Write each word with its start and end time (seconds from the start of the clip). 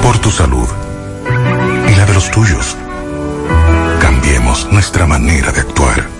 Por 0.02 0.18
tu 0.18 0.30
salud 0.30 0.68
y 1.88 1.94
la 1.94 2.05
de 2.06 2.14
los 2.14 2.30
tuyos. 2.30 2.77
Cambiemos 4.00 4.66
nuestra 4.72 5.06
manera 5.06 5.52
de 5.52 5.60
actuar 5.60 6.19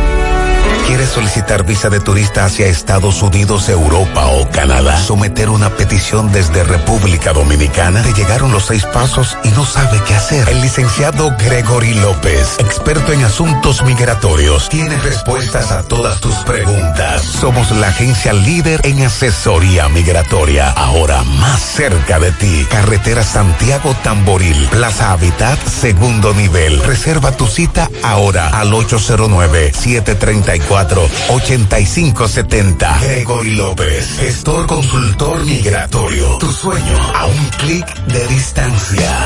¿Quieres 0.91 1.11
solicitar 1.11 1.63
visa 1.63 1.89
de 1.89 2.01
turista 2.01 2.43
hacia 2.43 2.65
Estados 2.65 3.21
Unidos, 3.21 3.69
Europa 3.69 4.25
o 4.25 4.49
Canadá? 4.49 4.97
Someter 5.01 5.47
una 5.47 5.69
petición 5.69 6.33
desde 6.33 6.65
República 6.65 7.31
Dominicana. 7.31 8.03
Te 8.03 8.11
llegaron 8.11 8.51
los 8.51 8.65
seis 8.65 8.83
pasos 8.87 9.37
y 9.45 9.51
no 9.51 9.65
sabe 9.65 10.01
qué 10.05 10.15
hacer. 10.15 10.49
El 10.49 10.59
licenciado 10.59 11.33
Gregory 11.39 11.93
López, 11.93 12.57
experto 12.59 13.13
en 13.13 13.23
asuntos 13.23 13.81
migratorios, 13.83 14.67
tiene 14.67 14.97
respuestas 14.97 15.71
a 15.71 15.83
todas 15.83 16.19
tus 16.19 16.35
preguntas. 16.39 17.21
Somos 17.21 17.71
la 17.71 17.87
agencia 17.87 18.33
líder 18.33 18.81
en 18.83 19.01
asesoría 19.03 19.87
migratoria. 19.87 20.71
Ahora 20.71 21.23
más 21.23 21.61
cerca 21.61 22.19
de 22.19 22.33
ti. 22.33 22.67
Carretera 22.69 23.23
Santiago 23.23 23.95
Tamboril, 24.03 24.67
Plaza 24.69 25.13
Habitat, 25.13 25.57
segundo 25.65 26.33
nivel. 26.33 26.83
Reserva 26.83 27.31
tu 27.31 27.47
cita 27.47 27.89
ahora 28.03 28.49
al 28.49 28.73
809 28.73 29.71
734 29.73 30.80
8570. 31.29 32.99
Gregory 33.01 33.55
López, 33.55 34.17
gestor 34.19 34.65
consultor 34.67 35.43
migratorio. 35.45 36.37
Tu 36.39 36.51
sueño 36.51 36.97
a 37.15 37.25
un 37.25 37.45
clic 37.59 37.85
de 38.05 38.27
distancia. 38.27 39.25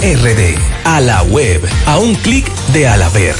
RD. 0.00 0.56
A 0.84 1.00
la 1.00 1.22
web. 1.22 1.68
A 1.86 1.98
un 1.98 2.14
clic 2.14 2.48
de 2.72 2.86
Alaber. 2.86 3.34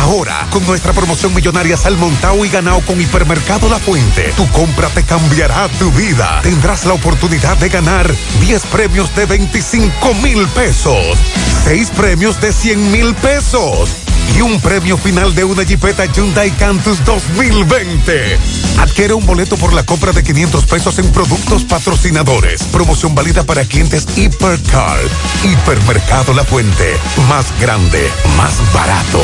Ahora, 0.00 0.46
con 0.50 0.64
nuestra 0.66 0.92
promoción 0.92 1.34
millonaria 1.34 1.76
Salmontao 1.76 2.44
y 2.44 2.48
ganado 2.48 2.80
con 2.80 3.00
Hipermercado 3.00 3.68
La 3.68 3.78
Fuente, 3.78 4.32
tu 4.36 4.48
compra 4.50 4.88
te 4.88 5.02
cambiará 5.02 5.68
tu 5.78 5.90
vida. 5.92 6.40
Tendrás 6.42 6.86
la 6.86 6.94
oportunidad 6.94 7.56
de 7.58 7.68
ganar 7.68 8.10
10 8.40 8.66
premios 8.66 9.14
de 9.14 9.26
25 9.26 10.14
mil 10.22 10.46
pesos, 10.48 11.18
6 11.64 11.90
premios 11.90 12.40
de 12.40 12.52
100 12.52 12.92
mil 12.92 13.14
pesos 13.16 14.05
y 14.34 14.40
un 14.40 14.60
premio 14.60 14.96
final 14.96 15.34
de 15.34 15.44
una 15.44 15.62
Jeepeta 15.62 16.06
Hyundai 16.06 16.50
Cantus 16.52 17.04
2020. 17.04 18.38
Adquiere 18.78 19.14
un 19.14 19.24
boleto 19.26 19.56
por 19.56 19.72
la 19.72 19.82
compra 19.84 20.12
de 20.12 20.22
500 20.22 20.64
pesos 20.64 20.98
en 20.98 21.10
productos 21.12 21.64
patrocinadores. 21.64 22.62
Promoción 22.64 23.14
válida 23.14 23.44
para 23.44 23.64
clientes 23.64 24.06
Hipercar. 24.16 24.98
Hipermercado 25.44 26.34
La 26.34 26.44
Fuente. 26.44 26.96
Más 27.28 27.46
grande, 27.60 28.10
más 28.36 28.54
barato. 28.72 29.22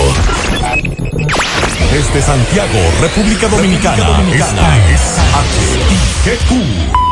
Desde 1.93 2.23
Santiago, 2.23 2.79
República 3.01 3.49
Dominicana. 3.49 4.23
Esta 4.33 4.91
es 4.91 5.01
HIGQ 6.25 7.12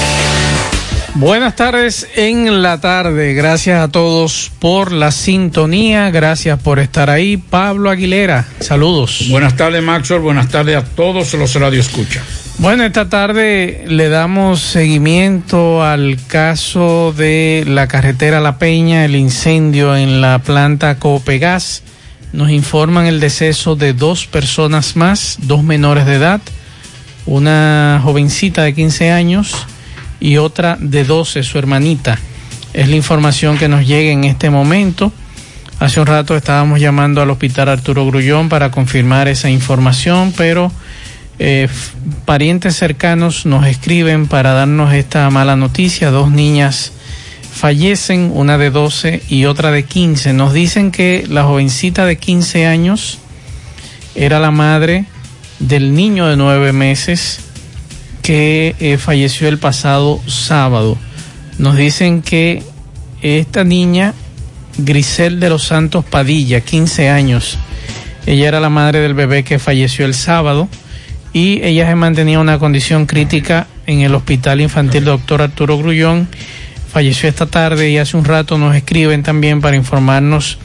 Buenas 1.15 1.57
tardes 1.57 2.07
en 2.15 2.61
la 2.61 2.79
tarde. 2.79 3.33
Gracias 3.33 3.81
a 3.81 3.89
todos 3.89 4.49
por 4.59 4.93
la 4.93 5.11
sintonía. 5.11 6.09
Gracias 6.09 6.57
por 6.59 6.79
estar 6.79 7.09
ahí. 7.09 7.35
Pablo 7.35 7.89
Aguilera, 7.89 8.47
saludos. 8.61 9.25
Buenas 9.29 9.57
tardes, 9.57 9.83
Maxwell. 9.83 10.21
Buenas 10.21 10.47
tardes 10.47 10.77
a 10.77 10.85
todos 10.85 11.33
los 11.33 11.53
Radio 11.55 11.81
Escucha. 11.81 12.23
Bueno, 12.59 12.85
esta 12.85 13.09
tarde 13.09 13.83
le 13.87 14.07
damos 14.07 14.61
seguimiento 14.61 15.83
al 15.83 16.17
caso 16.27 17.13
de 17.15 17.65
la 17.67 17.87
carretera 17.87 18.39
La 18.39 18.57
Peña, 18.57 19.03
el 19.03 19.17
incendio 19.17 19.97
en 19.97 20.21
la 20.21 20.39
planta 20.39 20.97
Copegas. 20.97 21.83
Nos 22.31 22.51
informan 22.51 23.05
el 23.05 23.19
deceso 23.19 23.75
de 23.75 23.91
dos 23.91 24.27
personas 24.27 24.95
más, 24.95 25.39
dos 25.41 25.61
menores 25.61 26.05
de 26.05 26.15
edad, 26.15 26.41
una 27.25 27.99
jovencita 28.01 28.63
de 28.63 28.73
15 28.73 29.11
años 29.11 29.67
y 30.21 30.37
otra 30.37 30.77
de 30.79 31.03
12, 31.03 31.43
su 31.43 31.57
hermanita. 31.57 32.17
Es 32.73 32.87
la 32.87 32.95
información 32.95 33.57
que 33.57 33.67
nos 33.67 33.85
llega 33.85 34.11
en 34.11 34.23
este 34.23 34.49
momento. 34.49 35.11
Hace 35.79 35.99
un 35.99 36.05
rato 36.05 36.37
estábamos 36.37 36.79
llamando 36.79 37.21
al 37.21 37.31
hospital 37.31 37.67
Arturo 37.67 38.05
Grullón 38.05 38.47
para 38.47 38.71
confirmar 38.71 39.27
esa 39.27 39.49
información, 39.49 40.31
pero 40.37 40.71
eh, 41.39 41.67
parientes 42.25 42.75
cercanos 42.75 43.47
nos 43.47 43.65
escriben 43.65 44.27
para 44.27 44.53
darnos 44.53 44.93
esta 44.93 45.29
mala 45.31 45.55
noticia. 45.55 46.11
Dos 46.11 46.29
niñas 46.29 46.93
fallecen, 47.51 48.31
una 48.33 48.57
de 48.59 48.69
12 48.69 49.23
y 49.27 49.45
otra 49.45 49.71
de 49.71 49.83
15. 49.83 50.33
Nos 50.33 50.53
dicen 50.53 50.91
que 50.91 51.25
la 51.27 51.43
jovencita 51.43 52.05
de 52.05 52.17
15 52.17 52.67
años 52.67 53.17
era 54.13 54.39
la 54.39 54.51
madre 54.51 55.05
del 55.59 55.95
niño 55.95 56.27
de 56.27 56.37
9 56.37 56.73
meses 56.73 57.39
que 58.21 58.75
eh, 58.79 58.97
falleció 58.97 59.47
el 59.47 59.57
pasado 59.57 60.19
sábado. 60.27 60.97
Nos 61.57 61.75
dicen 61.75 62.21
que 62.21 62.63
esta 63.21 63.63
niña, 63.63 64.13
Grisel 64.77 65.39
de 65.39 65.49
los 65.49 65.63
Santos 65.63 66.05
Padilla, 66.05 66.61
15 66.61 67.09
años, 67.09 67.57
ella 68.25 68.47
era 68.47 68.59
la 68.59 68.69
madre 68.69 68.99
del 68.99 69.13
bebé 69.13 69.43
que 69.43 69.59
falleció 69.59 70.05
el 70.05 70.13
sábado 70.13 70.69
y 71.33 71.61
ella 71.63 71.87
se 71.87 71.95
mantenía 71.95 72.35
en 72.35 72.41
una 72.41 72.59
condición 72.59 73.05
crítica 73.05 73.67
en 73.87 74.01
el 74.01 74.13
Hospital 74.13 74.61
Infantil 74.61 75.05
Doctor 75.05 75.41
Arturo 75.41 75.77
Grullón. 75.77 76.27
Falleció 76.91 77.29
esta 77.29 77.45
tarde 77.45 77.89
y 77.89 77.97
hace 77.97 78.17
un 78.17 78.25
rato 78.25 78.57
nos 78.57 78.75
escriben 78.75 79.23
también 79.23 79.61
para 79.61 79.77
informarnos 79.77 80.57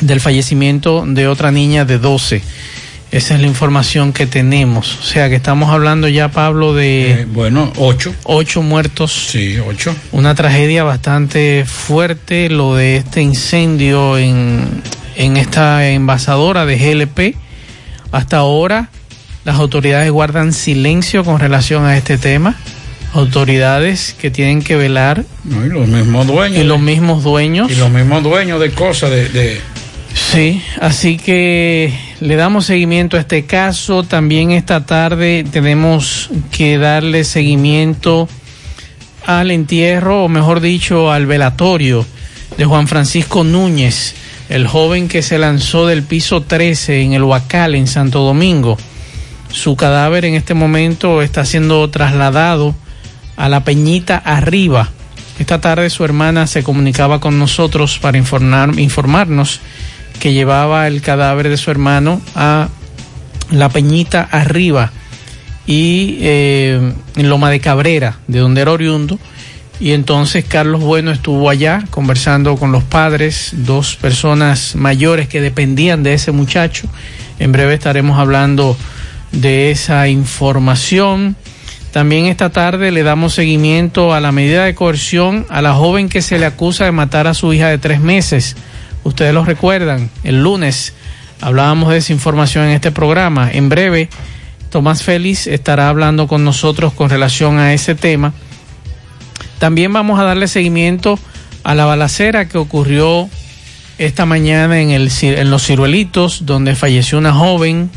del 0.00 0.20
fallecimiento 0.20 1.04
de 1.06 1.28
otra 1.28 1.52
niña 1.52 1.84
de 1.84 1.98
12. 1.98 2.42
Esa 3.12 3.34
es 3.34 3.40
la 3.40 3.46
información 3.46 4.12
que 4.12 4.26
tenemos. 4.26 4.98
O 4.98 5.02
sea 5.02 5.28
que 5.28 5.36
estamos 5.36 5.70
hablando 5.70 6.08
ya, 6.08 6.28
Pablo, 6.28 6.74
de... 6.74 7.12
Eh, 7.12 7.26
bueno, 7.26 7.72
ocho. 7.76 8.12
Ocho 8.24 8.62
muertos. 8.62 9.28
Sí, 9.30 9.58
ocho. 9.58 9.94
Una 10.10 10.34
tragedia 10.34 10.82
bastante 10.82 11.64
fuerte, 11.64 12.50
lo 12.50 12.74
de 12.74 12.96
este 12.96 13.22
incendio 13.22 14.18
en, 14.18 14.82
en 15.14 15.36
esta 15.36 15.88
envasadora 15.88 16.66
de 16.66 16.76
GLP. 16.76 17.36
Hasta 18.10 18.38
ahora 18.38 18.90
las 19.44 19.56
autoridades 19.56 20.10
guardan 20.10 20.52
silencio 20.52 21.22
con 21.22 21.38
relación 21.38 21.84
a 21.84 21.96
este 21.96 22.18
tema. 22.18 22.56
Autoridades 23.12 24.16
que 24.20 24.30
tienen 24.32 24.62
que 24.62 24.74
velar. 24.74 25.24
No, 25.44 25.64
y 25.64 25.68
los 25.68 25.86
mismos 25.86 26.26
dueños. 26.26 26.58
Y 26.58 26.64
los 26.64 26.80
mismos 26.80 27.22
dueños. 27.22 27.70
Y 27.70 27.76
los 27.76 27.88
mismos 27.88 28.24
dueños 28.24 28.60
de 28.60 28.72
cosas 28.72 29.10
de, 29.10 29.28
de... 29.28 29.60
Sí, 30.12 30.62
así 30.80 31.18
que 31.18 31.94
le 32.20 32.36
damos 32.36 32.66
seguimiento 32.66 33.16
a 33.16 33.20
este 33.20 33.44
caso. 33.46 34.02
También 34.02 34.50
esta 34.50 34.86
tarde 34.86 35.44
tenemos 35.50 36.30
que 36.50 36.78
darle 36.78 37.24
seguimiento 37.24 38.28
al 39.26 39.50
entierro, 39.50 40.24
o 40.24 40.28
mejor 40.28 40.60
dicho, 40.60 41.10
al 41.10 41.26
velatorio 41.26 42.06
de 42.56 42.64
Juan 42.64 42.88
Francisco 42.88 43.44
Núñez, 43.44 44.14
el 44.48 44.66
joven 44.66 45.08
que 45.08 45.22
se 45.22 45.38
lanzó 45.38 45.86
del 45.86 46.02
piso 46.04 46.42
13 46.42 47.02
en 47.02 47.12
el 47.12 47.24
Huacal, 47.24 47.74
en 47.74 47.86
Santo 47.86 48.20
Domingo. 48.20 48.78
Su 49.50 49.76
cadáver 49.76 50.24
en 50.24 50.34
este 50.34 50.54
momento 50.54 51.22
está 51.22 51.44
siendo 51.44 51.88
trasladado 51.90 52.74
a 53.36 53.48
la 53.48 53.64
Peñita 53.64 54.16
Arriba. 54.16 54.90
Esta 55.38 55.60
tarde 55.60 55.90
su 55.90 56.04
hermana 56.04 56.46
se 56.46 56.62
comunicaba 56.62 57.20
con 57.20 57.38
nosotros 57.38 57.98
para 57.98 58.16
informar, 58.16 58.78
informarnos 58.78 59.60
que 60.20 60.32
llevaba 60.32 60.86
el 60.86 61.02
cadáver 61.02 61.48
de 61.48 61.56
su 61.56 61.70
hermano 61.70 62.20
a 62.34 62.68
la 63.50 63.68
Peñita 63.68 64.22
Arriba 64.22 64.92
y 65.66 66.18
eh, 66.20 66.92
en 67.16 67.28
Loma 67.28 67.50
de 67.50 67.60
Cabrera, 67.60 68.18
de 68.26 68.38
donde 68.38 68.62
era 68.62 68.72
oriundo. 68.72 69.18
Y 69.78 69.92
entonces 69.92 70.44
Carlos 70.44 70.80
Bueno 70.80 71.10
estuvo 71.10 71.50
allá 71.50 71.84
conversando 71.90 72.56
con 72.56 72.72
los 72.72 72.82
padres, 72.82 73.50
dos 73.52 73.96
personas 73.96 74.74
mayores 74.74 75.28
que 75.28 75.40
dependían 75.40 76.02
de 76.02 76.14
ese 76.14 76.32
muchacho. 76.32 76.88
En 77.38 77.52
breve 77.52 77.74
estaremos 77.74 78.18
hablando 78.18 78.76
de 79.32 79.70
esa 79.70 80.08
información. 80.08 81.36
También 81.92 82.26
esta 82.26 82.50
tarde 82.50 82.90
le 82.90 83.02
damos 83.02 83.34
seguimiento 83.34 84.14
a 84.14 84.20
la 84.20 84.32
medida 84.32 84.64
de 84.64 84.74
coerción 84.74 85.46
a 85.50 85.60
la 85.60 85.74
joven 85.74 86.08
que 86.08 86.22
se 86.22 86.38
le 86.38 86.46
acusa 86.46 86.84
de 86.84 86.92
matar 86.92 87.26
a 87.26 87.34
su 87.34 87.52
hija 87.52 87.68
de 87.68 87.78
tres 87.78 88.00
meses. 88.00 88.56
Ustedes 89.06 89.32
lo 89.32 89.44
recuerdan, 89.44 90.10
el 90.24 90.42
lunes 90.42 90.92
hablábamos 91.40 91.90
de 91.90 91.98
esa 91.98 92.12
información 92.12 92.64
en 92.64 92.70
este 92.70 92.90
programa. 92.90 93.48
En 93.52 93.68
breve, 93.68 94.08
Tomás 94.70 95.04
Félix 95.04 95.46
estará 95.46 95.88
hablando 95.88 96.26
con 96.26 96.44
nosotros 96.44 96.92
con 96.92 97.08
relación 97.08 97.60
a 97.60 97.72
ese 97.72 97.94
tema. 97.94 98.32
También 99.60 99.92
vamos 99.92 100.18
a 100.18 100.24
darle 100.24 100.48
seguimiento 100.48 101.20
a 101.62 101.76
la 101.76 101.84
balacera 101.84 102.48
que 102.48 102.58
ocurrió 102.58 103.28
esta 103.98 104.26
mañana 104.26 104.80
en, 104.80 104.90
el, 104.90 105.08
en 105.22 105.50
los 105.50 105.64
ciruelitos, 105.64 106.44
donde 106.44 106.74
falleció 106.74 107.18
una 107.18 107.32
joven 107.32 107.90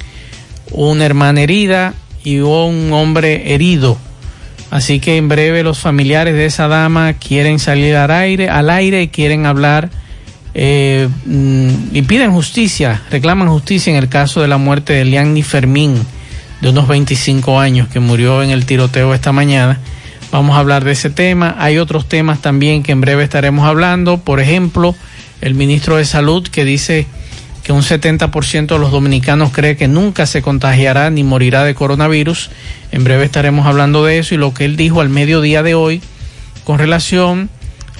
una 0.71 1.05
hermana 1.05 1.41
herida 1.41 1.95
y 2.23 2.37
un 2.37 2.93
hombre 2.93 3.55
herido. 3.55 3.97
Así 4.69 4.99
que 4.99 5.17
en 5.17 5.27
breve 5.27 5.63
los 5.63 5.79
familiares 5.79 6.35
de 6.35 6.45
esa 6.45 6.67
dama 6.67 7.13
quieren 7.13 7.57
salir 7.57 7.95
al 7.95 8.11
aire, 8.11 8.47
al 8.47 8.69
aire 8.69 9.01
y 9.01 9.07
quieren 9.07 9.47
hablar 9.47 9.89
eh, 10.53 11.07
y 11.91 12.01
piden 12.03 12.31
justicia, 12.31 13.01
reclaman 13.11 13.49
justicia 13.49 13.91
en 13.91 13.97
el 13.97 14.09
caso 14.09 14.41
de 14.41 14.47
la 14.47 14.57
muerte 14.57 14.93
de 14.93 15.05
Lianni 15.05 15.43
Fermín, 15.43 15.95
de 16.61 16.69
unos 16.69 16.87
25 16.87 17.59
años, 17.59 17.87
que 17.87 17.99
murió 17.99 18.43
en 18.43 18.49
el 18.49 18.65
tiroteo 18.65 19.13
esta 19.13 19.31
mañana. 19.31 19.79
Vamos 20.31 20.55
a 20.55 20.59
hablar 20.59 20.83
de 20.83 20.91
ese 20.91 21.09
tema. 21.09 21.55
Hay 21.57 21.77
otros 21.77 22.07
temas 22.07 22.41
también 22.41 22.83
que 22.83 22.91
en 22.91 23.01
breve 23.01 23.23
estaremos 23.23 23.65
hablando. 23.65 24.19
Por 24.19 24.39
ejemplo, 24.39 24.95
el 25.41 25.55
ministro 25.55 25.97
de 25.97 26.05
Salud 26.05 26.47
que 26.47 26.65
dice 26.65 27.07
que 27.63 27.73
un 27.73 27.81
70% 27.81 28.67
de 28.67 28.79
los 28.79 28.91
dominicanos 28.91 29.51
cree 29.51 29.75
que 29.75 29.87
nunca 29.87 30.25
se 30.25 30.41
contagiará 30.41 31.09
ni 31.09 31.23
morirá 31.23 31.63
de 31.63 31.73
coronavirus. 31.75 32.51
En 32.91 33.03
breve 33.03 33.25
estaremos 33.25 33.65
hablando 33.65 34.05
de 34.05 34.19
eso 34.19 34.35
y 34.35 34.37
lo 34.37 34.53
que 34.53 34.65
él 34.65 34.75
dijo 34.75 35.01
al 35.01 35.09
mediodía 35.09 35.63
de 35.63 35.75
hoy 35.75 36.01
con 36.63 36.77
relación 36.77 37.49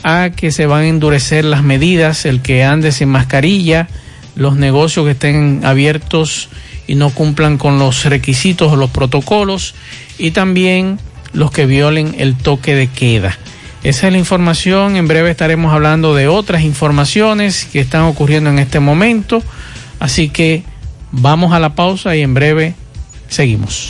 a 0.04 0.30
que 0.30 0.52
se 0.52 0.66
van 0.66 0.82
a 0.82 0.88
endurecer 0.88 1.46
las 1.46 1.64
medidas, 1.64 2.26
el 2.26 2.42
que 2.42 2.64
ande 2.64 2.92
sin 2.92 3.10
mascarilla, 3.10 3.88
los 4.36 4.56
negocios 4.56 5.06
que 5.06 5.12
estén 5.12 5.62
abiertos 5.64 6.50
y 6.88 6.96
no 6.96 7.12
cumplan 7.12 7.58
con 7.58 7.78
los 7.80 8.06
requisitos 8.06 8.72
o 8.72 8.76
los 8.76 8.90
protocolos 8.90 9.76
y 10.18 10.32
también 10.32 11.00
los 11.34 11.52
que 11.52 11.66
violen 11.66 12.16
el 12.18 12.36
toque 12.36 12.76
de 12.76 12.88
queda. 12.88 13.38
Esa 13.84 14.08
es 14.08 14.14
la 14.14 14.20
información. 14.20 14.96
En 14.96 15.08
breve 15.08 15.32
estaremos 15.32 15.74
hablando 15.74 16.16
de 16.16 16.28
otras 16.28 16.64
informaciones 16.64 17.66
que 17.66 17.80
están 17.80 18.04
ocurriendo 18.04 18.50
en 18.50 18.60
este 18.60 18.80
momento. 18.80 19.42
Así 20.00 20.30
que 20.30 20.64
vamos 21.12 21.54
a 21.54 21.60
la 21.60 21.76
pausa 21.76 22.16
y 22.16 22.22
en 22.22 22.34
breve 22.34 22.76
seguimos. 23.30 23.90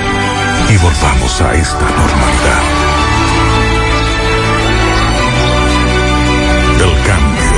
y 0.71 0.77
volvamos 0.77 1.41
a 1.41 1.53
esta 1.53 1.81
normalidad. 1.81 2.61
El 6.75 7.07
cambio 7.07 7.51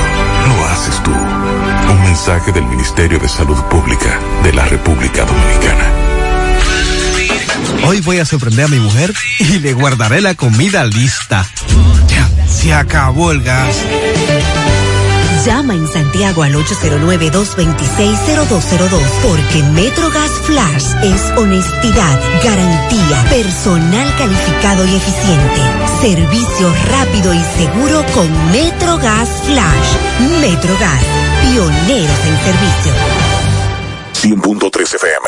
lo 0.48 0.66
haces 0.66 1.04
tú. 1.04 1.12
Un 1.12 2.04
mensaje 2.04 2.52
del 2.52 2.66
Ministerio 2.66 3.20
de 3.20 3.30
Salud 3.30 3.58
Pública 3.66 4.20
de 4.44 4.54
la 4.54 4.66
República 4.66 5.26
Dominicana. 5.26 5.92
Hoy 7.86 8.02
voy 8.02 8.20
a 8.20 8.26
sorprender 8.26 8.66
a 8.66 8.70
mi 8.70 8.80
mujer 8.80 9.14
y 9.40 9.60
le 9.60 9.74
guardaré 9.74 10.22
la 10.22 10.34
comida 10.34 10.84
lista. 10.86 11.48
Ya, 12.08 12.30
se 12.48 12.74
acabó 12.74 13.32
el 13.32 13.44
gas 13.44 13.76
Llama 15.46 15.74
en 15.74 15.88
Santiago 15.88 16.44
al 16.44 16.54
809-226-0202 16.54 19.02
porque 19.22 19.64
MetroGas 19.74 20.32
Flash 20.44 20.94
es 21.04 21.22
honestidad, 21.38 22.18
garantía, 22.42 23.26
personal 23.30 24.08
calificado 24.18 24.86
y 24.86 24.96
eficiente, 24.96 25.60
servicio 26.00 26.74
rápido 26.88 27.34
y 27.34 27.44
seguro 27.58 28.06
con 28.14 28.32
MetroGas 28.52 29.28
Flash. 29.44 29.98
MetroGas, 30.40 31.04
pioneros 31.42 32.26
en 32.26 32.38
servicio. 32.46 32.94
100.3 34.14 34.96
FM. 34.96 35.28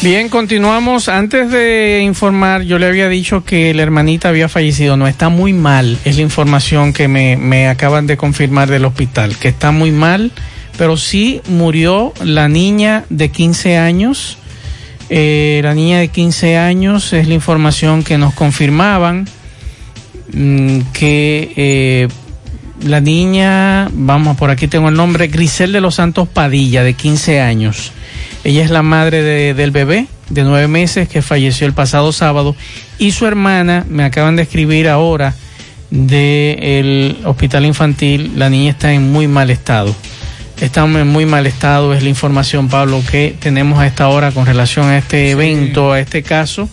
Bien, 0.00 0.28
continuamos. 0.28 1.08
Antes 1.08 1.50
de 1.50 2.02
informar, 2.04 2.62
yo 2.62 2.78
le 2.78 2.86
había 2.86 3.08
dicho 3.08 3.42
que 3.44 3.74
la 3.74 3.82
hermanita 3.82 4.28
había 4.28 4.48
fallecido. 4.48 4.96
No, 4.96 5.08
está 5.08 5.28
muy 5.28 5.52
mal. 5.52 5.98
Es 6.04 6.14
la 6.14 6.22
información 6.22 6.92
que 6.92 7.08
me, 7.08 7.36
me 7.36 7.66
acaban 7.66 8.06
de 8.06 8.16
confirmar 8.16 8.70
del 8.70 8.84
hospital, 8.84 9.36
que 9.36 9.48
está 9.48 9.72
muy 9.72 9.90
mal, 9.90 10.30
pero 10.78 10.96
sí 10.96 11.40
murió 11.48 12.14
la 12.22 12.48
niña 12.48 13.06
de 13.10 13.30
15 13.30 13.76
años. 13.76 14.38
Eh, 15.10 15.60
la 15.64 15.74
niña 15.74 15.98
de 15.98 16.08
15 16.08 16.56
años 16.58 17.12
es 17.12 17.26
la 17.26 17.34
información 17.34 18.04
que 18.04 18.18
nos 18.18 18.34
confirmaban 18.34 19.26
mm, 20.32 20.80
que 20.92 21.52
eh, 21.56 22.08
la 22.84 23.00
niña, 23.00 23.88
vamos, 23.92 24.36
por 24.36 24.50
aquí 24.50 24.68
tengo 24.68 24.90
el 24.90 24.94
nombre, 24.94 25.26
Grisel 25.26 25.72
de 25.72 25.80
los 25.80 25.96
Santos 25.96 26.28
Padilla, 26.28 26.84
de 26.84 26.94
15 26.94 27.40
años. 27.40 27.92
Ella 28.44 28.64
es 28.64 28.70
la 28.70 28.82
madre 28.82 29.22
de, 29.22 29.54
del 29.54 29.70
bebé 29.70 30.06
de 30.30 30.44
nueve 30.44 30.68
meses 30.68 31.08
que 31.08 31.22
falleció 31.22 31.66
el 31.66 31.72
pasado 31.72 32.12
sábado 32.12 32.54
y 32.98 33.12
su 33.12 33.26
hermana, 33.26 33.84
me 33.88 34.04
acaban 34.04 34.36
de 34.36 34.42
escribir 34.42 34.88
ahora, 34.88 35.34
del 35.90 37.16
hospital 37.24 37.64
infantil, 37.64 38.32
la 38.36 38.50
niña 38.50 38.72
está 38.72 38.92
en 38.92 39.10
muy 39.10 39.26
mal 39.26 39.50
estado. 39.50 39.94
Está 40.60 40.84
en 40.84 41.06
muy 41.06 41.24
mal 41.24 41.46
estado, 41.46 41.94
es 41.94 42.02
la 42.02 42.08
información, 42.08 42.68
Pablo, 42.68 43.00
que 43.10 43.36
tenemos 43.38 43.78
a 43.78 43.86
esta 43.86 44.08
hora 44.08 44.32
con 44.32 44.44
relación 44.44 44.86
a 44.86 44.98
este 44.98 45.30
evento, 45.30 45.92
a 45.92 46.00
este 46.00 46.22
caso. 46.22 46.68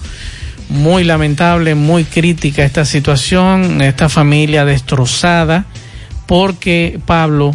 Muy 0.69 1.03
lamentable, 1.03 1.75
muy 1.75 2.03
crítica 2.03 2.63
esta 2.63 2.83
situación, 2.83 3.81
esta 3.81 4.09
familia 4.09 4.65
destrozada, 4.65 5.65
porque 6.25 6.99
Pablo, 7.05 7.53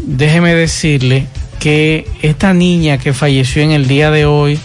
déjeme 0.00 0.54
decirle 0.54 1.28
que 1.64 2.06
esta 2.20 2.52
niña 2.52 2.98
que 2.98 3.14
falleció 3.14 3.62
en 3.62 3.70
el 3.70 3.88
día 3.88 4.10
de 4.10 4.26
hoy, 4.26 4.58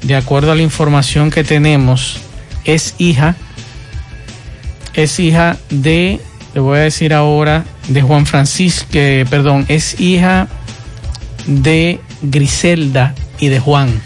de 0.00 0.16
acuerdo 0.16 0.52
a 0.52 0.54
la 0.54 0.62
información 0.62 1.30
que 1.30 1.44
tenemos, 1.44 2.16
es 2.64 2.94
hija, 2.96 3.36
es 4.94 5.20
hija 5.20 5.58
de, 5.68 6.18
le 6.54 6.60
voy 6.62 6.78
a 6.78 6.80
decir 6.80 7.12
ahora, 7.12 7.66
de 7.88 8.00
Juan 8.00 8.24
Francisco, 8.24 8.88
eh, 8.94 9.26
perdón, 9.28 9.66
es 9.68 10.00
hija 10.00 10.48
de 11.46 12.00
Griselda 12.22 13.14
y 13.38 13.48
de 13.48 13.60
Juan, 13.60 14.00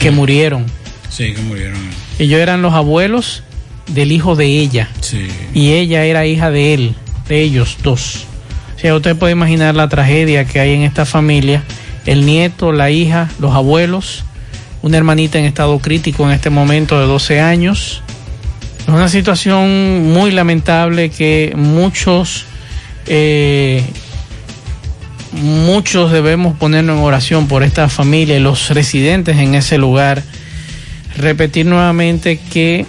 que 0.00 0.10
murieron. 0.10 0.66
Sí, 1.08 1.32
que 1.32 1.40
murieron. 1.40 1.80
Ellos 2.18 2.38
eran 2.38 2.60
los 2.60 2.74
abuelos 2.74 3.44
del 3.86 4.12
hijo 4.12 4.36
de 4.36 4.44
ella. 4.44 4.90
Sí. 5.00 5.26
Y 5.54 5.72
ella 5.72 6.04
era 6.04 6.26
hija 6.26 6.50
de 6.50 6.74
él, 6.74 6.94
de 7.28 7.40
ellos 7.40 7.78
dos. 7.82 8.27
O 8.78 8.80
sea, 8.80 8.94
usted 8.94 9.16
puede 9.16 9.32
imaginar 9.32 9.74
la 9.74 9.88
tragedia 9.88 10.44
que 10.44 10.60
hay 10.60 10.72
en 10.72 10.82
esta 10.82 11.04
familia. 11.04 11.64
El 12.06 12.24
nieto, 12.24 12.70
la 12.70 12.92
hija, 12.92 13.28
los 13.40 13.52
abuelos, 13.52 14.24
una 14.82 14.96
hermanita 14.96 15.36
en 15.36 15.46
estado 15.46 15.76
crítico 15.80 16.24
en 16.24 16.30
este 16.30 16.48
momento 16.48 17.00
de 17.00 17.06
12 17.06 17.40
años. 17.40 18.04
Es 18.82 18.88
una 18.88 19.08
situación 19.08 20.12
muy 20.12 20.30
lamentable 20.30 21.10
que 21.10 21.54
muchos, 21.56 22.44
eh, 23.06 23.82
muchos 25.32 26.12
debemos 26.12 26.56
ponernos 26.56 26.98
en 26.98 27.02
oración 27.02 27.48
por 27.48 27.64
esta 27.64 27.88
familia 27.88 28.36
y 28.36 28.40
los 28.40 28.70
residentes 28.70 29.38
en 29.38 29.56
ese 29.56 29.76
lugar. 29.76 30.22
Repetir 31.16 31.66
nuevamente 31.66 32.38
que 32.52 32.86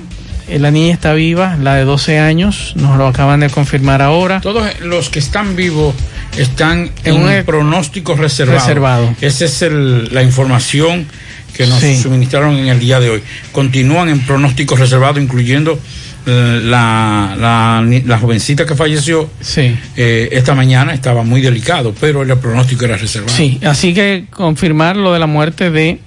la 0.58 0.72
niña 0.72 0.94
está 0.94 1.14
viva, 1.14 1.56
la 1.62 1.76
de 1.76 1.84
12 1.84 2.18
años, 2.20 2.74
nos 2.76 2.98
lo 2.98 3.08
acaban 3.08 3.42
de 3.42 3.50
confirmar 3.50 4.02
ahora. 4.02 4.42
Todos 4.42 4.68
los 4.82 5.10
que 5.10 5.20
están 5.20 5.56
vivos 5.56 5.94
están 6.38 6.92
en, 7.04 7.16
un 7.22 7.44
pronóstico 7.46 8.16
reservado. 8.16 8.60
reservado. 8.60 9.16
Esa 9.22 9.46
es 9.46 9.62
el- 9.62 10.14
la 10.14 10.24
información 10.24 11.06
que 11.54 11.68
nos 11.68 11.80
Sí. 11.80 11.98
suministraron 11.98 12.56
en 12.56 12.68
el 12.70 12.80
día 12.80 13.00
de 13.00 13.10
hoy. 13.10 13.22
Continúan 13.52 14.10
en 14.10 14.20
pronóstico 14.22 14.76
reservado, 14.76 15.20
incluyendo 15.20 15.80
eh, 16.26 16.62
la, 16.64 17.36
la, 17.40 17.84
la 18.06 18.20
jovencita 18.20 18.66
que 18.66 18.76
falleció 18.76 19.30
Sí. 19.42 19.76
eh, 19.98 20.30
esta 20.34 20.54
mañana, 20.54 20.94
estaba 20.94 21.24
muy 21.24 21.42
delicado, 21.42 21.94
pero 22.00 22.22
el 22.22 22.38
pronóstico 22.38 22.86
era 22.86 22.98
reservado. 22.98 23.36
Sí, 23.36 23.60
así 23.64 23.94
que 23.94 24.26
confirmar 24.30 24.96
lo 24.98 25.12
de 25.14 25.20
la 25.20 25.28
muerte 25.28 25.72
de 25.72 26.00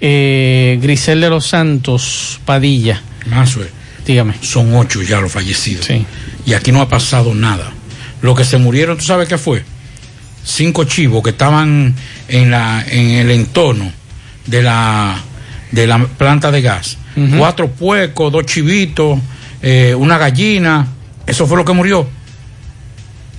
eh, 0.00 0.78
Grisel 0.82 1.20
de 1.20 1.30
los 1.30 1.46
Santos 1.46 2.40
Padilla. 2.44 3.02
Dígame. 4.06 4.34
son 4.42 4.74
ocho 4.74 5.02
ya 5.02 5.20
los 5.20 5.32
fallecidos. 5.32 5.88
Y 6.46 6.52
aquí 6.54 6.72
no 6.72 6.80
ha 6.82 6.88
pasado 6.88 7.34
nada. 7.34 7.72
Lo 8.20 8.34
que 8.34 8.44
se 8.44 8.58
murieron, 8.58 8.96
¿tú 8.96 9.04
sabes 9.04 9.28
qué 9.28 9.38
fue? 9.38 9.64
Cinco 10.44 10.84
chivos 10.84 11.22
que 11.22 11.30
estaban 11.30 11.94
en, 12.28 12.50
la, 12.50 12.84
en 12.86 13.10
el 13.10 13.30
entorno 13.30 13.90
de 14.46 14.62
la, 14.62 15.16
de 15.70 15.86
la 15.86 15.98
planta 16.06 16.50
de 16.50 16.62
gas. 16.62 16.98
Cuatro 17.38 17.70
puecos, 17.70 18.32
dos 18.32 18.44
chivitos, 18.44 19.18
eh, 19.62 19.94
una 19.96 20.18
gallina. 20.18 20.86
Eso 21.26 21.46
fue 21.46 21.56
lo 21.56 21.64
que 21.64 21.72
murió. 21.72 22.08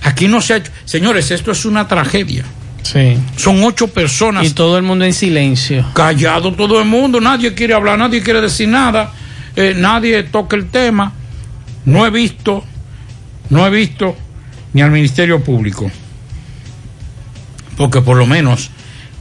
Aquí 0.02 0.28
no 0.28 0.40
se 0.40 0.54
ha 0.54 0.56
hecho. 0.56 0.72
Señores, 0.84 1.30
esto 1.30 1.52
es 1.52 1.64
una 1.64 1.86
tragedia. 1.86 2.44
Sí. 2.82 3.18
Son 3.36 3.62
ocho 3.64 3.88
personas. 3.88 4.46
Y 4.46 4.50
todo 4.50 4.78
el 4.78 4.84
mundo 4.84 5.04
en 5.04 5.12
silencio. 5.12 5.84
Callado 5.94 6.52
todo 6.52 6.80
el 6.80 6.86
mundo, 6.86 7.20
nadie 7.20 7.52
quiere 7.54 7.74
hablar, 7.74 7.98
nadie 7.98 8.22
quiere 8.22 8.40
decir 8.40 8.68
nada, 8.68 9.12
eh, 9.56 9.74
nadie 9.76 10.22
toca 10.24 10.56
el 10.56 10.68
tema. 10.68 11.12
No 11.84 12.06
he 12.06 12.10
visto, 12.10 12.64
no 13.50 13.66
he 13.66 13.70
visto 13.70 14.16
ni 14.72 14.82
al 14.82 14.90
Ministerio 14.90 15.42
Público, 15.42 15.90
porque 17.76 18.00
por 18.00 18.16
lo 18.16 18.26
menos 18.26 18.70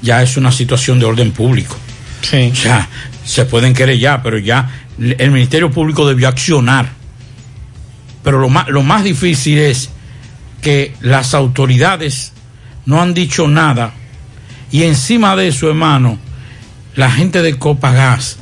ya 0.02 0.22
es 0.22 0.38
una 0.38 0.52
situación 0.52 1.00
de 1.00 1.06
orden 1.06 1.32
público. 1.32 1.76
Sí. 2.22 2.50
O 2.52 2.56
sea, 2.56 2.88
se 3.24 3.46
pueden 3.46 3.74
querer 3.74 3.98
ya, 4.00 4.22
pero 4.22 4.38
ya 4.38 4.70
el 4.98 5.32
Ministerio 5.32 5.72
Público 5.72 6.08
debió 6.08 6.28
accionar. 6.28 6.90
Pero 8.24 8.40
lo 8.40 8.50
más, 8.50 8.68
lo 8.70 8.82
más 8.82 9.04
difícil 9.04 9.60
es 9.60 9.90
que 10.62 10.96
las 11.02 11.36
autoridades 11.36 12.34
no 12.86 13.02
han 13.02 13.14
dicho 13.14 13.48
nada 13.48 13.94
y 14.72 14.84
encima 14.84 15.36
de 15.36 15.48
eso, 15.48 15.70
hermano, 15.70 16.18
la 16.96 17.10
gente 17.10 17.42
de 17.42 17.58
Copagas, 17.58 18.40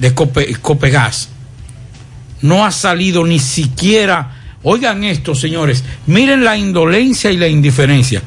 de 0.00 0.14
Cope, 0.14 0.54
Copegas, 0.56 1.28
no 2.42 2.64
ha 2.64 2.72
salido 2.72 3.24
ni 3.24 3.38
siquiera, 3.38 4.56
oigan 4.62 5.04
esto, 5.04 5.34
señores, 5.34 5.84
miren 6.06 6.42
la 6.42 6.56
indolencia 6.56 7.30
y 7.30 7.36
la 7.36 7.46
indiferencia. 7.46 8.22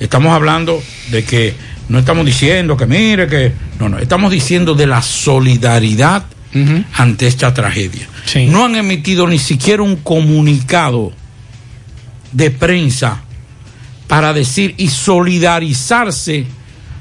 Estamos 0.00 0.32
hablando 0.32 0.82
de 1.10 1.22
que 1.22 1.54
no 1.90 1.98
estamos 1.98 2.24
diciendo 2.24 2.76
que 2.76 2.86
mire 2.86 3.28
que 3.28 3.52
no, 3.78 3.90
no, 3.90 3.98
estamos 3.98 4.32
diciendo 4.32 4.74
de 4.74 4.86
la 4.86 5.02
solidaridad 5.02 6.24
ante 6.94 7.26
esta 7.26 7.52
tragedia. 7.52 8.08
No 8.48 8.64
han 8.64 8.76
emitido 8.76 9.26
ni 9.26 9.38
siquiera 9.38 9.82
un 9.82 9.96
comunicado 9.96 11.12
de 12.32 12.50
prensa 12.50 13.22
para 14.06 14.32
decir 14.32 14.74
y 14.78 14.88
solidarizarse 14.88 16.46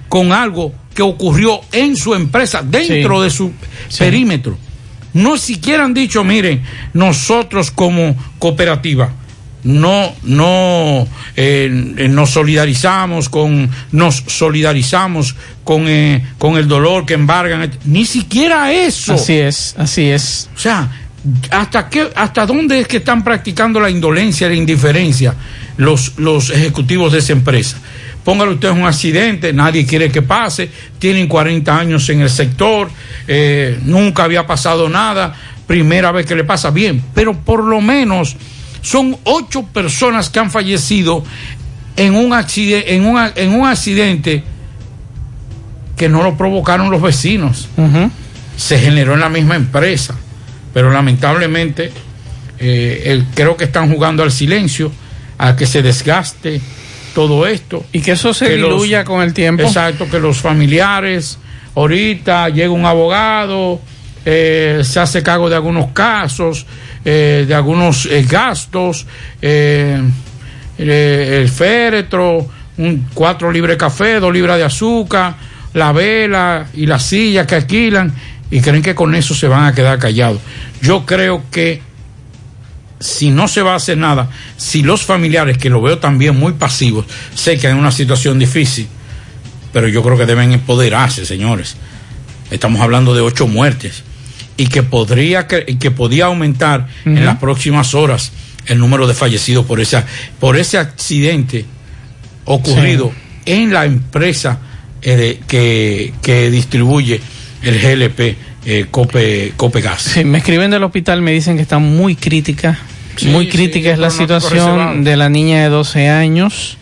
con 0.08 0.32
algo 0.32 0.74
que 0.94 1.02
ocurrió 1.02 1.62
en 1.72 1.96
su 1.96 2.14
empresa, 2.14 2.62
dentro 2.64 3.18
Sí. 3.20 3.24
de 3.24 3.30
su 3.30 3.52
perímetro. 3.98 4.58
No 5.14 5.38
siquiera 5.38 5.84
han 5.84 5.94
dicho, 5.94 6.24
miren, 6.24 6.64
nosotros 6.94 7.72
como 7.72 8.16
cooperativa 8.40 9.14
no, 9.64 10.14
no 10.24 11.08
eh, 11.36 11.94
eh, 11.98 12.08
nos 12.08 12.32
solidarizamos 12.32 13.30
con, 13.30 13.70
nos 13.92 14.24
solidarizamos 14.28 15.36
con, 15.64 15.88
eh, 15.88 16.26
con 16.38 16.58
el 16.58 16.68
dolor 16.68 17.06
que 17.06 17.14
embargan. 17.14 17.72
Ni 17.86 18.06
siquiera 18.06 18.72
eso. 18.72 19.14
Así 19.14 19.34
es, 19.34 19.76
así 19.78 20.10
es. 20.10 20.50
O 20.56 20.60
sea, 20.60 20.90
¿hasta, 21.52 21.90
qué, 21.90 22.08
¿hasta 22.16 22.46
dónde 22.46 22.80
es 22.80 22.88
que 22.88 22.98
están 22.98 23.24
practicando 23.24 23.80
la 23.80 23.90
indolencia, 23.90 24.48
la 24.48 24.56
indiferencia 24.56 25.36
los, 25.78 26.14
los 26.18 26.50
ejecutivos 26.50 27.12
de 27.14 27.20
esa 27.20 27.34
empresa? 27.34 27.78
Póngale 28.24 28.52
usted 28.52 28.70
un 28.70 28.84
accidente, 28.86 29.52
nadie 29.52 29.86
quiere 29.86 30.12
que 30.12 30.22
pase, 30.22 30.70
tienen 31.00 31.28
40 31.28 31.76
años 31.78 32.08
en 32.10 32.22
el 32.22 32.30
sector, 32.30 32.90
eh, 33.28 33.80
nunca 33.84 34.24
había 34.26 34.46
pasado 34.46 34.88
nada, 34.90 35.34
primera 35.66 36.12
vez 36.12 36.26
que 36.28 36.36
le 36.36 36.44
pasa 36.44 36.70
bien, 36.70 37.04
pero 37.16 37.34
por 37.36 37.64
lo 37.64 37.82
menos 37.82 38.36
son 38.82 39.18
ocho 39.24 39.64
personas 39.64 40.30
que 40.30 40.40
han 40.40 40.52
fallecido 40.52 41.24
en 41.98 42.14
un 42.14 42.34
accidente, 42.34 42.94
en 42.96 43.06
un, 43.06 43.20
en 43.36 43.54
un 43.54 43.68
accidente 43.68 44.44
que 45.98 46.10
no 46.10 46.24
lo 46.24 46.38
provocaron 46.38 46.90
los 46.90 47.02
vecinos. 47.02 47.70
Se 48.58 48.78
generó 48.80 49.14
en 49.16 49.20
la 49.22 49.30
misma 49.30 49.56
empresa, 49.56 50.16
pero 50.74 50.92
lamentablemente 50.92 51.92
eh, 52.60 53.04
el- 53.08 53.26
creo 53.34 53.58
que 53.58 53.64
están 53.66 53.92
jugando 53.92 54.22
al 54.24 54.32
silencio, 54.32 54.92
a 55.40 55.56
que 55.56 55.66
se 55.66 55.82
desgaste 55.82 56.62
todo 57.14 57.48
esto. 57.48 57.84
Y 57.92 58.02
que 58.02 58.12
eso 58.14 58.34
se 58.34 58.48
Que 58.48 58.58
los- 58.58 58.72
diluya 58.72 59.04
con 59.04 59.22
el 59.22 59.34
tiempo. 59.34 59.64
Exacto, 59.64 60.08
que 60.10 60.20
los 60.20 60.38
familiares, 60.40 61.38
ahorita 61.76 62.50
llega 62.50 62.70
un 62.72 62.86
abogado, 62.86 63.80
eh, 64.26 64.82
se 64.84 65.00
hace 65.00 65.24
cargo 65.24 65.50
de 65.50 65.56
algunos 65.56 65.92
casos, 65.92 66.66
eh, 67.04 67.46
de 67.48 67.54
algunos 67.56 68.06
eh, 68.06 68.26
gastos, 68.30 69.06
eh, 69.42 70.00
eh, 70.78 71.40
el 71.42 71.50
féretro, 71.50 72.48
un 72.78 73.08
cuatro 73.14 73.52
libras 73.52 73.74
de 73.76 73.78
café, 73.78 74.20
dos 74.20 74.34
libras 74.34 74.58
de 74.58 74.64
azúcar, 74.64 75.36
la 75.74 75.92
vela 75.92 76.68
y 76.74 76.86
la 76.86 77.00
silla 77.00 77.46
que 77.48 77.56
alquilan 77.56 78.14
y 78.50 78.60
creen 78.62 78.82
que 78.82 78.94
con 78.96 79.16
eso 79.16 79.34
se 79.34 79.48
van 79.48 79.66
a 79.66 79.74
quedar 79.74 79.98
callados. 80.00 80.40
Yo 80.82 81.06
creo 81.06 81.44
que 81.52 81.82
si 83.02 83.32
no 83.32 83.48
se 83.48 83.62
va 83.62 83.74
a 83.74 83.76
hacer 83.76 83.98
nada, 83.98 84.30
si 84.58 84.84
los 84.84 85.04
familiares, 85.04 85.58
que 85.58 85.70
lo 85.70 85.82
veo 85.82 85.98
también 85.98 86.38
muy 86.38 86.54
pasivos, 86.54 87.06
sé 87.34 87.58
que 87.58 87.68
hay 87.68 87.74
una 87.74 87.92
situación 87.92 88.40
difícil, 88.40 88.88
pero 89.74 89.88
yo 89.88 90.04
creo 90.04 90.18
que 90.18 90.26
deben 90.26 90.52
empoderarse, 90.52 91.26
señores. 91.26 91.76
Estamos 92.50 92.82
hablando 92.82 93.14
de 93.14 93.22
ocho 93.22 93.48
muertes 93.48 94.04
y 94.58 94.68
que 94.68 94.84
podría 94.84 95.48
que, 95.48 95.92
podía 95.92 96.26
aumentar 96.26 96.88
en 97.06 97.14
Ujú. 97.14 97.24
las 97.24 97.38
próximas 97.38 97.94
horas 97.94 98.32
el 98.68 98.78
número 98.78 99.08
de 99.08 99.14
fallecidos 99.14 99.66
por 99.66 99.80
esa 99.80 100.06
por 100.40 100.56
ese 100.58 100.78
accidente 100.78 101.66
ocurrido 102.46 103.12
en 103.46 103.74
la 103.74 103.86
empresa 103.86 104.60
eh, 105.02 105.40
que, 105.48 106.14
que 106.22 106.52
distribuye 106.52 107.20
el 107.64 107.80
GLP 107.80 108.38
eh, 108.66 108.86
Cope, 108.92 109.54
Copegas. 109.58 110.02
Sí, 110.04 110.24
me 110.24 110.40
escriben 110.40 110.70
del 110.70 110.84
hospital, 110.84 111.22
me 111.22 111.32
dicen 111.32 111.56
que 111.56 111.64
está 111.64 111.80
muy 111.80 112.16
crítica. 112.16 112.78
Sí, 113.22 113.30
muy 113.30 113.46
sí, 113.46 113.52
crítica 113.52 113.92
es 113.92 114.00
la 114.00 114.10
situación 114.10 115.04
de 115.04 115.16
la 115.16 115.30
niña 115.30 115.62
de 115.62 115.70
12 115.70 116.10
años. 116.10 116.78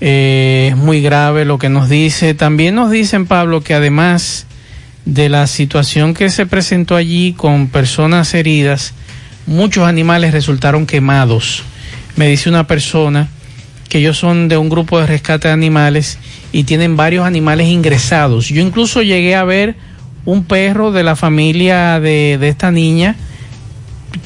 Eh, 0.00 0.68
es 0.70 0.76
muy 0.78 1.02
grave 1.02 1.44
lo 1.44 1.58
que 1.58 1.68
nos 1.68 1.90
dice. 1.90 2.32
También 2.32 2.74
nos 2.74 2.90
dicen, 2.90 3.26
Pablo, 3.26 3.60
que 3.60 3.74
además 3.74 4.46
de 5.04 5.28
la 5.28 5.46
situación 5.46 6.14
que 6.14 6.30
se 6.30 6.46
presentó 6.46 6.96
allí 6.96 7.34
con 7.34 7.68
personas 7.68 8.32
heridas, 8.32 8.94
muchos 9.46 9.86
animales 9.86 10.32
resultaron 10.32 10.86
quemados. 10.86 11.62
Me 12.16 12.26
dice 12.28 12.48
una 12.48 12.66
persona 12.66 13.28
que 13.90 13.98
ellos 13.98 14.16
son 14.16 14.48
de 14.48 14.56
un 14.56 14.70
grupo 14.70 14.98
de 14.98 15.06
rescate 15.06 15.48
de 15.48 15.54
animales 15.54 16.18
y 16.52 16.64
tienen 16.64 16.96
varios 16.96 17.26
animales 17.26 17.68
ingresados. 17.68 18.48
Yo 18.48 18.62
incluso 18.62 19.02
llegué 19.02 19.34
a 19.34 19.44
ver 19.44 19.76
un 20.24 20.44
perro 20.44 20.90
de 20.90 21.02
la 21.02 21.16
familia 21.16 22.00
de, 22.00 22.38
de 22.40 22.48
esta 22.48 22.70
niña 22.70 23.14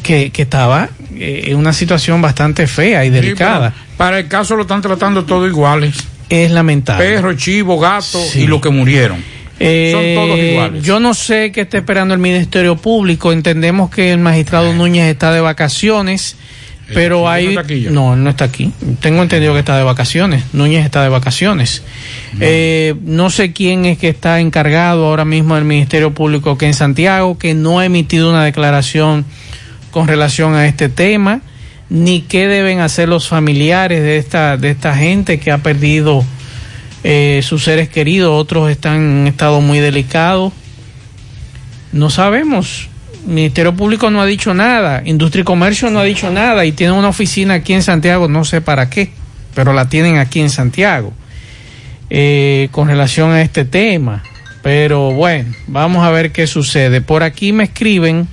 que, 0.04 0.30
que 0.30 0.42
estaba 0.42 0.90
eh, 1.18 1.54
una 1.54 1.72
situación 1.72 2.20
bastante 2.20 2.66
fea 2.66 3.04
y 3.04 3.10
delicada. 3.10 3.72
pero 3.72 3.96
para 3.96 4.18
el 4.18 4.28
caso 4.28 4.56
lo 4.56 4.62
están 4.62 4.82
tratando 4.82 5.24
todo 5.24 5.46
iguales. 5.46 5.96
Es 6.28 6.50
lamentable. 6.50 7.04
Perro, 7.04 7.34
chivo, 7.34 7.78
gato 7.78 8.20
y 8.34 8.46
lo 8.46 8.60
que 8.60 8.70
murieron. 8.70 9.22
Eh, 9.60 9.90
Son 9.92 10.26
todos 10.26 10.38
iguales. 10.38 10.82
Yo 10.82 11.00
no 11.00 11.14
sé 11.14 11.52
qué 11.52 11.62
está 11.62 11.78
esperando 11.78 12.14
el 12.14 12.20
Ministerio 12.20 12.76
Público. 12.76 13.32
Entendemos 13.32 13.90
que 13.90 14.10
el 14.12 14.18
magistrado 14.18 14.72
Núñez 14.72 15.10
está 15.10 15.32
de 15.32 15.40
vacaciones, 15.40 16.36
pero 16.92 17.28
aquí 17.28 17.46
hay. 17.46 17.54
no 17.54 17.60
está 17.60 17.90
no, 17.90 18.14
él 18.14 18.24
no 18.24 18.30
está 18.30 18.44
aquí. 18.46 18.72
Tengo 19.00 19.22
entendido 19.22 19.52
que 19.52 19.60
está 19.60 19.76
de 19.76 19.84
vacaciones. 19.84 20.44
Núñez 20.52 20.84
está 20.84 21.02
de 21.02 21.08
vacaciones. 21.08 21.82
Eh, 22.40 22.94
no 23.02 23.30
sé 23.30 23.52
quién 23.52 23.84
es 23.84 23.98
que 23.98 24.08
está 24.08 24.40
encargado 24.40 25.06
ahora 25.06 25.24
mismo 25.24 25.54
del 25.54 25.64
Ministerio 25.64 26.12
Público 26.12 26.58
que 26.58 26.66
en 26.66 26.74
Santiago, 26.74 27.38
que 27.38 27.54
no 27.54 27.78
ha 27.78 27.84
emitido 27.84 28.30
una 28.30 28.44
declaración 28.44 29.24
con 29.94 30.08
relación 30.08 30.56
a 30.56 30.66
este 30.66 30.88
tema, 30.88 31.40
ni 31.88 32.22
qué 32.22 32.48
deben 32.48 32.80
hacer 32.80 33.08
los 33.08 33.28
familiares 33.28 34.02
de 34.02 34.16
esta, 34.16 34.56
de 34.56 34.70
esta 34.70 34.96
gente 34.96 35.38
que 35.38 35.52
ha 35.52 35.58
perdido 35.58 36.24
eh, 37.04 37.42
sus 37.44 37.62
seres 37.62 37.88
queridos, 37.90 38.32
otros 38.32 38.72
están 38.72 39.20
en 39.20 39.26
estado 39.28 39.60
muy 39.60 39.78
delicado. 39.78 40.52
No 41.92 42.10
sabemos. 42.10 42.88
Ministerio 43.24 43.76
Público 43.76 44.10
no 44.10 44.20
ha 44.20 44.26
dicho 44.26 44.52
nada, 44.52 45.00
Industria 45.04 45.42
y 45.42 45.44
Comercio 45.44 45.88
no 45.90 46.00
ha 46.00 46.04
dicho 46.04 46.28
nada 46.28 46.64
y 46.64 46.72
tienen 46.72 46.96
una 46.96 47.10
oficina 47.10 47.54
aquí 47.54 47.72
en 47.72 47.84
Santiago, 47.84 48.26
no 48.26 48.44
sé 48.44 48.60
para 48.60 48.90
qué, 48.90 49.12
pero 49.54 49.72
la 49.72 49.88
tienen 49.88 50.18
aquí 50.18 50.40
en 50.40 50.50
Santiago 50.50 51.12
eh, 52.10 52.66
con 52.72 52.88
relación 52.88 53.30
a 53.30 53.42
este 53.42 53.64
tema. 53.64 54.24
Pero 54.60 55.12
bueno, 55.12 55.54
vamos 55.68 56.04
a 56.04 56.10
ver 56.10 56.32
qué 56.32 56.48
sucede. 56.48 57.00
Por 57.00 57.22
aquí 57.22 57.52
me 57.52 57.62
escriben 57.62 58.26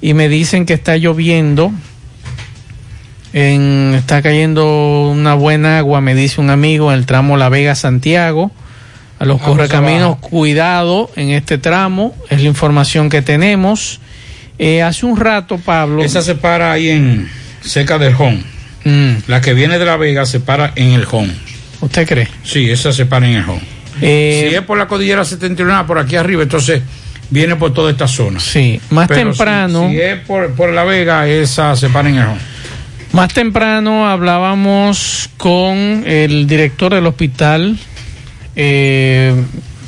y 0.00 0.14
me 0.14 0.28
dicen 0.28 0.66
que 0.66 0.74
está 0.74 0.96
lloviendo. 0.96 1.72
En, 3.32 3.94
está 3.96 4.22
cayendo 4.22 5.08
una 5.10 5.34
buena 5.34 5.78
agua, 5.78 6.00
me 6.00 6.14
dice 6.14 6.40
un 6.40 6.50
amigo, 6.50 6.90
en 6.92 6.98
el 6.98 7.06
tramo 7.06 7.36
La 7.36 7.48
Vega 7.48 7.74
Santiago. 7.74 8.50
A 9.18 9.24
los 9.24 9.40
Vamos 9.40 9.56
correcaminos, 9.56 10.02
abajo. 10.02 10.20
cuidado 10.20 11.10
en 11.16 11.30
este 11.30 11.58
tramo, 11.58 12.14
es 12.30 12.40
la 12.40 12.48
información 12.48 13.10
que 13.10 13.20
tenemos. 13.20 14.00
Eh, 14.60 14.80
hace 14.82 15.06
un 15.06 15.16
rato, 15.18 15.58
Pablo. 15.58 16.02
Esa 16.04 16.22
se 16.22 16.36
para 16.36 16.70
ahí 16.72 16.88
en 16.88 17.28
cerca 17.60 17.98
del 17.98 18.14
home. 18.16 18.42
Mm, 18.84 19.14
La 19.26 19.40
que 19.40 19.54
viene 19.54 19.78
de 19.78 19.84
La 19.84 19.96
Vega 19.96 20.24
se 20.24 20.38
para 20.38 20.72
en 20.76 20.92
el 20.92 21.04
home. 21.10 21.32
¿Usted 21.80 22.06
cree? 22.06 22.28
Sí, 22.44 22.70
esa 22.70 22.92
se 22.92 23.06
para 23.06 23.28
en 23.28 23.34
el 23.36 23.48
home. 23.48 23.60
Eh, 24.00 24.46
si 24.50 24.54
es 24.54 24.62
por 24.62 24.78
la 24.78 24.86
cordillera 24.86 25.24
septentrional, 25.24 25.84
por 25.84 25.98
aquí 25.98 26.14
arriba, 26.14 26.44
entonces 26.44 26.82
viene 27.30 27.56
por 27.56 27.72
toda 27.72 27.90
esta 27.90 28.08
zona. 28.08 28.40
Sí, 28.40 28.80
más 28.90 29.08
Pero 29.08 29.30
temprano. 29.30 29.88
Si, 29.90 30.00
es 30.00 30.18
por, 30.20 30.52
por 30.52 30.72
La 30.72 30.84
Vega, 30.84 31.28
esa 31.28 31.76
se 31.76 31.88
para 31.88 32.08
en 32.08 32.18
el. 32.18 32.26
Más 33.12 33.32
temprano 33.32 34.06
hablábamos 34.08 35.30
con 35.38 36.04
el 36.06 36.46
director 36.46 36.94
del 36.94 37.06
hospital, 37.06 37.78
eh, 38.54 39.34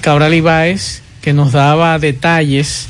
Cabral 0.00 0.32
Ibáez, 0.32 1.02
que 1.20 1.32
nos 1.34 1.52
daba 1.52 1.98
detalles 1.98 2.88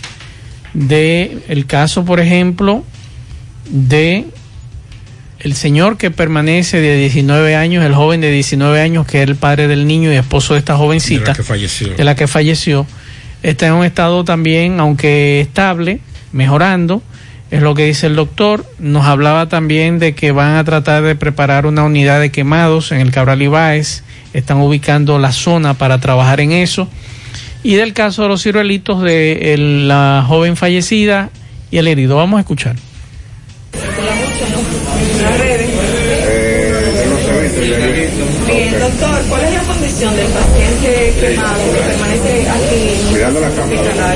de 0.73 1.39
el 1.49 1.67
caso, 1.67 2.05
por 2.05 2.21
ejemplo, 2.21 2.85
de 3.69 4.27
el 5.41 5.55
señor 5.55 5.97
que 5.97 6.11
permanece 6.11 6.81
de 6.81 6.97
19 6.97 7.57
años, 7.57 7.85
el 7.85 7.95
joven 7.95 8.21
de 8.21 8.31
19 8.31 8.81
años, 8.81 9.07
que 9.07 9.23
es 9.23 9.29
el 9.29 9.37
padre 9.37 9.69
del 9.69 9.87
niño 9.87 10.13
y 10.13 10.17
esposo 10.17 10.55
de 10.55 10.61
esta 10.61 10.75
De 10.75 10.79
jovencita 10.79 11.27
la 11.29 11.33
que 11.33 11.43
falleció. 11.43 11.95
de 11.95 12.05
la 12.05 12.15
que 12.15 12.29
falleció, 12.29 12.87
está 13.43 13.67
en 13.67 13.73
un 13.75 13.85
estado 13.85 14.25
también, 14.25 14.81
aunque 14.81 15.41
estable, 15.41 16.01
mejorando, 16.33 17.03
es 17.51 17.63
lo 17.63 17.75
que 17.75 17.87
dice 17.87 18.07
el 18.07 18.17
doctor. 18.17 18.65
Nos 18.79 19.07
hablaba 19.07 19.49
también 19.49 19.99
de 19.99 20.15
que 20.15 20.33
van 20.33 20.57
a 20.57 20.65
tratar 20.65 21.03
de 21.03 21.15
preparar 21.17 21.67
una 21.67 21.85
unidad 21.85 22.21
de 22.21 22.31
quemados 22.31 22.93
en 22.93 23.01
el 23.01 23.11
Cabral 23.11 23.43
Ibáez, 23.43 24.03
están 24.35 24.59
ubicando 24.59 25.19
la 25.19 25.33
zona 25.33 25.75
para 25.75 25.99
trabajar 25.99 26.41
en 26.41 26.53
eso. 26.53 26.89
Y 27.63 27.75
del 27.75 27.93
caso 27.93 28.23
de 28.23 28.29
los 28.29 28.43
ciruelitos 28.43 29.03
de 29.03 29.53
el- 29.55 29.89
la 29.89 30.25
joven 30.27 30.57
fallecida 30.57 31.31
y 31.71 31.77
el 31.79 31.89
herido. 31.89 32.17
Vamos 32.17 32.39
a 32.39 32.41
escuchar. 32.41 32.77
Bien, 38.47 38.79
doctor, 38.79 39.23
¿cuál 39.29 39.45
es 39.45 39.53
la 39.55 39.63
condición 40.01 40.17
del 40.17 40.27
paciente 40.33 41.15
quemado 41.21 41.73
que 41.73 41.79
permanece 41.79 42.49
aquí? 42.51 43.11
Cuidando 43.11 43.41
la 43.41 43.51
cámara. 43.51 44.15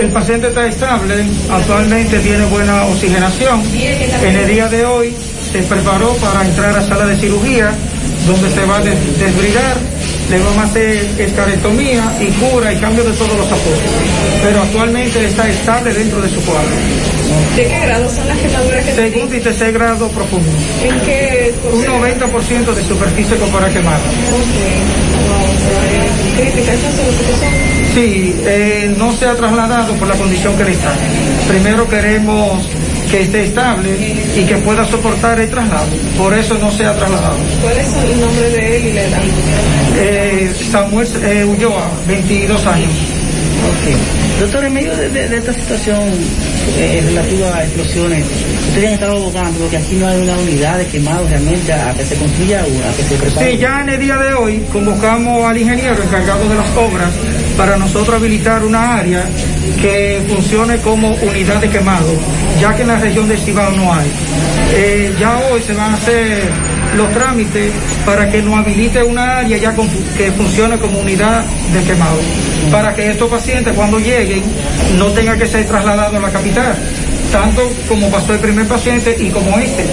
El 0.00 0.08
paciente 0.08 0.48
está 0.48 0.66
estable, 0.66 1.24
actualmente 1.50 2.18
tiene 2.18 2.44
buena 2.46 2.84
oxigenación. 2.86 3.62
En 4.22 4.36
el 4.36 4.48
día 4.48 4.66
de 4.68 4.84
hoy 4.84 5.14
se 5.52 5.62
preparó 5.62 6.12
para 6.14 6.44
entrar 6.44 6.76
a 6.76 6.82
sala 6.86 7.06
de 7.06 7.16
cirugía, 7.16 7.70
donde 8.26 8.50
se 8.50 8.64
va 8.66 8.78
a 8.78 8.80
des- 8.82 9.18
desbrigar, 9.18 9.76
le 10.30 10.38
vamos 10.38 10.58
a 10.58 10.62
hacer 10.64 11.20
escarectomía 11.20 12.16
y 12.20 12.26
cura 12.32 12.72
y 12.72 12.76
cambio 12.78 13.04
de 13.04 13.12
todos 13.12 13.36
los 13.36 13.46
apoyos. 13.46 13.78
Pero 14.42 14.62
actualmente 14.62 15.24
está 15.24 15.48
estable 15.48 15.92
dentro 15.94 16.20
de 16.20 16.28
su 16.28 16.40
cuadro. 16.42 16.68
¿De 17.56 17.66
qué 17.66 17.78
grado 17.78 18.08
son 18.10 18.28
las 18.28 18.38
quemaduras 18.38 18.84
que 18.84 18.92
tiene? 18.92 19.10
Segundo 19.10 19.36
y 19.36 19.40
tercer 19.40 19.72
grado 19.72 20.08
profundo. 20.08 20.50
¿En 20.82 21.00
qué? 21.00 21.54
Un 21.72 21.84
90% 21.84 22.74
de 22.74 22.84
superficie 22.84 23.36
corporal 23.36 23.72
quemada. 23.72 23.98
Crítica, 26.36 26.72
¿estas 26.72 26.94
son 26.94 27.06
las 27.06 27.16
que 27.16 27.32
son? 27.32 27.78
Sí, 27.94 28.36
eh, 28.44 28.94
no 28.96 29.12
se 29.12 29.26
ha 29.26 29.34
trasladado 29.34 29.94
por 29.94 30.08
la 30.08 30.14
condición 30.14 30.56
que 30.56 30.64
le 30.64 30.72
está. 30.72 30.92
Primero 31.48 31.88
queremos 31.88 32.68
que 33.10 33.22
esté 33.22 33.44
estable 33.44 33.96
y 34.36 34.44
que 34.44 34.56
pueda 34.58 34.84
soportar 34.84 35.40
el 35.40 35.50
traslado. 35.50 35.86
Por 36.16 36.34
eso 36.34 36.56
no 36.58 36.70
se 36.70 36.84
ha 36.84 36.94
trasladado. 36.94 37.36
¿Cuál 37.62 37.76
es 37.78 37.88
el 37.94 38.20
nombre 38.20 38.50
de 38.50 38.76
él 38.76 38.86
y 38.86 38.92
la 38.92 39.02
edad? 39.02 39.22
Eh, 40.00 40.52
Samuel 40.70 41.08
eh, 41.24 41.44
Ulloa, 41.44 41.90
22 42.06 42.66
años. 42.66 42.88
Doctor, 44.40 44.64
en 44.64 44.72
medio 44.72 44.96
de, 44.96 45.08
de- 45.08 45.28
de 45.28 45.36
esta 45.38 45.52
situación 45.52 45.98
eh, 46.78 47.02
relativa 47.04 47.56
a 47.56 47.64
explosiones, 47.64 48.24
ustedes 48.68 48.86
han 48.86 48.94
estado 48.94 49.16
abogando 49.16 49.58
porque 49.58 49.76
aquí 49.78 49.96
no 49.96 50.06
hay 50.06 50.20
una 50.20 50.36
unidad 50.38 50.78
de 50.78 50.86
quemados 50.86 51.28
realmente 51.28 51.72
a 51.72 51.92
que 51.94 52.04
se 52.04 52.14
construya 52.14 52.64
una, 52.64 52.88
a 52.90 52.92
que 52.94 53.02
se 53.02 53.16
prepare. 53.16 53.50
Sí, 53.52 53.58
ya 53.58 53.80
en 53.80 53.88
el 53.88 54.00
día 54.00 54.16
de 54.16 54.34
hoy 54.34 54.62
convocamos 54.72 55.44
al 55.44 55.58
ingeniero 55.58 56.00
encargado 56.02 56.48
de 56.48 56.54
las 56.54 56.68
obras 56.76 57.10
para 57.56 57.76
nosotros 57.76 58.14
habilitar 58.16 58.62
una 58.64 58.98
área 58.98 59.24
que 59.82 60.22
funcione 60.28 60.76
como 60.78 61.14
unidad 61.14 61.60
de 61.60 61.68
quemado, 61.68 62.12
ya 62.60 62.76
que 62.76 62.82
en 62.82 62.88
la 62.88 62.96
región 62.98 63.28
de 63.28 63.36
Cibao 63.38 63.72
no 63.72 63.92
hay. 63.92 64.06
Eh, 64.74 65.14
ya 65.18 65.36
hoy 65.50 65.60
se 65.66 65.74
van 65.74 65.90
a 65.90 65.94
hacer 65.94 66.42
los 66.98 67.10
trámites 67.12 67.72
para 68.04 68.30
que 68.30 68.42
nos 68.42 68.58
habilite 68.58 69.02
una 69.02 69.38
área 69.38 69.56
ya 69.56 69.74
con- 69.74 69.88
que 70.16 70.30
funcione 70.32 70.76
como 70.78 70.98
unidad 71.00 71.44
de 71.72 71.82
quemado, 71.84 72.18
para 72.70 72.94
que 72.94 73.10
estos 73.10 73.30
pacientes 73.30 73.72
cuando 73.74 73.98
lleguen 73.98 74.42
no 74.98 75.06
tengan 75.12 75.38
que 75.38 75.46
ser 75.46 75.64
trasladados 75.66 76.14
a 76.16 76.20
la 76.20 76.30
capital, 76.30 76.74
tanto 77.32 77.62
como 77.88 78.10
pasó 78.10 78.32
el 78.34 78.40
primer 78.40 78.66
paciente 78.66 79.16
y 79.18 79.28
como 79.30 79.56
este, 79.58 79.84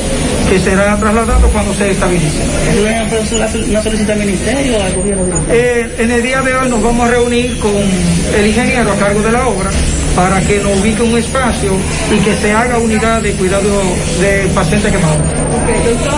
que 0.50 0.60
será 0.60 0.98
trasladado 0.98 1.48
cuando 1.50 1.74
se 1.76 1.92
estabilice. 1.92 2.42
¿Una 3.70 3.82
solicitud 3.84 4.12
al 4.12 4.20
ministerio 4.20 4.78
o 4.78 4.84
al 4.84 4.94
gobierno? 4.94 5.36
Eh, 5.50 5.96
en 6.00 6.12
el 6.12 6.24
día 6.24 6.42
de 6.42 6.54
hoy 6.56 6.70
nos 6.70 6.82
vamos 6.82 7.08
a 7.08 7.12
reunir 7.12 7.58
con 7.60 7.72
el 8.38 8.48
ingeniero 8.48 8.92
a 8.92 8.96
cargo 8.96 9.22
de 9.22 9.32
la 9.32 9.48
obra 9.48 9.70
para 10.16 10.40
que 10.42 10.60
nos 10.60 10.80
ubique 10.80 11.02
un 11.04 11.18
espacio 11.18 11.74
y 12.10 12.20
que 12.24 12.34
se 12.38 12.52
haga 12.54 12.78
unidad 12.78 13.22
de 13.22 13.34
cuidado 13.34 13.82
de 14.22 14.48
pacientes 14.56 14.92
quemados. 14.94 15.18
Doctor, 15.18 16.14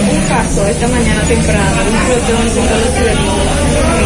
un, 0.00 0.20
caso 0.28 0.66
esta 0.66 0.88
mañana 0.88 1.22
temprano 1.24 1.82
de 1.84 2.34
un 2.34 2.50
Centro 2.50 2.76
de 2.76 2.90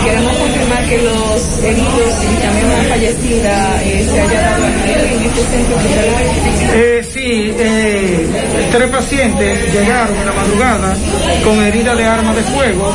queremos 0.04 0.37
confirmar 0.37 0.88
que 0.88 0.98
los 1.02 1.59
heridos 1.62 2.14
y 2.22 2.42
también 2.42 2.66
una 2.66 2.85
fallecida 2.85 3.83
eh, 3.83 4.07
se 4.11 4.20
haya 4.20 4.40
dado 4.40 4.66
en 4.66 5.22
este 5.24 5.40
centro 5.40 5.76
hospitalario. 5.76 6.54
Eh, 6.76 7.07
sí, 7.12 7.54
eh, 7.59 8.26
tres 8.70 8.90
pacientes 8.90 9.72
llegaron 9.72 10.16
en 10.16 10.26
la 10.26 10.33
madrugada 10.33 10.96
con 11.44 11.62
herida 11.62 11.94
de 11.94 12.04
arma 12.04 12.35
de 12.35 12.42
fuego. 12.42 12.92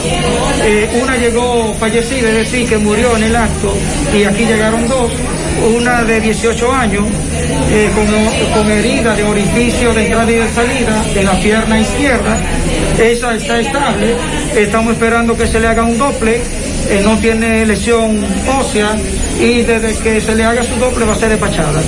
Eh, 0.63 0.99
una 1.01 1.17
llegó 1.17 1.73
fallecida, 1.79 2.29
es 2.29 2.35
decir, 2.35 2.67
que 2.67 2.77
murió 2.77 3.15
en 3.17 3.23
el 3.23 3.35
acto, 3.35 3.73
y 4.13 4.23
aquí 4.23 4.45
llegaron 4.45 4.87
dos. 4.87 5.11
Una 5.75 6.03
de 6.03 6.21
18 6.21 6.71
años 6.71 7.03
con, 7.03 8.53
con 8.53 8.71
herida 8.71 9.13
de 9.15 9.23
orificio 9.23 9.93
de 9.93 10.05
entrada 10.05 10.31
y 10.31 10.35
de 10.35 10.49
salida 10.49 11.05
en 11.15 11.25
la 11.25 11.33
pierna 11.39 11.79
izquierda. 11.79 12.37
Esa 12.99 13.33
está 13.35 13.59
estable. 13.59 14.15
Estamos 14.55 14.93
esperando 14.93 15.37
que 15.37 15.47
se 15.47 15.59
le 15.59 15.67
haga 15.67 15.83
un 15.83 15.97
doble. 15.97 16.41
Eh, 16.89 17.01
no 17.03 17.17
tiene 17.19 17.65
lesión 17.65 18.25
ósea 18.59 18.97
y 19.39 19.61
desde 19.61 19.95
que 19.99 20.19
se 20.19 20.35
le 20.35 20.43
haga 20.43 20.63
su 20.63 20.75
doble 20.75 21.05
va 21.05 21.13
a 21.13 21.15
ser 21.15 21.29
despachada. 21.29 21.81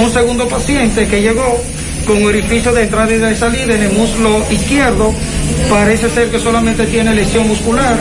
Un 0.00 0.10
segundo 0.10 0.48
paciente 0.48 1.06
que 1.06 1.20
llegó 1.20 1.62
con 2.06 2.24
orificio 2.24 2.72
de 2.72 2.82
entrada 2.82 3.12
y 3.12 3.18
de 3.18 3.36
salida 3.36 3.74
en 3.74 3.82
el 3.82 3.92
muslo 3.92 4.44
izquierdo, 4.50 5.12
parece 5.68 6.08
ser 6.08 6.30
que 6.30 6.38
solamente 6.38 6.86
tiene 6.86 7.14
lesión 7.14 7.48
muscular. 7.48 7.96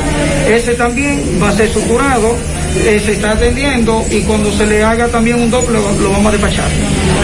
Ese 0.48 0.76
también 0.76 1.22
va 1.42 1.50
a 1.50 1.52
ser 1.52 1.70
suturado, 1.70 2.36
eh, 2.86 3.02
se 3.04 3.14
está 3.14 3.32
atendiendo 3.32 4.06
y 4.10 4.22
cuando 4.22 4.52
se 4.52 4.66
le 4.66 4.84
haga 4.84 5.08
también 5.08 5.42
un 5.42 5.52
doble 5.52 5.80
lo, 5.80 5.92
lo 6.00 6.12
vamos 6.12 6.28
a 6.28 6.32
despachar. 6.32 6.70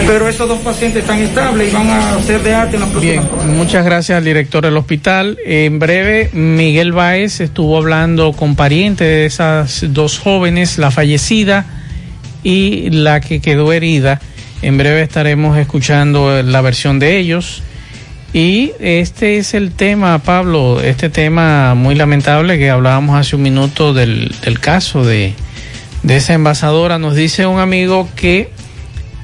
Pero 0.06 0.28
esos 0.28 0.48
dos 0.48 0.60
pacientes 0.60 1.02
están 1.02 1.20
estables 1.20 1.70
y 1.70 1.74
van 1.74 1.88
a 1.90 2.20
ser 2.22 2.42
de 2.42 2.54
arte 2.54 2.76
en 2.76 2.82
la 2.82 2.88
próxima 2.88 3.22
Bien, 3.22 3.56
muchas 3.56 3.84
gracias 3.84 4.18
al 4.18 4.24
director 4.24 4.64
del 4.64 4.76
hospital. 4.76 5.38
En 5.44 5.78
breve, 5.78 6.30
Miguel 6.32 6.92
Báez 6.92 7.40
estuvo 7.40 7.76
hablando 7.76 8.32
con 8.32 8.56
parientes 8.56 9.06
de 9.06 9.26
esas 9.26 9.84
dos 9.92 10.18
jóvenes, 10.18 10.78
la 10.78 10.90
fallecida 10.90 11.66
y 12.42 12.90
la 12.90 13.20
que 13.20 13.40
quedó 13.40 13.72
herida. 13.72 14.20
En 14.62 14.78
breve 14.78 15.02
estaremos 15.02 15.58
escuchando 15.58 16.42
la 16.42 16.60
versión 16.60 16.98
de 16.98 17.18
ellos. 17.18 17.62
Y 18.32 18.72
este 18.80 19.36
es 19.36 19.52
el 19.52 19.72
tema, 19.72 20.18
Pablo, 20.20 20.80
este 20.80 21.10
tema 21.10 21.74
muy 21.74 21.94
lamentable 21.94 22.58
que 22.58 22.70
hablábamos 22.70 23.16
hace 23.16 23.36
un 23.36 23.42
minuto 23.42 23.92
del, 23.92 24.34
del 24.42 24.58
caso 24.58 25.04
de, 25.04 25.34
de 26.02 26.16
esa 26.16 26.32
envasadora. 26.32 26.98
Nos 26.98 27.14
dice 27.14 27.44
un 27.46 27.60
amigo 27.60 28.08
que 28.16 28.50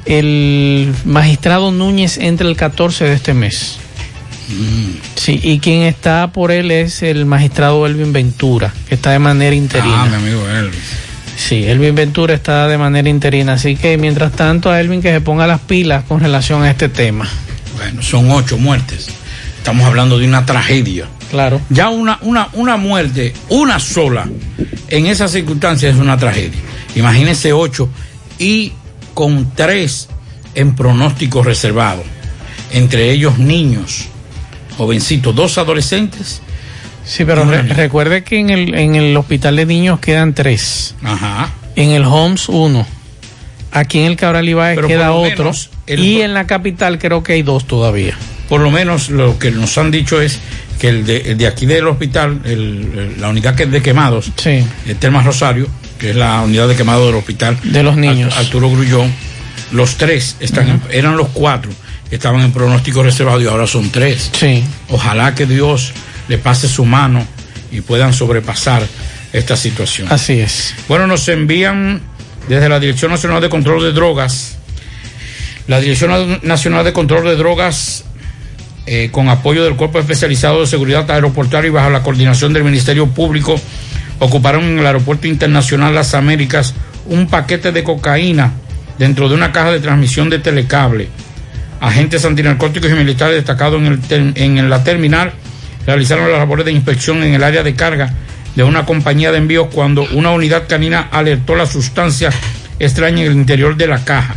el 0.09 0.93
magistrado 1.05 1.71
Núñez 1.71 2.17
entra 2.17 2.49
el 2.49 2.57
14 2.57 3.05
de 3.05 3.13
este 3.13 3.35
mes. 3.35 3.79
Sí, 5.15 5.39
y 5.43 5.59
quien 5.59 5.83
está 5.83 6.33
por 6.33 6.51
él 6.51 6.71
es 6.71 7.03
el 7.03 7.27
magistrado 7.27 7.87
Elvin 7.87 8.15
Ventura, 8.15 8.73
que 8.89 8.95
está 8.95 9.11
de 9.11 9.19
manera 9.19 9.55
interina. 9.55 10.05
Ah, 10.05 10.07
mi 10.07 10.15
amigo 10.15 10.49
Elvis. 10.49 10.81
Sí, 11.37 11.65
Elvin 11.65 11.95
Ventura 11.95 12.33
está 12.33 12.67
de 12.69 12.79
manera 12.79 13.11
interina, 13.11 13.53
así 13.53 13.77
que 13.77 13.99
mientras 13.99 14.33
tanto 14.33 14.71
a 14.71 14.81
Elvin 14.81 15.03
que 15.03 15.13
se 15.13 15.21
ponga 15.21 15.47
las 15.47 15.61
pilas 15.61 16.05
con 16.05 16.21
relación 16.21 16.63
a 16.63 16.71
este 16.71 16.89
tema. 16.89 17.29
Bueno, 17.77 18.03
son 18.03 18.31
ocho 18.31 18.57
muertes. 18.57 19.09
Estamos 19.59 19.87
hablando 19.87 20.19
de 20.19 20.27
una 20.27 20.47
tragedia. 20.47 21.07
Claro. 21.31 21.61
Ya 21.69 21.91
una, 21.91 22.19
una, 22.23 22.49
una 22.55 22.79
muerte, 22.79 23.35
una 23.51 23.79
sola, 23.79 24.27
en 24.89 25.07
esas 25.07 25.31
circunstancias 25.31 25.95
es 25.95 26.01
una 26.01 26.17
tragedia. 26.17 26.59
Imagínense 26.97 27.53
ocho 27.53 27.91
y 28.39 28.73
con 29.19 29.51
tres 29.57 30.09
en 30.55 30.77
pronóstico 30.77 31.43
reservado. 31.43 32.05
Entre 32.73 33.11
ellos 33.11 33.37
niños, 33.39 34.05
jovencitos, 34.77 35.35
dos 35.35 35.59
adolescentes. 35.59 36.41
Sí, 37.05 37.25
pero 37.25 37.45
re- 37.45 37.63
recuerde 37.65 38.23
que 38.23 38.39
en 38.39 38.51
el, 38.51 38.75
en 38.77 38.95
el 38.95 39.17
hospital 39.17 39.57
de 39.57 39.67
niños 39.67 39.99
quedan 39.99 40.35
tres. 40.35 40.95
Ajá. 41.03 41.51
En 41.75 41.91
el 41.91 42.05
Homs 42.05 42.49
uno. 42.49 42.87
Aquí 43.73 43.99
en 43.99 44.07
el 44.07 44.17
Cabral 44.17 44.49
Ibáez 44.49 44.79
queda 44.87 45.11
otro. 45.11 45.51
el- 45.89 45.99
y 45.99 46.23
en 46.23 46.33
la 46.33 46.47
capital 46.47 47.01
creo 47.01 47.25
que 47.25 47.33
hay 47.33 47.43
dos 47.43 47.67
todavía. 47.67 48.17
Por 48.49 48.61
lo 48.61 48.71
menos 48.71 49.11
lo 49.11 49.37
que 49.37 49.51
nos 49.51 49.77
han 49.79 49.91
dicho 49.91 50.21
es 50.21 50.39
que 50.79 50.91
el 50.91 51.05
de, 51.05 51.17
el 51.33 51.39
de 51.39 51.49
aquí 51.49 51.67
del 51.67 51.89
hospital, 51.89 52.41
el- 52.45 53.21
la 53.21 53.31
unidad 53.31 53.57
que 53.57 53.65
es 53.65 53.71
de 53.73 53.83
quemados, 53.83 54.31
Sí. 54.37 54.65
el 54.87 54.95
Termas 54.97 55.25
Rosario, 55.27 55.67
que 55.99 56.11
es 56.11 56.17
la 56.17 56.41
unidad 56.41 56.69
de 56.69 56.77
quemado 56.77 57.07
del 57.07 57.17
hospital 57.17 57.59
De 57.63 57.83
los 57.83 57.97
niños. 57.97 58.37
Arturo 58.37 58.71
Grullón, 58.71 59.13
los 59.73 59.97
tres 59.97 60.37
están 60.41 60.81
eran 60.91 61.17
los 61.17 61.29
cuatro 61.29 61.71
que 62.09 62.17
estaban 62.17 62.41
en 62.41 62.53
pronóstico 62.53 63.03
reservado 63.03 63.41
y 63.41 63.47
ahora 63.47 63.67
son 63.67 63.91
tres. 63.91 64.31
Sí. 64.33 64.65
Ojalá 64.89 65.35
que 65.35 65.47
Dios 65.47 65.93
le 66.29 66.39
pase 66.39 66.69
su 66.69 66.85
mano 66.85 67.27
y 67.71 67.81
puedan 67.83 68.13
sobrepasar 68.13 68.87
esta 69.33 69.57
situación. 69.57 70.09
Así 70.11 70.41
es. 70.41 70.75
Bueno, 70.89 71.07
nos 71.07 71.29
envían 71.29 72.01
desde 72.49 72.69
la 72.69 72.81
Dirección 72.81 73.11
Nacional 73.11 73.43
de 73.43 73.49
Control 73.49 73.83
de 73.83 73.93
Drogas. 73.93 74.57
La 75.67 75.81
Dirección 75.81 76.41
Nacional 76.43 76.83
de 76.83 76.95
Control 76.95 77.25
de 77.25 77.37
Drogas, 77.37 78.05
eh, 78.87 79.11
con 79.13 79.29
apoyo 79.29 79.65
del 79.65 79.77
Cuerpo 79.77 79.99
Especializado 79.99 80.61
de 80.61 80.67
Seguridad 80.67 81.11
Aeroportuaria 81.11 81.69
y 81.69 81.71
bajo 81.71 81.91
la 81.91 82.03
coordinación 82.03 82.55
del 82.55 82.65
Ministerio 82.65 83.07
Público, 83.09 83.61
ocuparon 84.19 84.65
en 84.65 84.79
el 84.79 84.87
Aeropuerto 84.87 85.27
Internacional 85.27 85.95
Las 85.95 86.15
Américas 86.15 86.75
un 87.07 87.29
paquete 87.29 87.73
de 87.73 87.85
cocaína 87.85 88.53
dentro 88.99 89.29
de 89.29 89.35
una 89.35 89.53
caja 89.53 89.71
de 89.71 89.81
transmisión 89.81 90.29
de 90.31 90.39
telecable. 90.39 91.09
Agentes 91.81 92.25
antinarcóticos 92.25 92.91
y 92.91 92.95
militares 92.95 93.37
destacados 93.37 93.81
en, 93.81 93.87
el 94.11 94.33
en 94.37 94.71
la 94.71 94.83
terminal 94.83 95.33
realizaron 95.87 96.31
las 96.31 96.39
labores 96.39 96.67
de 96.67 96.73
inspección 96.73 97.23
en 97.23 97.35
el 97.35 97.45
área 97.45 97.63
de 97.63 97.75
carga 97.75 98.13
de 98.57 98.65
una 98.65 98.85
compañía 98.85 99.31
de 99.31 99.39
envíos 99.39 99.69
cuando 99.73 100.07
una 100.13 100.33
unidad 100.33 100.67
canina 100.69 101.09
alertó 101.13 101.55
la 101.55 101.67
sustancia 101.67 102.31
extraña 102.81 103.23
en 103.23 103.31
el 103.31 103.37
interior 103.37 103.77
de 103.77 103.87
la 103.87 104.05
caja. 104.05 104.37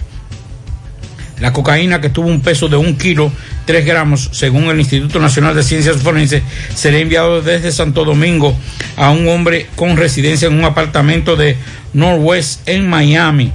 La 1.42 1.52
cocaína, 1.52 2.00
que 2.00 2.10
tuvo 2.10 2.28
un 2.28 2.42
peso 2.42 2.70
de 2.70 2.78
un 2.78 2.96
kilo, 2.96 3.32
tres 3.66 3.84
gramos, 3.84 4.30
según 4.32 4.66
el 4.66 4.80
Instituto 4.80 5.20
Nacional 5.20 5.56
de 5.56 5.64
Ciencias 5.64 5.98
Forenses, 5.98 6.44
será 6.76 7.00
enviado 7.00 7.42
desde 7.42 7.72
Santo 7.72 8.06
Domingo 8.06 8.56
a 8.96 9.10
un 9.10 9.28
hombre 9.28 9.66
con 9.76 9.98
residencia 9.98 10.48
en 10.48 10.54
un 10.54 10.66
apartamento 10.66 11.36
de 11.36 11.58
Northwest 11.94 12.68
en 12.70 12.88
Miami. 12.88 13.52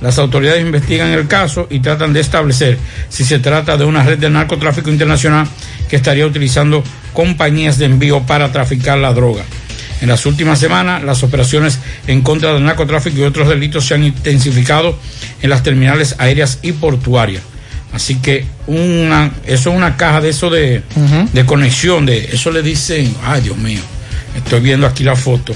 Las 0.00 0.18
autoridades 0.18 0.62
investigan 0.62 1.08
el 1.08 1.26
caso 1.26 1.66
y 1.70 1.80
tratan 1.80 2.14
de 2.14 2.20
establecer 2.20 2.78
si 3.10 3.24
se 3.24 3.38
trata 3.38 3.76
de 3.76 3.84
una 3.84 4.02
red 4.02 4.18
de 4.18 4.30
narcotráfico 4.30 4.90
internacional 4.90 5.46
que 5.90 5.96
estaría 5.96 6.26
utilizando 6.26 6.82
compañías 7.12 7.76
de 7.76 7.84
envío 7.84 8.22
para 8.22 8.50
traficar 8.50 8.96
la 8.96 9.12
droga. 9.12 9.44
En 10.00 10.08
las 10.08 10.26
últimas 10.26 10.58
semanas, 10.58 11.02
las 11.02 11.22
operaciones 11.22 11.78
en 12.06 12.22
contra 12.22 12.52
del 12.52 12.64
narcotráfico 12.64 13.18
y 13.18 13.22
otros 13.22 13.48
delitos 13.48 13.86
se 13.86 13.94
han 13.94 14.04
intensificado 14.04 14.98
en 15.40 15.50
las 15.50 15.62
terminales 15.62 16.16
aéreas 16.18 16.58
y 16.62 16.72
portuarias. 16.72 17.42
Así 17.92 18.16
que 18.16 18.44
una, 18.66 19.32
eso 19.46 19.70
es 19.70 19.76
una 19.76 19.96
caja 19.96 20.20
de 20.20 20.28
eso 20.28 20.50
de, 20.50 20.82
de 21.32 21.46
conexión, 21.46 22.04
de 22.04 22.28
eso 22.32 22.50
le 22.50 22.62
dicen, 22.62 23.14
ay 23.24 23.40
Dios 23.40 23.56
mío, 23.56 23.80
estoy 24.36 24.60
viendo 24.60 24.86
aquí 24.86 25.02
la 25.02 25.16
foto, 25.16 25.54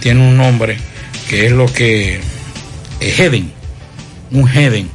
tiene 0.00 0.20
un 0.20 0.36
nombre 0.36 0.76
que 1.28 1.46
es 1.46 1.52
lo 1.52 1.72
que 1.72 2.20
es 3.00 3.18
Heden, 3.18 3.50
un 4.32 4.48
Heden. 4.48 4.90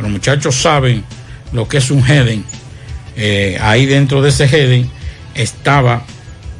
Los 0.00 0.10
muchachos 0.10 0.54
saben 0.54 1.04
lo 1.52 1.68
que 1.68 1.78
es 1.78 1.90
un 1.90 2.08
Heden. 2.08 2.44
Eh, 3.16 3.58
ahí 3.60 3.84
dentro 3.84 4.22
de 4.22 4.30
ese 4.30 4.44
Heden 4.44 4.88
estaba 5.34 6.04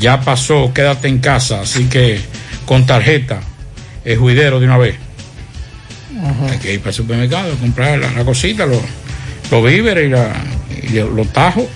Ya 0.01 0.19
pasó, 0.19 0.73
quédate 0.73 1.07
en 1.07 1.19
casa, 1.19 1.61
así 1.61 1.85
que 1.85 2.19
con 2.65 2.85
tarjeta, 2.85 3.39
es 4.03 4.19
juidero 4.19 4.59
de 4.59 4.65
una 4.65 4.77
vez. 4.77 4.95
Hay 6.49 6.57
que 6.59 6.73
ir 6.73 6.79
para 6.81 6.89
el 6.89 6.95
supermercado, 6.95 7.55
comprar 7.55 7.99
la, 7.99 8.11
la 8.11 8.25
cosita, 8.25 8.65
los, 8.65 8.81
los 9.49 9.63
víveres 9.65 10.07
y, 10.07 10.09
la- 10.09 10.33
y 10.91 10.95
los 11.15 11.27
tajos. 11.31 11.67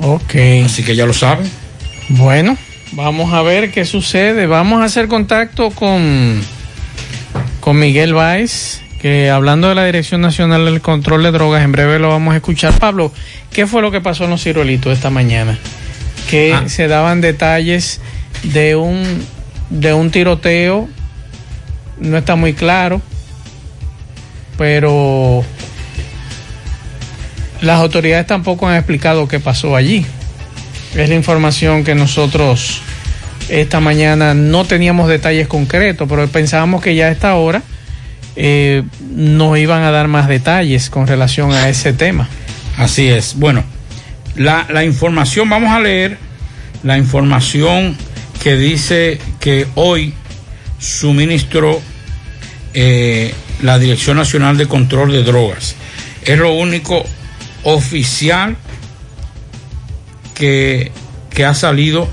Ok. 0.00 0.34
Así 0.64 0.82
que 0.82 0.96
ya 0.96 1.06
lo 1.06 1.12
saben. 1.12 1.48
Bueno, 2.08 2.56
vamos 2.92 3.32
a 3.32 3.42
ver 3.42 3.70
qué 3.70 3.84
sucede. 3.84 4.46
Vamos 4.46 4.80
a 4.80 4.84
hacer 4.84 5.08
contacto 5.08 5.70
con, 5.70 6.40
con 7.60 7.78
Miguel 7.78 8.14
Báez, 8.14 8.80
que 9.00 9.30
hablando 9.30 9.68
de 9.68 9.74
la 9.74 9.84
Dirección 9.84 10.20
Nacional 10.20 10.64
del 10.64 10.80
Control 10.80 11.22
de 11.22 11.32
Drogas, 11.32 11.62
en 11.64 11.72
breve 11.72 11.98
lo 11.98 12.08
vamos 12.08 12.34
a 12.34 12.36
escuchar. 12.36 12.72
Pablo, 12.78 13.12
¿qué 13.52 13.66
fue 13.66 13.82
lo 13.82 13.90
que 13.90 14.00
pasó 14.00 14.24
en 14.24 14.30
los 14.30 14.42
ciruelitos 14.42 14.92
esta 14.92 15.10
mañana? 15.10 15.58
Que 16.30 16.52
Ah. 16.54 16.68
se 16.68 16.88
daban 16.88 17.20
detalles 17.20 18.00
de 18.42 18.76
un, 18.76 19.24
de 19.70 19.92
un 19.92 20.10
tiroteo, 20.10 20.88
no 21.98 22.16
está 22.16 22.36
muy 22.36 22.54
claro, 22.54 23.00
pero 24.56 25.44
las 27.60 27.80
autoridades 27.80 28.26
tampoco 28.26 28.68
han 28.68 28.76
explicado 28.76 29.28
qué 29.28 29.40
pasó 29.40 29.76
allí. 29.76 30.06
Es 30.94 31.08
la 31.08 31.14
información 31.14 31.84
que 31.84 31.94
nosotros 31.94 32.82
esta 33.48 33.80
mañana 33.80 34.34
no 34.34 34.64
teníamos 34.64 35.08
detalles 35.08 35.48
concretos, 35.48 36.06
pero 36.08 36.26
pensábamos 36.28 36.82
que 36.82 36.94
ya 36.94 37.06
a 37.06 37.10
esta 37.10 37.34
hora 37.34 37.62
eh, 38.36 38.82
nos 39.14 39.58
iban 39.58 39.82
a 39.82 39.90
dar 39.90 40.08
más 40.08 40.28
detalles 40.28 40.90
con 40.90 41.06
relación 41.06 41.52
a 41.52 41.68
ese 41.68 41.92
tema. 41.92 42.28
Así 42.76 43.08
es. 43.08 43.34
Bueno, 43.36 43.64
la, 44.36 44.84
información, 44.84 45.48
vamos 45.48 45.70
a 45.70 45.80
leer 45.80 46.18
la 46.82 46.98
información 46.98 47.96
que 48.42 48.56
dice 48.56 49.18
que 49.40 49.66
hoy 49.74 50.14
suministró 50.78 51.80
eh, 52.74 53.34
la 53.62 53.78
Dirección 53.78 54.16
Nacional 54.16 54.56
de 54.56 54.66
Control 54.66 55.12
de 55.12 55.22
Drogas. 55.22 55.76
Es 56.24 56.38
lo 56.38 56.52
único 56.54 57.04
oficial 57.64 58.56
que, 60.42 60.90
que 61.30 61.44
ha 61.44 61.54
salido 61.54 62.08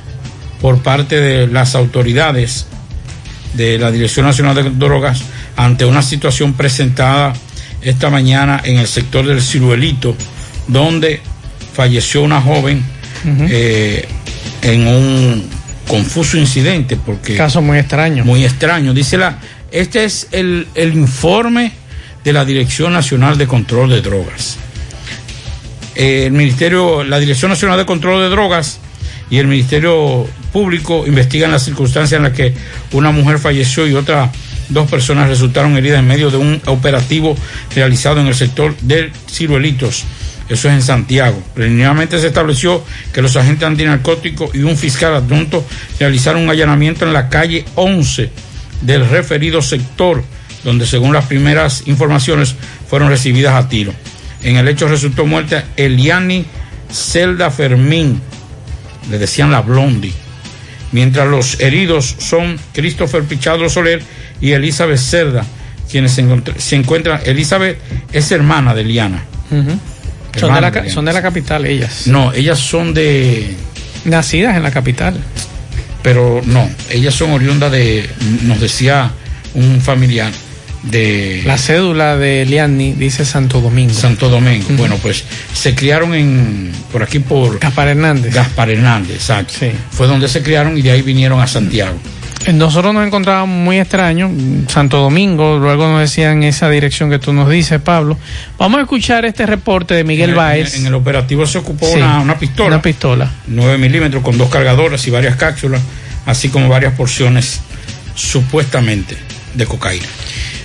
por 0.61 0.83
parte 0.83 1.19
de 1.19 1.47
las 1.47 1.73
autoridades 1.73 2.67
de 3.55 3.79
la 3.79 3.89
Dirección 3.89 4.27
Nacional 4.27 4.53
de 4.53 4.69
Drogas 4.69 5.23
ante 5.55 5.83
una 5.83 6.03
situación 6.03 6.53
presentada 6.53 7.33
esta 7.81 8.11
mañana 8.11 8.61
en 8.63 8.77
el 8.77 8.85
sector 8.85 9.25
del 9.25 9.41
Ciruelito, 9.41 10.15
donde 10.67 11.21
falleció 11.73 12.21
una 12.21 12.39
joven 12.39 12.83
eh, 13.25 14.07
en 14.61 14.85
un 14.85 15.49
confuso 15.87 16.37
incidente, 16.37 16.99
porque... 17.03 17.35
Caso 17.35 17.63
muy 17.63 17.79
extraño. 17.79 18.23
Muy 18.25 18.45
extraño. 18.45 18.93
Dice 18.93 19.17
la... 19.17 19.39
Este 19.71 20.03
es 20.03 20.27
el, 20.31 20.67
el 20.75 20.93
informe 20.93 21.71
de 22.23 22.31
la 22.31 22.45
Dirección 22.45 22.93
Nacional 22.93 23.39
de 23.39 23.47
Control 23.47 23.89
de 23.89 24.01
Drogas. 24.01 24.59
Eh, 25.99 26.27
el 26.27 26.31
Ministerio, 26.31 27.03
la 27.03 27.19
Dirección 27.19 27.51
Nacional 27.51 27.77
de 27.77 27.85
Control 27.85 28.21
de 28.21 28.29
Drogas 28.29 28.79
y 29.29 29.37
el 29.37 29.47
Ministerio 29.47 30.25
Público 30.53 31.03
investigan 31.05 31.51
las 31.51 31.65
circunstancias 31.65 32.17
en 32.17 32.23
las 32.23 32.31
que 32.31 32.53
una 32.93 33.11
mujer 33.11 33.37
falleció 33.37 33.85
y 33.85 33.95
otras 33.95 34.29
dos 34.69 34.89
personas 34.89 35.27
resultaron 35.27 35.75
heridas 35.75 35.99
en 35.99 36.07
medio 36.07 36.31
de 36.31 36.37
un 36.37 36.61
operativo 36.67 37.35
realizado 37.75 38.21
en 38.21 38.27
el 38.27 38.33
sector 38.33 38.77
de 38.77 39.11
Ciruelitos. 39.29 40.05
Eso 40.47 40.69
es 40.69 40.75
en 40.75 40.81
Santiago. 40.81 41.43
Preliminarmente 41.53 42.17
se 42.17 42.27
estableció 42.27 42.81
que 43.11 43.21
los 43.21 43.35
agentes 43.35 43.67
antinarcóticos 43.67 44.55
y 44.55 44.59
un 44.59 44.77
fiscal 44.77 45.13
adjunto 45.13 45.65
realizaron 45.99 46.43
un 46.43 46.49
allanamiento 46.49 47.05
en 47.05 47.11
la 47.11 47.27
calle 47.27 47.65
11 47.75 48.29
del 48.83 49.05
referido 49.09 49.61
sector, 49.61 50.23
donde 50.63 50.87
según 50.87 51.11
las 51.11 51.25
primeras 51.25 51.83
informaciones 51.87 52.55
fueron 52.89 53.09
recibidas 53.09 53.53
a 53.53 53.67
tiro. 53.67 53.93
En 54.43 54.55
el 54.57 54.67
hecho 54.67 54.87
resultó 54.87 55.25
muerta 55.25 55.65
Eliani 55.75 56.45
Zelda 56.91 57.51
Fermín, 57.51 58.21
le 59.09 59.17
decían 59.17 59.51
la 59.51 59.61
Blondie, 59.61 60.13
mientras 60.91 61.27
los 61.27 61.59
heridos 61.59 62.15
son 62.19 62.57
Christopher 62.73 63.23
Pichado 63.23 63.69
Soler 63.69 64.01
y 64.41 64.51
Elizabeth 64.51 64.97
Cerda, 64.97 65.45
quienes 65.89 66.13
se, 66.13 66.25
se 66.57 66.75
encuentran, 66.75 67.21
Elizabeth 67.25 67.77
es 68.11 68.31
hermana 68.31 68.73
de 68.73 68.81
Eliana. 68.81 69.23
Uh 69.51 69.55
-huh. 69.55 69.79
son, 70.39 70.53
de 70.53 70.61
la, 70.61 70.89
son 70.89 71.05
de 71.05 71.13
la 71.13 71.21
capital 71.21 71.65
ellas. 71.65 72.07
No, 72.07 72.31
ellas 72.33 72.59
son 72.59 72.93
de... 72.93 73.55
Nacidas 74.05 74.55
en 74.55 74.63
la 74.63 74.71
capital. 74.71 75.15
Pero 76.01 76.41
no, 76.45 76.69
ellas 76.89 77.13
son 77.13 77.31
oriundas 77.31 77.71
de, 77.71 78.09
nos 78.43 78.61
decía 78.61 79.11
un 79.53 79.81
familiar, 79.81 80.31
de... 80.83 81.41
La 81.45 81.57
cédula 81.57 82.17
de 82.17 82.45
Liani 82.45 82.93
dice 82.93 83.25
Santo 83.25 83.61
Domingo. 83.61 83.93
Santo 83.93 84.29
Domingo. 84.29 84.65
Uh 84.69 84.73
-huh. 84.73 84.77
Bueno, 84.77 84.97
pues 85.01 85.23
se 85.53 85.75
criaron 85.75 86.13
en 86.13 86.71
por 86.91 87.03
aquí 87.03 87.19
por 87.19 87.59
Gaspar 87.59 87.89
Hernández. 87.89 88.33
Gaspar 88.33 88.69
Hernández, 88.69 89.15
exacto. 89.15 89.53
Sí. 89.59 89.71
Fue 89.91 90.07
donde 90.07 90.27
se 90.27 90.41
criaron 90.41 90.77
y 90.77 90.81
de 90.81 90.91
ahí 90.91 91.01
vinieron 91.01 91.41
a 91.41 91.47
Santiago. 91.47 91.97
Nosotros 92.53 92.93
nos 92.93 93.05
encontrábamos 93.05 93.55
muy 93.55 93.79
extraño, 93.79 94.31
Santo 94.67 94.97
Domingo, 94.97 95.59
luego 95.59 95.87
nos 95.87 95.99
decían 95.99 96.41
esa 96.43 96.69
dirección 96.69 97.09
que 97.09 97.19
tú 97.19 97.33
nos 97.33 97.49
dices, 97.49 97.81
Pablo. 97.81 98.17
Vamos 98.57 98.79
a 98.79 98.81
escuchar 98.83 99.25
este 99.25 99.45
reporte 99.45 99.93
de 99.93 100.03
Miguel 100.05 100.31
en, 100.31 100.35
Báez. 100.37 100.75
En, 100.75 100.85
el 100.85 100.93
operativo 100.93 101.45
se 101.45 101.57
ocupó 101.57 101.85
sí, 101.85 101.97
una, 101.97 102.21
una, 102.21 102.39
pistola. 102.39 102.67
Una 102.69 102.81
pistola. 102.81 103.31
9 103.47 103.77
milímetros 103.77 104.23
con 104.23 104.37
dos 104.37 104.49
cargadoras 104.49 105.05
y 105.05 105.11
varias 105.11 105.35
cápsulas, 105.35 105.81
así 106.25 106.49
como 106.49 106.69
varias 106.69 106.93
porciones 106.93 107.59
supuestamente 108.15 109.17
de 109.53 109.65
cocaína. 109.65 110.07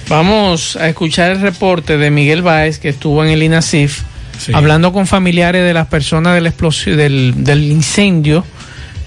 Vamos 0.08 0.76
a 0.76 0.88
escuchar 0.88 1.32
el 1.32 1.40
reporte 1.40 1.96
de 1.96 2.10
Miguel 2.10 2.42
Báez, 2.42 2.78
que 2.78 2.90
estuvo 2.90 3.24
en 3.24 3.30
el 3.30 3.42
INASIF, 3.42 4.02
sí. 4.38 4.52
hablando 4.54 4.92
con 4.92 5.06
familiares 5.06 5.64
de 5.64 5.72
las 5.72 5.86
personas 5.86 6.34
del, 6.34 6.46
explosión, 6.46 6.96
del, 6.96 7.44
del 7.44 7.64
incendio 7.64 8.44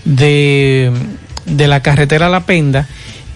de, 0.06 0.92
de, 1.46 1.68
la 1.68 1.82
carretera 1.82 2.30
La 2.30 2.42
Penda 2.42 2.88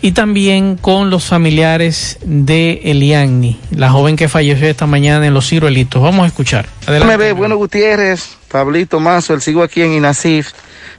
y 0.02 0.14
también 0.14 0.78
con 0.78 1.12
los 1.12 1.26
familiares 1.26 2.18
de 2.24 2.82
Eliani, 2.86 3.60
la 3.70 3.92
joven 3.92 4.16
que 4.16 4.28
falleció 4.28 4.68
esta 4.68 4.88
mañana 4.88 5.28
en 5.28 5.34
Los 5.34 5.48
Ciruelitos. 5.48 6.02
Vamos 6.02 6.24
a 6.24 6.28
escuchar. 6.28 6.66
Adelante. 6.88 7.18
Me 7.18 7.24
ve, 7.24 7.32
bueno 7.34 7.56
Gutiérrez, 7.58 8.38
Pablito 8.52 9.00
Mazo, 9.00 9.36
el 9.36 9.42
sigo 9.42 9.62
aquí 9.62 9.84
en 9.84 9.94
INASIF, 9.94 10.50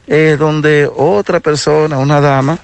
eh, 0.06 0.36
donde 0.38 0.88
otra 0.94 1.40
persona, 1.40 1.98
una 1.98 2.20
dama, 2.20 2.58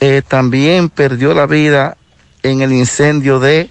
eh, 0.00 0.22
también 0.26 0.88
perdió 0.88 1.34
la 1.34 1.46
vida 1.46 1.98
en 2.42 2.62
el 2.62 2.72
incendio 2.72 3.38
de, 3.38 3.70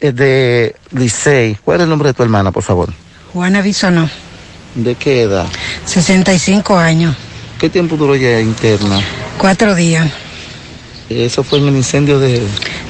de 0.00 0.74
Licey. 0.92 1.56
¿Cuál 1.64 1.78
es 1.78 1.84
el 1.84 1.90
nombre 1.90 2.08
de 2.08 2.14
tu 2.14 2.22
hermana, 2.22 2.50
por 2.50 2.62
favor? 2.62 2.92
Juana 3.32 3.62
Bisonó. 3.62 4.08
¿De 4.74 4.94
qué 4.94 5.22
edad? 5.22 5.46
65 5.84 6.78
años. 6.78 7.14
¿Qué 7.58 7.68
tiempo 7.68 7.96
duró 7.96 8.16
ya 8.16 8.40
interna? 8.40 9.00
Cuatro 9.38 9.74
días. 9.74 10.10
Eso 11.08 11.42
fue 11.42 11.58
en 11.58 11.68
el 11.68 11.76
incendio 11.76 12.18
de... 12.18 12.42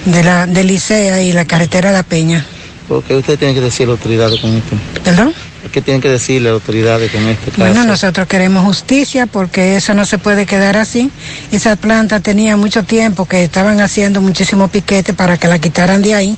De 0.05 0.25
la 0.25 0.47
de 0.47 0.64
Licea 0.64 1.23
y 1.23 1.33
la 1.33 1.45
carretera 1.45 1.92
La 1.92 2.03
Peña. 2.03 2.45
Porque 2.88 3.16
usted 3.16 3.38
tiene 3.38 3.55
que 3.55 3.61
decir 3.61 3.87
a 3.87 3.90
las 3.90 3.99
autoridades 3.99 4.40
con 4.40 4.51
esto. 4.57 4.77
¿Perdón? 5.05 5.35
¿Qué 5.73 5.81
tienen 5.81 6.03
que 6.03 6.11
decirle 6.11 6.51
a 6.51 6.53
las 6.53 6.61
autoridades 6.61 7.11
con 7.11 7.27
este 7.27 7.51
caso? 7.51 7.63
Bueno, 7.63 7.85
nosotros 7.85 8.29
queremos 8.29 8.63
justicia 8.63 9.27
porque 9.27 9.77
eso 9.77 9.95
no 9.95 10.05
se 10.05 10.19
puede 10.19 10.45
quedar 10.45 10.77
así. 10.77 11.11
Esa 11.51 11.77
planta 11.77 12.21
tenía 12.21 12.59
mucho 12.59 12.83
tiempo 12.83 13.25
que 13.25 13.43
estaban 13.43 13.81
haciendo 13.81 14.21
muchísimo 14.21 14.69
piquete 14.69 15.15
para 15.15 15.39
que 15.39 15.49
la 15.49 15.59
quitaran 15.59 16.03
de 16.03 16.15
ahí. 16.15 16.37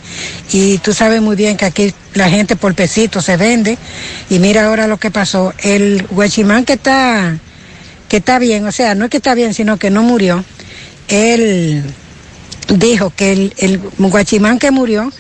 Y 0.53 0.79
tú 0.79 0.95
sabes 0.95 1.21
muy 1.21 1.35
bien 1.35 1.57
que 1.57 1.65
aquí 1.65 1.93
la 2.15 2.31
gente 2.31 2.55
por 2.55 2.77
pesito 2.77 3.21
se 3.21 3.37
vende. 3.37 3.77
Y 4.31 4.39
mira 4.39 4.67
ahora 4.67 4.87
lo 4.87 4.99
que 4.99 5.11
pasó. 5.11 5.53
El 5.59 6.07
huachimán 6.11 6.65
que 6.65 6.75
está, 6.75 7.37
que 8.09 8.19
está 8.19 8.39
bien, 8.39 8.65
o 8.69 8.73
sea, 8.73 8.95
no 8.95 9.07
es 9.07 9.11
que 9.11 9.17
está 9.17 9.35
bien, 9.35 9.53
sino 9.53 9.79
que 9.79 9.91
no 9.91 10.05
murió. 10.05 10.45
Él 11.09 11.83
dijo 12.69 13.13
que 13.17 13.33
el, 13.33 13.55
el 13.59 13.81
guachimán 13.99 14.61
que 14.61 14.71
murió 14.71 15.11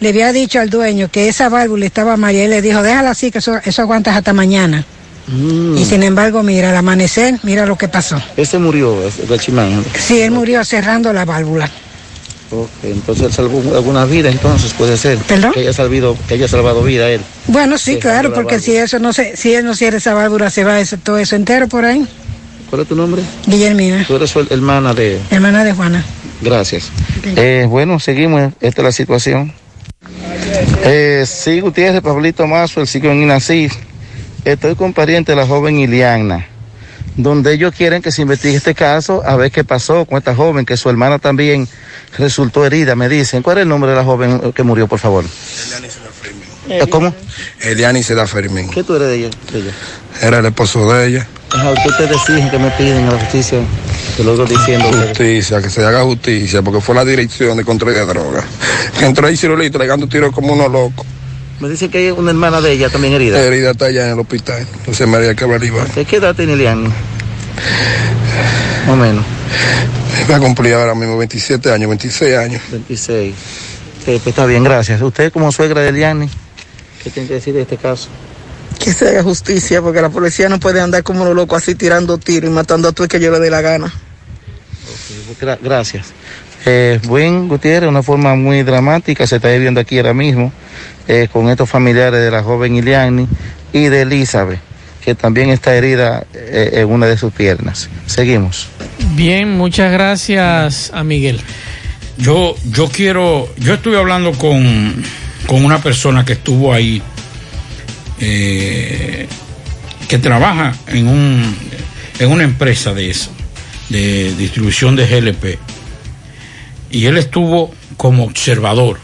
le 0.00 0.08
había 0.08 0.32
dicho 0.32 0.60
al 0.60 0.70
dueño 0.70 1.08
que 1.10 1.28
esa 1.28 1.48
válvula 1.48 1.86
estaba 1.86 2.16
mal 2.16 2.34
y 2.34 2.38
él 2.38 2.50
le 2.50 2.62
dijo, 2.62 2.82
déjala 2.82 3.10
así, 3.10 3.30
que 3.30 3.38
eso, 3.38 3.58
eso 3.64 3.82
aguantas 3.82 4.16
hasta 4.16 4.32
mañana. 4.32 4.84
Mm. 5.26 5.76
Y 5.76 5.84
sin 5.84 6.02
embargo, 6.02 6.42
mira, 6.42 6.70
al 6.70 6.76
amanecer, 6.76 7.38
mira 7.42 7.66
lo 7.66 7.76
que 7.76 7.88
pasó. 7.88 8.20
¿Ese 8.36 8.58
murió, 8.58 9.06
ese 9.06 9.26
Gachimán? 9.26 9.84
Sí, 9.98 10.20
él 10.20 10.30
murió 10.30 10.64
cerrando 10.64 11.12
la 11.12 11.24
válvula. 11.24 11.70
Ok, 12.50 12.70
entonces 12.84 13.26
él 13.26 13.32
salvó 13.32 13.62
alguna 13.76 14.06
vida, 14.06 14.30
entonces 14.30 14.72
puede 14.72 14.96
ser. 14.96 15.18
¿Perdón? 15.18 15.52
Que 15.52 15.60
haya 15.60 15.72
salvado, 15.74 16.16
que 16.26 16.34
haya 16.34 16.48
salvado 16.48 16.82
vida 16.82 17.10
él. 17.10 17.20
Bueno, 17.46 17.76
sí, 17.76 17.94
sí 17.94 17.98
claro, 17.98 18.32
porque 18.32 18.58
si 18.58 18.74
eso 18.74 18.98
no 18.98 19.12
se, 19.12 19.36
si 19.36 19.52
él 19.52 19.66
no 19.66 19.74
cierra 19.74 19.98
esa 19.98 20.14
válvula, 20.14 20.48
se 20.48 20.64
va 20.64 20.80
eso, 20.80 20.96
todo 20.96 21.18
eso 21.18 21.36
entero 21.36 21.68
por 21.68 21.84
ahí. 21.84 22.06
¿Cuál 22.70 22.82
es 22.82 22.88
tu 22.88 22.96
nombre? 22.96 23.22
Guillermina. 23.46 24.04
Tú 24.06 24.16
eres 24.16 24.34
hermana 24.50 24.94
de... 24.94 25.18
Hermana 25.30 25.62
de 25.64 25.72
Juana. 25.72 26.04
Gracias. 26.40 26.90
Okay. 27.18 27.34
Eh, 27.36 27.66
bueno, 27.68 27.98
seguimos, 27.98 28.52
esta 28.60 28.80
es 28.80 28.84
la 28.84 28.92
situación. 28.92 29.52
Eh, 30.84 31.24
sí, 31.26 31.60
Gutiérrez, 31.60 32.00
Pablito 32.00 32.46
Mazo, 32.46 32.80
el 32.80 32.86
sigo 32.86 33.10
en. 33.10 33.72
Estoy 34.44 34.74
con 34.74 34.92
pariente 34.92 35.32
de 35.32 35.36
la 35.36 35.46
joven 35.46 35.78
Iliana, 35.78 36.46
donde 37.16 37.52
ellos 37.52 37.74
quieren 37.76 38.00
que 38.00 38.10
se 38.12 38.22
investigue 38.22 38.56
este 38.56 38.74
caso 38.74 39.22
a 39.26 39.36
ver 39.36 39.50
qué 39.50 39.64
pasó 39.64 40.06
con 40.06 40.18
esta 40.18 40.34
joven, 40.34 40.64
que 40.64 40.76
su 40.76 40.88
hermana 40.88 41.18
también 41.18 41.68
resultó 42.16 42.64
herida, 42.64 42.94
me 42.94 43.08
dicen. 43.08 43.42
¿Cuál 43.42 43.58
es 43.58 43.62
el 43.62 43.68
nombre 43.68 43.90
de 43.90 43.96
la 43.96 44.04
joven 44.04 44.52
que 44.52 44.62
murió, 44.62 44.86
por 44.86 44.98
favor? 44.98 45.24
Fermín. 46.68 46.90
¿Cómo? 46.90 47.14
Eliani 47.60 48.02
Seda 48.02 48.26
Fermín. 48.26 48.70
¿Qué 48.70 48.82
tú 48.82 48.94
eres 48.94 49.08
de 49.08 49.14
ella? 49.16 49.30
De 49.52 49.58
ella? 49.58 49.72
Era 50.22 50.38
el 50.38 50.46
esposo 50.46 50.92
de 50.92 51.08
ella. 51.08 51.26
Ajá, 51.50 51.74
¿qué 51.82 51.88
ustedes 51.88 52.10
exigen 52.10 52.50
que 52.50 52.58
me 52.58 52.70
piden 52.72 53.08
a 53.08 53.12
la 53.12 53.18
justicia? 53.18 53.58
Que 54.16 54.24
lo 54.24 54.44
diciendo. 54.44 54.88
Justicia, 54.92 55.62
que 55.62 55.70
se 55.70 55.84
haga 55.84 56.02
justicia, 56.02 56.62
porque 56.62 56.80
fue 56.80 56.94
la 56.94 57.04
dirección 57.04 57.56
de 57.56 57.64
control 57.64 57.94
de 57.94 58.04
drogas. 58.04 58.44
Que 58.98 59.06
entró 59.06 59.26
ahí 59.26 59.36
Cirulito 59.36 59.78
legando 59.78 60.06
tiros 60.06 60.34
como 60.34 60.52
unos 60.52 60.70
locos. 60.70 61.06
Me 61.60 61.68
dice 61.68 61.88
que 61.88 61.98
hay 61.98 62.10
una 62.10 62.30
hermana 62.30 62.60
de 62.60 62.72
ella 62.72 62.88
también 62.88 63.14
herida. 63.14 63.40
Herida 63.40 63.72
está 63.72 63.86
allá 63.86 64.06
en 64.06 64.12
el 64.12 64.20
hospital. 64.20 64.66
José 64.86 65.06
María 65.06 65.34
Cabral 65.34 65.64
Iván. 65.64 65.88
¿De 65.94 66.04
qué 66.04 66.16
edad 66.16 66.34
tiene 66.34 66.52
Eliani? 66.52 66.88
Más 68.86 68.88
o 68.88 68.96
menos. 68.96 69.24
Va 70.30 70.36
a 70.36 70.40
cumplir 70.40 70.74
ahora 70.74 70.94
mismo 70.94 71.16
27 71.16 71.72
años, 71.72 71.88
26 71.88 72.36
años. 72.36 72.62
26. 72.70 73.34
Sí, 74.04 74.04
pues 74.04 74.26
está 74.26 74.46
bien, 74.46 74.62
gracias. 74.62 75.00
Usted 75.00 75.32
como 75.32 75.50
suegra 75.50 75.80
de 75.80 75.88
Eliani, 75.88 76.28
¿qué 77.02 77.10
tiene 77.10 77.28
que 77.28 77.34
decir 77.34 77.54
de 77.54 77.62
este 77.62 77.76
caso? 77.76 78.08
que 78.78 78.92
se 78.92 79.08
haga 79.08 79.22
justicia, 79.22 79.82
porque 79.82 80.00
la 80.00 80.08
policía 80.08 80.48
no 80.48 80.60
puede 80.60 80.80
andar 80.80 81.02
como 81.02 81.24
los 81.24 81.34
locos 81.34 81.62
así 81.62 81.74
tirando 81.74 82.18
tiros 82.18 82.50
y 82.50 82.52
matando 82.52 82.88
a 82.88 82.92
todo 82.92 83.04
el 83.04 83.10
que 83.10 83.20
yo 83.20 83.30
le 83.30 83.40
dé 83.40 83.50
la 83.50 83.60
gana. 83.60 83.92
Okay, 85.36 85.56
gracias. 85.62 86.12
Eh, 86.64 87.00
buen 87.04 87.48
Gutiérrez, 87.48 87.88
una 87.88 88.02
forma 88.02 88.34
muy 88.34 88.62
dramática, 88.62 89.26
se 89.26 89.36
está 89.36 89.48
viviendo 89.48 89.80
aquí 89.80 89.96
ahora 89.98 90.14
mismo, 90.14 90.52
eh, 91.06 91.28
con 91.32 91.48
estos 91.48 91.68
familiares 91.68 92.20
de 92.20 92.30
la 92.30 92.42
joven 92.42 92.76
Iliani 92.76 93.28
y 93.72 93.84
de 93.86 94.02
Elizabeth, 94.02 94.60
que 95.04 95.14
también 95.14 95.50
está 95.50 95.74
herida 95.74 96.24
eh, 96.34 96.70
en 96.74 96.88
una 96.90 97.06
de 97.06 97.16
sus 97.16 97.32
piernas. 97.32 97.88
Seguimos. 98.06 98.68
Bien, 99.14 99.50
muchas 99.56 99.92
gracias 99.92 100.90
a 100.92 101.04
Miguel. 101.04 101.40
Yo, 102.18 102.56
yo 102.64 102.88
quiero, 102.88 103.48
yo 103.58 103.74
estuve 103.74 103.96
hablando 103.96 104.32
con, 104.32 105.04
con 105.48 105.64
una 105.64 105.80
persona 105.80 106.26
que 106.26 106.34
estuvo 106.34 106.74
ahí 106.74 107.02
eh, 108.20 109.26
que 110.06 110.18
trabaja 110.18 110.74
en, 110.88 111.08
un, 111.08 111.56
en 112.18 112.30
una 112.30 112.44
empresa 112.44 112.92
de 112.92 113.08
eso, 113.08 113.30
de 113.88 114.34
distribución 114.36 114.94
de 114.94 115.06
GLP. 115.06 115.58
Y 116.90 117.06
él 117.06 117.16
estuvo 117.16 117.74
como 117.96 118.24
observador 118.24 119.00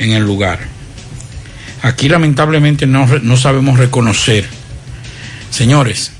en 0.00 0.10
el 0.10 0.24
lugar. 0.24 0.58
Aquí 1.82 2.08
lamentablemente 2.08 2.88
no, 2.88 3.06
no 3.06 3.36
sabemos 3.36 3.78
reconocer. 3.78 4.48
Señores, 5.50 6.10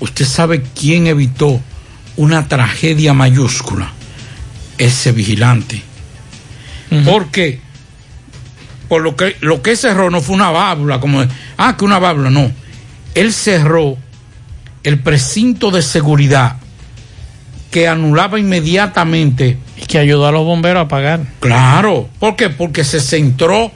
¿usted 0.00 0.24
sabe 0.24 0.64
quién 0.74 1.06
evitó 1.06 1.60
una 2.16 2.48
tragedia 2.48 3.14
mayúscula? 3.14 3.92
Ese 4.78 5.12
vigilante. 5.12 5.80
¿Por 7.04 7.30
qué? 7.30 7.60
Por 8.88 9.02
lo 9.02 9.16
que, 9.16 9.36
lo 9.40 9.62
que 9.62 9.76
cerró 9.76 10.10
no 10.10 10.20
fue 10.20 10.36
una 10.36 10.50
válvula, 10.50 11.00
como, 11.00 11.24
ah, 11.56 11.76
que 11.76 11.84
una 11.84 11.98
válvula, 11.98 12.30
no. 12.30 12.50
Él 13.14 13.32
cerró 13.32 13.96
el 14.82 15.00
precinto 15.00 15.70
de 15.70 15.82
seguridad 15.82 16.56
que 17.70 17.88
anulaba 17.88 18.38
inmediatamente. 18.38 19.58
Y 19.76 19.86
que 19.86 19.98
ayudó 19.98 20.26
a 20.26 20.32
los 20.32 20.44
bomberos 20.44 20.84
a 20.84 20.88
pagar. 20.88 21.20
Claro. 21.40 22.08
¿Por 22.18 22.36
qué? 22.36 22.48
Porque 22.48 22.84
se 22.84 23.00
centró, 23.00 23.72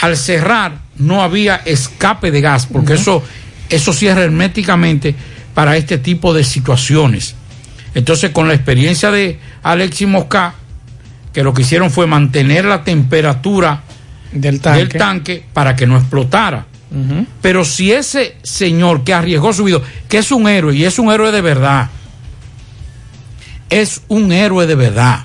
al 0.00 0.16
cerrar, 0.16 0.78
no 0.96 1.22
había 1.22 1.56
escape 1.56 2.30
de 2.30 2.40
gas, 2.40 2.66
porque 2.66 2.94
eso, 2.94 3.22
eso 3.68 3.92
cierra 3.92 4.22
herméticamente 4.22 5.14
para 5.54 5.76
este 5.76 5.98
tipo 5.98 6.32
de 6.32 6.44
situaciones. 6.44 7.34
Entonces, 7.94 8.30
con 8.30 8.48
la 8.48 8.54
experiencia 8.54 9.10
de 9.10 9.38
Alexis 9.62 10.08
Mosca, 10.08 10.54
que 11.32 11.42
lo 11.42 11.52
que 11.52 11.62
hicieron 11.62 11.90
fue 11.90 12.06
mantener 12.06 12.64
la 12.64 12.84
temperatura 12.84 13.82
del 14.32 14.60
tanque, 14.60 14.78
del 14.78 14.88
tanque 14.98 15.44
para 15.52 15.76
que 15.76 15.86
no 15.86 15.96
explotara. 15.96 16.66
Pero 17.40 17.64
si 17.64 17.90
ese 17.90 18.36
señor 18.42 19.02
que 19.02 19.14
arriesgó 19.14 19.52
su 19.52 19.64
vida, 19.64 19.80
que 20.08 20.18
es 20.18 20.30
un 20.30 20.46
héroe 20.46 20.76
y 20.76 20.84
es 20.84 20.98
un 20.98 21.10
héroe 21.10 21.32
de 21.32 21.40
verdad, 21.40 21.88
es 23.70 24.02
un 24.08 24.30
héroe 24.30 24.66
de 24.66 24.74
verdad. 24.74 25.20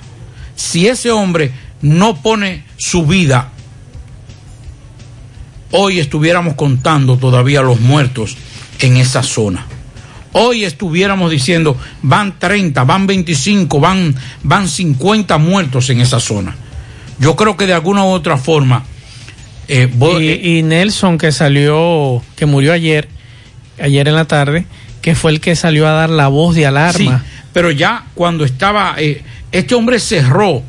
Si 0.56 0.88
ese 0.88 1.10
hombre 1.10 1.52
no 1.82 2.22
pone 2.22 2.64
su 2.78 3.04
vida, 3.04 3.50
hoy 5.72 6.00
estuviéramos 6.00 6.54
contando 6.54 7.18
todavía 7.18 7.60
los 7.60 7.80
muertos 7.80 8.36
en 8.80 8.96
esa 8.96 9.22
zona. 9.22 9.66
Hoy 10.32 10.64
estuviéramos 10.64 11.30
diciendo, 11.30 11.76
van 12.00 12.38
30, 12.38 12.84
van 12.84 13.06
25, 13.06 13.78
van, 13.78 14.14
van 14.42 14.68
50 14.68 15.36
muertos 15.36 15.90
en 15.90 16.00
esa 16.00 16.18
zona. 16.18 16.56
Yo 17.18 17.36
creo 17.36 17.56
que 17.56 17.66
de 17.66 17.74
alguna 17.74 18.04
u 18.04 18.08
otra 18.08 18.38
forma... 18.38 18.84
Eh, 19.68 19.88
y, 20.20 20.58
y, 20.58 20.62
Nelson 20.62 21.18
que 21.18 21.30
salió, 21.30 22.22
que 22.36 22.46
murió 22.46 22.72
ayer, 22.72 23.08
ayer 23.80 24.08
en 24.08 24.14
la 24.14 24.24
tarde, 24.24 24.66
que 25.02 25.14
fue 25.14 25.30
el 25.30 25.40
que 25.40 25.54
salió 25.56 25.86
a 25.86 25.92
dar 25.92 26.10
la 26.10 26.28
voz 26.28 26.54
de 26.54 26.66
alarma. 26.66 27.18
Sí, 27.18 27.42
pero 27.52 27.70
ya 27.70 28.06
cuando 28.14 28.44
estaba, 28.44 28.94
eh, 28.98 29.22
este 29.52 29.74
hombre 29.74 30.00
cerró. 30.00 30.62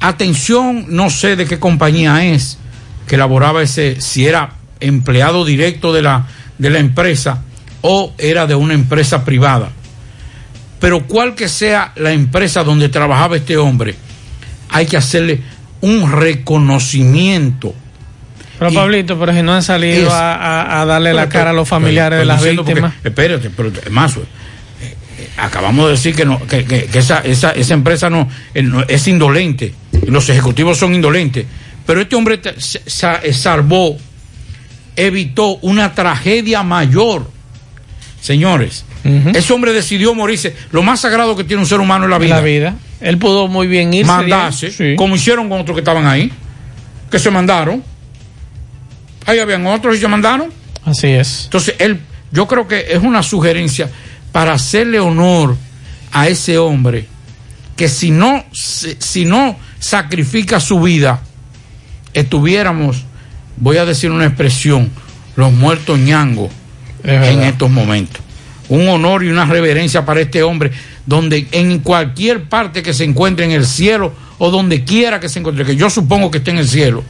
Atención, 0.00 0.86
no 0.88 1.08
sé 1.08 1.36
de 1.36 1.46
qué 1.46 1.58
compañía 1.58 2.24
es 2.24 2.58
que 3.06 3.14
elaboraba 3.14 3.62
ese, 3.62 4.00
si 4.00 4.26
era 4.26 4.54
empleado 4.80 5.44
directo 5.44 5.92
de 5.92 6.02
la, 6.02 6.26
de 6.58 6.70
la 6.70 6.78
empresa 6.78 7.42
o 7.80 8.12
era 8.18 8.46
de 8.46 8.54
una 8.54 8.74
empresa 8.74 9.24
privada. 9.24 9.70
Pero 10.80 11.06
cual 11.06 11.34
que 11.34 11.48
sea 11.48 11.92
la 11.96 12.12
empresa 12.12 12.64
donde 12.64 12.88
trabajaba 12.88 13.36
este 13.36 13.56
hombre, 13.56 13.94
hay 14.68 14.86
que 14.86 14.96
hacerle 14.96 15.40
un 15.80 16.10
reconocimiento. 16.10 17.74
Pero 18.58 18.72
Pablito, 18.72 19.18
pero 19.18 19.32
si 19.34 19.42
no 19.42 19.52
han 19.54 19.62
salido 19.62 20.06
Es- 20.08 20.12
a, 20.12 20.84
darle 20.86 21.12
la 21.12 21.28
cara 21.28 21.50
a 21.50 21.52
los 21.52 21.68
familiares 21.68 22.18
pero- 22.18 22.20
de 22.20 22.24
las 22.26 22.42
víctimas. 22.42 22.92
porque- 22.94 23.08
espérate, 23.08 23.50
pero 23.50 23.70
más, 23.90 24.14
acabamos 25.36 25.86
de 25.86 25.90
decir 25.92 26.14
que, 26.14 26.24
no, 26.24 26.44
que, 26.46 26.64
que- 26.64 26.84
que 26.86 26.98
esa, 26.98 27.18
esa, 27.20 27.50
esa 27.50 27.74
empresa 27.74 28.10
no, 28.10 28.28
eh, 28.54 28.62
no- 28.62 28.82
es 28.86 29.08
indolente, 29.08 29.74
los 30.06 30.28
ejecutivos 30.28 30.78
son 30.78 30.94
indolentes, 30.94 31.46
pero 31.86 32.00
este 32.00 32.14
hombre 32.16 32.40
se- 32.58 32.80
eh, 33.22 33.32
salvó, 33.32 33.96
evitó 34.96 35.56
una 35.56 35.92
tragedia 35.94 36.62
mayor. 36.62 37.30
Señores, 38.20 38.84
ese 39.34 39.52
hombre 39.52 39.72
decidió 39.74 40.14
morirse. 40.14 40.54
Lo 40.72 40.82
más 40.82 41.00
sagrado 41.00 41.36
que 41.36 41.44
tiene 41.44 41.60
un 41.62 41.68
ser 41.68 41.80
humano 41.80 42.04
es 42.06 42.10
la 42.10 42.18
vida. 42.18 42.36
La 42.36 42.40
vida. 42.40 42.74
Él 43.02 43.18
pudo 43.18 43.48
muy 43.48 43.66
bien 43.66 43.92
irse. 43.92 44.06
Mandarse, 44.10 44.94
como 44.96 45.16
hicieron 45.16 45.48
con 45.50 45.60
otros 45.60 45.74
que 45.74 45.80
estaban 45.80 46.06
ahí, 46.06 46.32
que 47.10 47.18
se 47.18 47.30
mandaron. 47.30 47.82
Ahí 49.26 49.38
habían 49.38 49.66
otros 49.66 49.96
y 49.96 50.00
se 50.00 50.08
mandaron. 50.08 50.52
Así 50.84 51.08
es. 51.08 51.44
Entonces, 51.44 51.74
él, 51.78 52.00
yo 52.30 52.46
creo 52.46 52.68
que 52.68 52.86
es 52.90 53.02
una 53.02 53.22
sugerencia 53.22 53.90
para 54.32 54.52
hacerle 54.52 55.00
honor 55.00 55.56
a 56.12 56.28
ese 56.28 56.58
hombre 56.58 57.06
que 57.76 57.88
si 57.88 58.10
no, 58.10 58.44
si, 58.52 58.96
si 58.98 59.24
no 59.24 59.56
sacrifica 59.78 60.60
su 60.60 60.80
vida, 60.80 61.20
estuviéramos, 62.12 63.04
voy 63.56 63.78
a 63.78 63.84
decir 63.84 64.10
una 64.10 64.26
expresión, 64.26 64.90
los 65.36 65.52
muertos 65.52 65.98
ñangos 65.98 66.50
en 67.02 67.42
estos 67.42 67.70
momentos. 67.70 68.22
Un 68.68 68.88
honor 68.88 69.24
y 69.24 69.28
una 69.28 69.44
reverencia 69.44 70.06
para 70.06 70.20
este 70.20 70.42
hombre, 70.42 70.70
donde 71.04 71.48
en 71.52 71.80
cualquier 71.80 72.44
parte 72.44 72.82
que 72.82 72.94
se 72.94 73.04
encuentre 73.04 73.44
en 73.44 73.50
el 73.50 73.66
cielo 73.66 74.14
o 74.38 74.50
donde 74.50 74.84
quiera 74.84 75.20
que 75.20 75.28
se 75.28 75.38
encuentre, 75.38 75.64
que 75.64 75.76
yo 75.76 75.90
supongo 75.90 76.30
que 76.30 76.38
esté 76.38 76.52
en 76.52 76.58
el 76.58 76.68
cielo, 76.68 77.04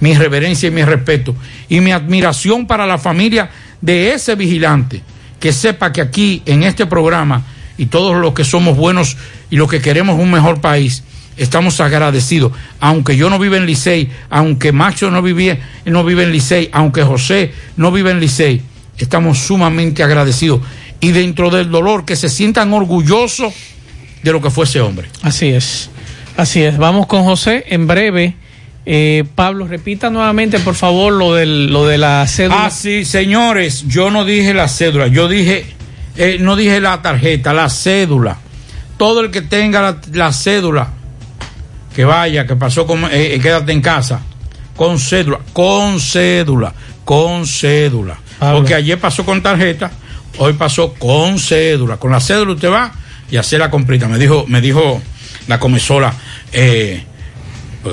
mi 0.00 0.14
reverencia 0.14 0.68
y 0.68 0.72
mi 0.72 0.84
respeto 0.84 1.34
y 1.68 1.80
mi 1.80 1.92
admiración 1.92 2.66
para 2.66 2.86
la 2.86 2.98
familia 2.98 3.50
de 3.80 4.12
ese 4.12 4.34
vigilante 4.34 5.02
que 5.40 5.52
sepa 5.52 5.92
que 5.92 6.00
aquí 6.00 6.42
en 6.46 6.62
este 6.62 6.86
programa 6.86 7.44
y 7.76 7.86
todos 7.86 8.16
los 8.16 8.34
que 8.34 8.44
somos 8.44 8.76
buenos 8.76 9.16
y 9.50 9.56
los 9.56 9.70
que 9.70 9.80
queremos 9.80 10.18
un 10.18 10.30
mejor 10.30 10.60
país 10.60 11.04
estamos 11.36 11.80
agradecidos 11.80 12.52
aunque 12.80 13.16
yo 13.16 13.30
no 13.30 13.38
viva 13.38 13.56
en 13.56 13.66
Licey 13.66 14.10
aunque 14.30 14.72
Macho 14.72 15.10
no 15.10 15.22
vivía 15.22 15.58
no 15.84 16.04
vive 16.04 16.24
en 16.24 16.32
Licey 16.32 16.70
aunque 16.72 17.02
José 17.02 17.52
no 17.76 17.92
vive 17.92 18.10
en 18.10 18.20
Licey 18.20 18.62
estamos 18.96 19.38
sumamente 19.38 20.02
agradecidos 20.02 20.60
y 21.00 21.12
dentro 21.12 21.50
del 21.50 21.70
dolor 21.70 22.04
que 22.04 22.16
se 22.16 22.28
sientan 22.28 22.72
orgullosos 22.72 23.54
de 24.22 24.32
lo 24.32 24.42
que 24.42 24.50
fue 24.50 24.64
ese 24.64 24.80
hombre 24.80 25.08
Así 25.22 25.48
es. 25.48 25.90
Así 26.38 26.62
es. 26.62 26.78
Vamos 26.78 27.08
con 27.08 27.24
José 27.24 27.64
en 27.68 27.88
breve. 27.88 28.36
Eh, 28.90 29.24
Pablo, 29.34 29.66
repita 29.66 30.08
nuevamente, 30.08 30.58
por 30.60 30.74
favor, 30.74 31.12
lo, 31.12 31.34
del, 31.34 31.70
lo 31.70 31.86
de 31.86 31.98
la 31.98 32.26
cédula. 32.26 32.64
Ah, 32.64 32.70
sí, 32.70 33.04
señores, 33.04 33.84
yo 33.86 34.10
no 34.10 34.24
dije 34.24 34.54
la 34.54 34.66
cédula, 34.66 35.08
yo 35.08 35.28
dije, 35.28 35.66
eh, 36.16 36.38
no 36.40 36.56
dije 36.56 36.80
la 36.80 37.02
tarjeta, 37.02 37.52
la 37.52 37.68
cédula. 37.68 38.38
Todo 38.96 39.20
el 39.20 39.30
que 39.30 39.42
tenga 39.42 39.82
la, 39.82 40.00
la 40.12 40.32
cédula, 40.32 40.88
que 41.94 42.06
vaya, 42.06 42.46
que 42.46 42.56
pasó 42.56 42.86
con, 42.86 43.04
eh, 43.04 43.34
eh, 43.34 43.40
quédate 43.42 43.72
en 43.72 43.82
casa, 43.82 44.22
con 44.74 44.98
cédula, 44.98 45.40
con 45.52 46.00
cédula, 46.00 46.72
con 47.04 47.46
cédula. 47.46 48.18
Porque 48.40 48.74
ayer 48.74 48.98
pasó 48.98 49.22
con 49.22 49.42
tarjeta, 49.42 49.90
hoy 50.38 50.54
pasó 50.54 50.94
con 50.94 51.38
cédula. 51.38 51.98
Con 51.98 52.10
la 52.10 52.20
cédula 52.20 52.52
usted 52.52 52.70
va 52.70 52.90
y 53.30 53.36
hace 53.36 53.58
la 53.58 53.70
comprita. 53.70 54.08
Me 54.08 54.16
dijo, 54.16 54.46
me 54.48 54.62
dijo 54.62 55.02
la 55.46 55.58
comesola, 55.60 56.14
eh, 56.52 57.04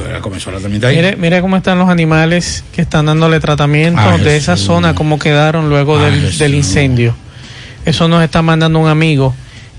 pues 0.02 0.46
la 0.48 0.88
ahí. 0.88 0.96
Mire, 0.96 1.16
mire 1.16 1.42
cómo 1.42 1.58
están 1.58 1.80
los 1.80 1.90
animales 1.90 2.64
que 2.74 2.82
están 2.82 3.06
dándole 3.06 3.40
tratamiento 3.40 4.18
de 4.18 4.38
esa 4.38 4.58
zona, 4.58 4.96
cómo 4.96 5.20
quedaron 5.20 5.70
luego 5.70 6.00
del, 6.00 6.54
incendio. 6.54 7.16
Eso 7.86 8.08
nos 8.08 8.24
está 8.24 8.42
mandando 8.42 8.80
un 8.80 8.88
amigo 8.88 9.36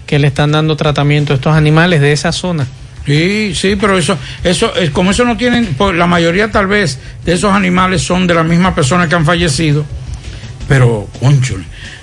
que 0.07 0.19
le 0.19 0.29
están 0.29 0.53
dando 0.53 0.77
tratamiento 0.77 1.33
a 1.33 1.37
estos 1.37 1.55
animales 1.55 2.01
de 2.01 2.13
esa 2.13 2.33
zona. 2.33 2.67
Sí, 3.05 3.53
sí, 3.55 3.77
pero 3.81 3.97
eso, 3.97 4.19
eso, 4.43 4.75
es 4.75 4.91
como 4.91 5.13
eso 5.13 5.25
no 5.25 5.37
tienen, 5.37 5.75
pues, 5.79 5.95
la 5.95 6.07
mayoría 6.07 6.51
tal 6.51 6.67
vez 6.67 6.99
de 7.25 7.35
esos 7.35 7.53
animales 7.53 8.03
son 8.03 8.27
de 8.27 8.35
la 8.35 8.43
misma 8.43 8.75
persona 8.75 9.09
que 9.09 9.15
han 9.15 9.25
fallecido, 9.25 9.85
pero, 10.69 11.09
concho, 11.21 11.57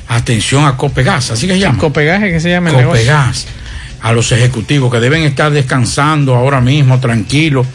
atención 0.08 0.66
a 0.66 0.78
Copegas, 0.78 1.32
así 1.32 1.48
que 1.48 1.54
se 1.54 1.60
llama. 1.60 1.78
Copegas 1.78 2.22
que 2.22 2.40
se 2.40 2.50
llama 2.50 2.70
el 2.70 2.78
negocio. 2.78 3.02
Copegas, 3.02 3.48
a 4.02 4.14
los 4.14 4.32
ejecutivos 4.32 4.92
que 4.92 5.00
deben 5.00 5.24
estar 5.24 5.52
descansando 5.52 6.36
ahora 6.36 6.62
mismo, 6.62 7.00
tranquilos, 7.00 7.68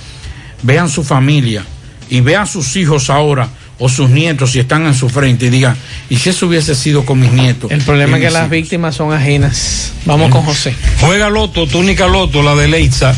vean 0.62 0.88
su 0.88 1.04
familia 1.04 1.64
y 2.11 2.20
vean 2.20 2.46
sus 2.46 2.76
hijos 2.76 3.11
ahora 3.11 3.48
o 3.78 3.88
sus 3.88 4.11
nietos 4.11 4.52
si 4.52 4.59
están 4.59 4.86
en 4.86 4.94
su 4.94 5.09
frente 5.09 5.46
y 5.46 5.50
digan, 5.50 5.76
¿y 6.11 6.16
si 6.16 6.30
eso 6.30 6.46
hubiese 6.46 6.74
sido 6.74 7.04
con 7.04 7.20
mis 7.20 7.32
nietos? 7.32 7.70
El 7.70 7.82
problema 7.82 8.16
es 8.16 8.24
que 8.24 8.30
las 8.30 8.42
hijos? 8.42 8.50
víctimas 8.50 8.96
son 8.96 9.12
ajenas. 9.12 9.92
Vamos 10.04 10.30
con 10.30 10.42
José. 10.42 10.74
Juega 11.00 11.30
Loto, 11.30 11.66
túnica 11.66 12.09
Loto, 12.09 12.42
la 12.42 12.54
de 12.56 12.68
Leitza, 12.68 13.14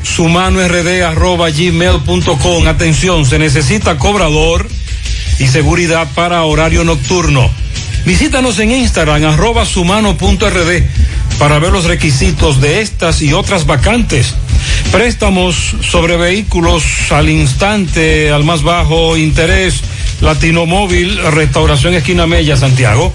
sumanord.gmail.com. 0.05 2.69
Atención, 2.69 3.27
se 3.27 3.41
necesita 3.41 3.99
cobrador 3.99 4.69
y 5.39 5.49
seguridad 5.49 6.07
para 6.15 6.45
horario 6.45 6.85
nocturno. 6.85 7.51
Visítanos 8.05 8.59
en 8.59 8.73
Instagram, 8.73 9.25
arroba 9.25 9.65
sumano.rd, 9.65 10.83
para 11.39 11.59
ver 11.61 11.73
los 11.73 11.85
requisitos 11.85 12.61
de 12.61 12.81
estas 12.81 13.23
y 13.23 13.33
otras 13.33 13.65
vacantes. 13.65 14.35
Préstamos 14.91 15.77
sobre 15.83 16.17
vehículos 16.17 16.83
al 17.11 17.29
instante, 17.31 18.31
al 18.31 18.45
más 18.45 18.63
bajo 18.63 19.17
interés. 19.17 19.81
Latino 20.21 20.67
Móvil, 20.67 21.19
Restauración 21.33 21.95
Esquina 21.95 22.27
Mella, 22.27 22.57
Santiago. 22.57 23.15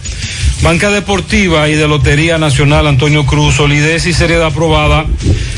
Banca 0.62 0.90
Deportiva 0.90 1.70
y 1.70 1.76
de 1.76 1.88
Lotería 1.88 2.38
Nacional 2.38 2.88
Antonio 2.88 3.26
Cruz, 3.26 3.56
solidez 3.56 4.06
y 4.06 4.14
seriedad 4.14 4.48
aprobada. 4.48 5.06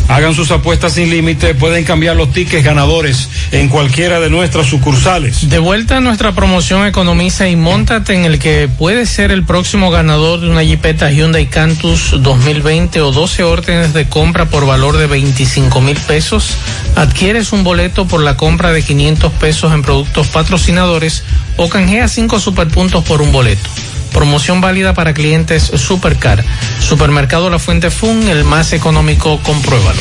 Hagan 0.10 0.34
sus 0.34 0.52
apuestas 0.52 0.94
sin 0.94 1.10
límite, 1.10 1.54
pueden 1.54 1.84
cambiar 1.84 2.16
los 2.16 2.32
tickets 2.32 2.64
ganadores 2.64 3.30
en 3.52 3.70
cualquiera 3.70 4.20
de 4.20 4.30
nuestras 4.30 4.68
sucursales. 4.68 5.50
De 5.50 5.60
vuelta 5.60 5.98
a 5.98 6.02
nuestra 6.02 6.34
promoción 6.34 6.86
Economiza 6.86 7.48
y 7.48 7.56
montate 7.56 8.16
en 8.16 8.26
el 8.26 8.40
que 8.40 8.68
puede 8.68 9.06
ser 9.06 9.32
el 9.32 9.44
próximo 9.44 9.92
ganador 9.92 10.42
de 10.42 10.50
una 10.50 10.64
Jeepeta 10.64 11.12
Hyundai 11.12 11.48
Cantus 11.48 12.16
2020 12.22 13.02
o 13.02 13.12
12 13.12 13.44
órdenes 13.44 13.94
de 13.94 14.10
compra 14.10 14.46
por 14.46 14.66
valor 14.66 14.98
de 14.98 15.08
25 15.08 15.80
mil 15.82 15.98
pesos. 15.98 16.58
Adquieres 16.96 17.54
un 17.54 17.64
boleto 17.64 18.08
por 18.08 18.22
la 18.22 18.36
compra 18.36 18.72
de 18.72 18.84
500 18.84 19.32
pesos 19.34 19.74
en 19.74 19.84
productos 19.84 20.28
patrocinadores 20.28 21.24
o 21.58 21.70
canjea 21.70 22.08
5 22.08 22.40
superpuntos 22.40 23.04
por 23.04 23.22
un 23.22 23.32
boleto. 23.32 23.70
Promoción 24.14 24.62
válida 24.62 24.94
para 24.94 25.14
clientes 25.14 25.64
Supercar. 25.64 26.44
Supermercado 26.80 27.50
La 27.50 27.60
Fuente 27.60 27.92
Fun, 27.92 28.28
el 28.28 28.44
más 28.44 28.74
económico, 28.74 29.40
compruébalo. 29.44 30.00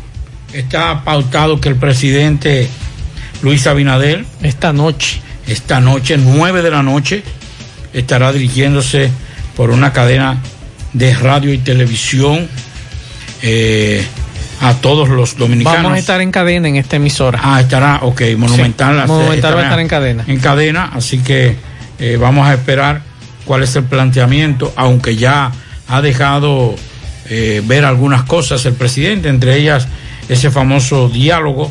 está 0.52 1.04
pautado 1.04 1.60
que 1.60 1.68
el 1.68 1.76
presidente 1.76 2.68
Luis 3.42 3.66
Abinader. 3.66 4.24
Esta 4.42 4.72
noche. 4.72 5.20
Esta 5.46 5.80
noche, 5.80 6.16
nueve 6.16 6.62
de 6.62 6.70
la 6.70 6.82
noche, 6.82 7.22
estará 7.92 8.32
dirigiéndose 8.32 9.10
por 9.56 9.70
una 9.70 9.92
cadena 9.92 10.38
de 10.92 11.14
radio 11.14 11.52
y 11.52 11.58
televisión 11.58 12.48
eh, 13.42 14.04
a 14.60 14.74
todos 14.74 15.08
los 15.08 15.36
dominicanos. 15.36 15.82
Vamos 15.82 15.96
a 15.96 15.98
estar 15.98 16.20
en 16.20 16.30
cadena 16.30 16.68
en 16.68 16.76
esta 16.76 16.96
emisora. 16.96 17.40
Ah, 17.42 17.60
estará, 17.60 18.00
ok, 18.02 18.22
Monumental. 18.36 19.02
Sí, 19.02 19.08
Monumental 19.08 19.56
va 19.56 19.60
a 19.60 19.64
estar 19.64 19.80
en 19.80 19.88
cadena. 19.88 20.24
En 20.26 20.38
cadena, 20.38 20.90
así 20.94 21.18
que 21.18 21.56
eh, 21.98 22.16
vamos 22.20 22.46
a 22.46 22.54
esperar 22.54 23.02
cuál 23.44 23.62
es 23.62 23.74
el 23.74 23.84
planteamiento, 23.84 24.72
aunque 24.76 25.16
ya 25.16 25.50
ha 25.88 26.02
dejado 26.02 26.76
eh, 27.28 27.62
ver 27.64 27.84
algunas 27.84 28.22
cosas 28.24 28.64
el 28.66 28.74
presidente, 28.74 29.28
entre 29.28 29.56
ellas 29.56 29.88
ese 30.28 30.50
famoso 30.50 31.08
diálogo 31.08 31.70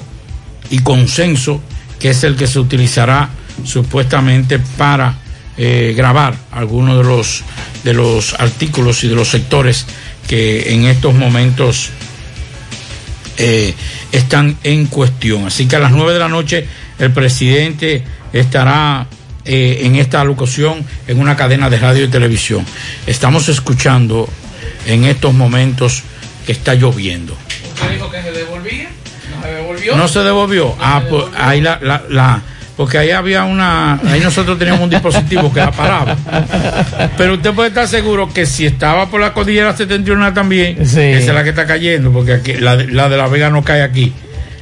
y 0.69 0.79
consenso, 0.79 1.61
que 1.99 2.09
es 2.09 2.23
el 2.23 2.35
que 2.35 2.47
se 2.47 2.59
utilizará 2.59 3.29
supuestamente 3.63 4.59
para 4.77 5.15
eh, 5.57 5.93
grabar 5.95 6.35
algunos 6.51 6.97
de 6.97 7.03
los, 7.03 7.43
de 7.83 7.93
los 7.93 8.33
artículos 8.35 9.03
y 9.03 9.09
de 9.09 9.15
los 9.15 9.27
sectores 9.27 9.85
que 10.27 10.73
en 10.73 10.85
estos 10.85 11.13
momentos 11.13 11.89
eh, 13.37 13.73
están 14.11 14.57
en 14.63 14.85
cuestión. 14.87 15.47
Así 15.47 15.67
que 15.67 15.75
a 15.75 15.79
las 15.79 15.91
nueve 15.91 16.13
de 16.13 16.19
la 16.19 16.29
noche 16.29 16.65
el 16.97 17.11
presidente 17.11 18.03
estará 18.31 19.07
eh, 19.45 19.79
en 19.83 19.95
esta 19.95 20.23
locución 20.23 20.85
en 21.07 21.19
una 21.19 21.35
cadena 21.35 21.69
de 21.69 21.79
radio 21.79 22.05
y 22.05 22.09
televisión. 22.09 22.65
Estamos 23.07 23.49
escuchando 23.49 24.29
en 24.85 25.05
estos 25.05 25.33
momentos 25.33 26.03
que 26.45 26.51
está 26.51 26.75
lloviendo. 26.75 27.35
¿Usted 27.81 27.93
dijo 27.93 28.09
que 28.11 28.21
se 28.21 28.31
devolvía? 28.31 28.89
¿No 29.35 29.41
se 29.43 29.51
devolvió? 29.53 29.95
No 29.95 30.07
se 30.07 30.19
devolvió. 30.19 30.63
No 30.65 30.75
ah, 30.79 31.01
se 31.03 31.09
pues 31.09 31.23
devolvió. 31.25 31.41
ahí 31.45 31.61
la, 31.61 31.79
la, 31.81 32.03
la- 32.09 32.41
porque 32.75 32.97
ahí 32.97 33.11
había 33.11 33.43
una, 33.43 33.99
ahí 34.09 34.21
nosotros 34.21 34.57
teníamos 34.57 34.81
un 34.83 34.89
dispositivo 34.89 35.51
que 35.53 35.59
la 35.59 35.71
paraba. 35.71 36.15
Pero 37.17 37.33
usted 37.33 37.51
puede 37.53 37.67
estar 37.69 37.87
seguro 37.89 38.31
que 38.33 38.45
si 38.45 38.65
estaba 38.65 39.09
por 39.09 39.19
la 39.19 39.33
cordillera 39.33 39.75
septentrional 39.75 40.33
también, 40.33 40.81
esa 40.81 41.03
es 41.03 41.27
la 41.27 41.43
que 41.43 41.49
está 41.49 41.65
cayendo, 41.67 42.09
porque 42.11 42.33
aquí, 42.33 42.53
la, 42.53 42.77
de- 42.77 42.87
la 42.87 43.09
de 43.09 43.17
la 43.17 43.27
Vega 43.27 43.49
no 43.49 43.63
cae 43.63 43.81
aquí. 43.81 44.13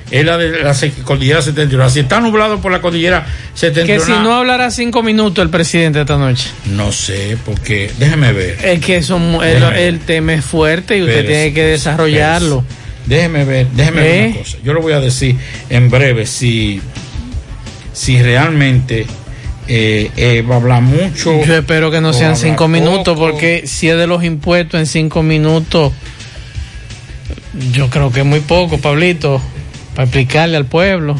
Es 0.10 0.26
la 0.26 0.38
de 0.38 0.64
la 0.64 0.74
cordillera 1.04 1.42
septentrional. 1.42 1.92
Si 1.92 2.00
está 2.00 2.20
nublado 2.22 2.60
por 2.62 2.72
la 2.72 2.80
cordillera 2.82 3.24
Que 3.54 3.60
septentrional. 3.60 4.06
si 4.08 4.12
no 4.14 4.34
hablará 4.36 4.72
cinco 4.72 5.04
minutos 5.04 5.44
el 5.44 5.50
presidente 5.52 6.00
esta 6.00 6.18
noche. 6.18 6.50
No 6.66 6.92
sé, 6.94 7.38
porque 7.46 7.92
déjeme 8.00 8.32
ver. 8.32 8.58
Es 8.64 8.80
que 8.80 8.98
eso, 8.98 9.20
el, 9.44 10.00
tema 10.00 10.34
es 10.34 10.46
fuerte 10.46 10.98
y 10.98 11.02
usted 11.04 11.26
tiene 11.28 11.54
que 11.54 11.64
desarrollarlo. 11.66 12.64
Déjeme 13.08 13.46
ver, 13.46 13.68
déjeme 13.70 14.02
ver 14.02 14.28
una 14.30 14.38
cosa. 14.38 14.58
Yo 14.64 14.74
lo 14.74 14.82
voy 14.82 14.94
a 14.94 15.00
decir 15.00 15.38
en 15.70 15.90
breve 15.90 16.26
si, 16.26 16.82
si 17.94 18.22
realmente 18.22 19.06
eh, 19.68 20.12
eh, 20.18 20.42
va 20.42 20.56
a 20.56 20.58
hablar 20.58 20.82
mucho. 20.82 21.44
Yo 21.44 21.56
espero 21.56 21.90
que 21.90 22.02
no 22.02 22.14
sean 22.14 22.36
cinco 22.36 22.68
minutos, 22.68 23.16
poco. 23.16 23.32
porque 23.32 23.64
si 23.66 23.90
es 23.90 23.98
de 23.98 24.08
los 24.08 24.24
impuestos 24.24 24.80
en 24.80 24.86
cinco 24.86 25.24
minutos, 25.24 25.94
yo 27.72 27.90
creo 27.90 28.12
que 28.12 28.22
es 28.22 28.26
muy 28.26 28.42
poco, 28.42 28.78
Pablito, 28.78 29.42
para 29.96 30.04
explicarle 30.04 30.58
al 30.58 30.66
pueblo 30.66 31.16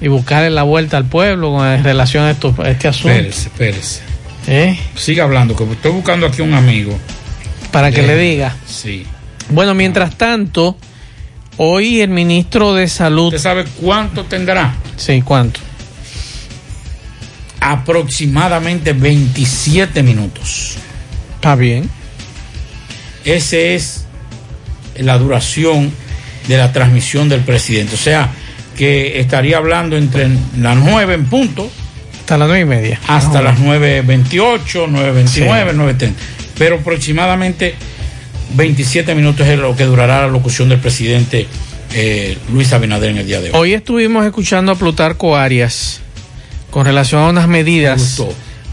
y 0.00 0.08
buscarle 0.08 0.50
la 0.50 0.62
vuelta 0.62 0.96
al 0.96 1.06
pueblo 1.06 1.52
con 1.52 1.84
relación 1.84 2.24
a, 2.24 2.30
esto, 2.30 2.54
a 2.58 2.70
este 2.70 2.88
asunto. 2.88 3.10
Espérese, 3.10 3.48
espérese. 3.48 4.00
¿Eh? 4.48 4.78
Siga 4.94 5.24
hablando, 5.24 5.56
que 5.56 5.64
estoy 5.64 5.92
buscando 5.92 6.26
aquí 6.26 6.40
un 6.40 6.54
amigo. 6.54 6.96
Para 7.72 7.90
que 7.90 8.02
le 8.02 8.16
diga. 8.16 8.56
Sí. 8.66 9.04
Bueno, 9.50 9.74
mientras 9.74 10.16
tanto, 10.16 10.76
hoy 11.58 12.00
el 12.00 12.10
ministro 12.10 12.74
de 12.74 12.88
Salud. 12.88 13.26
¿Usted 13.26 13.38
sabe 13.38 13.64
cuánto 13.80 14.24
tendrá? 14.24 14.74
Sí, 14.96 15.22
¿cuánto? 15.22 15.60
Aproximadamente 17.60 18.92
27 18.92 20.02
minutos. 20.02 20.76
Está 21.36 21.56
bien. 21.56 21.88
Esa 23.24 23.56
es 23.56 24.04
la 24.98 25.18
duración 25.18 25.92
de 26.48 26.58
la 26.58 26.72
transmisión 26.72 27.28
del 27.28 27.40
presidente. 27.40 27.94
O 27.94 27.98
sea, 27.98 28.30
que 28.76 29.18
estaría 29.20 29.56
hablando 29.56 29.96
entre 29.96 30.28
las 30.58 30.76
9 30.76 31.14
en 31.14 31.26
punto. 31.26 31.70
Hasta 32.20 32.38
las 32.38 32.48
9 32.48 32.60
y 32.60 32.64
media. 32.64 33.00
Hasta 33.08 33.38
Ah, 33.38 33.42
las 33.42 33.58
9.28, 33.58 34.88
9.29, 34.88 35.74
9.30. 35.74 36.12
Pero 36.58 36.76
aproximadamente 36.76 37.74
27 38.54 39.14
minutos 39.14 39.46
es 39.46 39.58
lo 39.58 39.74
que 39.76 39.84
durará 39.84 40.22
la 40.22 40.28
locución 40.28 40.68
del 40.68 40.78
presidente 40.78 41.46
eh, 41.94 42.36
Luis 42.52 42.72
Abinader 42.72 43.10
en 43.10 43.18
el 43.18 43.26
día 43.26 43.40
de 43.40 43.50
hoy. 43.50 43.54
Hoy 43.54 43.74
estuvimos 43.74 44.24
escuchando 44.24 44.72
a 44.72 44.74
Plutarco 44.74 45.36
Arias 45.36 46.00
con 46.70 46.84
relación 46.84 47.22
a 47.22 47.28
unas 47.28 47.48
medidas 47.48 48.22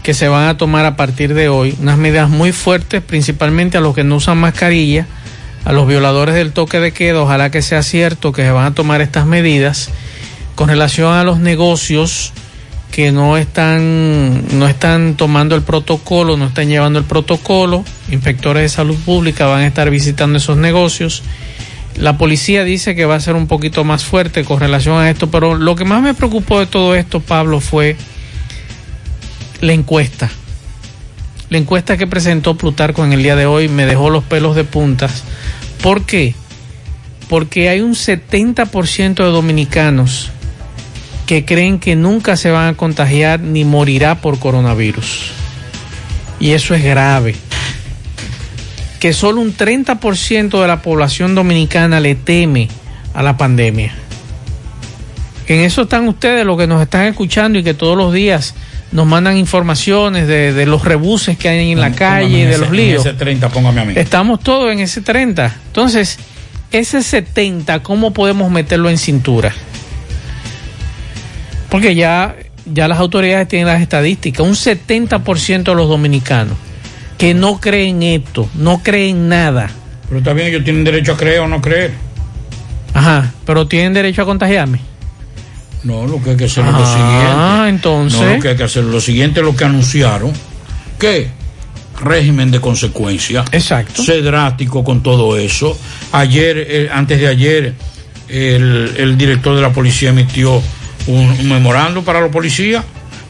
que 0.02 0.14
se 0.14 0.28
van 0.28 0.48
a 0.48 0.58
tomar 0.58 0.84
a 0.84 0.96
partir 0.96 1.32
de 1.32 1.48
hoy, 1.48 1.74
unas 1.80 1.96
medidas 1.96 2.28
muy 2.28 2.52
fuertes, 2.52 3.02
principalmente 3.02 3.78
a 3.78 3.80
los 3.80 3.94
que 3.94 4.04
no 4.04 4.16
usan 4.16 4.36
mascarilla, 4.38 5.06
a 5.64 5.72
los 5.72 5.88
violadores 5.88 6.34
del 6.34 6.52
toque 6.52 6.78
de 6.80 6.92
queda, 6.92 7.22
ojalá 7.22 7.50
que 7.50 7.62
sea 7.62 7.82
cierto 7.82 8.32
que 8.32 8.42
se 8.42 8.50
van 8.50 8.66
a 8.66 8.74
tomar 8.74 9.00
estas 9.00 9.24
medidas 9.24 9.88
con 10.54 10.68
relación 10.68 11.14
a 11.14 11.24
los 11.24 11.38
negocios 11.38 12.32
que 12.94 13.10
no 13.10 13.36
están 13.36 14.56
no 14.56 14.68
están 14.68 15.16
tomando 15.16 15.56
el 15.56 15.62
protocolo, 15.62 16.36
no 16.36 16.46
están 16.46 16.68
llevando 16.68 17.00
el 17.00 17.04
protocolo, 17.04 17.84
inspectores 18.08 18.62
de 18.62 18.68
salud 18.68 18.96
pública 19.04 19.46
van 19.46 19.62
a 19.62 19.66
estar 19.66 19.90
visitando 19.90 20.38
esos 20.38 20.56
negocios. 20.56 21.24
La 21.96 22.16
policía 22.16 22.62
dice 22.62 22.94
que 22.94 23.04
va 23.04 23.16
a 23.16 23.20
ser 23.20 23.34
un 23.34 23.48
poquito 23.48 23.82
más 23.82 24.04
fuerte 24.04 24.44
con 24.44 24.60
relación 24.60 24.96
a 24.96 25.10
esto, 25.10 25.28
pero 25.28 25.56
lo 25.56 25.74
que 25.74 25.84
más 25.84 26.02
me 26.02 26.14
preocupó 26.14 26.60
de 26.60 26.66
todo 26.66 26.94
esto, 26.94 27.18
Pablo, 27.18 27.58
fue 27.58 27.96
la 29.60 29.72
encuesta. 29.72 30.30
La 31.50 31.58
encuesta 31.58 31.96
que 31.96 32.06
presentó 32.06 32.56
Plutarco 32.56 33.04
en 33.04 33.12
el 33.12 33.24
día 33.24 33.34
de 33.34 33.46
hoy 33.46 33.66
me 33.66 33.86
dejó 33.86 34.08
los 34.08 34.22
pelos 34.22 34.54
de 34.54 34.62
puntas. 34.62 35.24
¿Por 35.82 36.06
qué? 36.06 36.36
Porque 37.28 37.68
hay 37.68 37.80
un 37.80 37.94
70% 37.94 39.14
de 39.16 39.30
dominicanos 39.32 40.30
que 41.26 41.44
creen 41.44 41.78
que 41.78 41.96
nunca 41.96 42.36
se 42.36 42.50
van 42.50 42.68
a 42.68 42.76
contagiar 42.76 43.40
ni 43.40 43.64
morirá 43.64 44.20
por 44.20 44.38
coronavirus. 44.38 45.30
Y 46.40 46.50
eso 46.50 46.74
es 46.74 46.84
grave. 46.84 47.34
Que 49.00 49.12
solo 49.12 49.40
un 49.40 49.56
30% 49.56 50.60
de 50.60 50.68
la 50.68 50.82
población 50.82 51.34
dominicana 51.34 52.00
le 52.00 52.14
teme 52.14 52.68
a 53.12 53.22
la 53.22 53.36
pandemia. 53.36 53.94
En 55.46 55.60
eso 55.60 55.82
están 55.82 56.08
ustedes, 56.08 56.44
los 56.46 56.56
que 56.58 56.66
nos 56.66 56.80
están 56.80 57.06
escuchando 57.06 57.58
y 57.58 57.62
que 57.62 57.74
todos 57.74 57.96
los 57.96 58.12
días 58.12 58.54
nos 58.92 59.06
mandan 59.06 59.36
informaciones 59.36 60.26
de, 60.26 60.52
de 60.52 60.66
los 60.66 60.84
rebuses 60.84 61.36
que 61.36 61.48
hay 61.48 61.72
en 61.72 61.80
la 61.80 61.92
calle, 61.92 62.44
en 62.44 62.50
de 62.50 62.58
los 62.58 62.68
en 62.68 62.76
líos. 62.76 63.04
ese 63.04 63.14
30, 63.14 63.48
póngame 63.50 63.80
a 63.80 63.84
mí. 63.84 63.92
Estamos 63.96 64.40
todos 64.40 64.72
en 64.72 64.80
ese 64.80 65.02
30. 65.02 65.54
Entonces, 65.66 66.18
ese 66.70 67.02
70, 67.02 67.82
¿cómo 67.82 68.12
podemos 68.12 68.50
meterlo 68.50 68.88
en 68.88 68.96
cintura? 68.96 69.52
Porque 71.74 71.96
ya, 71.96 72.36
ya 72.72 72.86
las 72.86 73.00
autoridades 73.00 73.48
tienen 73.48 73.66
las 73.66 73.82
estadísticas. 73.82 74.46
Un 74.46 74.54
70% 74.54 75.64
de 75.64 75.74
los 75.74 75.88
dominicanos 75.88 76.56
que 77.18 77.34
no 77.34 77.60
creen 77.60 78.00
esto, 78.04 78.48
no 78.54 78.80
creen 78.80 79.28
nada. 79.28 79.68
Pero 80.08 80.22
también 80.22 80.46
ellos 80.48 80.62
tienen 80.62 80.84
derecho 80.84 81.14
a 81.14 81.16
creer 81.16 81.40
o 81.40 81.48
no 81.48 81.60
creer. 81.60 81.90
Ajá, 82.92 83.32
pero 83.44 83.66
tienen 83.66 83.92
derecho 83.92 84.22
a 84.22 84.24
contagiarme. 84.24 84.78
No, 85.82 86.06
lo 86.06 86.22
que 86.22 86.30
hay 86.30 86.36
que 86.36 86.44
hacer 86.44 86.64
es 86.64 86.70
lo 86.72 86.78
Ah, 86.80 86.86
siguiente. 86.86 87.68
entonces. 87.70 88.20
No, 88.20 88.34
lo 88.36 88.40
que 88.40 88.48
hay 88.50 88.56
que 88.56 88.62
hacer 88.62 88.84
es 88.84 88.90
lo 88.90 89.00
siguiente, 89.00 89.42
lo 89.42 89.56
que 89.56 89.64
anunciaron. 89.64 90.32
¿Qué? 90.98 91.28
Régimen 92.00 92.52
de 92.52 92.60
consecuencia. 92.60 93.44
Exacto. 93.50 94.00
Ser 94.04 94.22
drástico 94.22 94.84
con 94.84 95.02
todo 95.02 95.36
eso. 95.36 95.76
Ayer, 96.12 96.56
eh, 96.68 96.88
antes 96.92 97.18
de 97.18 97.26
ayer, 97.26 97.74
el, 98.28 98.94
el 98.96 99.18
director 99.18 99.56
de 99.56 99.62
la 99.62 99.72
policía 99.72 100.10
emitió 100.10 100.62
un, 101.06 101.48
memorando 101.48 102.02
para 102.02 102.20
los 102.20 102.30
policías. 102.30 102.84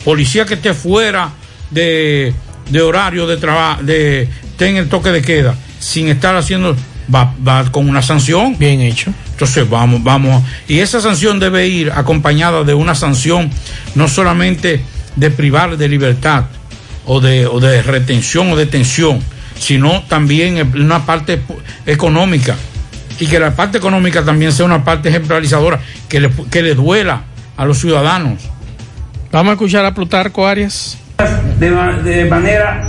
Policía 0.05 0.45
que 0.45 0.55
esté 0.55 0.75
fuera 0.75 1.31
de, 1.71 2.35
de 2.71 2.83
horario 2.83 3.27
de 3.27 3.37
trabajo, 3.37 3.83
de 3.83 4.29
ten 4.57 4.77
el 4.77 4.89
toque 4.89 5.11
de 5.11 5.23
queda, 5.23 5.55
sin 5.79 6.09
estar 6.09 6.37
haciendo, 6.37 6.77
va, 7.13 7.35
va 7.47 7.71
con 7.71 7.89
una 7.89 8.03
sanción. 8.03 8.57
Bien 8.59 8.81
hecho. 8.81 9.13
Entonces 9.31 9.69
vamos, 9.69 10.03
vamos. 10.05 10.45
Y 10.69 10.79
esa 10.79 11.01
sanción 11.01 11.41
debe 11.41 11.67
ir 11.67 11.91
acompañada 11.91 12.63
de 12.63 12.75
una 12.75 12.95
sanción 12.95 13.51
no 13.95 14.09
solamente 14.09 14.81
de 15.17 15.31
privar 15.31 15.77
de 15.77 15.89
libertad 15.89 16.45
o 17.07 17.21
de, 17.21 17.47
o 17.47 17.61
de 17.61 17.83
retención 17.83 18.53
o 18.53 18.57
detención, 18.57 19.21
sino 19.59 20.05
también 20.09 20.73
una 20.77 21.05
parte 21.05 21.41
económica. 21.87 22.57
Y 23.21 23.27
que 23.27 23.39
la 23.39 23.55
parte 23.55 23.79
económica 23.79 24.25
también 24.25 24.53
sea 24.53 24.67
una 24.67 24.85
parte 24.85 25.09
ejemplarizadora, 25.09 25.81
que 26.09 26.21
le, 26.21 26.31
que 26.51 26.63
le 26.63 26.75
duela 26.75 27.23
a 27.57 27.65
los 27.65 27.79
ciudadanos. 27.79 28.51
Vamos 29.33 29.51
a 29.51 29.53
escuchar 29.55 29.85
a 29.85 29.95
Plutarco 29.95 30.47
Arias. 30.47 30.99
de, 31.59 31.71
ma- 31.71 31.99
de 31.99 32.25
manera 32.27 32.85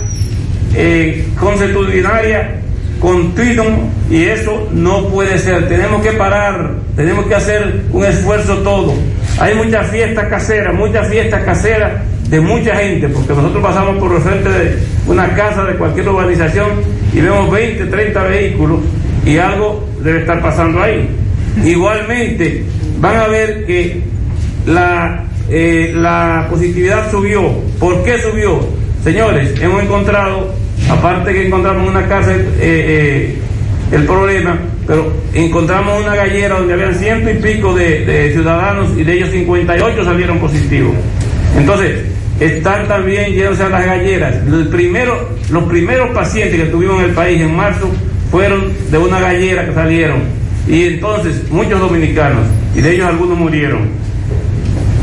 eh, 0.74 1.26
consuetudinaria, 1.38 2.60
continuo, 3.00 3.88
y 4.10 4.24
eso 4.24 4.68
no 4.72 5.08
puede 5.08 5.38
ser. 5.38 5.68
Tenemos 5.68 6.02
que 6.02 6.12
parar, 6.12 6.74
tenemos 6.96 7.26
que 7.26 7.34
hacer 7.34 7.82
un 7.92 8.04
esfuerzo 8.04 8.58
todo. 8.58 8.94
Hay 9.38 9.54
muchas 9.54 9.88
fiestas 9.90 10.28
caseras, 10.28 10.74
muchas 10.74 11.08
fiestas 11.08 11.42
caseras 11.44 11.92
de 12.28 12.40
mucha 12.40 12.74
gente, 12.76 13.08
porque 13.08 13.34
nosotros 13.34 13.62
pasamos 13.62 13.98
por 13.98 14.12
el 14.16 14.20
frente 14.22 14.48
de 14.48 14.78
una 15.06 15.28
casa 15.34 15.64
de 15.64 15.74
cualquier 15.74 16.08
urbanización 16.08 16.68
y 17.12 17.20
vemos 17.20 17.50
20, 17.50 17.86
30 17.86 18.22
vehículos 18.24 18.80
y 19.24 19.38
algo 19.38 19.88
debe 20.02 20.20
estar 20.20 20.40
pasando 20.42 20.82
ahí. 20.82 21.08
Igualmente, 21.64 22.64
van 22.98 23.16
a 23.16 23.26
ver 23.28 23.66
que 23.66 24.02
la, 24.66 25.24
eh, 25.48 25.92
la 25.94 26.46
positividad 26.50 27.10
subió. 27.10 27.42
¿Por 27.78 28.02
qué 28.04 28.18
subió? 28.18 28.60
Señores, 29.02 29.54
hemos 29.60 29.82
encontrado, 29.82 30.52
aparte 30.90 31.32
que 31.32 31.46
encontramos 31.46 31.84
en 31.84 31.88
una 31.90 32.08
cárcel 32.08 32.40
eh, 32.58 33.36
eh, 33.38 33.38
el 33.92 34.04
problema, 34.04 34.58
pero 34.86 35.12
encontramos 35.32 36.02
una 36.02 36.16
gallera 36.16 36.58
donde 36.58 36.74
habían 36.74 36.94
ciento 36.94 37.30
y 37.30 37.34
pico 37.34 37.74
de, 37.74 38.30
ciudadanos 38.32 38.90
y 38.96 39.04
de 39.04 39.12
ellos 39.12 39.30
58 39.30 40.04
salieron 40.04 40.38
positivos. 40.38 40.94
Entonces, 41.56 42.00
están 42.40 42.88
también 42.88 43.32
yéndose 43.32 43.62
a 43.62 43.68
las 43.68 43.86
galleras. 43.86 44.44
Los 44.46 44.66
primeros 44.66 46.10
pacientes 46.12 46.60
que 46.60 46.66
tuvimos 46.66 46.98
en 46.98 47.10
el 47.10 47.14
país 47.14 47.40
en 47.40 47.54
marzo 47.54 47.88
fueron 48.30 48.72
de 48.90 48.98
una 48.98 49.20
gallera 49.20 49.64
que 49.66 49.72
salieron. 49.72 50.18
Y 50.68 50.84
entonces, 50.84 51.48
muchos 51.48 51.78
dominicanos, 51.78 52.42
y 52.74 52.80
de 52.80 52.94
ellos 52.94 53.06
algunos 53.06 53.38
murieron. 53.38 54.05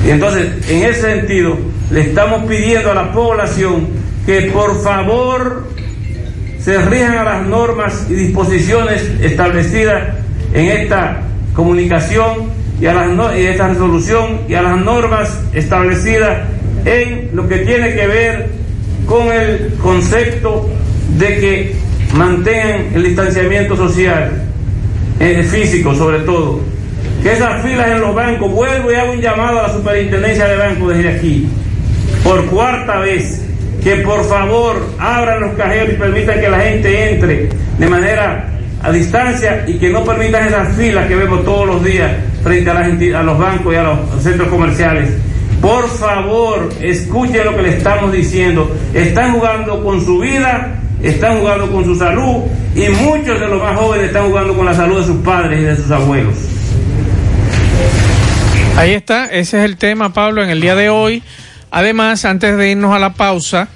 Y 0.05 0.09
entonces, 0.09 0.69
en 0.69 0.83
ese 0.83 1.01
sentido, 1.01 1.57
le 1.91 2.01
estamos 2.01 2.43
pidiendo 2.45 2.91
a 2.91 2.95
la 2.95 3.11
población 3.11 3.87
que 4.25 4.51
por 4.53 4.81
favor 4.83 5.67
se 6.59 6.77
rijan 6.81 7.17
a 7.17 7.23
las 7.23 7.47
normas 7.47 8.07
y 8.09 8.13
disposiciones 8.13 9.01
establecidas 9.21 10.15
en 10.53 10.65
esta 10.65 11.21
comunicación 11.53 12.51
y 12.81 12.85
a 12.85 12.93
las 12.93 13.37
y 13.37 13.45
esta 13.45 13.67
resolución 13.69 14.41
y 14.47 14.55
a 14.55 14.61
las 14.61 14.77
normas 14.77 15.39
establecidas 15.53 16.47
en 16.85 17.29
lo 17.33 17.47
que 17.47 17.59
tiene 17.59 17.93
que 17.93 18.07
ver 18.07 18.49
con 19.05 19.27
el 19.27 19.73
concepto 19.81 20.69
de 21.17 21.27
que 21.39 21.75
mantengan 22.13 22.87
el 22.93 23.03
distanciamiento 23.03 23.75
social, 23.75 24.31
eh, 25.19 25.43
físico 25.43 25.93
sobre 25.95 26.19
todo. 26.19 26.72
Que 27.23 27.31
esas 27.33 27.61
filas 27.63 27.87
en 27.87 28.01
los 28.01 28.13
bancos, 28.13 28.51
vuelvo 28.51 28.91
y 28.91 28.95
hago 28.95 29.13
un 29.13 29.21
llamado 29.21 29.59
a 29.59 29.63
la 29.67 29.73
superintendencia 29.73 30.45
de 30.45 30.57
bancos 30.57 30.93
desde 30.93 31.09
aquí, 31.09 31.47
por 32.23 32.45
cuarta 32.47 32.99
vez, 32.99 33.41
que 33.81 33.95
por 33.97 34.23
favor 34.25 34.75
abran 34.99 35.39
los 35.41 35.53
cajeros 35.53 35.93
y 35.93 35.97
permitan 35.97 36.39
que 36.41 36.49
la 36.49 36.59
gente 36.59 37.11
entre 37.13 37.49
de 37.77 37.87
manera 37.87 38.49
a 38.81 38.91
distancia 38.91 39.63
y 39.65 39.75
que 39.79 39.89
no 39.89 40.03
permitan 40.03 40.47
esas 40.47 40.75
filas 40.75 41.07
que 41.07 41.15
vemos 41.15 41.45
todos 41.45 41.65
los 41.65 41.83
días 41.83 42.11
frente 42.43 42.69
a, 42.69 42.73
las 42.73 42.87
enti- 42.89 43.15
a 43.15 43.23
los 43.23 43.37
bancos 43.39 43.73
y 43.73 43.77
a 43.77 43.83
los 43.83 43.99
centros 44.21 44.49
comerciales. 44.49 45.09
Por 45.61 45.87
favor, 45.87 46.69
escuchen 46.81 47.45
lo 47.45 47.55
que 47.55 47.61
le 47.61 47.69
estamos 47.77 48.11
diciendo. 48.11 48.69
Están 48.93 49.31
jugando 49.31 49.81
con 49.81 50.03
su 50.03 50.19
vida, 50.19 50.75
están 51.01 51.39
jugando 51.39 51.71
con 51.71 51.85
su 51.85 51.95
salud 51.95 52.43
y 52.75 52.89
muchos 52.89 53.39
de 53.39 53.47
los 53.47 53.61
más 53.61 53.77
jóvenes 53.77 54.07
están 54.07 54.27
jugando 54.27 54.53
con 54.57 54.65
la 54.65 54.73
salud 54.73 54.99
de 54.99 55.05
sus 55.07 55.17
padres 55.23 55.59
y 55.61 55.63
de 55.63 55.75
sus 55.77 55.89
abuelos. 55.89 56.35
Ahí 58.75 58.91
está, 58.91 59.25
ese 59.25 59.59
es 59.59 59.65
el 59.65 59.77
tema, 59.77 60.13
Pablo, 60.13 60.43
en 60.43 60.49
el 60.49 60.59
día 60.59 60.75
de 60.75 60.89
hoy. 60.89 61.23
Además, 61.71 62.25
antes 62.25 62.57
de 62.57 62.71
irnos 62.71 62.93
a 62.93 62.99
la 62.99 63.13
pausa, 63.13 63.69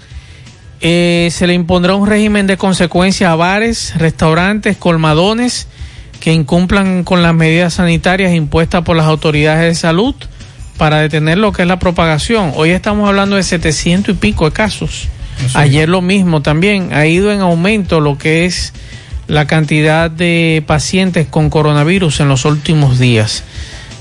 Eh, 0.80 1.30
se 1.32 1.48
le 1.48 1.54
impondrá 1.56 1.96
un 1.96 2.08
régimen 2.08 2.46
de 2.46 2.56
consecuencia 2.58 3.32
a 3.32 3.36
bares, 3.36 3.94
restaurantes, 3.98 4.78
colmadones 4.78 5.68
que 6.20 6.34
incumplan 6.34 7.04
con 7.04 7.24
las 7.24 7.34
medidas 7.34 7.76
sanitarias 7.76 8.34
impuestas 8.34 8.84
por 8.84 8.96
las 8.96 9.08
autoridades 9.08 9.64
de 9.64 9.76
salud 9.76 10.14
para 10.78 11.00
detener 11.00 11.40
lo 11.40 11.52
que 11.52 11.64
es 11.64 11.68
la 11.68 11.80
propagación. 11.80 12.52
Hoy 12.56 12.70
estamos 12.70 13.10
hablando 13.10 13.38
de 13.38 13.44
700 13.44 14.14
y 14.14 14.18
pico 14.20 14.46
de 14.46 14.52
casos. 14.52 15.08
Ayer 15.56 15.90
lo 15.90 16.02
mismo 16.02 16.42
también. 16.42 16.94
Ha 16.94 17.08
ido 17.08 17.32
en 17.32 17.42
aumento 17.42 18.00
lo 18.00 18.18
que 18.20 18.46
es 18.46 18.74
la 19.28 19.46
cantidad 19.46 20.12
de 20.12 20.64
pacientes 20.68 21.28
con 21.28 21.50
coronavirus 21.50 22.20
en 22.20 22.30
los 22.30 22.46
últimos 22.46 23.00
días. 23.00 23.44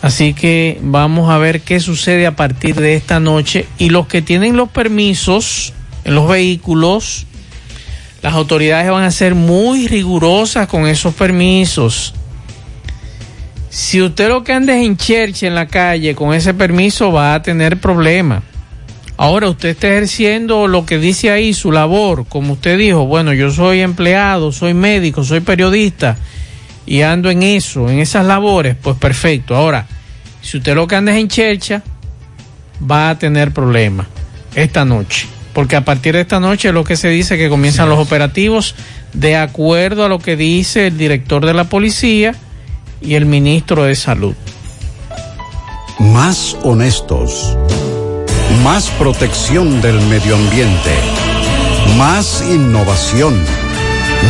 Así 0.06 0.34
que 0.34 0.78
vamos 0.82 1.30
a 1.30 1.38
ver 1.38 1.62
qué 1.62 1.80
sucede 1.80 2.28
a 2.28 2.36
partir 2.36 2.76
de 2.76 2.94
esta 2.94 3.18
noche. 3.18 3.66
Y 3.76 3.90
los 3.90 4.06
que 4.06 4.22
tienen 4.22 4.56
los 4.56 4.68
permisos 4.68 5.72
en 6.04 6.14
los 6.14 6.28
vehículos, 6.28 7.26
las 8.22 8.34
autoridades 8.34 8.88
van 8.88 9.02
a 9.02 9.10
ser 9.10 9.34
muy 9.34 9.88
rigurosas 9.88 10.68
con 10.68 10.86
esos 10.86 11.12
permisos. 11.12 12.14
Si 13.68 14.00
usted 14.00 14.28
lo 14.28 14.44
que 14.44 14.52
anda 14.52 14.76
es 14.76 14.86
en 14.86 14.96
cherche 14.96 15.48
en 15.48 15.56
la 15.56 15.66
calle 15.66 16.14
con 16.14 16.32
ese 16.34 16.54
permiso 16.54 17.10
va 17.10 17.34
a 17.34 17.42
tener 17.42 17.80
problemas. 17.80 18.44
Ahora 19.16 19.50
usted 19.50 19.70
está 19.70 19.88
ejerciendo 19.88 20.68
lo 20.68 20.86
que 20.86 20.98
dice 20.98 21.32
ahí, 21.32 21.52
su 21.52 21.72
labor, 21.72 22.26
como 22.28 22.52
usted 22.52 22.78
dijo, 22.78 23.06
bueno, 23.06 23.32
yo 23.32 23.50
soy 23.50 23.80
empleado, 23.80 24.52
soy 24.52 24.72
médico, 24.72 25.24
soy 25.24 25.40
periodista 25.40 26.16
y 26.86 27.02
ando 27.02 27.28
en 27.28 27.42
eso, 27.42 27.90
en 27.90 27.98
esas 27.98 28.24
labores, 28.24 28.76
pues 28.80 28.96
perfecto. 28.98 29.56
Ahora, 29.56 29.88
si 30.46 30.58
usted 30.58 30.76
lo 30.76 30.86
que 30.86 30.94
anda 30.94 31.12
es 31.12 31.18
en 31.18 31.26
chercha, 31.26 31.82
va 32.88 33.10
a 33.10 33.18
tener 33.18 33.52
problemas 33.52 34.06
esta 34.54 34.84
noche. 34.84 35.26
Porque 35.52 35.74
a 35.74 35.84
partir 35.84 36.14
de 36.14 36.20
esta 36.20 36.38
noche 36.38 36.68
es 36.68 36.74
lo 36.74 36.84
que 36.84 36.96
se 36.96 37.08
dice 37.08 37.36
que 37.36 37.48
comienzan 37.48 37.88
los 37.88 37.98
operativos 37.98 38.76
de 39.12 39.36
acuerdo 39.36 40.04
a 40.04 40.08
lo 40.08 40.20
que 40.20 40.36
dice 40.36 40.86
el 40.86 40.98
director 40.98 41.44
de 41.44 41.52
la 41.52 41.64
policía 41.64 42.34
y 43.00 43.14
el 43.14 43.26
ministro 43.26 43.84
de 43.84 43.96
salud. 43.96 44.34
Más 45.98 46.56
honestos. 46.62 47.56
Más 48.62 48.88
protección 48.90 49.80
del 49.80 50.00
medio 50.02 50.36
ambiente. 50.36 50.94
Más 51.96 52.44
innovación. 52.48 53.34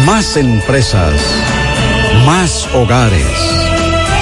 Más 0.07 0.39
empresas. 0.39 1.13
Más 2.25 2.69
hogares. 2.73 3.66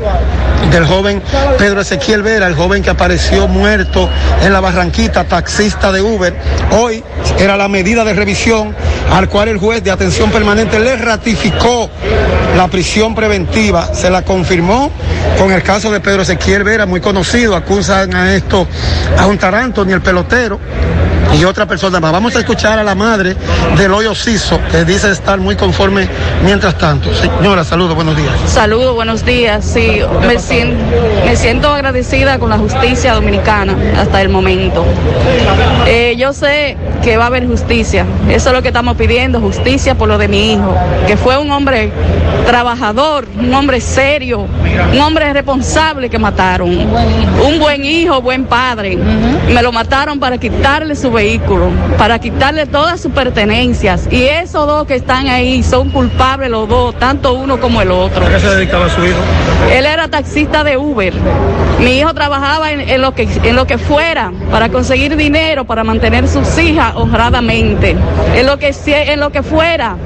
del 0.71 0.85
joven 0.85 1.21
Pedro 1.57 1.81
Ezequiel 1.81 2.21
Vera, 2.21 2.47
el 2.47 2.55
joven 2.55 2.81
que 2.81 2.89
apareció 2.89 3.47
muerto 3.47 4.09
en 4.41 4.53
la 4.53 4.61
Barranquita, 4.61 5.25
taxista 5.25 5.91
de 5.91 6.01
Uber. 6.01 6.33
Hoy 6.71 7.03
era 7.39 7.57
la 7.57 7.67
medida 7.67 8.03
de 8.03 8.13
revisión 8.13 8.75
al 9.11 9.27
cual 9.29 9.49
el 9.49 9.57
juez 9.57 9.83
de 9.83 9.91
atención 9.91 10.31
permanente 10.31 10.79
le 10.79 10.95
ratificó 10.95 11.89
la 12.55 12.67
prisión 12.67 13.15
preventiva, 13.15 13.93
se 13.93 14.09
la 14.09 14.21
confirmó 14.21 14.91
con 15.37 15.51
el 15.51 15.63
caso 15.63 15.91
de 15.91 15.99
Pedro 15.99 16.21
Ezequiel 16.21 16.63
Vera, 16.63 16.85
muy 16.85 17.01
conocido, 17.01 17.55
acusan 17.55 18.15
a 18.15 18.35
esto 18.35 18.67
a 19.17 19.25
un 19.25 19.37
taranto, 19.37 19.83
ni 19.85 19.93
el 19.93 20.01
pelotero 20.01 20.59
y 21.39 21.45
otra 21.45 21.65
persona 21.65 21.99
más. 21.99 22.11
Vamos 22.11 22.35
a 22.35 22.39
escuchar 22.39 22.79
a 22.79 22.83
la 22.83 22.95
madre 22.95 23.35
del 23.77 23.93
hoyo 23.93 24.13
Ciso, 24.15 24.59
que 24.71 24.83
dice 24.85 25.11
estar 25.11 25.39
muy 25.39 25.55
conforme 25.55 26.07
mientras 26.43 26.77
tanto. 26.77 27.09
Señora, 27.13 27.63
saludos, 27.63 27.95
buenos 27.95 28.15
días. 28.17 28.33
Saludos, 28.47 28.95
buenos 28.95 29.25
días. 29.25 29.63
Sí, 29.65 30.01
me 30.27 31.35
siento, 31.35 31.73
agradecida 31.73 32.39
con 32.39 32.49
la 32.49 32.57
justicia 32.57 33.13
dominicana 33.13 33.75
hasta 33.97 34.21
el 34.21 34.29
momento. 34.29 34.85
Eh, 35.85 36.15
yo 36.17 36.33
sé 36.33 36.77
que 37.01 37.17
va 37.17 37.25
a 37.25 37.27
haber 37.27 37.47
justicia. 37.47 38.05
Eso 38.29 38.49
es 38.49 38.55
lo 38.55 38.61
que 38.61 38.69
estamos 38.69 38.95
pidiendo, 38.95 39.39
justicia 39.39 39.95
por 39.95 40.07
lo 40.07 40.17
de 40.17 40.27
mi 40.27 40.53
hijo, 40.53 40.75
que 41.07 41.17
fue 41.17 41.37
un 41.37 41.51
hombre 41.51 41.91
trabajador, 42.45 43.25
un 43.39 43.53
hombre 43.53 43.81
serio, 43.81 44.47
un 44.93 44.99
hombre 44.99 45.31
responsable 45.33 46.09
que 46.09 46.19
mataron. 46.19 46.69
Un 46.71 47.59
buen 47.59 47.85
hijo, 47.85 48.21
buen 48.21 48.45
padre. 48.45 48.97
Me 49.53 49.61
lo 49.61 49.71
mataron 49.71 50.19
para 50.19 50.37
quitarle 50.37 50.95
su 50.95 51.11
vehículo, 51.11 51.69
para 51.97 52.19
quitarle 52.19 52.65
todas 52.65 53.01
sus 53.01 53.11
pertenencias. 53.11 54.07
Y 54.11 54.23
esos 54.23 54.67
dos 54.67 54.85
que 54.87 54.95
están 54.95 55.27
ahí 55.27 55.63
son 55.63 55.89
culpables 55.89 56.49
los 56.49 56.67
dos, 56.67 56.95
tanto 56.99 57.33
uno 57.33 57.59
como 57.59 57.81
el 57.81 57.91
otro. 57.91 58.25
¿A 58.25 58.29
qué 58.29 58.39
se 58.39 58.55
dedicaba 58.55 58.89
su 58.89 59.05
hijo? 59.05 59.17
Él 59.71 59.85
era 59.85 60.07
taxista 60.07 60.63
de 60.63 60.77
Uber. 60.77 61.13
Mi 61.79 61.99
hijo 61.99 62.13
trabajaba 62.13 62.71
en, 62.71 62.81
en 62.81 63.01
lo, 63.01 63.13
que, 63.13 63.27
en 63.43 63.55
lo 63.55 63.65
que 63.65 63.77
fuera 63.77 64.31
para 64.51 64.69
conseguir 64.69 65.15
dinero, 65.15 65.65
para 65.65 65.83
mantener 65.83 66.27
sus 66.27 66.57
hijas 66.59 66.90
honradamente. 66.95 67.95
En 68.35 68.45
lo 68.45 68.57
que, 68.57 68.73
en 68.85 69.19
lo 69.19 69.31
que 69.31 69.43
fuera 69.43 69.97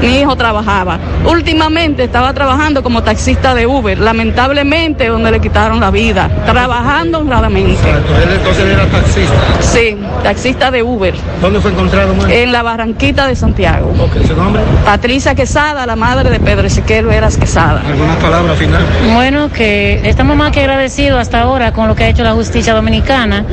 mi 0.00 0.18
hijo 0.20 0.36
trabajaba. 0.36 0.98
Últimamente 1.26 2.04
estaba 2.04 2.32
trabajando 2.32 2.82
como 2.82 3.02
taxista 3.02 3.54
de 3.54 3.66
Uber, 3.66 3.98
lamentablemente 3.98 5.08
donde 5.08 5.30
le 5.30 5.40
quitaron 5.40 5.80
la 5.80 5.90
vida, 5.90 6.28
trabajando 6.46 7.18
honradamente. 7.20 7.72
Exacto, 7.72 8.12
él 8.16 8.28
entonces 8.36 8.64
era 8.64 8.86
taxista. 8.86 9.34
Sí, 9.60 9.96
taxista 10.22 10.70
de 10.70 10.82
Uber. 10.82 11.14
¿Dónde 11.40 11.60
fue 11.60 11.70
encontrado? 11.70 12.14
muerto? 12.14 12.34
En 12.34 12.52
la 12.52 12.62
Barranquita 12.62 13.26
de 13.26 13.36
Santiago. 13.36 13.92
Ok, 14.00 14.26
¿su 14.26 14.34
nombre? 14.36 14.62
Patricia 14.84 15.34
Quesada, 15.34 15.86
la 15.86 15.96
madre 15.96 16.30
de 16.30 16.40
Pedro 16.40 16.66
Ezequiel 16.66 17.06
Veras 17.06 17.36
Quesada. 17.36 17.82
¿Alguna 17.86 18.16
palabra 18.16 18.54
final? 18.54 18.82
Bueno, 19.14 19.50
que 19.50 20.00
estamos 20.04 20.36
más 20.36 20.52
que 20.52 20.60
agradecidos 20.60 21.20
hasta 21.20 21.40
ahora 21.42 21.72
con 21.72 21.88
lo 21.88 21.94
que 21.94 22.04
ha 22.04 22.08
hecho 22.08 22.24
la 22.24 22.32
justicia 22.32 22.74
dominicana, 22.74 23.44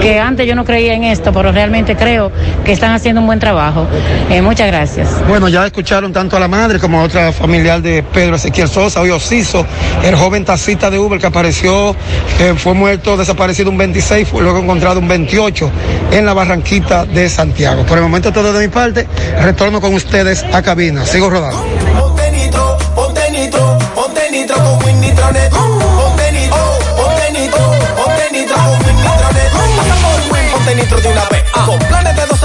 que 0.00 0.18
antes 0.18 0.46
yo 0.46 0.54
no 0.54 0.64
creía 0.64 0.94
en 0.94 1.04
esto, 1.04 1.32
pero 1.32 1.52
realmente 1.52 1.96
creo 1.96 2.32
que 2.64 2.72
están 2.72 2.92
haciendo 2.92 3.20
un 3.20 3.26
buen 3.26 3.38
trabajo. 3.38 3.86
Eh, 4.30 4.42
muchas 4.42 4.66
gracias. 4.68 5.08
Bueno, 5.28 5.48
ya 5.48 5.66
escucharon 5.66 5.99
tanto 6.08 6.38
a 6.38 6.40
la 6.40 6.48
madre 6.48 6.78
como 6.78 6.98
a 6.98 7.02
otra 7.02 7.30
familiar 7.30 7.82
de 7.82 8.02
Pedro 8.02 8.36
Ezequiel 8.36 8.68
Sosa, 8.68 9.02
hoy 9.02 9.10
Ociso, 9.10 9.66
el 10.02 10.16
joven 10.16 10.46
taxista 10.46 10.88
de 10.88 10.98
Uber 10.98 11.20
que 11.20 11.26
apareció, 11.26 11.94
fue 12.56 12.72
muerto, 12.72 13.18
desaparecido 13.18 13.70
un 13.70 13.76
26, 13.76 14.26
fue 14.26 14.42
luego 14.42 14.58
encontrado 14.60 14.98
un 14.98 15.06
28 15.06 15.70
en 16.12 16.24
la 16.24 16.32
Barranquita 16.32 17.04
de 17.04 17.28
Santiago. 17.28 17.84
Por 17.84 17.98
el 17.98 18.04
momento 18.04 18.32
todo 18.32 18.50
de 18.52 18.66
mi 18.66 18.72
parte, 18.72 19.06
retorno 19.42 19.80
con 19.80 19.92
ustedes 19.92 20.42
a 20.42 20.62
cabina. 20.62 21.04
Sigo 21.04 21.28
rodando. 21.28 21.62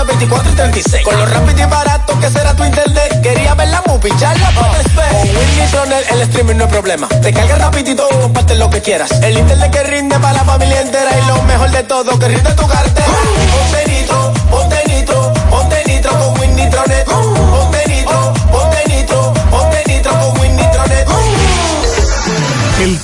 24 0.04 0.52
y 0.52 0.56
36. 0.56 1.04
Con 1.04 1.18
lo 1.18 1.26
rápido 1.26 1.62
y 1.62 1.70
barato 1.70 2.20
que 2.20 2.30
será 2.30 2.54
tu 2.56 2.64
internet. 2.64 3.22
Quería 3.22 3.54
ver 3.54 3.70
la 3.70 3.82
movie, 3.88 4.12
ya 4.20 4.34
la 4.34 4.50
puedes. 4.52 4.88
Con 4.88 5.30
Winnie 5.38 5.68
Tronel, 5.72 6.04
el 6.12 6.22
streaming 6.22 6.56
no 6.56 6.66
es 6.66 6.70
problema. 6.70 7.08
Te 7.08 7.32
carga 7.32 7.56
rapidito 7.56 8.08
y 8.12 8.16
comparte 8.22 8.56
lo 8.56 8.70
que 8.70 8.82
quieras. 8.82 9.12
El 9.22 9.38
internet 9.38 9.72
que 9.72 9.84
rinde 9.84 10.20
para 10.20 10.34
la 10.34 10.43
familia 10.43 10.82
entera. 10.82 11.12
Y 11.18 11.28
lo 11.28 11.41
mejor 11.43 11.72
de 11.72 11.84
todo, 11.84 12.20
que 12.20 12.28
rinde 12.28 12.52
tu 12.54 12.68
cartera. 12.68 13.08
Ponte 13.52 13.91
nitro, 13.91 14.34
ponte 14.50 14.84
nitro, 14.88 15.34
ponte 15.50 15.84
nitro 15.88 16.12
con 16.12 16.39
Winnie 16.39 16.70
Tronel. 16.70 17.06
Ponte 17.06 17.84
nitro, 17.88 18.34
ponte 18.52 18.84
nitro, 18.88 20.12
con 20.12 20.41
Winnie 20.41 20.70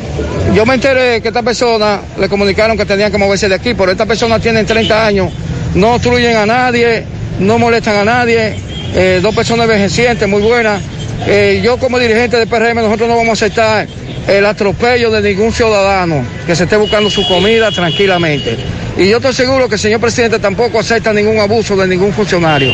yo 0.55 0.64
me 0.66 0.74
enteré 0.74 1.20
que 1.20 1.28
esta 1.28 1.42
persona 1.42 2.00
le 2.18 2.28
comunicaron 2.28 2.76
que 2.76 2.86
tenían 2.86 3.11
que 3.12 3.18
moverse 3.18 3.48
de 3.48 3.55
aquí, 3.55 3.74
pero 3.74 3.92
esta 3.92 4.07
persona 4.07 4.38
tiene 4.38 4.64
30 4.64 5.07
años, 5.07 5.32
no 5.74 5.94
obstruyen 5.94 6.36
a 6.36 6.46
nadie, 6.46 7.05
no 7.43 7.59
molestan 7.59 7.97
a 7.97 8.05
nadie, 8.05 8.57
eh, 8.95 9.20
dos 9.22 9.34
personas 9.34 9.64
envejecientes, 9.64 10.28
muy 10.28 10.43
buenas. 10.43 10.80
Eh, 11.26 11.61
yo 11.62 11.76
como 11.78 11.99
dirigente 11.99 12.36
del 12.36 12.49
PRM, 12.49 12.76
nosotros 12.76 13.09
no 13.09 13.16
vamos 13.16 13.30
a 13.30 13.45
aceptar 13.45 13.86
el 14.26 14.47
atropello 14.47 15.11
de 15.11 15.20
ningún 15.20 15.53
ciudadano 15.53 16.24
que 16.47 16.55
se 16.55 16.64
esté 16.64 16.76
buscando 16.76 17.11
su 17.11 17.26
comida 17.26 17.70
tranquilamente. 17.70 18.57
Y 18.97 19.09
yo 19.09 19.16
estoy 19.16 19.32
seguro 19.32 19.68
que 19.68 19.76
el 19.76 19.80
señor 19.80 20.01
presidente 20.01 20.38
tampoco 20.38 20.78
acepta 20.78 21.12
ningún 21.12 21.38
abuso 21.38 21.76
de 21.76 21.86
ningún 21.86 22.12
funcionario. 22.12 22.72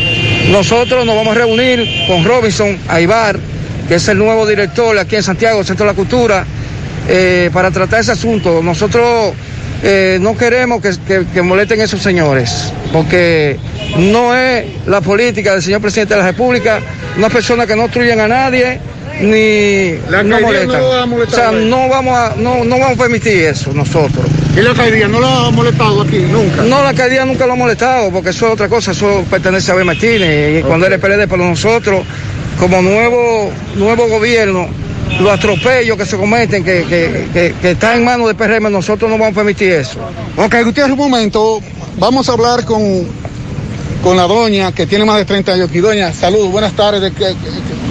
Nosotros 0.50 1.04
nos 1.06 1.14
vamos 1.14 1.36
a 1.36 1.38
reunir 1.38 1.86
con 2.06 2.24
Robinson 2.24 2.78
Aibar, 2.88 3.38
que 3.86 3.94
es 3.94 4.08
el 4.08 4.18
nuevo 4.18 4.46
director 4.46 4.98
aquí 4.98 5.16
en 5.16 5.22
Santiago, 5.22 5.62
Centro 5.64 5.86
de 5.86 5.92
la 5.92 5.96
Cultura, 5.96 6.44
eh, 7.08 7.50
para 7.52 7.70
tratar 7.70 8.00
ese 8.00 8.12
asunto. 8.12 8.62
Nosotros 8.62 9.32
eh, 9.82 10.18
no 10.20 10.36
queremos 10.36 10.82
que, 10.82 10.90
que, 11.06 11.26
que, 11.32 11.42
molesten 11.42 11.80
a 11.80 11.84
esos 11.84 12.02
señores, 12.02 12.72
porque 12.92 13.58
no 13.98 14.34
es 14.34 14.64
la 14.86 15.00
política 15.00 15.52
del 15.52 15.62
señor 15.62 15.80
presidente 15.80 16.14
de 16.14 16.20
la 16.20 16.26
República, 16.26 16.80
una 17.16 17.28
persona 17.28 17.66
que 17.66 17.76
no 17.76 17.84
obstruyen 17.84 18.20
a 18.20 18.28
nadie 18.28 18.80
ni 19.20 19.98
la 20.10 20.22
no 20.22 20.40
molestan. 20.40 20.80
No 20.80 21.16
o 21.16 21.26
sea, 21.26 21.50
no 21.50 21.88
vamos 21.88 22.16
a 22.16 22.34
no, 22.36 22.64
no 22.64 22.78
vamos 22.78 22.98
a 22.98 23.02
permitir 23.02 23.44
eso 23.44 23.72
nosotros. 23.72 24.24
¿Y 24.56 24.60
la 24.60 24.70
alcaldía 24.70 25.08
no 25.08 25.20
lo 25.20 25.26
ha 25.26 25.50
molestado 25.50 26.02
aquí 26.02 26.18
nunca? 26.18 26.62
No, 26.62 26.82
la 26.82 26.90
alcaldía 26.90 27.24
nunca 27.24 27.46
lo 27.46 27.52
ha 27.52 27.56
molestado, 27.56 28.10
porque 28.10 28.30
eso 28.30 28.46
es 28.46 28.52
otra 28.52 28.68
cosa, 28.68 28.92
eso 28.92 29.24
pertenece 29.30 29.70
a 29.70 29.74
B. 29.74 29.84
Martínez, 29.84 30.28
y 30.28 30.50
okay. 30.58 30.62
cuando 30.62 30.86
él 30.86 30.98
PLD, 30.98 31.28
pero 31.28 31.48
nosotros, 31.48 32.04
como 32.58 32.82
nuevo, 32.82 33.52
nuevo 33.76 34.08
gobierno, 34.08 34.68
los 35.20 35.32
atropellos 35.32 35.96
que 35.96 36.06
se 36.06 36.16
cometen, 36.16 36.64
que, 36.64 36.84
que, 36.84 37.28
que, 37.32 37.54
que 37.60 37.70
está 37.72 37.96
en 37.96 38.04
manos 38.04 38.28
de 38.28 38.34
PRM, 38.34 38.70
nosotros 38.70 39.10
no 39.10 39.18
vamos 39.18 39.32
a 39.32 39.34
permitir 39.34 39.72
eso. 39.72 39.98
Ok, 40.36 40.54
Gutiérrez, 40.64 40.92
un 40.92 40.98
momento, 40.98 41.60
vamos 41.96 42.28
a 42.28 42.32
hablar 42.32 42.64
con, 42.64 43.06
con 44.02 44.16
la 44.16 44.24
doña 44.24 44.72
que 44.72 44.86
tiene 44.86 45.04
más 45.04 45.16
de 45.16 45.24
30 45.24 45.52
años 45.52 45.68
aquí. 45.68 45.80
Doña, 45.80 46.12
salud, 46.12 46.48
buenas 46.48 46.72
tardes. 46.74 47.12
¿Qué, 47.16 47.34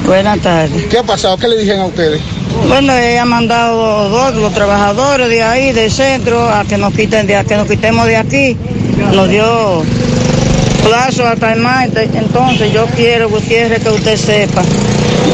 buenas 0.06 0.40
tardes. 0.40 0.86
¿Qué 0.86 1.00
ha 1.00 1.04
pasado? 1.04 1.38
¿Qué 1.38 1.48
le 1.48 1.58
dijeron 1.58 1.82
a 1.82 1.86
ustedes? 1.88 2.22
Bueno, 2.68 2.94
ella 2.94 3.22
ha 3.22 3.26
mandado 3.26 4.10
dos, 4.10 4.36
los 4.36 4.54
trabajadores 4.54 5.30
de 5.30 5.44
ahí, 5.44 5.74
del 5.74 5.92
centro, 5.92 6.50
a 6.50 6.64
que 6.66 6.78
nos 6.78 6.94
quiten 6.94 7.28
de 7.28 7.36
a 7.36 7.44
que 7.44 7.56
nos 7.56 7.68
quitemos 7.68 8.06
de 8.08 8.18
aquí. 8.18 8.58
Nos 9.14 9.30
dio 9.30 9.84
plazo 10.88 11.28
hasta 11.28 11.54
el 11.54 11.60
martes. 11.62 12.10
Entonces 12.14 12.74
yo 12.74 12.86
quiero, 12.96 13.30
Gutiérrez, 13.30 13.84
que 13.84 13.90
usted 13.90 14.18
sepa. 14.18 14.64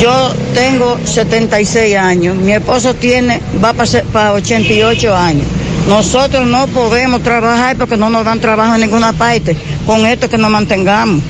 Yo 0.02 0.34
tengo 0.54 0.98
76 1.04 1.96
años, 1.96 2.36
mi 2.36 2.52
esposo 2.52 2.94
tiene, 2.94 3.41
va 3.64 3.74
para, 3.74 4.04
para 4.12 4.34
88 4.34 5.16
años. 5.16 5.48
Nosotros 5.88 6.48
no 6.48 6.68
podemos 6.68 7.22
trabajar 7.24 7.76
porque 7.76 7.98
no 7.98 8.10
nos 8.10 8.24
dan 8.24 8.39
trabajo 8.39 8.76
en 8.76 8.82
ninguna 8.82 9.14
parte. 9.14 9.56
Con 9.86 10.06
esto 10.06 10.30
que 10.30 10.38
nos 10.38 10.50
mantengamos. 10.50 11.22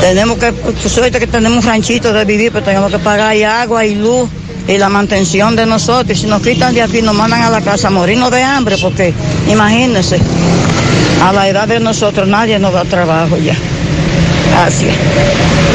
Tenemos 0.00 0.38
que, 0.38 0.52
suerte 0.88 1.18
que 1.18 1.26
tenemos 1.26 1.64
un 1.64 1.70
ranchito 1.70 2.12
de 2.12 2.24
vivir, 2.24 2.52
pero 2.52 2.64
tenemos 2.64 2.90
que 2.90 2.98
pagar 2.98 3.34
y 3.36 3.42
agua 3.42 3.84
y 3.84 3.96
luz 3.96 4.28
y 4.68 4.78
la 4.78 4.88
mantención 4.88 5.56
de 5.56 5.66
nosotros. 5.66 6.18
Si 6.18 6.26
nos 6.26 6.42
quitan 6.42 6.74
de 6.74 6.82
aquí, 6.82 7.02
nos 7.02 7.14
mandan 7.14 7.42
a 7.42 7.50
la 7.50 7.60
casa 7.60 7.88
a 7.88 7.90
morirnos 7.90 8.30
de 8.30 8.42
hambre, 8.42 8.76
porque 8.80 9.12
imagínense, 9.50 10.20
a 11.24 11.32
la 11.32 11.48
edad 11.48 11.66
de 11.66 11.80
nosotros 11.80 12.28
nadie 12.28 12.58
nos 12.58 12.72
da 12.72 12.84
trabajo 12.84 13.36
ya. 13.36 13.56
Gracias. 14.50 14.96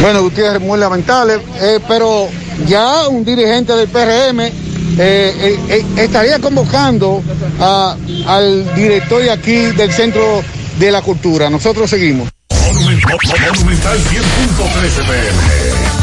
Bueno, 0.02 0.24
Gutiérrez, 0.24 0.62
muy 0.62 0.80
lamentable, 0.80 1.40
eh, 1.60 1.80
pero 1.88 2.28
ya 2.66 3.08
un 3.08 3.24
dirigente 3.24 3.74
del 3.74 3.88
PRM 3.88 4.40
eh, 4.40 4.52
eh, 4.98 5.86
estaría 5.98 6.40
convocando 6.40 7.24
a, 7.60 7.96
al 8.28 8.76
director 8.76 9.22
de 9.22 9.32
aquí 9.32 9.56
del 9.72 9.92
Centro 9.92 10.44
de 10.80 10.92
la 10.92 11.02
Cultura. 11.02 11.50
Nosotros 11.50 11.90
seguimos. 11.90 12.30
Monumental 12.50 13.98
100.13 14.00 15.06
pm. 15.08 16.01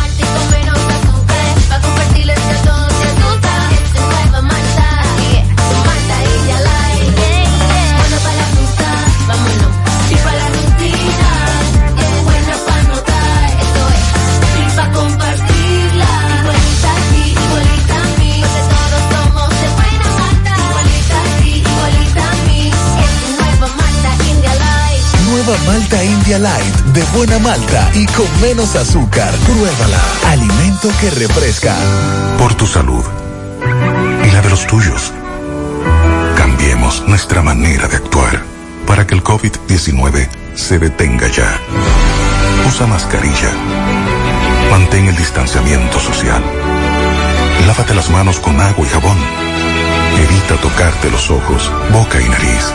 Malta 25.67 26.05
India 26.05 26.39
Light 26.39 26.75
de 26.93 27.03
buena 27.17 27.39
malta 27.39 27.91
y 27.95 28.05
con 28.07 28.27
menos 28.41 28.77
azúcar. 28.77 29.33
Pruébala. 29.47 29.99
Alimento 30.27 30.91
que 31.01 31.11
refresca. 31.11 31.75
Por 32.39 32.55
tu 32.55 32.67
salud 32.67 33.05
y 34.25 34.31
la 34.31 34.43
de 34.43 34.51
los 34.51 34.67
tuyos. 34.67 35.13
Cambiemos 36.37 37.03
nuestra 37.07 37.43
manera 37.43 37.89
de 37.89 37.97
actuar 37.97 38.43
para 38.87 39.07
que 39.07 39.15
el 39.15 39.25
COVID-19 39.25 40.29
se 40.55 40.79
detenga 40.79 41.29
ya. 41.29 41.59
Usa 42.67 42.87
mascarilla. 42.87 43.51
Mantén 44.71 45.09
el 45.09 45.17
distanciamiento 45.17 45.99
social. 45.99 46.43
Lávate 47.67 47.95
las 47.95 48.11
manos 48.11 48.39
con 48.39 48.61
agua 48.61 48.87
y 48.87 48.91
jabón. 48.91 49.19
Evita 50.19 50.57
tocarte 50.61 51.11
los 51.11 51.31
ojos, 51.31 51.71
boca 51.93 52.21
y 52.21 52.29
nariz. 52.29 52.75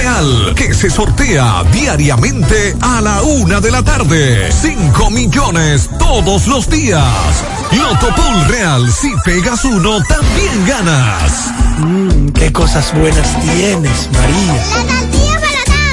Real, 0.01 0.55
que 0.55 0.73
se 0.73 0.89
sortea 0.89 1.63
diariamente 1.71 2.75
a 2.81 3.01
la 3.01 3.21
una 3.21 3.61
de 3.61 3.69
la 3.69 3.83
tarde. 3.83 4.51
5 4.51 5.11
millones 5.11 5.91
todos 5.99 6.47
los 6.47 6.67
días. 6.67 7.05
Loto 7.71 8.07
Pool 8.15 8.47
Real, 8.47 8.91
si 8.91 9.11
pegas 9.23 9.63
uno, 9.63 10.01
también 10.05 10.65
ganas. 10.65 11.51
Mmm, 11.77 12.29
qué 12.29 12.51
cosas 12.51 12.91
buenas 12.95 13.39
tienes, 13.41 14.09
María. 14.11 14.53
La 14.73 15.01
tortilla 15.01 15.37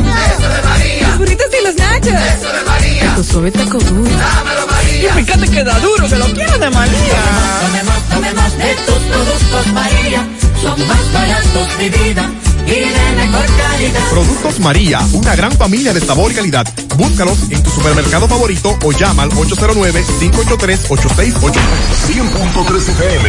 para 0.02 0.32
Eso 0.32 0.48
de 0.48 0.62
María. 0.62 1.08
Los 1.08 1.18
burritos 1.18 1.46
y 1.60 1.66
los 1.66 1.76
nachos. 1.76 2.06
Eso 2.08 2.48
de 2.50 2.64
María. 2.64 3.14
Tu 3.14 3.24
suave 3.24 3.50
taco 3.50 3.78
duro. 3.78 4.10
Dámelo, 4.10 4.66
María. 4.68 5.10
Y 5.10 5.24
fíjate 5.24 5.48
que 5.50 5.64
da 5.64 5.78
duro, 5.80 6.08
que 6.08 6.16
lo 6.16 6.26
quiero 6.32 6.58
de 6.58 6.70
María. 6.70 7.22
Tomemos, 7.60 8.02
tomemos 8.08 8.56
de 8.56 8.74
tus 8.86 9.02
productos, 9.12 9.66
María. 9.74 10.26
Son 10.62 10.88
más 10.88 11.12
baratos 11.12 11.78
de 11.78 11.90
vida 11.90 12.30
y 12.76 12.90
de 12.90 13.12
mejor 13.16 13.46
calidad. 13.56 14.10
Productos 14.10 14.60
María, 14.60 15.00
una 15.12 15.34
gran 15.34 15.50
familia 15.52 15.94
de 15.94 16.00
sabor 16.00 16.30
y 16.32 16.34
calidad. 16.34 16.66
Búscalos 16.96 17.38
en 17.50 17.62
tu 17.62 17.70
supermercado 17.70 18.28
favorito 18.28 18.76
o 18.84 18.92
llama 18.92 19.22
al 19.22 19.30
809-583-8689. 19.30 21.58
100.3 22.08 22.76
FM, 22.76 23.28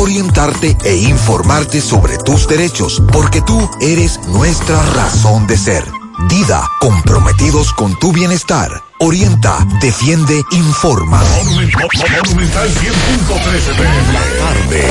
orientarte 0.00 0.78
e 0.82 0.96
informarte 0.96 1.80
sobre 1.80 2.16
tus 2.16 2.48
derechos, 2.48 3.02
porque 3.12 3.42
tú 3.42 3.70
eres 3.82 4.18
nuestra 4.28 4.82
razón 4.94 5.46
de 5.46 5.58
ser. 5.58 5.84
Dida, 6.28 6.62
comprometidos 6.80 7.72
con 7.74 7.98
tu 7.98 8.10
bienestar. 8.10 8.82
Orienta, 8.98 9.58
defiende, 9.80 10.42
informa. 10.52 11.22
Monumental 11.44 11.88
100.13 11.88 13.76
La 14.12 14.22
tarde. 14.38 14.88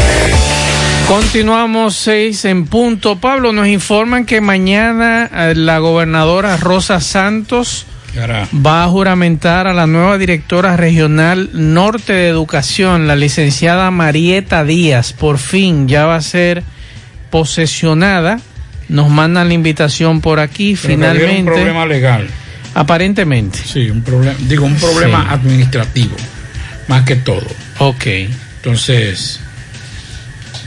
Continuamos 1.07 1.95
seis 1.95 2.45
en 2.45 2.67
punto. 2.67 3.19
Pablo, 3.19 3.51
nos 3.51 3.67
informan 3.67 4.25
que 4.25 4.41
mañana 4.41 5.29
eh, 5.33 5.53
la 5.55 5.79
gobernadora 5.79 6.57
Rosa 6.57 6.99
Santos 7.01 7.87
va 8.17 8.83
a 8.83 8.87
juramentar 8.87 9.67
a 9.67 9.73
la 9.73 9.87
nueva 9.87 10.17
directora 10.17 10.75
regional 10.77 11.49
norte 11.53 12.13
de 12.13 12.27
educación, 12.27 13.07
la 13.07 13.15
licenciada 13.15 13.91
Marieta 13.91 14.63
Díaz. 14.63 15.13
Por 15.13 15.37
fin 15.37 15.87
ya 15.87 16.05
va 16.05 16.15
a 16.15 16.21
ser 16.21 16.63
posesionada. 17.29 18.39
Nos 18.87 19.09
mandan 19.09 19.47
la 19.49 19.53
invitación 19.53 20.21
por 20.21 20.39
aquí, 20.39 20.75
Pero 20.81 20.93
finalmente. 20.95 21.39
un 21.41 21.45
problema 21.45 21.85
legal. 21.85 22.27
Aparentemente. 22.73 23.59
Sí, 23.63 23.89
un 23.89 24.01
problema, 24.01 24.35
digo, 24.47 24.65
un 24.65 24.75
problema 24.75 25.21
Sí. 25.23 25.27
administrativo, 25.31 26.15
más 26.87 27.03
que 27.03 27.15
todo. 27.15 27.45
Ok. 27.79 28.05
Entonces, 28.57 29.39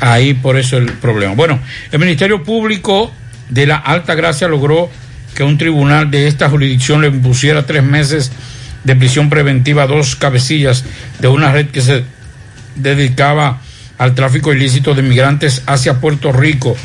ahí 0.00 0.34
por 0.34 0.56
eso 0.56 0.76
el 0.78 0.92
problema. 0.92 1.34
Bueno, 1.34 1.58
el 1.90 1.98
Ministerio 1.98 2.42
Público 2.44 3.12
de 3.48 3.66
la 3.66 3.76
Alta 3.76 4.14
Gracia 4.14 4.48
logró 4.48 4.88
que 5.34 5.42
un 5.42 5.58
tribunal 5.58 6.10
de 6.10 6.28
esta 6.28 6.48
jurisdicción 6.48 7.00
le 7.00 7.08
impusiera 7.08 7.66
tres 7.66 7.82
meses 7.82 8.32
de 8.84 8.96
prisión 8.96 9.30
preventiva 9.30 9.84
a 9.84 9.86
dos 9.86 10.16
cabecillas 10.16 10.84
de 11.18 11.28
una 11.28 11.52
red 11.52 11.68
que 11.68 11.80
se 11.80 12.04
dedicaba 12.76 13.60
al 13.98 14.14
tráfico 14.14 14.52
ilícito 14.52 14.94
de 14.94 15.02
migrantes 15.02 15.62
hacia 15.66 16.00
Puerto 16.00 16.32
Rico. 16.32 16.76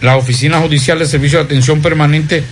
La 0.00 0.16
Oficina 0.16 0.60
Judicial 0.60 0.98
de 0.98 1.06
Servicio 1.06 1.38
de 1.38 1.46
Atención 1.46 1.82
Permanente 1.82 2.44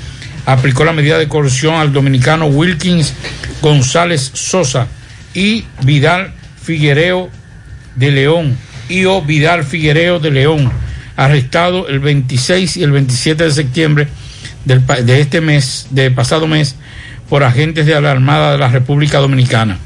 aplicó 0.46 0.84
la 0.84 0.92
medida 0.92 1.18
de 1.18 1.28
coerción 1.28 1.74
al 1.76 1.92
dominicano 1.92 2.46
Wilkins 2.46 3.14
González 3.60 4.30
Sosa 4.34 4.88
y 5.34 5.64
Vidal 5.82 6.34
Figuereo 6.62 7.30
de 7.94 8.10
León, 8.10 8.56
Io 8.88 9.22
Vidal 9.22 9.64
Figuereo 9.64 10.18
de 10.18 10.30
León, 10.30 10.72
arrestado 11.16 11.88
el 11.88 12.00
26 12.00 12.78
y 12.78 12.82
el 12.82 12.90
27 12.90 13.44
de 13.44 13.50
septiembre 13.50 14.08
del, 14.64 14.84
de 14.86 15.20
este 15.20 15.40
mes, 15.40 15.88
de 15.90 16.10
pasado 16.10 16.46
mes, 16.46 16.76
por 17.28 17.44
agentes 17.44 17.86
de 17.86 18.00
la 18.00 18.10
Armada 18.10 18.52
de 18.52 18.58
la 18.58 18.68
República 18.68 19.18
Dominicana. 19.18 19.78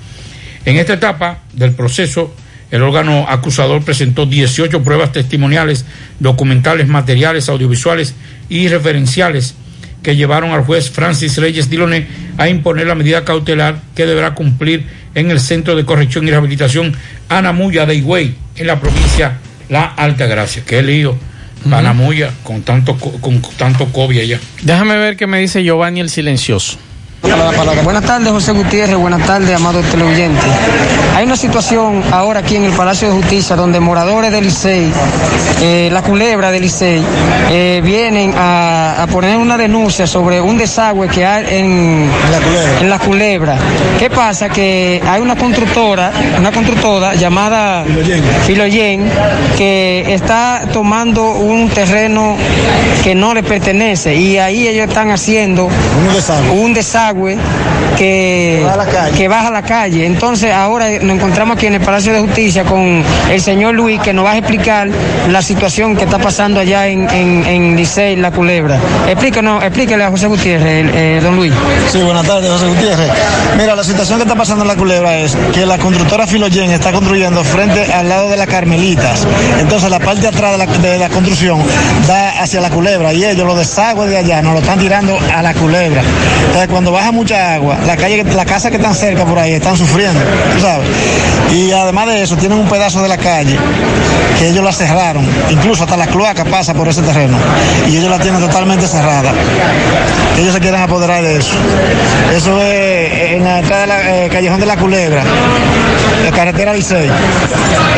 En 0.65 0.77
esta 0.77 0.95
etapa 0.95 1.41
del 1.53 1.73
proceso, 1.73 2.35
el 2.71 2.83
órgano 2.83 3.27
acusador 3.29 3.85
presentó 3.85 4.27
18 4.27 4.83
pruebas 4.83 5.13
testimoniales, 5.13 5.85
documentales, 6.19 6.89
materiales, 6.89 7.49
audiovisuales 7.49 8.15
y 8.49 8.67
referenciales 8.69 9.55
que 10.03 10.17
llevaron 10.17 10.51
al 10.51 10.65
juez 10.65 10.91
Francis 10.91 11.37
Reyes 11.37 11.71
Diloné 11.71 12.07
a 12.39 12.49
imponer 12.49 12.87
la 12.87 12.95
medida 12.95 13.25
cautelar 13.25 13.81
que 13.95 14.07
deberá 14.07 14.35
cumplir 14.35 14.87
en 15.15 15.31
el 15.31 15.41
Centro 15.41 15.75
de 15.75 15.85
Corrección 15.85 16.27
y 16.27 16.31
Rehabilitación 16.31 16.95
Anamuya 17.29 17.87
de 17.87 17.95
Higüey, 17.97 18.35
en 18.57 18.67
la 18.67 18.79
provincia 18.79 19.39
La 19.69 19.85
Altagracia. 19.85 20.63
Qué 20.65 20.83
lío. 20.83 21.17
Anamuya 21.75 22.31
con 22.43 22.63
tanto, 22.63 22.97
co- 22.97 23.13
con 23.21 23.41
tanto 23.57 23.87
COVID 23.93 24.19
allá. 24.21 24.41
Déjame 24.63 24.97
ver 24.97 25.17
qué 25.17 25.27
me 25.27 25.39
dice 25.39 25.63
Giovanni 25.65 26.01
el 26.01 26.11
silencioso. 26.11 26.79
Buenas 27.23 28.05
tardes, 28.05 28.31
José 28.31 28.53
Gutiérrez. 28.53 28.97
Buenas 28.97 29.27
tardes, 29.27 29.55
amados 29.55 29.85
televidentes. 29.87 30.45
Hay 31.15 31.25
una 31.25 31.37
situación 31.37 32.03
ahora 32.13 32.41
aquí 32.41 32.57
en 32.57 32.65
el 32.65 32.73
Palacio 32.73 33.09
de 33.09 33.15
Justicia 33.15 33.57
donde 33.57 33.81
moradores 33.81 34.31
del 34.31 34.45
Licey, 34.45 34.93
eh, 35.63 35.89
la 35.93 36.03
culebra 36.03 36.51
del 36.51 36.63
Licey, 36.63 37.03
eh, 37.51 37.81
vienen 37.85 38.35
a, 38.37 39.03
a 39.03 39.07
poner 39.07 39.37
una 39.39 39.57
denuncia 39.57 40.07
sobre 40.07 40.41
un 40.41 40.59
desagüe 40.59 41.09
que 41.09 41.25
hay 41.25 41.45
en 41.59 42.11
en 42.81 42.91
la 42.91 42.99
culebra. 42.99 43.57
¿Qué 43.99 44.11
pasa? 44.11 44.49
Que 44.49 45.03
hay 45.07 45.21
una 45.21 45.37
constructora, 45.37 46.13
una 46.39 46.53
constructora 46.53 47.15
llamada 47.15 47.85
Filoyen, 48.47 49.09
que 49.57 50.05
está 50.15 50.63
tomando 50.73 51.33
un 51.33 51.69
terreno 51.71 52.37
que 53.03 53.15
no 53.15 53.35
le 53.35 53.43
pertenece 53.43 54.15
y 54.15 54.39
ahí 54.39 54.69
ellos 54.69 54.89
están 54.89 55.11
haciendo 55.11 55.67
un 55.67 56.15
desagüe, 56.15 56.53
que, 57.97 58.67
que 59.17 59.29
baja 59.29 59.49
a 59.49 59.51
la 59.51 59.63
calle. 59.63 60.07
Entonces 60.07 60.53
ahora 60.53 60.89
nos 61.01 61.17
encontramos 61.17 61.57
aquí 61.57 61.67
en 61.67 61.75
el 61.75 61.81
Palacio 61.81 62.13
de 62.13 62.21
Justicia 62.21 62.65
con 62.65 63.03
el 63.31 63.41
señor 63.41 63.75
Luis 63.75 64.01
que 64.01 64.13
nos 64.13 64.25
va 64.25 64.33
a 64.33 64.39
explicar 64.39 64.89
la 65.29 65.43
situación 65.43 65.97
que 65.97 66.05
está 66.05 66.19
pasando 66.19 66.61
allá 66.61 66.89
en, 66.89 67.09
en, 67.11 67.47
en 67.47 67.77
Licey, 67.77 68.17
La 68.17 68.31
Culebra. 68.31 68.79
Explíquenos, 69.09 69.63
explíquele 69.63 70.05
a 70.05 70.11
José 70.11 70.27
Gutiérrez, 70.27 70.87
eh, 70.95 71.21
don 71.23 71.37
Luis. 71.37 71.53
Sí, 71.91 72.03
buenas 72.03 72.27
tardes, 72.27 72.51
José 72.51 72.67
Gutiérrez. 72.67 73.11
Mira, 73.57 73.75
la 73.75 73.85
situación 73.85 74.19
que 74.19 74.25
está 74.25 74.35
pasando 74.35 74.63
en 74.65 74.69
la 74.69 74.77
culebra 74.77 75.17
es 75.19 75.37
que 75.55 75.65
la 75.67 75.79
constructora 75.79 76.27
Filogen 76.27 76.71
está 76.71 76.93
construyendo 76.93 77.43
frente 77.45 77.93
al 77.93 78.09
lado 78.09 78.29
de 78.29 78.37
las 78.37 78.47
Carmelitas. 78.47 79.27
Entonces, 79.59 79.91
la 79.91 79.99
parte 79.99 80.23
de 80.23 80.29
atrás 80.29 80.53
de 80.53 80.59
la, 80.59 80.67
de 80.67 80.99
la 80.99 81.09
construcción 81.09 81.61
da 82.07 82.43
hacia 82.43 82.61
la 82.61 82.71
culebra 82.71 83.13
y 83.13 83.25
ellos, 83.25 83.47
los 83.47 83.59
desagües 83.59 84.11
de 84.11 84.19
allá, 84.19 84.43
nos 84.43 84.55
lo 84.55 84.61
están 84.61 84.79
tirando 84.79 85.19
a 85.35 85.43
la 85.43 85.55
culebra. 85.55 86.03
Entonces, 86.47 86.69
cuando 86.69 86.93
baja 86.97 87.13
mucha 87.13 87.55
agua, 87.55 87.79
la 87.87 87.95
calle, 87.95 88.25
la 88.25 88.47
casa 88.47 88.71
que 88.71 88.77
están 88.77 88.95
cerca 88.95 89.27
por 89.27 89.39
ahí 89.39 89.53
están 89.53 89.77
sufriendo, 89.77 90.19
tú 90.55 90.61
sabes. 90.61 90.89
Y 91.53 91.73
además 91.73 92.07
de 92.07 92.23
eso, 92.23 92.37
tienen 92.37 92.59
un 92.59 92.69
pedazo 92.69 93.03
de 93.03 93.09
la 93.09 93.17
calle 93.17 93.57
que 94.39 94.49
ellos 94.49 94.65
la 94.65 94.73
cerraron. 94.73 95.27
Incluso 95.51 95.85
hasta 95.85 95.97
la 95.97 96.07
cloaca 96.07 96.45
pasa 96.45 96.75
por 96.75 96.89
ese 96.89 97.03
terreno. 97.03 97.39
Y 97.89 97.97
ellos 97.97 98.11
la 98.11 98.19
tienen 98.19 98.41
totalmente 98.41 98.87
cerrada. 98.87 99.33
Ellos 100.39 100.53
se 100.53 100.61
quieren 100.61 100.81
apoderar 100.81 101.23
de 101.23 101.39
eso. 101.39 101.55
Eso 102.35 102.61
es 102.61 103.33
en 103.33 103.45
la 103.45 103.61
entrada 103.61 103.87
del 103.87 104.31
Callejón 104.31 104.61
de 104.61 104.67
la 104.67 104.77
Culebra, 104.77 105.23
la 106.25 106.31
carretera 106.31 106.75
Licey. 106.75 107.11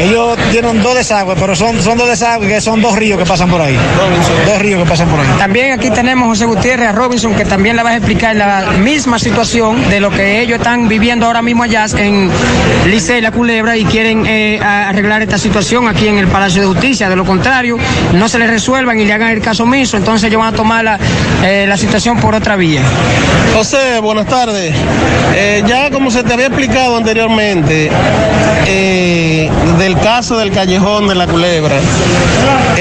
Ellos 0.01 0.38
tienen 0.53 0.80
dos 0.82 0.94
desagües, 0.94 1.36
pero 1.40 1.57
son, 1.57 1.82
son 1.82 1.99
dos 1.99 2.09
desagües 2.09 2.49
que 2.49 2.61
son 2.61 2.80
dos 2.80 2.94
ríos 2.94 3.18
que 3.18 3.24
pasan 3.24 3.51
por 3.51 3.61
ahí. 3.61 3.76
Dos 4.46 4.59
ríos 4.61 4.82
que 4.82 4.88
pasan 4.88 5.09
por 5.09 5.18
ahí. 5.18 5.26
También 5.38 5.72
aquí 5.72 5.90
tenemos 5.90 6.28
José 6.28 6.44
Gutiérrez 6.44 6.88
a 6.88 6.92
Robinson, 6.92 7.34
que 7.34 7.44
también 7.44 7.74
le 7.74 7.82
va 7.82 7.90
a 7.90 7.96
explicar 7.96 8.36
la 8.36 8.72
misma 8.78 9.18
situación 9.18 9.88
de 9.88 9.99
lo 9.99 10.11
que 10.11 10.40
ellos 10.40 10.59
están 10.59 10.88
viviendo 10.88 11.26
ahora 11.26 11.42
mismo 11.42 11.64
allá 11.64 11.86
en 11.96 12.30
Licey, 12.86 13.20
La 13.20 13.32
Culebra, 13.39 13.76
y 13.76 13.84
quieren 13.84 14.26
eh, 14.26 14.59
arreglar 14.61 15.22
esta 15.22 15.39
situación 15.39 15.86
aquí 15.86 16.09
en 16.09 16.18
el 16.18 16.26
Palacio 16.26 16.61
de 16.61 16.66
Justicia. 16.66 17.09
De 17.09 17.14
lo 17.14 17.24
contrario, 17.24 17.78
no 18.14 18.28
se 18.28 18.36
les 18.36 18.51
resuelvan 18.51 18.99
y 18.99 19.05
le 19.05 19.12
hagan 19.12 19.30
el 19.30 19.41
caso 19.41 19.62
omiso, 19.62 19.97
entonces 19.97 20.26
ellos 20.26 20.41
van 20.41 20.55
a 20.55 20.57
tomar 20.57 20.84
la, 20.84 20.99
eh, 21.45 21.64
la 21.68 21.76
situación 21.76 22.18
por 22.18 22.34
otra 22.34 22.57
vía. 22.57 22.82
José, 23.55 24.01
buenas 24.01 24.26
tardes. 24.26 24.74
Eh, 25.36 25.62
ya 25.68 25.89
como 25.93 26.11
se 26.11 26.24
te 26.24 26.32
había 26.32 26.47
explicado 26.47 26.97
anteriormente, 26.97 27.93
del 29.78 29.97
caso 30.01 30.36
del 30.36 30.51
callejón 30.51 31.07
de 31.07 31.14
la 31.14 31.28
culebra, 31.28 31.76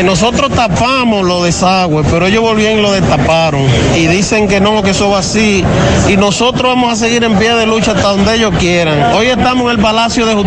nosotros 0.04 0.52
tapamos 0.52 1.24
los 1.26 1.44
desagües, 1.44 2.06
pero 2.10 2.26
ellos 2.26 2.42
volvieron 2.42 2.80
y 2.80 2.82
lo 2.82 2.92
destaparon. 2.94 3.62
Y 3.96 4.08
dicen 4.08 4.48
que 4.48 4.60
no, 4.60 4.82
que 4.82 4.92
eso 4.92 5.10
va 5.10 5.20
así. 5.20 5.64
Y 6.08 6.18
nosotros 6.18 6.64
vamos 6.64 6.94
a 6.94 6.96
seguir 6.96 7.24
en 7.24 7.38
pie 7.38 7.54
de 7.54 7.66
lucha 7.66 7.92
hasta 7.92 8.10
donde 8.10 8.36
ellos 8.36 8.54
quieran. 8.58 9.14
Hoy 9.14 9.28
estamos 9.28 9.66
en 9.66 9.78
el 9.78 9.84
Palacio 9.84 10.26
de 10.26 10.34
Justicia. 10.34 10.47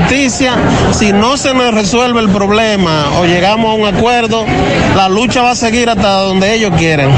Si 0.92 1.12
no 1.12 1.36
se 1.36 1.55
nos 1.55 1.74
resuelve 1.74 2.20
el 2.20 2.28
problema 2.30 3.18
o 3.18 3.24
llegamos 3.24 3.70
a 3.70 3.74
un 3.74 3.94
acuerdo, 3.94 4.44
la 4.96 5.09
lucha 5.09 5.42
va 5.42 5.53
a 5.53 5.55
seguir 5.55 5.88
hasta 5.88 6.09
donde 6.20 6.55
ellos 6.55 6.72
quieran. 6.76 7.11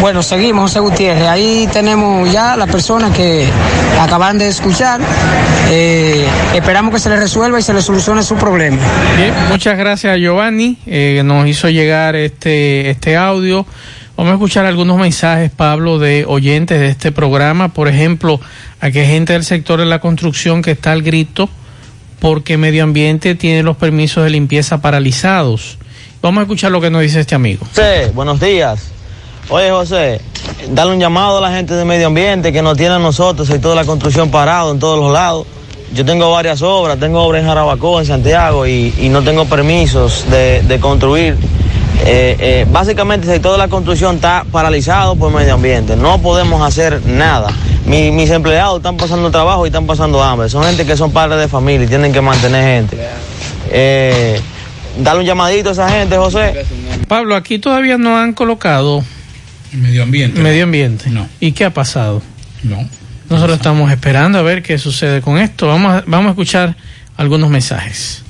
Bueno, 0.00 0.22
seguimos, 0.22 0.70
José 0.70 0.80
Gutiérrez. 0.80 1.26
Ahí 1.26 1.68
tenemos 1.72 2.30
ya 2.30 2.56
las 2.56 2.70
personas 2.70 3.16
que 3.16 3.48
acaban 4.00 4.38
de 4.38 4.48
escuchar. 4.48 5.00
Eh, 5.70 6.26
esperamos 6.54 6.92
que 6.92 7.00
se 7.00 7.08
les 7.08 7.18
resuelva 7.18 7.58
y 7.58 7.62
se 7.62 7.72
les 7.72 7.84
solucione 7.84 8.22
su 8.22 8.36
problema. 8.36 8.78
Bien, 9.16 9.32
muchas 9.48 9.76
gracias 9.76 10.14
a 10.14 10.16
Giovanni, 10.16 10.78
eh, 10.86 11.14
que 11.16 11.22
nos 11.22 11.46
hizo 11.48 11.68
llegar 11.70 12.14
este, 12.14 12.90
este 12.90 13.16
audio. 13.16 13.66
Vamos 14.16 14.30
a 14.30 14.34
escuchar 14.34 14.64
algunos 14.64 14.96
mensajes, 14.98 15.50
Pablo, 15.50 15.98
de 15.98 16.24
oyentes 16.26 16.80
de 16.80 16.88
este 16.88 17.12
programa. 17.12 17.68
Por 17.68 17.86
ejemplo, 17.86 18.40
aquí 18.80 19.00
hay 19.00 19.06
gente 19.06 19.34
del 19.34 19.44
sector 19.44 19.78
de 19.78 19.84
la 19.84 20.00
construcción 20.00 20.62
que 20.62 20.70
está 20.70 20.92
al 20.92 21.02
grito 21.02 21.50
porque 22.18 22.56
Medio 22.56 22.82
Ambiente 22.82 23.34
tiene 23.34 23.62
los 23.62 23.76
permisos 23.76 24.24
de 24.24 24.30
limpieza 24.30 24.80
paralizados. 24.80 25.76
Vamos 26.22 26.40
a 26.40 26.42
escuchar 26.44 26.72
lo 26.72 26.80
que 26.80 26.88
nos 26.88 27.02
dice 27.02 27.20
este 27.20 27.34
amigo. 27.34 27.66
José, 27.68 28.10
buenos 28.14 28.40
días. 28.40 28.90
Oye, 29.50 29.70
José, 29.70 30.22
dale 30.70 30.92
un 30.92 30.98
llamado 30.98 31.36
a 31.36 31.40
la 31.42 31.50
gente 31.50 31.74
de 31.74 31.84
medio 31.84 32.06
ambiente 32.06 32.54
que 32.54 32.62
nos 32.62 32.76
tiene 32.76 32.94
a 32.94 32.98
nosotros, 32.98 33.46
sector 33.46 33.72
de 33.72 33.76
la 33.76 33.84
construcción 33.84 34.30
parado 34.30 34.72
en 34.72 34.78
todos 34.78 34.98
los 34.98 35.12
lados. 35.12 35.46
Yo 35.94 36.06
tengo 36.06 36.32
varias 36.32 36.62
obras, 36.62 36.98
tengo 36.98 37.22
obras 37.22 37.42
en 37.42 37.48
Jarabacoa, 37.48 38.00
en 38.00 38.06
Santiago, 38.06 38.66
y, 38.66 38.94
y 38.98 39.10
no 39.10 39.22
tengo 39.22 39.44
permisos 39.44 40.24
de, 40.30 40.62
de 40.62 40.80
construir. 40.80 41.36
Eh, 42.04 42.36
eh, 42.38 42.66
básicamente 42.70 43.26
el 43.26 43.32
sector 43.34 43.52
de 43.52 43.58
la 43.58 43.68
construcción 43.68 44.16
está 44.16 44.44
paralizado 44.52 45.16
por 45.16 45.32
medio 45.32 45.54
ambiente. 45.54 45.96
No 45.96 46.20
podemos 46.20 46.62
hacer 46.62 47.00
nada. 47.06 47.48
Mi- 47.86 48.10
mis 48.10 48.30
empleados 48.30 48.76
están 48.78 48.96
pasando 48.96 49.30
trabajo 49.30 49.64
y 49.66 49.68
están 49.68 49.86
pasando 49.86 50.22
hambre. 50.22 50.48
Son 50.48 50.62
gente 50.64 50.84
que 50.86 50.96
son 50.96 51.10
padres 51.12 51.38
de 51.40 51.48
familia 51.48 51.84
y 51.86 51.88
tienen 51.88 52.12
que 52.12 52.20
mantener 52.20 52.62
gente. 52.64 52.96
Eh, 53.70 54.40
dale 54.98 55.20
un 55.20 55.26
llamadito 55.26 55.70
a 55.70 55.72
esa 55.72 55.88
gente, 55.88 56.16
José. 56.16 56.64
Pablo, 57.08 57.34
aquí 57.34 57.58
todavía 57.58 57.98
no 57.98 58.16
han 58.18 58.32
colocado 58.34 59.02
medio 59.72 60.02
ambiente. 60.04 60.40
medio 60.40 60.64
ambiente. 60.64 61.10
No. 61.10 61.28
¿Y 61.40 61.52
qué 61.52 61.64
ha 61.64 61.70
pasado? 61.74 62.22
No. 62.62 62.88
Nosotros 63.28 63.56
estamos 63.56 63.90
esperando 63.90 64.38
a 64.38 64.42
ver 64.42 64.62
qué 64.62 64.78
sucede 64.78 65.20
con 65.20 65.38
esto. 65.38 65.66
Vamos 65.66 65.92
a, 65.92 66.04
vamos 66.06 66.26
a 66.26 66.30
escuchar 66.30 66.76
algunos 67.16 67.50
mensajes. 67.50 68.22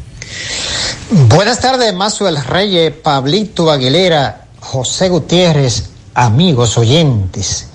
Buenas 1.08 1.60
tardes, 1.60 1.94
Mazuel 1.94 2.36
Reyes, 2.44 2.92
Pablito 2.92 3.70
Aguilera, 3.70 4.48
José 4.58 5.08
Gutiérrez, 5.08 5.90
amigos 6.14 6.76
oyentes. 6.78 7.68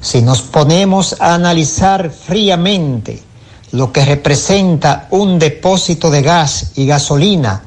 Si 0.00 0.22
nos 0.22 0.42
ponemos 0.42 1.16
a 1.20 1.34
analizar 1.34 2.12
fríamente 2.12 3.20
lo 3.72 3.92
que 3.92 4.04
representa 4.04 5.08
un 5.10 5.40
depósito 5.40 6.12
de 6.12 6.22
gas 6.22 6.70
y 6.76 6.86
gasolina 6.86 7.64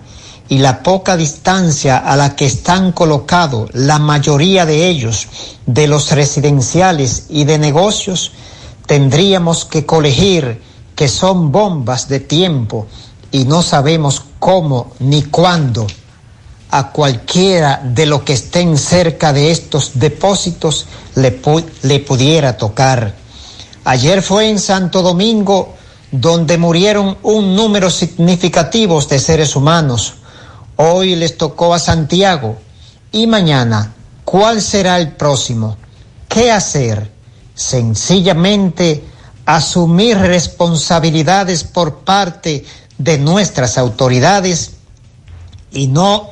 y 0.48 0.60
la 0.60 0.82
poca 0.82 1.18
distancia 1.18 1.98
a 1.98 2.16
la 2.16 2.38
que 2.38 2.46
están 2.46 2.94
colocados 2.94 3.70
la 3.74 4.00
mayoría 4.00 4.66
de 4.66 4.88
ellos 4.88 5.28
de 5.66 5.88
los 5.88 6.12
residenciales 6.12 7.26
y 7.28 7.44
de 7.44 7.58
negocios, 7.58 8.32
tendríamos 8.86 9.66
que 9.66 9.86
colegir 9.86 10.62
que 10.96 11.10
son 11.10 11.52
bombas 11.52 12.08
de 12.08 12.22
tiempo 12.22 12.88
y 13.34 13.44
no 13.44 13.62
sabemos 13.62 14.24
cómo 14.40 14.94
ni 15.00 15.24
cuándo 15.24 15.88
a 16.72 16.92
cualquiera 16.92 17.82
de 17.84 18.06
los 18.06 18.24
que 18.24 18.34
estén 18.34 18.78
cerca 18.78 19.32
de 19.32 19.52
estos 19.52 19.92
depósitos 19.96 20.86
le, 21.16 21.40
le 21.84 22.00
pudiera 22.00 22.58
tocar. 22.58 23.16
Ayer 23.86 24.22
fue 24.22 24.50
en 24.50 24.60
Santo 24.60 25.02
Domingo 25.02 25.76
donde 26.12 26.58
murieron 26.58 27.18
un 27.24 27.56
número 27.56 27.90
significativo 27.90 29.02
de 29.02 29.20
seres 29.20 29.56
humanos. 29.56 30.16
Hoy 30.76 31.16
les 31.16 31.38
tocó 31.38 31.74
a 31.74 31.80
Santiago. 31.80 32.58
Y 33.12 33.28
mañana, 33.28 33.94
¿cuál 34.24 34.62
será 34.62 35.00
el 35.00 35.14
próximo? 35.14 35.78
¿Qué 36.28 36.52
hacer? 36.52 37.12
Sencillamente 37.56 39.04
asumir 39.46 40.18
responsabilidades 40.18 41.64
por 41.64 42.00
parte 42.00 42.66
de 42.98 43.18
nuestras 43.18 43.78
autoridades 43.78 44.74
y 45.72 45.88
no 45.88 46.32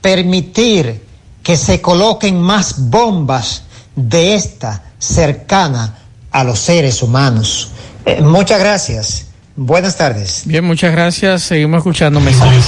permitir 0.00 1.02
que 1.42 1.56
se 1.56 1.80
coloquen 1.80 2.40
más 2.40 2.90
bombas 2.90 3.64
de 3.96 4.34
esta 4.34 4.82
cercana 4.98 5.98
a 6.30 6.44
los 6.44 6.58
seres 6.58 7.02
humanos. 7.02 7.70
Eh, 8.04 8.20
muchas 8.20 8.60
gracias. 8.60 9.26
Buenas 9.56 9.96
tardes. 9.96 10.42
Bien, 10.44 10.64
muchas 10.64 10.92
gracias. 10.92 11.42
Seguimos 11.42 11.78
escuchando 11.78 12.20
mensajes. 12.20 12.64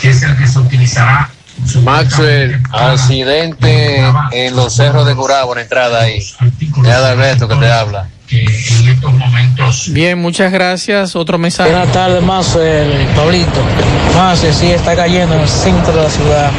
que 0.00 0.10
es 0.10 0.22
el 0.22 0.36
que 0.36 0.48
se 0.48 0.58
utilizará 0.58 1.30
Maxwell, 1.84 2.60
accidente 2.72 4.02
en 4.32 4.56
los 4.56 4.74
cerros 4.74 5.06
de 5.06 5.14
Curabo, 5.14 5.54
la 5.54 5.62
entrada 5.62 6.02
ahí. 6.02 6.18
Es 6.18 6.36
Alberto 6.86 7.48
que 7.48 7.54
te 7.56 7.70
habla. 7.70 8.08
Bien, 9.88 10.18
muchas 10.18 10.52
gracias. 10.52 11.14
Otro 11.16 11.38
mensaje. 11.38 11.70
Buenas 11.70 11.92
tardes, 11.92 12.22
más 12.22 12.58
Pablito. 13.14 13.60
Más 14.14 14.38
sí, 14.38 14.70
está 14.70 14.96
cayendo 14.96 15.34
en 15.34 15.42
el 15.42 15.48
centro 15.48 15.92
de 15.92 16.02
la 16.02 16.10
ciudad. 16.10 16.50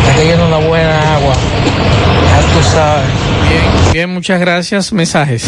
Está 0.00 0.14
cayendo 0.16 0.46
una 0.46 0.58
buena 0.58 1.16
agua. 1.16 1.34
Ya 1.34 2.40
tú 2.40 2.62
sabes. 2.70 3.06
Bien, 3.48 3.92
bien, 3.92 4.10
muchas 4.10 4.40
gracias. 4.40 4.92
Mensajes. 4.92 5.46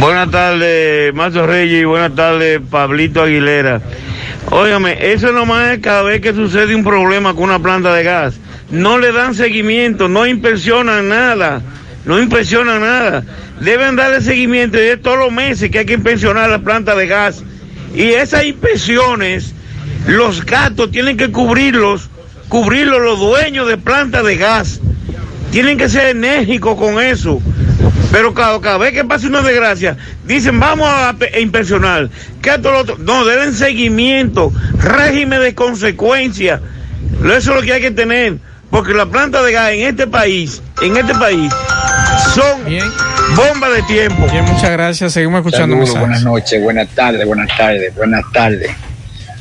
Buenas 0.00 0.30
tardes, 0.30 1.14
Mazo 1.14 1.46
Reyes, 1.46 1.82
y 1.82 1.84
buenas 1.84 2.14
tardes, 2.14 2.60
Pablito 2.68 3.22
Aguilera. 3.22 3.80
Óigame, 4.50 5.12
eso 5.12 5.32
nomás 5.32 5.72
es 5.72 5.78
cada 5.78 6.02
vez 6.02 6.20
que 6.20 6.34
sucede 6.34 6.74
un 6.74 6.84
problema 6.84 7.34
con 7.34 7.44
una 7.44 7.58
planta 7.58 7.94
de 7.94 8.02
gas. 8.02 8.34
No 8.70 8.98
le 8.98 9.12
dan 9.12 9.34
seguimiento, 9.34 10.08
no 10.08 10.26
inspeccionan 10.26 11.08
nada, 11.08 11.62
no 12.04 12.20
inspeccionan 12.20 12.80
nada. 12.80 13.24
Deben 13.60 13.96
darle 13.96 14.20
seguimiento 14.20 14.78
y 14.78 14.86
es 14.88 15.00
todos 15.00 15.18
los 15.18 15.32
meses 15.32 15.70
que 15.70 15.80
hay 15.80 15.86
que 15.86 15.94
inspeccionar 15.94 16.50
la 16.50 16.58
planta 16.58 16.94
de 16.94 17.06
gas. 17.06 17.42
Y 17.94 18.02
esas 18.10 18.44
inspecciones, 18.44 19.54
los 20.06 20.44
gastos 20.44 20.90
tienen 20.90 21.16
que 21.16 21.30
cubrirlos, 21.30 22.08
cubrirlos 22.48 23.00
los 23.00 23.20
dueños 23.20 23.68
de 23.68 23.76
plantas 23.76 24.24
de 24.24 24.36
gas. 24.36 24.80
Tienen 25.50 25.76
que 25.76 25.88
ser 25.88 26.16
enérgicos 26.16 26.76
con 26.76 27.00
eso. 27.00 27.40
Pero 28.12 28.34
cada, 28.34 28.60
cada 28.60 28.78
vez 28.78 28.92
que 28.92 29.04
pasa 29.04 29.26
una 29.26 29.40
desgracia, 29.40 29.96
dicen 30.24 30.60
vamos 30.60 30.86
a, 30.86 31.10
a 31.10 31.38
inspeccionar. 31.40 32.10
¿Qué 32.42 32.50
esto, 32.50 32.70
lo 32.70 32.80
otro? 32.80 32.98
No, 32.98 33.24
den 33.24 33.54
seguimiento, 33.54 34.52
régimen 34.78 35.40
de 35.40 35.54
consecuencia. 35.54 36.60
Eso 37.24 37.36
es 37.36 37.46
lo 37.46 37.62
que 37.62 37.72
hay 37.72 37.80
que 37.80 37.90
tener. 37.90 38.36
Porque 38.70 38.94
las 38.94 39.06
plantas 39.06 39.44
de 39.44 39.52
gas 39.52 39.70
en 39.72 39.80
este 39.80 40.06
país, 40.06 40.62
en 40.80 40.96
este 40.96 41.14
país, 41.14 41.52
son 42.34 42.62
bombas 43.36 43.74
de 43.74 43.82
tiempo. 43.82 44.26
Bien, 44.30 44.44
muchas 44.44 44.70
gracias. 44.70 45.12
Seguimos 45.12 45.40
escuchando 45.40 45.76
Saludos, 45.76 45.98
buenas 45.98 46.22
noches, 46.22 46.62
buenas 46.62 46.88
tardes, 46.88 47.26
buenas 47.26 47.56
tardes, 47.56 47.94
buenas 47.94 48.24
tardes. 48.32 48.70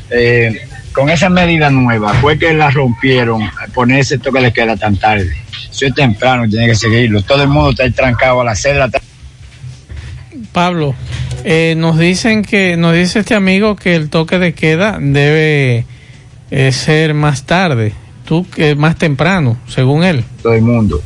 Eh, 0.10 0.68
con 0.92 1.10
esa 1.10 1.30
medida 1.30 1.70
nueva, 1.70 2.14
fue 2.16 2.38
que 2.38 2.54
la 2.54 2.72
rompieron, 2.72 3.42
al 3.42 3.70
poner 3.72 4.00
ese 4.00 4.18
toque 4.18 4.42
le 4.42 4.52
queda 4.52 4.76
tan 4.76 4.98
tarde. 4.98 5.34
Es 5.72 5.94
temprano, 5.96 6.48
tiene 6.50 6.68
que 6.68 6.76
seguirlo. 6.76 7.22
Todo 7.22 7.44
el 7.44 7.50
mundo 7.50 7.72
está 7.72 7.84
ahí 7.84 7.92
trancado 7.92 8.42
a 8.42 8.46
las 8.46 8.62
6 8.62 8.74
de 8.74 8.80
la 8.80 8.90
tarde. 8.90 9.06
Pablo, 10.52 10.96
eh, 11.44 11.76
nos 11.78 11.98
dicen 11.98 12.44
que, 12.44 12.78
nos 12.78 12.94
dice 12.94 13.20
este 13.20 13.36
amigo 13.36 13.76
que 13.76 13.96
el 13.96 14.10
toque 14.10 14.38
de 14.38 14.54
queda 14.54 14.98
debe 15.00 15.86
eh, 16.52 16.72
ser 16.72 17.14
más 17.14 17.46
tarde, 17.46 17.94
tú 18.26 18.46
que 18.50 18.76
más 18.76 18.98
temprano, 18.98 19.58
según 19.68 20.04
él. 20.04 20.26
Todo 20.44 20.54
el 20.54 20.62
mundo. 20.62 21.02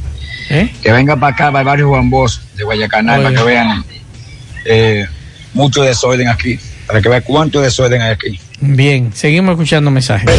¿Eh? 0.50 0.72
Que 0.82 0.92
venga 0.92 1.16
para 1.16 1.34
acá, 1.34 1.46
para 1.52 1.60
el 1.60 1.66
barrio 1.66 1.90
Juan 1.90 2.10
Bosch 2.10 2.40
de 2.56 2.64
Guayacanal, 2.64 3.24
para 3.24 3.36
que 3.36 3.44
vean 3.44 3.86
eh, 4.66 5.06
mucho 5.54 5.84
desorden 5.84 6.28
aquí, 6.28 6.60
para 6.88 7.02
que 7.02 7.10
vean 7.10 7.24
cuánto 7.26 7.62
desorden 7.62 8.02
hay 8.02 8.12
aquí. 8.12 8.40
Bien, 8.60 9.12
seguimos 9.14 9.52
escuchando 9.54 9.92
mensajes. 9.92 10.30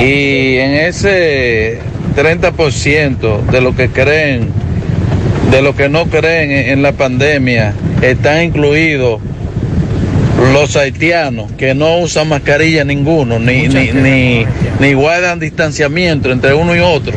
Y 0.00 0.56
en 0.56 0.74
ese 0.74 1.80
30% 2.14 3.46
de 3.46 3.60
lo 3.60 3.74
que 3.74 3.88
creen, 3.88 4.50
de 5.50 5.62
lo 5.62 5.74
que 5.74 5.88
no 5.88 6.06
creen 6.06 6.50
en, 6.50 6.70
en 6.70 6.82
la 6.82 6.92
pandemia, 6.92 7.74
están 8.00 8.42
incluidos 8.42 9.20
los 10.52 10.76
haitianos 10.76 11.52
que 11.52 11.74
no 11.74 11.98
usan 11.98 12.28
mascarilla 12.28 12.84
ninguno, 12.84 13.38
ni, 13.38 13.68
ni, 13.68 13.92
ni, 13.92 14.46
ni 14.80 14.92
guardan 14.94 15.38
distanciamiento 15.38 16.32
entre 16.32 16.54
uno 16.54 16.74
y 16.74 16.80
otro. 16.80 17.12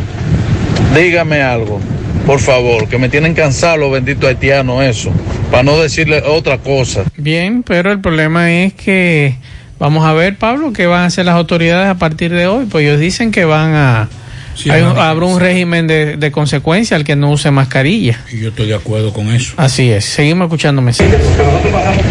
Dígame 0.95 1.41
algo, 1.41 1.79
por 2.25 2.39
favor, 2.39 2.87
que 2.87 2.97
me 2.97 3.09
tienen 3.09 3.33
cansado 3.33 3.77
los 3.77 3.91
benditos 3.91 4.29
haitianos 4.29 4.83
eso, 4.83 5.11
para 5.49 5.63
no 5.63 5.81
decirle 5.81 6.21
otra 6.21 6.57
cosa. 6.59 7.03
Bien, 7.17 7.63
pero 7.63 7.91
el 7.91 7.99
problema 7.99 8.51
es 8.51 8.73
que 8.73 9.35
vamos 9.79 10.05
a 10.05 10.13
ver, 10.13 10.37
Pablo, 10.37 10.71
qué 10.73 10.85
van 10.85 11.01
a 11.01 11.05
hacer 11.05 11.25
las 11.25 11.35
autoridades 11.35 11.87
a 11.87 11.95
partir 11.95 12.31
de 12.31 12.47
hoy. 12.47 12.65
Pues 12.65 12.85
ellos 12.85 12.99
dicen 12.99 13.31
que 13.31 13.45
van 13.45 13.73
a... 13.73 14.09
Sí, 14.55 14.69
hay 14.69 14.81
un- 14.83 14.97
habrá 14.97 15.25
un 15.25 15.39
régimen 15.39 15.85
de, 15.87 16.17
de 16.17 16.31
consecuencia 16.31 16.95
al 16.97 17.03
que 17.03 17.15
no 17.15 17.31
use 17.31 17.51
mascarilla. 17.51 18.19
Y 18.31 18.39
yo 18.41 18.49
estoy 18.49 18.67
de 18.67 18.75
acuerdo 18.75 19.11
con 19.13 19.29
eso. 19.33 19.53
Así 19.57 19.91
es. 19.91 20.05
Seguimos 20.05 20.45
escuchando 20.45 20.81
mensajes. 20.81 21.19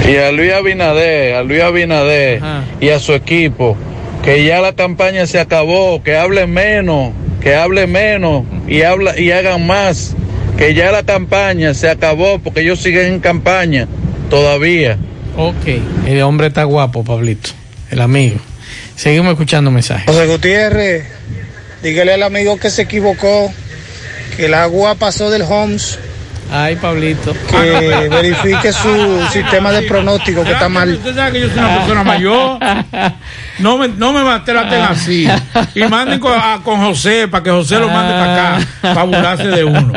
Y 0.08 0.16
a 0.16 0.30
Luis 0.32 0.52
Abinader, 0.52 1.34
a 1.36 1.42
Luis 1.42 1.62
Abinader 1.62 2.40
y 2.80 2.90
a 2.90 2.98
su 2.98 3.12
equipo, 3.14 3.76
que 4.22 4.44
ya 4.44 4.60
la 4.60 4.72
campaña 4.74 5.26
se 5.26 5.40
acabó, 5.40 6.02
que 6.02 6.16
hablen 6.16 6.52
menos, 6.52 7.12
que 7.40 7.54
hablen 7.56 7.90
menos 7.92 8.44
y 8.68 8.82
habla 8.82 9.18
y 9.18 9.30
hagan 9.30 9.66
más, 9.66 10.14
que 10.58 10.74
ya 10.74 10.92
la 10.92 11.02
campaña 11.02 11.74
se 11.74 11.88
acabó 11.90 12.38
porque 12.38 12.60
ellos 12.60 12.80
siguen 12.80 13.06
en 13.14 13.20
campaña 13.20 13.88
todavía. 14.30 14.98
Ok, 15.36 15.66
el 16.06 16.22
hombre 16.22 16.46
está 16.48 16.64
guapo, 16.64 17.02
Pablito, 17.04 17.50
el 17.90 18.00
amigo. 18.00 18.36
Seguimos 18.96 19.32
escuchando 19.32 19.70
mensajes. 19.70 20.04
José 20.06 20.26
Gutiérrez, 20.26 21.04
dígale 21.84 22.14
al 22.14 22.22
amigo 22.24 22.58
que 22.58 22.70
se 22.70 22.82
equivocó, 22.82 23.52
que 24.36 24.46
el 24.46 24.54
agua 24.54 24.96
pasó 24.96 25.30
del 25.30 25.42
Homs, 25.42 25.98
Ay, 26.52 26.76
Pablito. 26.76 27.32
que 27.50 28.08
verifique 28.10 28.70
su 28.72 29.18
sistema 29.32 29.72
de 29.72 29.82
pronóstico 29.82 30.44
que 30.44 30.52
está 30.52 30.68
mal. 30.68 30.92
Usted 30.94 31.14
sabe 31.14 31.32
que 31.32 31.40
yo 31.40 31.48
soy 31.48 31.58
una 31.58 31.76
persona 31.78 32.04
mayor. 32.04 32.58
No 33.58 33.78
me, 33.78 33.88
no 33.88 34.12
me 34.12 34.40
traten 34.40 34.82
así. 34.82 35.26
Y 35.74 35.80
manden 35.84 36.20
con, 36.20 36.32
a- 36.32 36.60
con 36.62 36.80
José 36.80 37.28
para 37.28 37.42
que 37.42 37.50
José 37.50 37.78
lo 37.78 37.88
mande 37.88 38.12
para 38.12 38.56
acá, 38.56 38.66
para 38.82 39.02
burlarse 39.04 39.46
de 39.48 39.64
uno. 39.64 39.92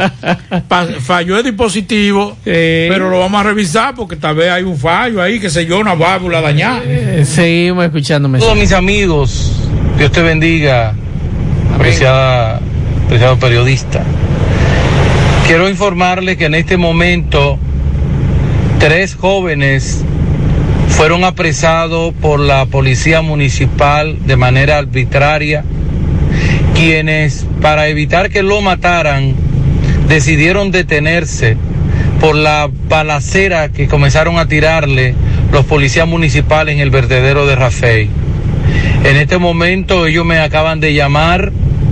Pa- 0.67 0.87
falló 1.01 1.37
el 1.37 1.43
dispositivo, 1.43 2.37
pero 2.43 3.09
lo 3.09 3.19
vamos 3.19 3.41
a 3.41 3.43
revisar 3.43 3.93
porque 3.93 4.15
tal 4.15 4.35
vez 4.35 4.49
hay 4.49 4.63
un 4.63 4.77
fallo 4.77 5.21
ahí, 5.21 5.39
que 5.39 5.49
sé 5.49 5.65
yo, 5.65 5.79
una 5.79 5.95
válvula 5.95 6.39
dañada. 6.41 6.81
Eh, 6.85 7.23
Seguimos 7.25 7.83
escuchando 7.85 8.29
Todos 8.39 8.55
mis 8.57 8.71
amigos, 8.71 9.51
Dios 9.97 10.11
te 10.11 10.21
bendiga, 10.21 10.93
apreciada, 11.77 12.59
apreciado 13.05 13.37
periodista. 13.37 14.03
Quiero 15.45 15.69
informarle 15.69 16.35
que 16.35 16.45
en 16.45 16.55
este 16.55 16.75
momento 16.75 17.59
tres 18.79 19.15
jóvenes 19.15 20.03
fueron 20.89 21.23
apresados 21.23 22.13
por 22.19 22.39
la 22.39 22.65
policía 22.65 23.21
municipal 23.21 24.17
de 24.25 24.35
manera 24.35 24.79
arbitraria, 24.79 25.63
quienes 26.73 27.45
para 27.61 27.87
evitar 27.87 28.29
que 28.31 28.41
lo 28.41 28.61
mataran 28.61 29.35
decidieron 30.07 30.71
detenerse 30.71 31.57
por 32.19 32.35
la 32.35 32.69
balacera 32.89 33.69
que 33.69 33.87
comenzaron 33.87 34.39
a 34.39 34.47
tirarle 34.47 35.13
los 35.51 35.65
policías 35.65 36.07
municipales 36.07 36.73
en 36.73 36.81
el 36.81 36.89
vertedero 36.89 37.45
de 37.45 37.55
Rafey. 37.55 38.09
En 39.03 39.15
este 39.15 39.37
momento 39.37 40.07
ellos 40.07 40.25
me 40.25 40.39
acaban 40.39 40.79
de 40.79 40.93
llamar, 40.93 41.51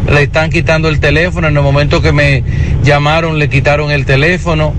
le 0.09 0.23
están 0.23 0.49
quitando 0.49 0.89
el 0.89 0.99
teléfono, 0.99 1.47
en 1.47 1.57
el 1.57 1.63
momento 1.63 2.01
que 2.01 2.11
me 2.11 2.43
llamaron 2.83 3.39
le 3.39 3.49
quitaron 3.49 3.91
el 3.91 4.05
teléfono. 4.05 4.73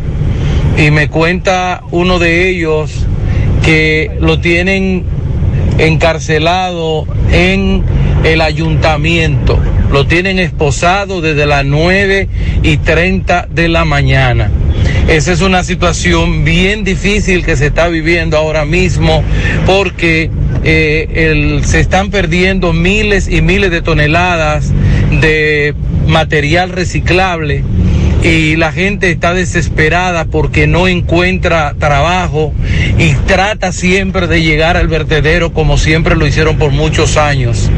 Y 0.79 0.91
me 0.91 1.09
cuenta 1.09 1.83
uno 1.91 2.19
de 2.19 2.49
ellos 2.49 3.07
que 3.65 4.11
lo 4.21 4.41
tienen 4.41 5.05
encarcelado 5.79 7.07
en 7.33 7.83
el 8.25 8.41
ayuntamiento, 8.41 9.59
lo 9.91 10.07
tienen 10.07 10.39
esposado 10.39 11.21
desde 11.21 11.47
las 11.47 11.65
9 11.65 12.29
y 12.63 12.77
30 12.79 13.49
de 13.51 13.69
la 13.69 13.85
mañana. 13.85 14.51
Esa 15.09 15.33
es 15.33 15.41
una 15.41 15.63
situación 15.63 16.45
bien 16.45 16.83
difícil 16.83 17.45
que 17.45 17.57
se 17.57 17.67
está 17.67 17.87
viviendo 17.87 18.37
ahora 18.37 18.65
mismo 18.65 19.23
porque 19.65 20.31
eh, 20.65 21.61
se 21.65 21.79
están 21.79 22.11
perdiendo 22.11 22.73
miles 22.73 23.29
y 23.29 23.41
miles 23.41 23.71
de 23.71 23.83
toneladas 23.83 24.73
de 25.21 25.75
material 26.09 26.71
reciclable 26.71 27.63
y 28.25 28.57
la 28.57 28.73
gente 28.73 29.11
está 29.13 29.33
desesperada 29.33 30.25
porque 30.25 30.67
no 30.67 30.89
encuentra 30.89 31.75
trabajo 31.79 32.53
y 32.99 33.13
trata 33.27 33.71
siempre 33.71 34.27
de 34.27 34.43
llegar 34.43 34.77
al 34.77 34.89
vertedero 34.89 35.53
como 35.53 35.79
siempre 35.79 36.17
lo 36.17 36.27
hicieron 36.27 36.59
por 36.59 36.73
muchos 36.73 37.17
años. 37.17 37.71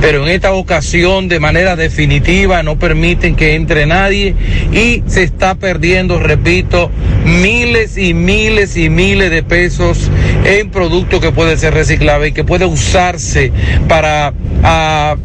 Pero 0.00 0.22
en 0.22 0.28
esta 0.28 0.52
ocasión 0.52 1.28
de 1.28 1.40
manera 1.40 1.76
definitiva 1.76 2.62
no 2.62 2.78
permiten 2.78 3.34
que 3.34 3.54
entre 3.54 3.86
nadie 3.86 4.34
y 4.72 5.02
se 5.06 5.22
está 5.22 5.54
perdiendo, 5.54 6.18
repito, 6.18 6.90
miles 7.24 7.96
y 7.96 8.14
miles 8.14 8.76
y 8.76 8.88
miles 8.88 9.30
de 9.30 9.42
pesos 9.42 10.10
en 10.44 10.70
producto 10.70 11.20
que 11.20 11.32
puede 11.32 11.56
ser 11.56 11.74
reciclable 11.74 12.28
y 12.28 12.32
que 12.32 12.44
puede 12.44 12.66
usarse 12.66 13.52
para 13.88 14.32
ah, 14.62 15.16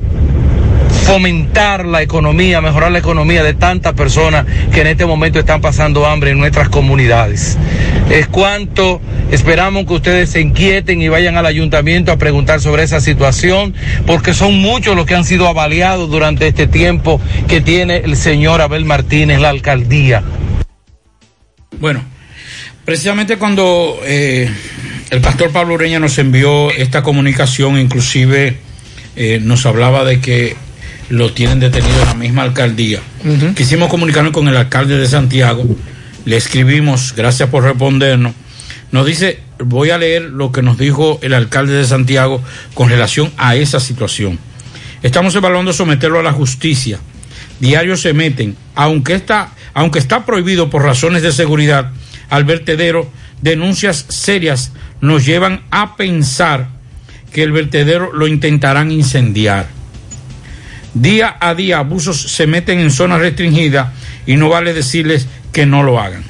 fomentar 0.89 1.85
la 1.85 2.01
economía, 2.01 2.61
mejorar 2.61 2.91
la 2.91 2.99
economía 2.99 3.43
de 3.43 3.53
tantas 3.53 3.93
personas 3.93 4.45
que 4.73 4.81
en 4.81 4.87
este 4.87 5.05
momento 5.05 5.39
están 5.39 5.61
pasando 5.61 6.05
hambre 6.05 6.31
en 6.31 6.39
nuestras 6.39 6.69
comunidades. 6.69 7.57
Es 8.09 8.27
cuanto 8.27 9.01
esperamos 9.31 9.85
que 9.85 9.93
ustedes 9.93 10.29
se 10.29 10.41
inquieten 10.41 11.01
y 11.01 11.07
vayan 11.07 11.37
al 11.37 11.45
ayuntamiento 11.45 12.11
a 12.11 12.17
preguntar 12.17 12.61
sobre 12.61 12.83
esa 12.83 12.99
situación, 13.01 13.73
porque 14.05 14.33
son 14.33 14.59
muchos 14.59 14.95
los 14.95 15.05
que 15.05 15.15
han 15.15 15.25
sido 15.25 15.47
avaliados 15.47 16.09
durante 16.09 16.47
este 16.47 16.67
tiempo 16.67 17.21
que 17.47 17.61
tiene 17.61 17.97
el 17.97 18.15
señor 18.15 18.61
Abel 18.61 18.85
Martínez 18.85 19.39
la 19.39 19.49
alcaldía. 19.49 20.23
Bueno, 21.79 22.03
precisamente 22.85 23.37
cuando 23.37 23.99
eh, 24.03 24.49
el 25.09 25.21
pastor 25.21 25.51
Pablo 25.51 25.73
Ureña 25.75 25.99
nos 25.99 26.17
envió 26.17 26.71
esta 26.71 27.01
comunicación, 27.01 27.79
inclusive 27.79 28.57
eh, 29.15 29.39
nos 29.41 29.65
hablaba 29.65 30.05
de 30.05 30.19
que 30.19 30.55
lo 31.11 31.33
tienen 31.33 31.59
detenido 31.59 32.01
en 32.01 32.07
la 32.07 32.13
misma 32.13 32.43
alcaldía. 32.43 33.01
Quisimos 33.55 33.89
comunicarnos 33.89 34.31
con 34.31 34.47
el 34.47 34.55
alcalde 34.55 34.97
de 34.97 35.05
Santiago, 35.07 35.65
le 36.25 36.37
escribimos, 36.37 37.13
gracias 37.15 37.49
por 37.49 37.63
respondernos. 37.63 38.33
Nos 38.91 39.05
dice, 39.05 39.39
voy 39.59 39.89
a 39.89 39.97
leer 39.97 40.23
lo 40.23 40.51
que 40.51 40.61
nos 40.61 40.77
dijo 40.77 41.19
el 41.21 41.33
alcalde 41.33 41.73
de 41.73 41.85
Santiago 41.85 42.41
con 42.73 42.89
relación 42.89 43.31
a 43.37 43.55
esa 43.55 43.79
situación. 43.79 44.39
Estamos 45.03 45.35
evaluando 45.35 45.73
someterlo 45.73 46.19
a 46.19 46.23
la 46.23 46.31
justicia. 46.31 46.99
Diarios 47.59 48.01
se 48.01 48.13
meten, 48.13 48.55
aunque 48.75 49.13
está, 49.13 49.51
aunque 49.73 49.99
está 49.99 50.25
prohibido 50.25 50.69
por 50.69 50.83
razones 50.83 51.23
de 51.23 51.31
seguridad 51.33 51.91
al 52.29 52.45
vertedero, 52.45 53.09
denuncias 53.41 54.05
serias 54.07 54.71
nos 55.01 55.25
llevan 55.25 55.63
a 55.71 55.97
pensar 55.97 56.69
que 57.33 57.43
el 57.43 57.51
vertedero 57.51 58.13
lo 58.13 58.27
intentarán 58.27 58.91
incendiar. 58.91 59.80
Día 60.93 61.37
a 61.39 61.53
día 61.55 61.79
abusos 61.79 62.21
se 62.21 62.47
meten 62.47 62.79
en 62.79 62.91
zonas 62.91 63.19
restringidas 63.19 63.89
y 64.25 64.35
no 64.35 64.49
vale 64.49 64.73
decirles 64.73 65.27
que 65.53 65.65
no 65.65 65.83
lo 65.83 65.99
hagan. 65.99 66.23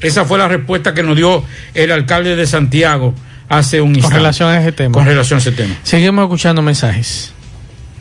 Esa 0.00 0.24
fue 0.24 0.38
la 0.38 0.48
respuesta 0.48 0.94
que 0.94 1.02
nos 1.02 1.16
dio 1.16 1.44
el 1.74 1.92
alcalde 1.92 2.34
de 2.36 2.46
Santiago 2.46 3.14
hace 3.48 3.80
un 3.80 3.88
Con 3.90 3.96
instante. 3.96 4.16
relación 4.18 4.48
a 4.48 4.60
ese 4.60 4.72
tema. 4.72 4.94
Con 4.94 5.04
relación 5.04 5.38
a 5.38 5.40
ese 5.40 5.52
tema. 5.52 5.74
Seguimos 5.82 6.22
escuchando 6.24 6.62
mensajes. 6.62 7.32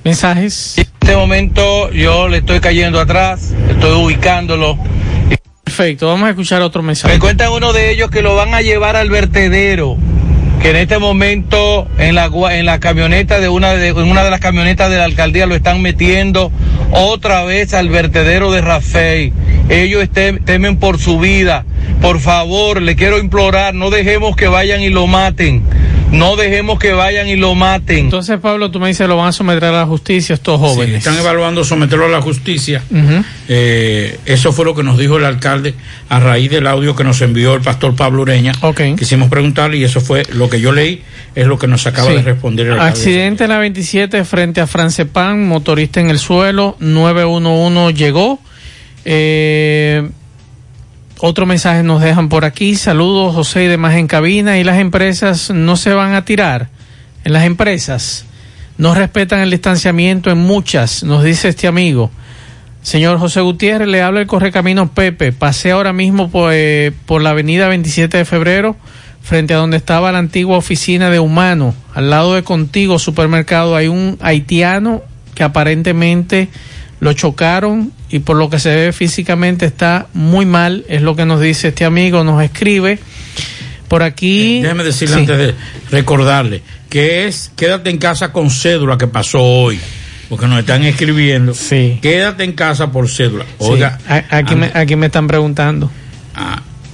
Mensajes. 0.04 0.78
En 0.78 0.88
este 1.02 1.16
momento 1.16 1.92
yo 1.92 2.28
le 2.30 2.38
estoy 2.38 2.60
cayendo 2.60 3.00
atrás, 3.00 3.52
estoy 3.70 3.92
ubicándolo. 4.04 4.78
Perfecto, 5.64 6.08
vamos 6.08 6.28
a 6.28 6.30
escuchar 6.32 6.62
otro 6.62 6.82
mensaje. 6.82 7.14
Me 7.14 7.20
cuenta 7.20 7.52
uno 7.52 7.74
de 7.74 7.92
ellos 7.92 8.10
que 8.10 8.22
lo 8.22 8.36
van 8.36 8.54
a 8.54 8.62
llevar 8.62 8.96
al 8.96 9.10
vertedero, 9.10 9.98
que 10.62 10.72
en 10.72 10.76
este 10.76 11.00
momento 11.00 11.88
en 11.98 12.16
la 12.16 12.28
gua- 12.30 12.54
en 12.58 12.66
la 12.66 12.80
camioneta 12.80 13.40
de 13.40 13.48
una 13.50 13.74
de 13.74 13.90
en 13.90 13.98
una 13.98 14.24
de 14.24 14.30
las 14.30 14.40
camionetas 14.40 14.90
de 14.90 14.98
la 14.98 15.06
alcaldía 15.06 15.46
lo 15.46 15.56
están 15.56 15.82
metiendo 15.82 16.52
otra 16.92 17.44
vez 17.46 17.74
al 17.74 17.90
vertedero 17.90 18.52
de 18.52 18.62
Rafael. 18.62 19.32
Ellos 19.70 20.08
temen 20.12 20.78
por 20.78 21.00
su 21.00 21.20
vida. 21.20 21.66
Por 22.02 22.20
favor, 22.20 22.82
le 22.82 22.96
quiero 22.96 23.20
implorar, 23.20 23.74
no 23.76 23.90
dejemos 23.90 24.36
que 24.36 24.48
vayan 24.48 24.82
y 24.82 24.90
lo 24.90 25.06
maten. 25.08 25.64
No 26.12 26.36
dejemos 26.36 26.80
que 26.80 26.94
vayan 26.94 27.28
y 27.28 27.36
lo 27.36 27.54
maten. 27.56 28.00
Entonces, 28.00 28.40
Pablo, 28.40 28.72
tú 28.72 28.80
me 28.80 28.88
dices, 28.88 29.08
lo 29.08 29.16
van 29.18 29.28
a 29.28 29.32
someter 29.32 29.66
a 29.66 29.72
la 29.72 29.86
justicia 29.86 30.34
estos 30.34 30.60
Sí, 30.60 30.66
jóvenes. 30.66 30.96
están 30.98 31.18
evaluando 31.18 31.64
someterlo 31.64 32.06
a 32.06 32.10
la 32.10 32.22
justicia. 32.22 32.82
Ujú. 32.90 33.24
Eh, 33.52 34.20
eso 34.26 34.54
fue 34.54 34.64
lo 34.64 34.76
que 34.76 34.84
nos 34.84 35.00
dijo 35.00 35.18
el 35.18 35.26
alcalde 35.26 35.74
a 36.08 36.20
raíz 36.20 36.52
del 36.52 36.68
audio 36.68 36.96
que 36.96 37.04
nos 37.04 37.20
envió 37.22 37.56
el 37.56 37.62
pastor 37.62 37.96
Pablo 37.96 38.22
Ureña. 38.22 38.52
Quisimos 38.96 39.28
preguntarle 39.28 39.78
y 39.78 39.84
eso 39.84 40.02
fue 40.02 40.22
lo 40.34 40.50
que 40.52 40.62
yo 40.62 40.72
leí, 40.72 41.02
es 41.34 41.48
lo 41.48 41.58
que 41.58 41.66
nos 41.68 41.88
acaba 41.88 42.10
Sí. 42.10 42.16
de 42.18 42.22
responder 42.22 42.68
el 42.68 42.74
alcalde. 42.74 42.92
Accidente 42.92 43.44
en 43.46 43.50
la 43.50 43.58
27 43.58 44.24
frente 44.24 44.62
a 44.62 44.68
Francepan, 44.68 45.48
motorista 45.48 46.00
en 46.00 46.12
el 46.12 46.20
suelo, 46.20 46.78
911 46.80 47.96
llegó. 47.96 48.40
Eh, 49.04 50.08
otro 51.22 51.46
mensaje 51.48 51.82
nos 51.82 52.02
dejan 52.02 52.30
por 52.30 52.46
aquí. 52.46 52.76
Saludos, 52.76 53.34
José 53.34 53.64
y 53.64 53.68
demás 53.68 53.96
en 53.96 54.06
cabina. 54.08 54.60
Y 54.60 54.64
las 54.64 54.78
empresas 54.78 55.50
no 55.50 55.76
se 55.76 55.92
van 55.94 56.14
a 56.14 56.24
tirar. 56.24 56.70
En 57.24 57.34
las 57.34 57.46
empresas 57.46 58.26
no 58.78 58.94
respetan 58.94 59.40
el 59.42 59.50
distanciamiento 59.52 60.30
en 60.32 60.38
muchas, 60.38 61.04
nos 61.04 61.24
dice 61.24 61.50
este 61.50 61.68
amigo. 61.68 62.12
Señor 62.82 63.20
José 63.20 63.42
Gutiérrez, 63.42 63.88
le 63.88 64.02
habla 64.02 64.22
el 64.22 64.28
Correcaminos 64.28 64.90
Pepe. 64.90 65.32
Pasé 65.32 65.72
ahora 65.72 65.94
mismo 65.94 66.30
por, 66.30 66.52
eh, 66.54 66.92
por 67.06 67.22
la 67.22 67.32
avenida 67.32 67.68
27 67.68 68.18
de 68.18 68.26
febrero, 68.26 68.76
frente 69.22 69.54
a 69.54 69.58
donde 69.58 69.78
estaba 69.78 70.12
la 70.12 70.20
antigua 70.20 70.58
oficina 70.58 71.10
de 71.10 71.20
Humano. 71.20 71.76
Al 71.94 72.10
lado 72.10 72.36
de 72.36 72.44
Contigo 72.44 72.98
Supermercado 72.98 73.76
hay 73.76 73.88
un 73.90 74.18
haitiano 74.22 75.04
que 75.36 75.44
aparentemente 75.44 76.48
lo 77.00 77.14
chocaron 77.14 77.92
y 78.10 78.20
por 78.20 78.38
lo 78.38 78.50
que 78.50 78.60
se 78.60 78.74
ve 78.76 78.92
físicamente 78.94 79.66
está 79.66 80.08
muy 80.14 80.46
mal, 80.46 80.84
es 80.90 81.02
lo 81.02 81.16
que 81.16 81.26
nos 81.26 81.42
dice 81.42 81.70
este 81.70 81.86
amigo, 81.86 82.24
nos 82.24 82.42
escribe. 82.44 83.00
Por 83.88 84.04
aquí... 84.04 84.62
Déjeme 84.62 84.84
decirle 84.84 85.16
Sí. 85.16 85.22
antes 85.22 85.38
de 85.38 85.56
recordarle 85.92 86.62
que 86.90 87.28
es 87.28 87.52
quédate 87.56 87.90
en 87.92 88.00
casa 88.00 88.32
con 88.32 88.50
cédula 88.50 88.98
que 88.98 89.08
pasó 89.08 89.42
hoy, 89.44 89.80
porque 90.30 90.48
nos 90.48 90.60
están 90.60 90.84
escribiendo. 90.84 91.54
Quédate 92.02 92.44
en 92.44 92.54
casa 92.54 92.92
por 92.92 93.10
cédula. 93.10 93.46
Oiga, 93.58 93.98
Sí, 94.08 94.14
aquí, 94.30 94.56
me, 94.56 94.72
aquí 94.74 94.96
me 94.96 95.08
están 95.08 95.28
preguntando. 95.28 95.90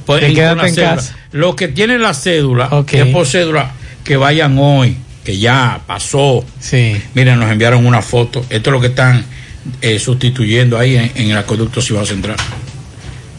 pues, 0.06 0.22
Que 0.22 0.26
y 0.28 0.30
con 0.30 0.36
quédate 0.36 0.68
en 0.70 0.76
cédula. 0.76 0.95
casa. 0.95 1.16
Los 1.32 1.56
que 1.56 1.68
tienen 1.68 2.02
la 2.02 2.14
cédula, 2.14 2.70
que 2.88 3.02
es 3.02 3.07
por 3.07 3.26
cédula, 3.28 3.72
que 4.03 4.16
vayan 4.18 4.57
hoy, 4.57 4.98
que 5.24 5.38
ya 5.38 5.82
pasó. 5.86 6.45
Sí. 6.60 6.95
Miren, 7.14 7.40
nos 7.40 7.52
enviaron 7.52 7.86
una 7.86 8.02
foto. 8.02 8.45
Esto 8.49 8.70
es 8.70 8.74
lo 8.74 8.80
que 8.82 8.88
están 8.88 9.26
eh, 9.82 9.99
sustituyendo 9.99 10.78
ahí 10.78 10.95
en, 10.95 11.12
en 11.16 11.32
el 11.32 11.38
acueducto 11.38 11.82
Cibao 11.82 12.06
Central. 12.06 12.38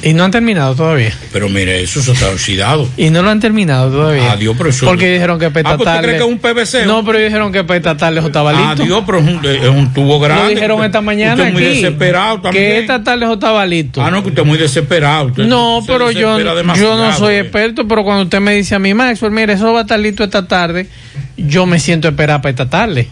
Y 0.07 0.15
no 0.15 0.23
han 0.23 0.31
terminado 0.31 0.75
todavía. 0.77 1.13
Pero 1.33 1.49
mire, 1.49 1.83
eso, 1.83 1.99
eso 1.99 2.13
está 2.13 2.29
oxidado. 2.29 2.89
Y 2.97 3.11
no 3.11 3.23
lo 3.23 3.31
han 3.31 3.41
terminado 3.41 3.91
todavía. 3.91 4.31
Adiós, 4.31 4.55
pero 4.57 4.71
eso- 4.71 4.87
Porque 4.87 5.13
dijeron 5.15 5.39
que 5.41 5.47
Ah, 5.47 5.51
pues, 5.53 5.65
¿tú 5.65 5.71
petatarle. 5.79 6.03
crees 6.03 6.23
que 6.23 6.29
es 6.29 6.33
un 6.33 6.39
PVC? 6.39 6.87
No, 6.87 7.05
pero 7.05 7.19
dijeron 7.19 7.51
que 7.53 7.65
petatarle 7.65 8.21
estaba 8.21 8.53
listo. 8.53 8.85
Adiós, 8.85 9.03
pero 9.05 9.19
es 9.19 9.25
un, 9.25 9.45
es 9.45 9.69
un 9.69 9.93
tubo 9.93 10.21
grande. 10.21 10.45
Lo 10.45 10.49
dijeron 10.51 10.85
esta 10.85 11.01
mañana 11.01 11.35
Usted 11.43 11.53
muy 11.53 11.63
desesperado 11.65 12.41
también. 12.41 12.65
Que 12.65 12.79
esta 12.79 13.03
tarde 13.03 13.33
estaba 13.33 13.67
listo. 13.67 14.01
Ah, 14.01 14.11
no, 14.13 14.23
que 14.23 14.29
usted 14.29 14.43
es 14.43 14.47
muy 14.49 14.59
desesperado. 14.59 15.27
Usted 15.27 15.45
No, 15.45 15.81
se 15.83 15.89
pero 15.93 16.13
yo, 16.13 16.39
yo 16.39 16.97
no 16.97 17.13
soy 17.17 17.35
experto, 17.35 17.89
pero 17.89 18.05
cuando 18.05 18.23
usted 18.23 18.39
me 18.41 18.55
dice 18.55 18.77
a 18.77 18.79
mí, 18.79 18.95
Maxwell, 18.95 19.33
mire, 19.33 19.55
eso 19.55 19.73
va 19.73 19.81
a 19.81 19.83
estar 19.83 19.99
listo 19.99 20.23
esta 20.23 20.47
tarde, 20.47 20.87
yo 21.37 21.67
me 21.67 21.81
siento 21.81 22.07
esperar 22.07 22.41
para 22.41 22.51
esta 22.51 22.71
tarde. 22.71 23.09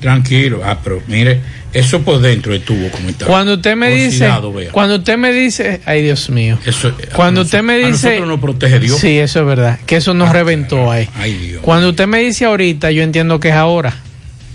Tranquilo. 0.00 0.60
Ah, 0.64 0.78
pero 0.82 1.02
mire, 1.08 1.40
eso 1.72 2.02
por 2.02 2.20
dentro 2.20 2.52
del 2.52 2.62
tubo 2.62 2.88
como 2.90 3.08
está. 3.08 3.26
Cuando 3.26 3.54
usted 3.54 3.76
me 3.76 3.90
dice, 3.90 4.24
Oxidado, 4.26 4.52
vea. 4.52 4.70
cuando 4.72 4.96
usted 4.96 5.16
me 5.18 5.32
dice, 5.32 5.80
ay 5.86 6.02
Dios 6.02 6.30
mío, 6.30 6.58
Eso, 6.64 6.92
cuando 7.14 7.42
usted 7.42 7.62
me 7.62 7.74
a 7.74 7.76
dice, 7.76 7.90
nosotros 7.90 8.28
nos 8.28 8.40
protege 8.40 8.78
Dios. 8.80 8.98
sí, 8.98 9.18
eso 9.18 9.40
es 9.40 9.46
verdad, 9.46 9.78
que 9.86 9.96
eso 9.96 10.14
nos 10.14 10.30
reventó 10.30 10.90
ahí. 10.90 11.08
Ay, 11.16 11.34
Dios. 11.34 11.62
Cuando 11.62 11.90
usted 11.90 12.06
me 12.06 12.18
dice 12.20 12.44
ahorita, 12.46 12.90
yo 12.90 13.02
entiendo 13.02 13.38
que 13.40 13.48
es 13.48 13.54
ahora. 13.54 13.94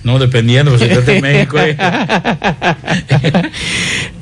No, 0.04 0.18
dependiendo, 0.18 0.76
si 0.80 0.86
usted 0.86 1.08
en 1.10 1.22
México. 1.22 1.58
eh. 1.60 1.78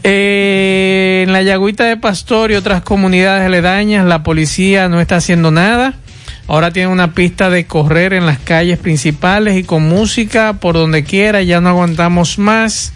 Eh, 0.03 1.23
en 1.27 1.33
la 1.33 1.41
Yagüita 1.41 1.83
de 1.85 1.97
Pastor 1.97 2.51
y 2.51 2.55
otras 2.55 2.81
comunidades 2.81 3.45
aledañas, 3.45 4.05
la 4.05 4.23
policía 4.23 4.87
no 4.89 5.01
está 5.01 5.17
haciendo 5.17 5.51
nada. 5.51 5.93
Ahora 6.49 6.71
tiene 6.71 6.87
una 6.87 7.13
pista 7.13 7.51
de 7.51 7.67
correr 7.67 8.11
en 8.11 8.25
las 8.25 8.39
calles 8.39 8.79
principales 8.79 9.55
y 9.55 9.63
con 9.63 9.87
música 9.87 10.53
por 10.53 10.73
donde 10.73 11.03
quiera, 11.03 11.43
ya 11.43 11.61
no 11.61 11.69
aguantamos 11.69 12.39
más. 12.39 12.91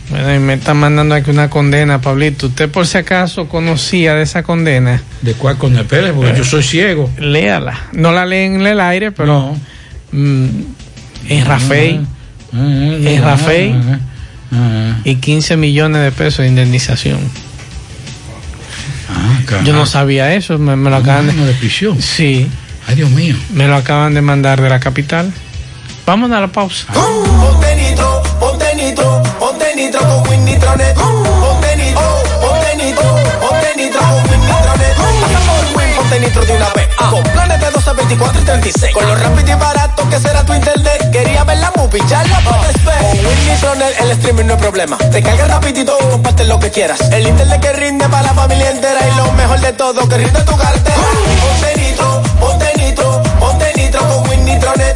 Bueno, 0.10 0.36
y 0.36 0.40
me 0.40 0.56
están 0.56 0.78
mandando 0.78 1.16
aquí 1.16 1.30
una 1.30 1.50
condena, 1.50 2.02
Pablito. 2.02 2.48
¿Usted 2.48 2.70
por 2.70 2.86
si 2.86 2.98
acaso 2.98 3.48
conocía 3.48 4.14
de 4.16 4.24
esa 4.24 4.44
condena? 4.44 5.02
¿De 5.22 5.34
cuál 5.34 5.58
condena? 5.58 5.84
Espere, 5.84 6.12
porque 6.12 6.38
yo 6.38 6.44
soy 6.44 6.64
ciego. 6.64 7.10
Léala. 7.18 7.88
No 7.94 8.12
la 8.12 8.26
leen 8.26 8.56
en 8.56 8.68
el 8.68 8.80
aire, 8.82 9.12
pero 9.12 9.56
mm, 10.12 10.48
en 11.30 11.46
Rafael. 11.46 12.06
En 12.54 13.24
Rafael. 13.24 14.00
Y 15.06 15.16
15 15.16 15.56
millones 15.56 16.02
de 16.02 16.12
pesos 16.12 16.40
de 16.40 16.48
indemnización. 16.50 17.20
Yo 19.64 19.74
no 19.74 19.86
sabía 19.86 20.34
eso, 20.34 20.58
me, 20.58 20.76
me 20.76 20.90
lo 20.90 20.98
acaban 20.98 21.28
de... 21.28 21.34
de 21.34 21.54
prisión? 21.54 22.02
Sí. 22.02 22.48
Ay, 22.88 22.96
Dios 22.96 23.10
mío. 23.10 23.36
Me 23.54 23.68
lo 23.68 23.76
acaban 23.76 24.14
de 24.14 24.22
mandar 24.22 24.62
de 24.62 24.70
la 24.70 24.80
capital. 24.80 25.32
Vamos 26.06 26.32
a 26.32 26.40
la 26.40 26.48
pausa. 26.48 26.88
Nitro 29.92 30.08
con 30.08 30.30
Win 30.30 30.46
Nitronet. 30.46 30.96
Ponte 30.96 31.76
nitro, 31.76 32.24
ponte 32.40 32.76
nitro, 32.78 33.16
ponte 33.42 33.76
nitro 33.76 34.00
con 34.00 34.32
Win 34.32 34.42
Nitronet. 34.42 34.96
Pasa 34.96 35.40
por 35.48 35.78
Win, 35.78 35.96
ponte 35.96 36.20
nitro 36.20 36.46
de 36.46 36.54
una 36.54 36.70
vez. 36.70 36.88
Con 37.10 37.24
planes 37.24 37.60
de 37.60 37.72
12, 37.72 37.94
24 37.94 38.42
y 38.42 38.46
36. 38.46 38.94
Con 38.94 39.06
lo 39.06 39.16
rápido 39.16 39.52
y 39.52 39.60
barato 39.60 40.10
que 40.10 40.20
será 40.20 40.46
tu 40.46 40.54
internet. 40.54 41.12
Quería 41.12 41.44
ver 41.44 41.58
la 41.58 41.72
movie, 41.76 42.02
ya 42.08 42.24
la 42.24 42.40
ver. 42.40 43.02
Con 43.02 43.26
Win 43.26 43.48
Nitronet 43.48 44.02
el 44.02 44.12
streaming 44.12 44.46
no 44.46 44.54
es 44.54 44.60
problema. 44.60 44.98
Te 44.98 45.22
cargas 45.22 45.50
rapidito 45.50 45.98
y 46.00 46.10
comparte 46.10 46.46
lo 46.46 46.58
que 46.60 46.72
quieras. 46.72 47.02
El 47.12 47.28
internet 47.28 47.60
que 47.60 47.74
rinde 47.74 48.08
para 48.08 48.24
la 48.24 48.34
familia 48.34 48.70
entera. 48.70 49.00
Y 49.10 49.18
lo 49.18 49.32
mejor 49.34 49.60
de 49.60 49.74
todo, 49.74 50.08
que 50.08 50.18
rinde 50.18 50.42
tu 50.44 50.56
cartera. 50.56 50.98
Ponte 51.42 51.82
nitro, 51.82 52.22
ponte 52.40 52.74
nitro, 52.78 53.24
ponte 53.40 53.74
nitro 53.76 54.00
con 54.08 54.30
Win 54.30 54.46
Nitronet. 54.46 54.96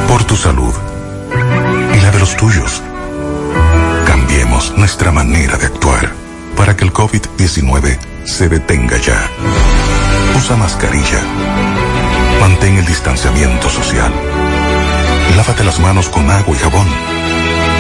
Por 0.09 0.25
tu 0.25 0.37
salud 0.37 0.75
y 1.95 2.01
la 2.01 2.11
de 2.11 2.19
los 2.19 2.37
tuyos. 2.37 2.83
Cambiemos 4.07 4.77
nuestra 4.77 5.13
manera 5.13 5.57
de 5.57 5.67
actuar 5.67 6.13
para 6.57 6.77
que 6.77 6.85
el 6.85 6.93
COVID-19 6.93 8.12
se 8.25 8.49
detenga 8.49 8.97
ya. 8.99 9.29
Usa 10.37 10.57
mascarilla. 10.57 11.21
Mantén 12.41 12.79
el 12.79 12.87
distanciamiento 12.87 13.69
social. 13.69 14.13
Lávate 15.37 15.65
las 15.65 15.79
manos 15.81 16.09
con 16.09 16.31
agua 16.31 16.57
y 16.57 16.59
jabón. 16.59 16.87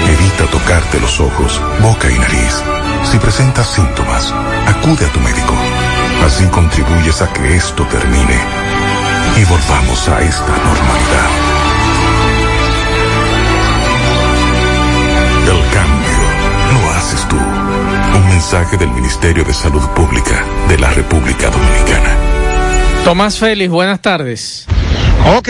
Evita 0.08 0.46
tocarte 0.50 1.00
los 1.00 1.20
ojos, 1.20 1.60
boca 1.80 2.10
y 2.10 2.18
nariz. 2.18 2.62
Si 3.10 3.18
presentas 3.18 3.68
síntomas, 3.68 4.32
acude 4.66 5.04
a 5.06 5.12
tu 5.12 5.20
médico. 5.20 5.54
Así 6.26 6.44
contribuyes 6.46 7.20
a 7.22 7.32
que 7.32 7.56
esto 7.56 7.84
termine 7.86 8.38
y 9.36 9.44
volvamos 9.44 10.08
a 10.08 10.20
esta 10.22 10.52
normalidad. 10.52 11.41
Mensaje 18.42 18.76
del 18.76 18.90
Ministerio 18.90 19.44
de 19.44 19.54
Salud 19.54 19.88
Pública 19.94 20.44
de 20.68 20.76
la 20.76 20.90
República 20.90 21.48
Dominicana. 21.48 22.16
Tomás 23.04 23.38
Félix, 23.38 23.70
buenas 23.70 24.00
tardes. 24.00 24.66
Ok, 25.24 25.48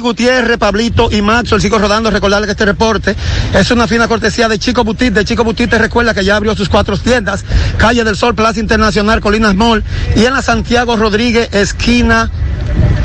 Gutiérrez, 0.00 0.58
Pablito 0.58 1.08
y 1.10 1.22
Maxo, 1.22 1.56
el 1.56 1.62
sigo 1.62 1.78
rodando. 1.78 2.10
Recordarles 2.10 2.46
que 2.46 2.52
este 2.52 2.66
reporte 2.66 3.16
es 3.54 3.70
una 3.70 3.88
fina 3.88 4.06
cortesía 4.06 4.48
de 4.48 4.58
Chico 4.58 4.84
Butit. 4.84 5.14
De 5.14 5.24
Chico 5.24 5.44
Butit 5.44 5.70
te 5.70 5.78
recuerda 5.78 6.12
que 6.12 6.24
ya 6.24 6.36
abrió 6.36 6.54
sus 6.54 6.68
cuatro 6.68 6.96
tiendas: 6.98 7.44
Calle 7.78 8.04
del 8.04 8.16
Sol, 8.16 8.34
Plaza 8.34 8.60
Internacional, 8.60 9.20
Colinas 9.20 9.54
Mall 9.54 9.82
y 10.14 10.26
en 10.26 10.34
la 10.34 10.42
Santiago 10.42 10.96
Rodríguez, 10.96 11.48
esquina 11.54 12.30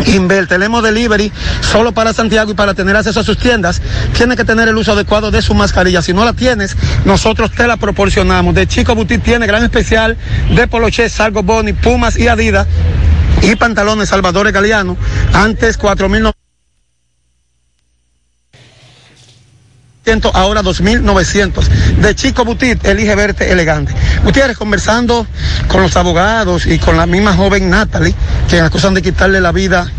Inver, 0.05 0.47
tenemos 0.47 0.81
delivery 0.83 1.31
solo 1.61 1.91
para 1.91 2.13
Santiago 2.13 2.51
y 2.51 2.53
para 2.53 2.73
tener 2.73 2.95
acceso 2.95 3.19
a 3.19 3.23
sus 3.23 3.37
tiendas, 3.37 3.81
tiene 4.13 4.35
que 4.35 4.43
tener 4.43 4.67
el 4.67 4.77
uso 4.77 4.93
adecuado 4.93 5.31
de 5.31 5.41
su 5.41 5.53
mascarilla. 5.53 6.01
Si 6.01 6.13
no 6.13 6.25
la 6.25 6.33
tienes, 6.33 6.75
nosotros 7.05 7.51
te 7.51 7.67
la 7.67 7.77
proporcionamos. 7.77 8.55
De 8.55 8.67
Chico 8.67 8.95
Butit 8.95 9.23
tiene 9.23 9.45
gran 9.45 9.63
especial 9.63 10.17
de 10.53 10.67
Poloche, 10.67 11.07
Salgo 11.09 11.43
Boni, 11.43 11.73
Pumas 11.73 12.17
y 12.17 12.27
Adidas 12.27 12.67
y 13.41 13.55
pantalones 13.55 14.09
Salvador 14.09 14.51
Galeano. 14.51 14.97
Antes 15.33 15.79
4.900. 15.79 16.33
ahora 20.33 20.63
2.900. 20.63 21.67
De 22.01 22.15
Chico 22.15 22.43
Butit, 22.45 22.83
elige 22.85 23.15
verte 23.15 23.51
elegante. 23.51 23.93
Gutiérrez, 24.23 24.57
conversando 24.57 25.27
con 25.67 25.81
los 25.81 25.95
abogados 25.95 26.65
y 26.65 26.79
con 26.79 26.97
la 26.97 27.05
misma 27.05 27.33
joven 27.33 27.69
Natalie, 27.69 28.15
que 28.49 28.59
acusan 28.59 28.93
de 28.93 29.01
quitarle 29.01 29.39
la 29.39 29.51
vida 29.51 29.91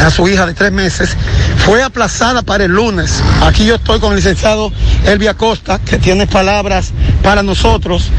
a 0.00 0.10
su 0.10 0.28
hija 0.28 0.46
de 0.46 0.54
tres 0.54 0.72
meses, 0.72 1.16
fue 1.64 1.82
aplazada 1.82 2.42
para 2.42 2.64
el 2.64 2.72
lunes. 2.72 3.20
Aquí 3.42 3.66
yo 3.66 3.76
estoy 3.76 4.00
con 4.00 4.10
el 4.10 4.16
licenciado 4.16 4.72
Elvia 5.06 5.34
Costa, 5.34 5.78
que 5.78 5.98
tiene 5.98 6.26
palabras 6.26 6.92
para 7.22 7.42
nosotros, 7.42 8.10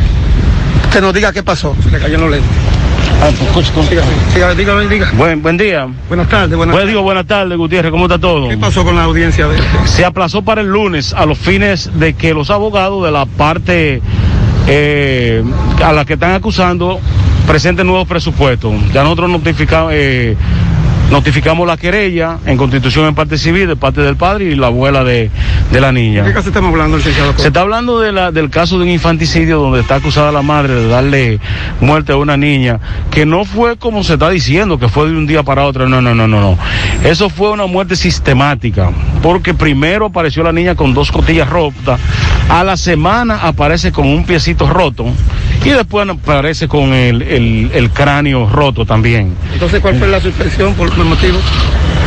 que 0.92 1.02
nos 1.02 1.14
diga 1.14 1.32
qué 1.32 1.44
pasó. 1.44 1.76
Se 1.84 1.90
le 1.90 2.00
cayó 2.00 2.18
los 2.18 2.32
lentes. 2.32 2.83
Ah, 3.22 3.30
pues, 3.54 3.72
dígame, 3.90 4.56
dígame, 4.56 4.88
dígame. 4.88 5.18
Buen, 5.18 5.42
buen 5.42 5.58
día. 5.58 5.88
Buenas 6.08 6.28
tardes, 6.28 6.58
buenas 6.58 6.76
Pues 6.76 6.88
digo, 6.88 7.02
buenas 7.04 7.26
tardes, 7.26 7.58
Gutiérrez, 7.58 7.92
¿cómo 7.92 8.06
está 8.06 8.20
todo? 8.20 8.50
¿Qué 8.50 8.58
pasó 8.58 8.84
con 8.84 8.96
la 8.96 9.04
audiencia 9.04 9.48
de 9.48 9.62
Se 9.86 10.04
aplazó 10.04 10.42
para 10.42 10.62
el 10.62 10.68
lunes 10.68 11.14
a 11.14 11.26
los 11.26 11.38
fines 11.38 11.92
de 12.00 12.14
que 12.16 12.34
los 12.34 12.50
abogados 12.50 13.06
de 13.06 13.12
la 13.12 13.26
parte 13.26 14.02
eh, 14.68 15.44
a 15.84 15.94
la 15.94 16.06
que 16.06 16.14
están 16.14 16.34
acusando 16.34 17.00
presenten 17.48 17.88
nuevos 17.88 18.08
presupuestos. 18.08 18.74
Ya 18.94 19.04
nosotros 19.04 19.30
notificamos, 19.30 19.92
eh, 19.94 20.36
Notificamos 21.14 21.68
la 21.68 21.78
querella 21.78 22.40
en 22.44 22.58
constitución 22.58 23.06
en 23.06 23.14
parte 23.14 23.38
civil 23.38 23.68
de 23.68 23.76
parte 23.76 24.02
del 24.02 24.16
padre 24.16 24.46
y 24.46 24.56
la 24.56 24.66
abuela 24.66 25.04
de, 25.04 25.30
de 25.72 25.80
la 25.80 25.92
niña. 25.92 26.24
¿De 26.24 26.30
qué 26.30 26.34
caso 26.34 26.48
estamos 26.48 26.72
hablando, 26.72 26.98
licenciado? 26.98 27.38
Se 27.38 27.50
está 27.50 27.62
hablando 27.62 28.00
de 28.00 28.12
la, 28.12 28.32
del 28.32 28.50
caso 28.50 28.80
de 28.80 28.86
un 28.86 28.90
infanticidio 28.90 29.60
donde 29.60 29.82
está 29.82 29.98
acusada 29.98 30.32
la 30.32 30.42
madre 30.42 30.74
de 30.74 30.88
darle 30.88 31.40
muerte 31.82 32.14
a 32.14 32.16
una 32.16 32.36
niña, 32.36 32.80
que 33.12 33.28
no 33.28 33.46
fue 33.46 33.78
como 33.78 34.04
se 34.04 34.14
está 34.14 34.32
diciendo, 34.32 34.80
que 34.80 34.90
fue 34.90 35.08
de 35.08 35.16
un 35.16 35.28
día 35.28 35.44
para 35.44 35.66
otro. 35.66 35.88
No, 35.88 36.02
no, 36.02 36.16
no, 36.16 36.28
no, 36.28 36.42
no. 36.42 36.58
Eso 37.04 37.30
fue 37.30 37.52
una 37.52 37.68
muerte 37.68 37.96
sistemática, 37.96 38.90
porque 39.22 39.54
primero 39.54 40.08
apareció 40.08 40.42
la 40.42 40.52
niña 40.52 40.74
con 40.74 40.96
dos 40.96 41.12
costillas 41.12 41.48
rotas, 41.48 42.00
a 42.50 42.64
la 42.64 42.76
semana 42.76 43.38
aparece 43.44 43.92
con 43.92 44.08
un 44.08 44.26
piecito 44.26 44.68
roto 44.68 45.06
y 45.66 45.70
después 45.70 46.08
aparece 46.10 46.68
con 46.68 46.94
el, 46.94 47.22
el- 47.22 47.72
cráneo 47.92 48.50
roto 48.50 48.86
también. 48.86 49.36
Entonces, 49.54 49.80
¿cuál 49.82 49.96
fue 49.98 50.08
la 50.08 50.20
suspensión 50.20 50.74
por 50.76 50.94
qué 50.94 51.04
motivo? 51.04 51.38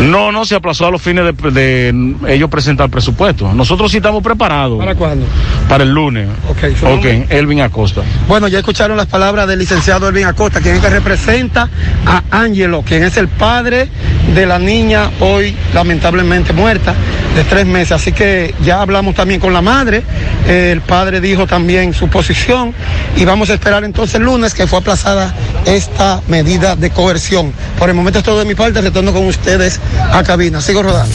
No, 0.01 0.31
no, 0.31 0.45
se 0.45 0.55
aplazó 0.55 0.87
a 0.87 0.91
los 0.91 1.01
fines 1.01 1.25
de, 1.25 1.51
de 1.51 2.35
ellos 2.35 2.51
presentar 2.51 2.91
presupuesto. 2.91 3.53
Nosotros 3.55 3.91
sí 3.91 3.97
estamos 3.97 4.23
preparados. 4.23 4.79
¿Para 4.79 4.95
cuándo? 4.95 5.27
Para 5.69 5.85
el 5.85 5.91
lunes. 5.91 6.29
Ok, 6.51 6.77
¿su 6.79 6.87
Ok? 6.87 7.05
Elvin 7.31 7.63
Acosta. 7.63 8.03
Bueno, 8.29 8.47
ya 8.49 8.59
escucharon 8.59 8.97
las 8.97 9.07
palabras 9.07 9.49
del 9.49 9.59
licenciado 9.59 10.09
Elvin 10.09 10.27
Acosta, 10.27 10.61
quien 10.61 10.77
es 10.77 10.81
que 10.83 10.91
representa 10.91 11.71
a 12.05 12.23
Ángelo, 12.31 12.83
quien 12.83 13.05
es 13.05 13.17
el 13.17 13.29
padre 13.29 13.89
de 14.35 14.47
la 14.47 14.59
niña 14.59 15.11
hoy 15.21 15.55
lamentablemente 15.73 16.53
muerta 16.53 16.95
de 17.35 17.45
tres 17.45 17.67
meses. 17.67 17.93
Así 17.93 18.13
que 18.13 18.55
ya 18.63 18.83
hablamos 18.83 19.15
también 19.15 19.41
con 19.41 19.53
la 19.53 19.63
madre, 19.63 20.03
el 20.47 20.81
padre 20.83 21.21
dijo 21.21 21.47
también 21.47 21.95
su 21.95 22.09
posición 22.09 22.75
y 23.17 23.25
vamos 23.25 23.51
a 23.51 23.55
esperar 23.55 23.85
entonces 23.85 24.17
el 24.17 24.23
lunes 24.23 24.55
que 24.55 24.67
fue 24.67 24.79
aplazada 24.79 25.35
esta 25.65 26.21
medida 26.29 26.77
de 26.77 26.91
coerción. 26.91 27.53
Por 27.79 27.89
el 27.89 27.95
momento 27.95 28.19
es 28.19 28.25
todo 28.25 28.39
de 28.39 28.45
mi 28.45 28.55
parte, 28.55 28.81
retorno 28.81 29.13
con 29.13 29.27
ustedes 29.27 29.81
a 30.13 30.23
cabina. 30.23 30.61
Sigo 30.61 30.83
rodando. 30.83 31.15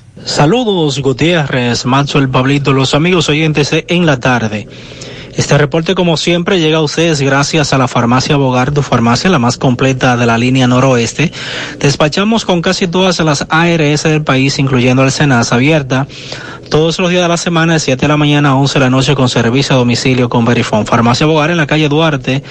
Saludos 0.25 0.99
Gutiérrez, 0.99 1.85
Manso 1.85 2.19
el 2.19 2.29
Pablito, 2.29 2.73
los 2.73 2.93
amigos 2.93 3.27
oyentes 3.29 3.71
En 3.87 4.05
la 4.05 4.19
Tarde. 4.19 4.67
Este 5.35 5.57
reporte 5.57 5.95
como 5.95 6.17
siempre 6.17 6.59
llega 6.59 6.77
a 6.77 6.81
ustedes 6.81 7.21
gracias 7.21 7.73
a 7.73 7.77
la 7.77 7.87
farmacia 7.87 8.35
Bogar, 8.35 8.71
tu 8.71 8.81
farmacia 8.81 9.29
la 9.29 9.39
más 9.39 9.57
completa 9.57 10.17
de 10.17 10.25
la 10.25 10.37
línea 10.37 10.67
noroeste. 10.67 11.31
Despachamos 11.79 12.45
con 12.45 12.61
casi 12.61 12.87
todas 12.87 13.19
las 13.19 13.47
ARS 13.49 14.03
del 14.03 14.23
país, 14.23 14.59
incluyendo 14.59 15.03
el 15.03 15.11
Senasa 15.11 15.55
abierta 15.55 16.07
todos 16.69 16.99
los 16.99 17.09
días 17.09 17.21
de 17.21 17.27
la 17.27 17.37
semana 17.37 17.73
de 17.73 17.79
7 17.79 17.99
de 17.99 18.07
la 18.07 18.15
mañana 18.15 18.49
a 18.49 18.55
11 18.55 18.73
de 18.75 18.79
la 18.79 18.89
noche 18.89 19.13
con 19.13 19.27
servicio 19.27 19.75
a 19.75 19.79
domicilio 19.79 20.29
con 20.29 20.45
Verifone. 20.45 20.85
Farmacia 20.85 21.25
Bogar 21.25 21.51
en 21.51 21.57
la 21.57 21.67
calle 21.67 21.89
Duarte, 21.89 22.43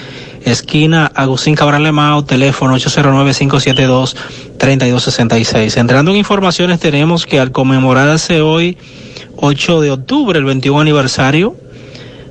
esquina 0.45 1.11
Agustín 1.13 1.55
Cabral 1.55 1.83
Lemao, 1.83 2.23
teléfono 2.23 2.77
809-572-3266. 2.77 5.77
Entrando 5.77 6.11
en 6.11 6.17
informaciones 6.17 6.79
tenemos 6.79 7.25
que 7.25 7.39
al 7.39 7.51
conmemorarse 7.51 8.41
hoy 8.41 8.77
8 9.37 9.81
de 9.81 9.91
octubre, 9.91 10.37
el 10.37 10.45
21 10.45 10.81
aniversario 10.81 11.55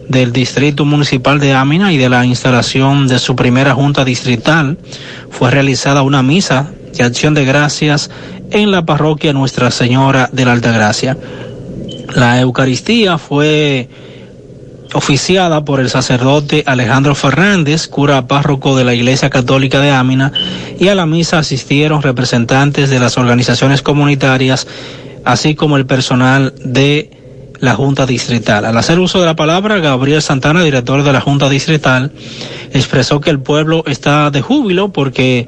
del 0.08 0.32
Distrito 0.32 0.84
Municipal 0.84 1.38
de 1.38 1.52
Ámina 1.52 1.92
y 1.92 1.98
de 1.98 2.08
la 2.08 2.26
instalación 2.26 3.06
de 3.06 3.20
su 3.20 3.36
primera 3.36 3.74
Junta 3.74 4.04
Distrital, 4.04 4.78
fue 5.30 5.50
realizada 5.50 6.02
una 6.02 6.22
misa 6.22 6.70
de 6.92 7.04
acción 7.04 7.34
de 7.34 7.44
gracias 7.44 8.10
en 8.50 8.72
la 8.72 8.84
parroquia 8.84 9.32
Nuestra 9.32 9.70
Señora 9.70 10.28
de 10.32 10.44
la 10.44 10.52
Altagracia. 10.52 11.16
La 12.14 12.40
Eucaristía 12.40 13.18
fue 13.18 13.88
oficiada 14.94 15.64
por 15.64 15.80
el 15.80 15.90
sacerdote 15.90 16.62
Alejandro 16.66 17.14
Fernández, 17.14 17.88
cura 17.88 18.26
párroco 18.26 18.76
de 18.76 18.84
la 18.84 18.94
Iglesia 18.94 19.30
Católica 19.30 19.80
de 19.80 19.90
Ámina, 19.90 20.32
y 20.78 20.88
a 20.88 20.94
la 20.94 21.06
misa 21.06 21.38
asistieron 21.38 22.02
representantes 22.02 22.90
de 22.90 23.00
las 23.00 23.18
organizaciones 23.18 23.82
comunitarias, 23.82 24.66
así 25.24 25.54
como 25.54 25.76
el 25.76 25.86
personal 25.86 26.54
de 26.64 27.10
la 27.60 27.74
Junta 27.74 28.06
Distrital. 28.06 28.64
Al 28.64 28.76
hacer 28.76 28.98
uso 28.98 29.20
de 29.20 29.26
la 29.26 29.36
palabra, 29.36 29.78
Gabriel 29.78 30.22
Santana, 30.22 30.62
director 30.62 31.02
de 31.02 31.12
la 31.12 31.20
Junta 31.20 31.48
Distrital, 31.48 32.10
expresó 32.72 33.20
que 33.20 33.30
el 33.30 33.40
pueblo 33.40 33.84
está 33.86 34.30
de 34.30 34.40
júbilo 34.40 34.92
porque 34.92 35.46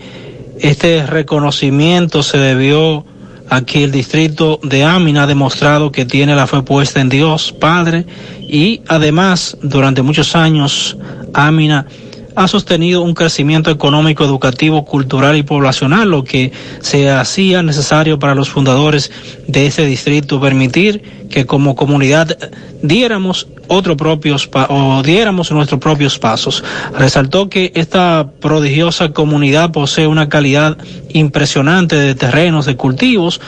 este 0.61 1.07
reconocimiento 1.07 2.23
se 2.23 2.39
debió 2.39 3.05
a 3.53 3.61
que 3.67 3.85
el 3.85 3.93
distrito 3.93 4.59
de 4.63 4.83
Ámina 4.83 5.25
ha 5.25 5.27
demostrado 5.27 5.93
que 5.93 6.07
tiene 6.07 6.35
la 6.35 6.47
fe 6.47 6.63
puesta 6.63 7.03
en 7.03 7.11
Dios 7.11 7.53
Padre 7.53 8.07
y 8.41 8.81
además 8.89 9.59
durante 9.61 10.01
muchos 10.01 10.35
años 10.35 10.97
Ámina 11.35 11.87
ha 12.35 12.49
sostenido 12.49 13.03
un 13.03 13.15
crecimiento 13.15 13.71
económico, 13.71 14.25
educativo, 14.25 14.85
cultural 14.85 15.37
y 15.37 15.43
poblacional, 15.43 16.11
lo 16.11 16.25
que 16.25 16.53
se 16.81 17.11
hacía 17.11 17.63
necesario 17.63 18.19
para 18.19 18.35
los 18.35 18.49
fundadores 18.49 19.11
de 19.47 19.67
ese 19.67 19.85
distrito 19.85 20.41
permitir 20.41 21.03
que 21.31 21.47
como 21.47 21.75
comunidad 21.75 22.37
diéramos 22.83 23.49
otros 23.69 23.97
propios 23.97 24.49
o 24.69 25.03
diéramos 25.03 25.51
nuestros 25.51 25.81
propios 25.81 26.19
pasos. 26.19 26.63
Resaltó 26.97 27.49
que 27.49 27.73
esta 27.75 28.31
prodigiosa 28.41 29.13
comunidad 29.13 29.73
posee 29.73 30.07
una 30.07 30.29
calidad 30.29 30.77
impresionante 31.11 31.97
de 31.97 32.15
terrenos, 32.15 32.67
de 32.67 32.77
cultivos, 32.77 33.41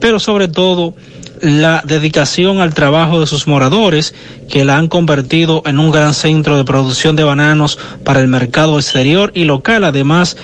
pero 0.00 0.18
sobre 0.18 0.48
todo 0.48 0.94
la 1.42 1.82
dedicación 1.84 2.60
al 2.60 2.72
trabajo 2.72 3.20
de 3.20 3.26
sus 3.26 3.46
moradores, 3.46 4.14
que 4.48 4.64
la 4.64 4.78
han 4.78 4.88
convertido 4.88 5.62
en 5.66 5.78
un 5.78 5.90
gran 5.90 6.14
centro 6.14 6.56
de 6.56 6.64
producción 6.64 7.16
de 7.16 7.24
bananos 7.24 7.78
para 8.04 8.20
el 8.20 8.28
mercado 8.28 8.78
exterior 8.78 9.32
y 9.34 9.44
local. 9.44 9.84
Además, 9.84 10.36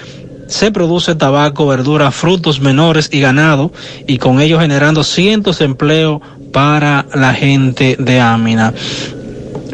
se 0.49 0.71
produce 0.73 1.15
tabaco, 1.15 1.67
verduras, 1.67 2.15
frutos 2.15 2.61
menores 2.61 3.11
y 3.13 3.21
ganado, 3.21 3.73
y 4.07 4.19
con 4.19 4.41
ello 4.41 4.59
generando 4.59 5.05
cientos 5.05 5.59
de 5.61 5.67
empleo 5.67 6.21
para 6.53 7.07
la 7.15 7.33
gente 7.33 7.97
de 7.99 8.21
Ámina. 8.21 8.75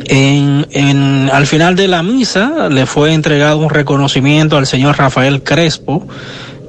En, 0.06 0.66
en- 0.72 1.30
al 1.32 1.46
final 1.46 1.76
de 1.76 1.88
la 1.88 2.02
misa 2.02 2.68
le 2.68 2.84
fue 2.86 3.14
entregado 3.14 3.59
un 3.59 3.70
reconocimiento 3.70 4.59
al 4.59 4.66
señor 4.66 4.98
Rafael 4.98 5.42
Crespo, 5.42 6.06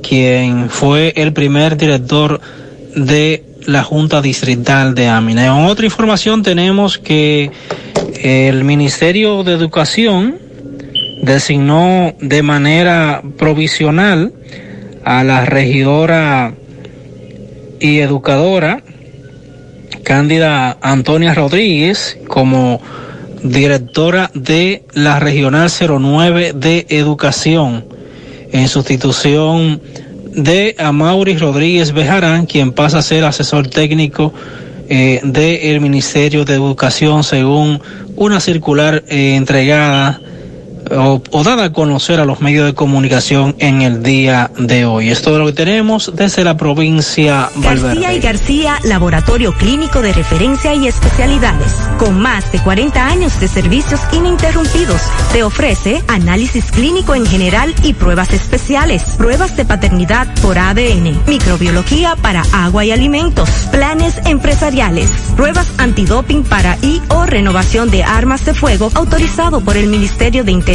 quien 0.02 0.70
fue 0.70 1.12
el 1.18 1.34
primer 1.34 1.76
director 1.76 2.40
de 2.96 3.45
la 3.66 3.84
Junta 3.84 4.22
Distrital 4.22 4.96
de 4.96 5.08
Amina. 5.08 5.46
En 5.46 5.66
otra 5.66 5.86
información 5.86 6.44
tenemos 6.44 6.98
que 6.98 7.52
el 8.22 8.64
Ministerio 8.64 9.44
de 9.44 9.54
Educación 9.54 10.38
designó 11.22 12.14
de 12.20 12.44
manera 12.44 13.22
provisional 13.38 14.34
a 15.04 15.24
la 15.24 15.46
regidora 15.46 16.54
y 17.80 18.00
educadora 18.00 18.84
Cándida 20.06 20.78
Antonia 20.82 21.34
Rodríguez 21.34 22.18
como 22.28 22.80
directora 23.44 24.30
de 24.36 24.86
la 24.94 25.20
Regional 25.20 25.70
09 25.70 26.54
de 26.54 26.86
Educación, 26.90 27.86
en 28.52 28.68
sustitución 28.68 29.82
de 29.82 30.05
Amaury 30.78 31.38
Rodríguez 31.38 31.92
Bejarán, 31.92 32.46
quien 32.46 32.72
pasa 32.72 33.00
a 33.00 33.02
ser 33.02 33.24
asesor 33.24 33.68
técnico 33.68 34.34
eh, 34.90 35.20
del 35.24 35.82
Ministerio 35.82 36.46
de 36.46 36.54
Educación 36.54 37.24
según 37.24 37.82
una 38.16 38.40
circular 38.40 39.04
eh, 39.08 39.36
entregada 39.36 40.22
o, 40.92 41.22
o, 41.32 41.44
dada 41.44 41.66
a 41.66 41.74
conocer 41.74 42.20
a 42.20 42.26
los 42.26 42.42
medios 42.42 42.66
de 42.66 42.74
comunicación 42.74 43.56
en 43.60 43.82
el 43.82 44.04
día 44.04 44.52
de 44.58 44.86
hoy. 44.86 45.10
Es 45.10 45.22
todo 45.22 45.40
lo 45.40 45.46
que 45.48 45.54
tenemos 45.54 46.12
desde 46.16 46.44
la 46.44 46.58
provincia 46.58 47.50
García 47.56 47.86
Valverde. 47.90 48.16
y 48.16 48.20
García, 48.20 48.80
laboratorio 48.84 49.54
clínico 49.54 50.02
de 50.02 50.14
referencia 50.14 50.74
y 50.76 50.88
especialidades, 50.88 51.74
con 51.98 52.20
más 52.20 52.52
de 52.52 52.60
40 52.60 53.08
años 53.08 53.40
de 53.40 53.48
servicios 53.48 54.00
ininterrumpidos, 54.12 55.02
te 55.32 55.44
ofrece 55.44 56.04
análisis 56.08 56.72
clínico 56.72 57.16
en 57.16 57.26
general 57.26 57.74
y 57.84 57.94
pruebas 57.94 58.34
especiales, 58.34 59.04
pruebas 59.18 59.56
de 59.58 59.66
paternidad 59.66 60.28
por 60.42 60.60
ADN, 60.60 61.20
microbiología 61.28 62.16
para 62.18 62.44
agua 62.54 62.86
y 62.86 62.92
alimentos, 62.92 63.50
planes 63.72 64.20
empresariales, 64.26 65.10
pruebas 65.36 65.68
antidoping 65.78 66.44
para 66.44 66.78
y 66.82 67.02
o 67.10 67.26
renovación 67.26 67.90
de 67.90 68.04
armas 68.04 68.46
de 68.46 68.54
fuego 68.54 68.92
autorizado 68.94 69.62
por 69.62 69.78
el 69.78 69.88
Ministerio 69.88 70.44
de 70.44 70.52
Interior 70.52 70.75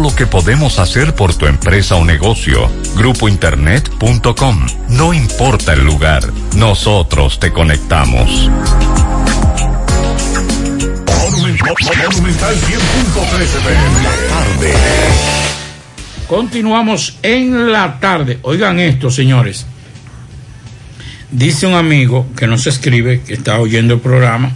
lo 0.00 0.14
que 0.14 0.26
podemos 0.26 0.78
hacer 0.78 1.14
por 1.14 1.34
tu 1.34 1.46
empresa 1.46 1.96
o 1.96 2.04
negocio. 2.04 2.70
Grupointernet.com. 2.96 4.66
No 4.90 5.12
importa 5.12 5.72
el 5.72 5.84
lugar, 5.84 6.22
nosotros 6.56 7.38
te 7.38 7.52
conectamos. 7.52 8.50
Monumental 11.30 12.54
100.13 12.54 13.42
FM. 13.42 14.02
La 14.02 14.16
tarde. 14.28 14.74
Continuamos 16.26 17.16
en 17.22 17.72
la 17.72 18.00
tarde. 18.00 18.38
Oigan 18.42 18.78
esto, 18.80 19.10
señores. 19.10 19.66
Dice 21.30 21.66
un 21.66 21.74
amigo 21.74 22.26
que 22.36 22.46
nos 22.46 22.66
escribe, 22.66 23.22
que 23.22 23.34
está 23.34 23.58
oyendo 23.58 23.94
el 23.94 24.00
programa 24.00 24.52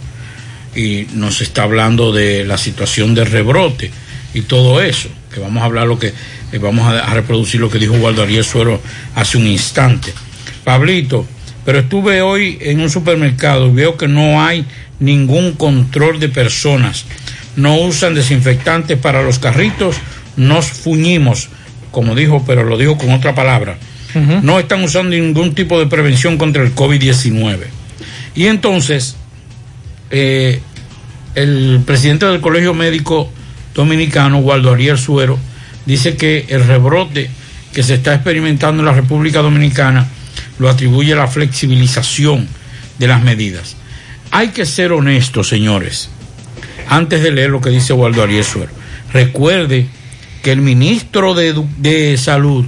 y 0.75 1.07
nos 1.13 1.41
está 1.41 1.63
hablando 1.63 2.11
de 2.11 2.45
la 2.45 2.57
situación 2.57 3.13
de 3.15 3.25
rebrote 3.25 3.91
y 4.33 4.41
todo 4.41 4.81
eso, 4.81 5.09
que 5.33 5.39
vamos 5.39 5.61
a 5.61 5.65
hablar 5.65 5.87
lo 5.87 5.99
que, 5.99 6.13
eh, 6.51 6.57
vamos 6.57 6.85
a, 6.87 6.99
a 6.99 7.13
reproducir 7.13 7.59
lo 7.59 7.69
que 7.69 7.79
dijo 7.79 7.93
Waldo 7.93 8.23
Ariel 8.23 8.43
Suero 8.43 8.81
hace 9.15 9.37
un 9.37 9.47
instante. 9.47 10.13
Pablito, 10.63 11.25
pero 11.65 11.79
estuve 11.79 12.21
hoy 12.21 12.57
en 12.61 12.79
un 12.81 12.89
supermercado 12.89 13.67
y 13.67 13.71
veo 13.71 13.97
que 13.97 14.07
no 14.07 14.41
hay 14.41 14.65
ningún 14.99 15.53
control 15.53 16.19
de 16.19 16.29
personas. 16.29 17.05
No 17.55 17.75
usan 17.77 18.13
desinfectantes 18.13 18.97
para 18.97 19.21
los 19.21 19.39
carritos, 19.39 19.97
nos 20.35 20.65
fuñimos, 20.65 21.49
como 21.91 22.15
dijo, 22.15 22.43
pero 22.45 22.63
lo 22.63 22.77
dijo 22.77 22.97
con 22.97 23.11
otra 23.11 23.35
palabra. 23.35 23.77
No 24.41 24.57
están 24.57 24.83
usando 24.83 25.15
ningún 25.15 25.53
tipo 25.53 25.79
de 25.79 25.85
prevención 25.85 26.39
contra 26.39 26.63
el 26.63 26.73
COVID-19. 26.73 27.59
Y 28.33 28.47
entonces, 28.47 29.15
eh, 30.09 30.61
el 31.35 31.81
presidente 31.85 32.25
del 32.25 32.41
Colegio 32.41 32.73
Médico 32.73 33.31
Dominicano, 33.73 34.39
Waldo 34.39 34.73
Ariel 34.73 34.97
Suero, 34.97 35.37
dice 35.85 36.15
que 36.17 36.45
el 36.49 36.65
rebrote 36.65 37.29
que 37.73 37.83
se 37.83 37.95
está 37.95 38.13
experimentando 38.13 38.81
en 38.81 38.85
la 38.85 38.93
República 38.93 39.41
Dominicana 39.41 40.07
lo 40.57 40.69
atribuye 40.69 41.13
a 41.13 41.17
la 41.17 41.27
flexibilización 41.27 42.47
de 42.97 43.07
las 43.07 43.23
medidas. 43.23 43.75
Hay 44.31 44.49
que 44.49 44.65
ser 44.65 44.91
honestos, 44.91 45.47
señores. 45.47 46.09
Antes 46.87 47.23
de 47.23 47.31
leer 47.31 47.49
lo 47.51 47.61
que 47.61 47.69
dice 47.69 47.93
Waldo 47.93 48.23
Ariel 48.23 48.43
Suero, 48.43 48.71
recuerde 49.13 49.87
que 50.43 50.51
el 50.51 50.61
ministro 50.61 51.33
de, 51.33 51.53
de 51.77 52.17
Salud 52.17 52.65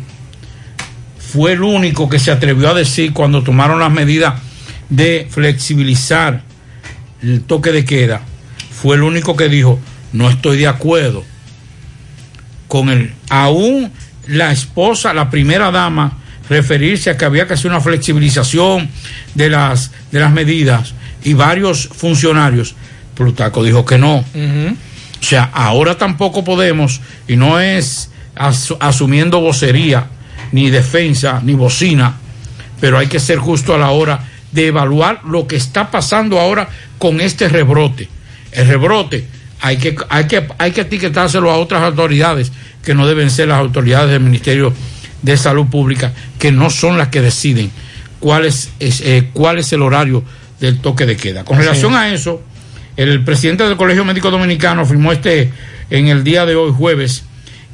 fue 1.17 1.53
el 1.53 1.63
único 1.63 2.09
que 2.09 2.19
se 2.19 2.31
atrevió 2.31 2.69
a 2.69 2.73
decir 2.73 3.13
cuando 3.13 3.43
tomaron 3.43 3.79
las 3.79 3.91
medidas 3.91 4.35
de 4.89 5.27
flexibilizar 5.29 6.43
el 7.21 7.41
toque 7.41 7.71
de 7.71 7.85
queda, 7.85 8.21
fue 8.71 8.95
el 8.95 9.03
único 9.03 9.35
que 9.35 9.47
dijo, 9.47 9.79
no 10.13 10.29
estoy 10.29 10.57
de 10.57 10.67
acuerdo 10.67 11.23
con 12.67 12.89
el, 12.89 13.13
aún 13.29 13.91
la 14.27 14.51
esposa, 14.51 15.13
la 15.13 15.29
primera 15.29 15.71
dama, 15.71 16.17
referirse 16.49 17.09
a 17.09 17.17
que 17.17 17.25
había 17.25 17.47
que 17.47 17.53
hacer 17.53 17.69
una 17.71 17.81
flexibilización 17.81 18.89
de 19.35 19.49
las, 19.49 19.91
de 20.11 20.19
las 20.19 20.31
medidas 20.31 20.93
y 21.23 21.33
varios 21.33 21.87
funcionarios, 21.87 22.75
Plutarco 23.15 23.63
dijo 23.63 23.85
que 23.85 23.97
no. 23.97 24.23
O 25.21 25.23
sea, 25.23 25.49
ahora 25.53 25.97
tampoco 25.97 26.43
podemos, 26.43 27.01
y 27.27 27.35
no 27.35 27.59
es 27.59 28.09
as- 28.35 28.73
asumiendo 28.79 29.39
vocería, 29.39 30.07
ni 30.51 30.69
defensa, 30.69 31.41
ni 31.43 31.53
bocina, 31.53 32.15
pero 32.79 32.97
hay 32.97 33.07
que 33.07 33.19
ser 33.19 33.37
justo 33.37 33.73
a 33.75 33.77
la 33.77 33.91
hora 33.91 34.19
de 34.51 34.67
evaluar 34.67 35.21
lo 35.25 35.47
que 35.47 35.55
está 35.55 35.91
pasando 35.91 36.39
ahora 36.39 36.67
con 36.97 37.21
este 37.21 37.47
rebrote. 37.47 38.09
El 38.51 38.67
rebrote 38.67 39.27
hay 39.61 39.77
que, 39.77 39.95
hay 40.09 40.25
que, 40.25 40.47
hay 40.57 40.71
que 40.71 40.81
etiquetárselo 40.81 41.51
a 41.51 41.57
otras 41.57 41.83
autoridades 41.83 42.51
que 42.83 42.95
no 42.95 43.07
deben 43.07 43.29
ser 43.29 43.47
las 43.47 43.59
autoridades 43.59 44.09
del 44.09 44.21
Ministerio 44.21 44.73
de 45.21 45.37
Salud 45.37 45.67
Pública, 45.67 46.13
que 46.39 46.51
no 46.51 46.69
son 46.69 46.97
las 46.97 47.09
que 47.09 47.21
deciden 47.21 47.71
cuál 48.19 48.45
es, 48.45 48.71
es, 48.79 49.01
eh, 49.01 49.29
cuál 49.33 49.59
es 49.59 49.71
el 49.71 49.83
horario 49.83 50.23
del 50.59 50.79
toque 50.79 51.05
de 51.05 51.15
queda. 51.15 51.43
Con 51.43 51.57
Así 51.57 51.65
relación 51.67 51.91
es. 51.93 51.97
a 51.97 52.09
eso, 52.09 52.41
el 52.97 53.23
presidente 53.23 53.63
del 53.63 53.77
Colegio 53.77 54.03
Médico 54.03 54.31
Dominicano 54.31 54.81
afirmó 54.81 55.11
este 55.11 55.51
en 55.89 56.07
el 56.07 56.23
día 56.23 56.45
de 56.45 56.55
hoy, 56.55 56.71
jueves, 56.75 57.23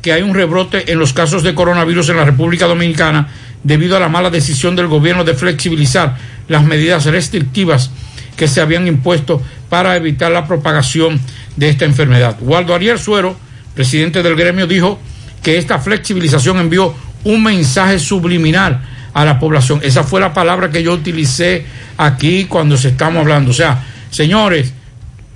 que 0.01 0.11
hay 0.11 0.21
un 0.23 0.33
rebrote 0.33 0.91
en 0.91 0.99
los 0.99 1.13
casos 1.13 1.43
de 1.43 1.55
coronavirus 1.55 2.09
en 2.09 2.17
la 2.17 2.25
República 2.25 2.65
Dominicana 2.65 3.29
debido 3.63 3.95
a 3.97 3.99
la 3.99 4.09
mala 4.09 4.29
decisión 4.29 4.75
del 4.75 4.87
gobierno 4.87 5.23
de 5.23 5.33
flexibilizar 5.33 6.17
las 6.47 6.63
medidas 6.63 7.05
restrictivas 7.05 7.91
que 8.35 8.47
se 8.47 8.61
habían 8.61 8.87
impuesto 8.87 9.41
para 9.69 9.95
evitar 9.95 10.31
la 10.31 10.47
propagación 10.47 11.19
de 11.57 11.69
esta 11.69 11.83
enfermedad. 11.85 12.37
Waldo 12.39 12.73
Ariel 12.73 12.97
Suero, 12.99 13.35
presidente 13.75 14.23
del 14.23 14.35
gremio, 14.35 14.65
dijo 14.67 14.99
que 15.43 15.57
esta 15.57 15.79
flexibilización 15.79 16.57
envió 16.59 16.93
un 17.25 17.43
mensaje 17.43 17.99
subliminal 17.99 18.81
a 19.13 19.25
la 19.25 19.39
población. 19.39 19.79
Esa 19.83 20.03
fue 20.03 20.21
la 20.21 20.33
palabra 20.33 20.69
que 20.69 20.81
yo 20.83 20.93
utilicé 20.93 21.65
aquí 21.97 22.45
cuando 22.45 22.77
se 22.77 22.89
estamos 22.89 23.21
hablando. 23.21 23.51
O 23.51 23.53
sea, 23.53 23.83
señores, 24.11 24.71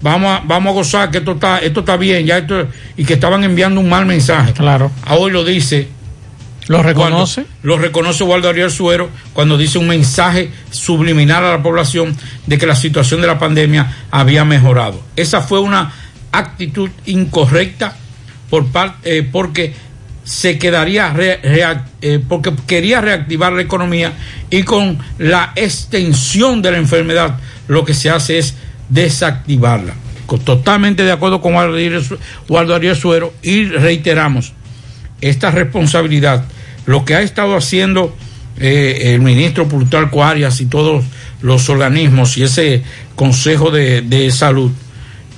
vamos 0.02 0.30
a, 0.40 0.44
vamos 0.46 0.72
a 0.72 0.74
gozar 0.74 1.12
que 1.12 1.18
esto 1.20 1.32
está, 1.34 1.60
esto 1.60 1.80
está 1.82 1.98
bien, 1.98 2.26
ya 2.26 2.38
esto, 2.38 2.68
y 2.96 3.04
que 3.06 3.14
estaban 3.16 3.44
enviando 3.44 3.82
un 3.82 3.90
mal 3.90 4.06
mensaje. 4.06 4.54
Claro. 4.54 4.92
A 5.06 5.16
hoy 5.16 5.32
lo 5.32 5.44
dice. 5.44 5.88
¿Lo 6.68 6.84
reconoce? 6.84 7.42
Cuando- 7.44 7.58
lo 7.64 7.78
reconoce 7.80 8.24
Waldo 8.24 8.48
Ariel 8.48 8.70
Suero 8.72 9.10
cuando 9.34 9.58
dice 9.58 9.80
un 9.80 9.88
mensaje 9.88 10.52
subliminal 10.70 11.44
a 11.44 11.52
la 11.52 11.64
población 11.64 12.16
de 12.46 12.58
que 12.60 12.68
la 12.68 12.76
situación 12.76 13.20
de 13.20 13.28
la 13.28 13.40
pandemia 13.40 13.92
había 14.12 14.46
mejorado. 14.46 15.02
Esa 15.16 15.42
fue 15.42 15.60
una 15.60 15.92
actitud 16.32 16.90
incorrecta 17.06 17.96
por 18.50 18.68
parte, 18.68 19.18
eh, 19.18 19.24
porque 19.24 19.74
se 20.24 20.58
quedaría, 20.58 21.12
re- 21.14 21.40
eh, 22.02 22.20
porque 22.28 22.54
quería 22.68 23.02
reactivar 23.02 23.54
la 23.54 23.62
economía 23.62 24.14
y 24.50 24.64
con 24.64 25.00
la 25.18 25.52
extensión 25.56 26.62
de 26.62 26.72
la 26.72 26.78
enfermedad 26.78 27.40
lo 27.68 27.84
que 27.86 27.94
se 27.94 28.10
hace 28.10 28.38
es 28.38 28.56
desactivarla. 28.90 29.94
Totalmente 30.46 31.04
de 31.04 31.12
acuerdo 31.12 31.42
con 31.42 31.56
Waldo 31.56 32.76
Ariel 32.76 32.96
Suero 32.96 33.34
y 33.42 33.66
reiteramos, 33.66 34.54
esta 35.20 35.52
responsabilidad, 35.52 36.46
lo 36.86 37.04
que 37.04 37.16
ha 37.16 37.22
estado 37.22 37.56
haciendo 37.58 38.16
eh, 38.58 39.14
el 39.14 39.22
ministro 39.22 39.68
Plutarco 39.68 40.24
Arias 40.24 40.62
y 40.62 40.66
todos 40.68 41.04
los 41.42 41.68
organismos 41.70 42.38
y 42.38 42.44
ese 42.44 42.84
Consejo 43.16 43.72
de, 43.72 44.02
de 44.02 44.32
Salud, 44.32 44.72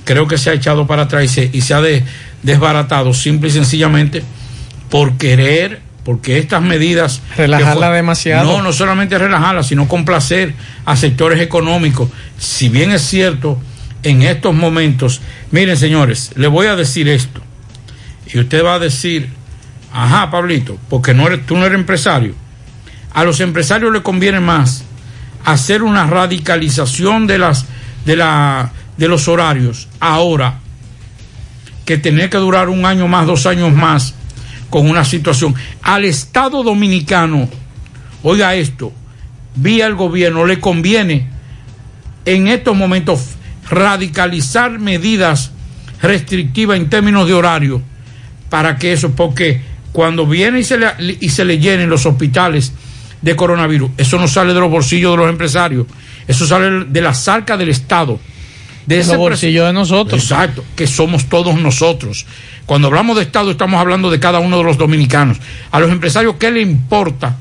creo 0.04 0.26
que 0.28 0.38
se 0.38 0.50
ha 0.50 0.52
echado 0.52 0.86
para 0.86 1.02
atrás 1.02 1.24
y 1.24 1.28
se, 1.28 1.50
y 1.52 1.60
se 1.62 1.74
ha 1.74 1.80
de- 1.80 2.04
desbaratado 2.42 3.12
simple 3.14 3.48
y 3.48 3.52
sencillamente 3.52 4.22
por 4.90 5.16
querer, 5.16 5.80
porque 6.04 6.38
estas 6.38 6.62
medidas... 6.62 7.22
Relajarla 7.36 7.86
fue- 7.88 7.96
demasiado. 7.96 8.52
No, 8.52 8.62
no 8.62 8.72
solamente 8.72 9.18
relajarla, 9.18 9.62
sino 9.62 9.88
complacer 9.88 10.54
a 10.84 10.94
sectores 10.96 11.40
económicos. 11.40 12.10
Si 12.38 12.68
bien 12.68 12.92
es 12.92 13.02
cierto, 13.02 13.58
en 14.02 14.22
estos 14.22 14.54
momentos, 14.54 15.20
miren 15.50 15.76
señores, 15.76 16.32
le 16.36 16.46
voy 16.48 16.66
a 16.66 16.76
decir 16.76 17.08
esto, 17.08 17.40
y 18.32 18.38
usted 18.38 18.62
va 18.64 18.74
a 18.74 18.78
decir, 18.78 19.30
ajá, 19.92 20.30
Pablito, 20.30 20.78
porque 20.90 21.14
no 21.14 21.26
eres, 21.26 21.46
tú 21.46 21.56
no 21.56 21.64
eres 21.64 21.78
empresario. 21.78 22.34
A 23.14 23.24
los 23.24 23.40
empresarios 23.40 23.92
les 23.92 24.02
conviene 24.02 24.40
más 24.40 24.84
hacer 25.44 25.82
una 25.82 26.06
radicalización 26.06 27.26
de 27.26 27.38
las 27.38 27.66
de 28.04 28.16
la 28.16 28.72
de 28.96 29.08
los 29.08 29.28
horarios 29.28 29.88
ahora 30.00 30.60
que 31.84 31.98
tener 31.98 32.30
que 32.30 32.38
durar 32.38 32.68
un 32.68 32.86
año 32.86 33.08
más, 33.08 33.26
dos 33.26 33.46
años 33.46 33.72
más 33.72 34.14
con 34.70 34.88
una 34.88 35.04
situación. 35.04 35.54
Al 35.82 36.04
Estado 36.04 36.62
Dominicano, 36.62 37.48
oiga 38.22 38.54
esto, 38.54 38.92
vía 39.54 39.86
el 39.86 39.94
gobierno, 39.94 40.46
le 40.46 40.60
conviene 40.60 41.28
en 42.24 42.48
estos 42.48 42.76
momentos 42.76 43.20
radicalizar 43.68 44.78
medidas 44.78 45.52
restrictivas 46.00 46.76
en 46.76 46.90
términos 46.90 47.26
de 47.26 47.34
horario 47.34 47.82
para 48.50 48.76
que 48.76 48.92
eso, 48.92 49.12
porque 49.12 49.60
cuando 49.92 50.26
viene 50.26 50.60
y 50.60 50.64
se 50.64 50.78
le, 50.78 50.88
y 51.20 51.28
se 51.28 51.44
le 51.44 51.58
llenen 51.58 51.90
los 51.90 52.06
hospitales 52.06 52.72
de 53.22 53.36
coronavirus, 53.36 53.90
eso 53.96 54.18
no 54.18 54.28
sale 54.28 54.52
de 54.54 54.60
los 54.60 54.70
bolsillos 54.70 55.12
de 55.12 55.16
los 55.16 55.30
empresarios, 55.30 55.86
eso 56.26 56.46
sale 56.46 56.84
de 56.86 57.00
la 57.00 57.14
zarca 57.14 57.56
del 57.56 57.68
Estado. 57.68 58.18
De 58.86 58.98
ese 58.98 59.16
bolsillos 59.16 59.66
de 59.66 59.72
nosotros. 59.72 60.22
Exacto, 60.22 60.64
que 60.76 60.86
somos 60.86 61.26
todos 61.26 61.58
nosotros. 61.58 62.26
Cuando 62.66 62.88
hablamos 62.88 63.16
de 63.16 63.22
Estado 63.22 63.50
estamos 63.50 63.80
hablando 63.80 64.10
de 64.10 64.20
cada 64.20 64.40
uno 64.40 64.58
de 64.58 64.64
los 64.64 64.78
dominicanos. 64.78 65.38
A 65.70 65.80
los 65.80 65.90
empresarios, 65.90 66.36
¿qué 66.38 66.50
le 66.50 66.60
importa 66.60 67.36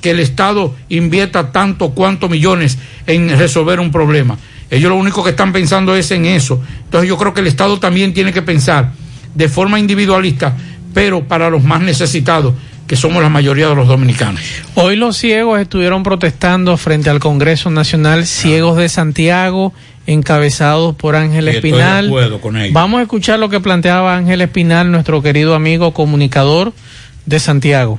que 0.00 0.10
el 0.10 0.20
Estado 0.20 0.74
invierta 0.88 1.52
tanto 1.52 1.90
cuantos 1.90 2.28
millones 2.30 2.78
en 3.06 3.36
resolver 3.38 3.80
un 3.80 3.90
problema? 3.90 4.38
Ellos 4.70 4.90
lo 4.90 4.96
único 4.96 5.22
que 5.22 5.30
están 5.30 5.52
pensando 5.52 5.94
es 5.94 6.10
en 6.10 6.24
eso. 6.24 6.60
Entonces 6.84 7.08
yo 7.08 7.18
creo 7.18 7.34
que 7.34 7.40
el 7.40 7.46
Estado 7.46 7.78
también 7.78 8.14
tiene 8.14 8.32
que 8.32 8.42
pensar 8.42 8.92
de 9.34 9.48
forma 9.48 9.78
individualista, 9.78 10.56
pero 10.94 11.24
para 11.26 11.50
los 11.50 11.62
más 11.62 11.80
necesitados, 11.80 12.54
que 12.86 12.96
somos 12.96 13.22
la 13.22 13.28
mayoría 13.28 13.68
de 13.68 13.74
los 13.74 13.88
dominicanos. 13.88 14.42
Hoy 14.74 14.96
los 14.96 15.16
ciegos 15.16 15.60
estuvieron 15.60 16.02
protestando 16.02 16.76
frente 16.76 17.08
al 17.08 17.20
Congreso 17.20 17.70
Nacional, 17.70 18.26
ciegos 18.26 18.76
de 18.76 18.88
Santiago, 18.88 19.72
encabezados 20.06 20.94
por 20.96 21.16
Ángel 21.16 21.44
Sí, 21.44 21.50
estoy 21.56 21.70
de 21.70 21.76
Espinal. 21.78 22.06
acuerdo 22.06 22.40
con 22.40 22.56
ellos. 22.56 22.72
Vamos 22.72 23.00
a 23.00 23.02
escuchar 23.02 23.38
lo 23.38 23.48
que 23.48 23.60
planteaba 23.60 24.16
Ángel 24.16 24.40
Espinal, 24.40 24.90
nuestro 24.90 25.22
querido 25.22 25.54
amigo 25.54 25.92
comunicador 25.94 26.72
de 27.26 27.38
Santiago. 27.40 27.98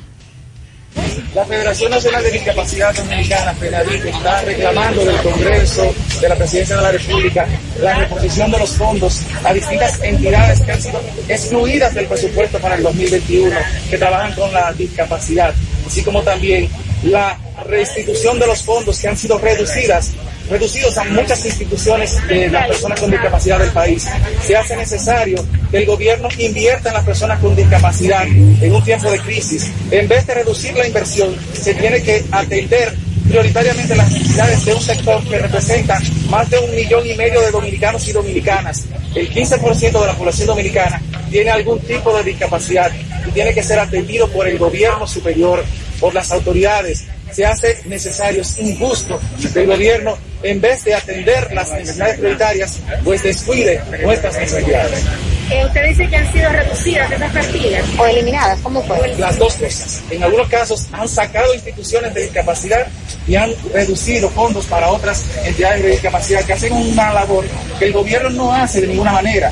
La 1.33 1.43
Federación 1.45 1.89
Nacional 1.89 2.21
de 2.23 2.31
Discapacidad 2.31 2.95
Dominicana, 2.95 3.53
FENADIC, 3.53 4.05
está 4.05 4.41
reclamando 4.43 5.03
del 5.03 5.15
Congreso, 5.17 5.91
de 6.21 6.29
la 6.29 6.35
Presidencia 6.35 6.75
de 6.75 6.81
la 6.83 6.91
República, 6.91 7.47
la 7.81 7.95
reposición 7.95 8.51
de 8.51 8.59
los 8.59 8.69
fondos 8.71 9.21
a 9.43 9.51
distintas 9.53 9.99
entidades 10.03 10.61
que 10.61 10.71
han 10.71 10.81
sido 10.81 11.01
excluidas 11.27 11.95
del 11.95 12.05
presupuesto 12.05 12.59
para 12.59 12.75
el 12.75 12.83
2021, 12.83 13.55
que 13.89 13.97
trabajan 13.97 14.33
con 14.33 14.53
la 14.53 14.71
discapacidad, 14.73 15.55
así 15.87 16.03
como 16.03 16.21
también 16.21 16.69
la 17.01 17.39
restitución 17.67 18.37
de 18.39 18.45
los 18.47 18.61
fondos 18.61 18.99
que 18.99 19.07
han 19.07 19.17
sido 19.17 19.39
reducidas 19.39 20.11
reducidos 20.49 20.97
a 20.97 21.03
muchas 21.05 21.45
instituciones 21.45 22.27
de 22.27 22.49
las 22.49 22.67
personas 22.67 22.99
con 22.99 23.11
discapacidad 23.11 23.59
del 23.59 23.71
país. 23.71 24.07
Se 24.41 24.55
hace 24.55 24.75
necesario 24.75 25.43
que 25.71 25.77
el 25.77 25.85
gobierno 25.85 26.27
invierta 26.37 26.89
en 26.89 26.95
las 26.95 27.05
personas 27.05 27.39
con 27.39 27.55
discapacidad 27.55 28.23
en 28.25 28.73
un 28.73 28.83
tiempo 28.83 29.11
de 29.11 29.19
crisis. 29.19 29.71
En 29.91 30.07
vez 30.07 30.25
de 30.27 30.33
reducir 30.35 30.75
la 30.75 30.87
inversión, 30.87 31.35
se 31.53 31.73
tiene 31.73 32.01
que 32.01 32.23
atender 32.31 32.93
prioritariamente 33.27 33.95
las 33.95 34.11
necesidades 34.11 34.65
de 34.65 34.73
un 34.73 34.81
sector 34.81 35.23
que 35.27 35.39
representa 35.39 35.99
más 36.29 36.49
de 36.49 36.59
un 36.59 36.75
millón 36.75 37.05
y 37.07 37.15
medio 37.15 37.41
de 37.41 37.51
dominicanos 37.51 38.07
y 38.07 38.11
dominicanas. 38.11 38.85
El 39.15 39.29
15% 39.29 40.01
de 40.01 40.07
la 40.07 40.13
población 40.13 40.47
dominicana 40.47 41.01
tiene 41.31 41.49
algún 41.49 41.79
tipo 41.79 42.15
de 42.15 42.23
discapacidad 42.23 42.91
y 43.27 43.31
tiene 43.31 43.53
que 43.53 43.63
ser 43.63 43.79
atendido 43.79 44.27
por 44.29 44.47
el 44.47 44.57
gobierno 44.57 45.07
superior, 45.07 45.63
por 45.99 46.13
las 46.13 46.31
autoridades. 46.31 47.05
Se 47.33 47.45
hace 47.45 47.81
necesario, 47.85 48.41
es 48.41 48.59
injusto 48.59 49.19
que 49.53 49.59
el 49.59 49.67
gobierno, 49.67 50.17
en 50.43 50.61
vez 50.61 50.83
de 50.83 50.93
atender 50.93 51.51
las 51.53 51.71
necesidades 51.71 52.19
prioritarias, 52.19 52.79
pues 53.03 53.23
descuide 53.23 53.81
nuestras 54.03 54.37
necesidades. 54.37 55.03
Eh, 55.49 55.65
usted 55.65 55.87
dice 55.89 56.07
que 56.07 56.15
han 56.15 56.31
sido 56.31 56.49
reducidas 56.49 57.11
esas 57.11 57.31
partidas 57.33 57.85
o 57.97 58.05
eliminadas, 58.05 58.59
¿cómo 58.61 58.81
fue? 58.83 59.15
Las 59.17 59.37
dos 59.37 59.55
cosas. 59.55 60.01
En 60.09 60.23
algunos 60.23 60.47
casos 60.47 60.87
han 60.91 61.07
sacado 61.07 61.53
instituciones 61.53 62.13
de 62.13 62.23
discapacidad 62.23 62.87
y 63.27 63.35
han 63.35 63.51
reducido 63.73 64.29
fondos 64.29 64.65
para 64.65 64.89
otras 64.89 65.23
entidades 65.43 65.83
de 65.83 65.89
discapacidad 65.89 66.45
que 66.45 66.53
hacen 66.53 66.73
una 66.73 67.13
labor 67.13 67.45
que 67.77 67.85
el 67.85 67.93
gobierno 67.93 68.29
no 68.29 68.53
hace 68.53 68.81
de 68.81 68.87
ninguna 68.87 69.11
manera. 69.11 69.51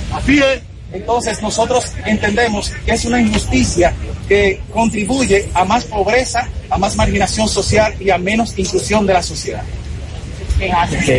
Entonces 0.94 1.42
nosotros 1.42 1.92
entendemos 2.06 2.72
que 2.86 2.92
es 2.92 3.06
una 3.06 3.22
injusticia 3.22 3.94
que 4.28 4.62
contribuye 4.74 5.50
a 5.54 5.64
más 5.64 5.86
pobreza, 5.86 6.48
a 6.70 6.78
más 6.78 6.96
marginación 6.96 7.48
social 7.48 7.94
y 8.00 8.10
a 8.10 8.18
menos 8.18 8.58
inclusión 8.58 9.06
de 9.06 9.14
la 9.14 9.24
sociedad. 9.24 9.64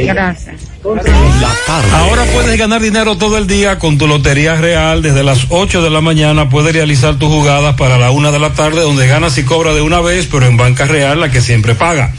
Gracias. 0.07 0.72
Ahora 0.84 2.24
puedes 2.32 2.59
ganar 2.59 2.82
dinero 2.82 3.16
todo 3.16 3.38
el 3.38 3.46
día 3.46 3.78
con 3.78 3.98
tu 3.98 4.09
Lotería 4.09 4.56
Real. 4.56 5.00
Desde 5.00 5.22
las 5.22 5.46
8 5.50 5.80
de 5.80 5.90
la 5.90 6.00
mañana 6.00 6.48
puedes 6.48 6.72
realizar 6.72 7.14
tus 7.16 7.28
jugadas 7.28 7.76
para 7.76 7.98
la 7.98 8.10
1 8.10 8.32
de 8.32 8.38
la 8.40 8.52
tarde, 8.52 8.80
donde 8.80 9.06
ganas 9.06 9.38
y 9.38 9.44
cobras 9.44 9.76
de 9.76 9.80
una 9.80 10.00
vez, 10.00 10.28
pero 10.30 10.44
en 10.46 10.56
Banca 10.56 10.84
Real, 10.86 11.20
la 11.20 11.30
que 11.30 11.40
siempre 11.40 11.76
paga. 11.76 12.12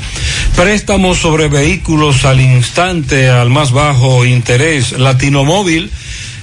Préstamos 0.55 1.17
sobre 1.17 1.49
vehículos 1.49 2.23
al 2.25 2.39
instante, 2.39 3.29
al 3.29 3.49
más 3.49 3.71
bajo 3.71 4.25
interés, 4.25 4.91
Latino 4.93 5.43
Móvil. 5.43 5.91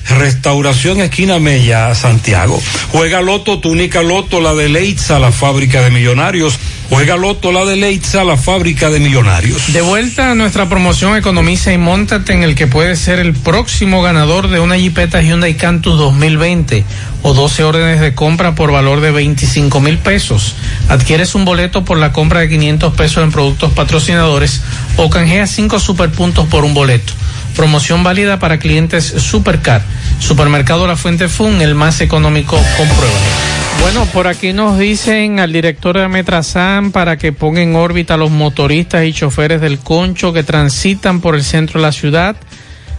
Restauración 0.09 1.01
Esquina 1.01 1.39
Mella, 1.39 1.95
Santiago. 1.95 2.61
Juega 2.93 3.23
Loto, 3.23 3.61
túnica 3.61 4.03
Loto, 4.03 4.41
la 4.41 4.55
de 4.55 4.69
Leitza, 4.69 5.19
la 5.19 5.33
fábrica 5.33 5.83
de 5.83 5.91
millonarios. 5.91 6.59
Juega 6.91 7.17
Loto, 7.17 7.51
la 7.51 7.65
de 7.65 7.77
Leitza, 7.77 8.25
la 8.25 8.37
fábrica 8.37 8.91
de 8.91 9.01
millonarios. 9.01 9.73
De 9.73 9.81
vuelta 9.81 10.31
a 10.31 10.35
nuestra 10.35 10.69
promoción 10.69 11.17
Economiza 11.17 11.73
y 11.73 11.79
Móntate 11.79 12.35
en 12.35 12.43
el 12.43 12.55
que 12.55 12.67
puedes 12.67 12.99
ser 12.99 13.19
el 13.19 13.33
próximo 13.33 14.03
ganador 14.03 14.49
de 14.49 14.61
una 14.61 14.77
Jeepeta 14.77 15.23
Hyundai 15.23 15.57
Cantus 15.57 15.97
2020 15.99 16.85
o 17.23 17.33
12 17.33 17.65
órdenes 17.65 18.01
de 18.01 18.15
compra 18.15 18.55
por 18.55 18.71
valor 18.71 19.01
de 19.01 19.11
25 19.11 19.81
mil 19.81 19.99
pesos. 19.99 20.55
Adquieres 20.89 21.35
un 21.35 21.45
boleto 21.45 21.85
por 21.85 21.99
la 21.99 22.13
compra 22.13 22.41
de 22.41 22.51
500 22.51 22.95
pesos 22.95 23.25
en 23.25 23.33
productos 23.33 23.73
patrocinadores 23.73 24.61
o 24.97 25.09
canjeas 25.09 25.51
5 25.51 25.81
superpuntos 25.81 26.47
por 26.49 26.65
un 26.65 26.75
boleto. 26.75 27.13
Promoción 27.57 28.05
válida 28.05 28.39
para 28.39 28.59
clientes 28.59 29.05
Supercar. 29.05 29.83
Supermercado 30.19 30.87
La 30.87 30.97
Fuente 30.97 31.29
Fun, 31.29 31.63
el 31.63 31.75
más 31.75 32.01
económico, 32.01 32.57
compruébalo. 32.77 33.64
Bueno, 33.81 34.07
por 34.13 34.27
aquí 34.27 34.53
nos 34.53 34.79
dicen 34.79 35.41
al 35.41 35.53
director 35.53 35.99
de 35.99 36.09
Metrasan 36.09 36.91
para 36.91 37.17
que 37.17 37.33
ponga 37.33 37.63
en 37.63 37.77
órbita 37.77 38.15
a 38.15 38.17
los 38.17 38.31
motoristas 38.31 39.05
y 39.05 39.13
choferes 39.13 39.61
del 39.61 39.79
concho 39.79 40.33
que 40.33 40.43
transitan 40.43 41.21
por 41.21 41.35
el 41.35 41.45
centro 41.45 41.81
de 41.81 41.87
la 41.87 41.93
ciudad 41.93 42.37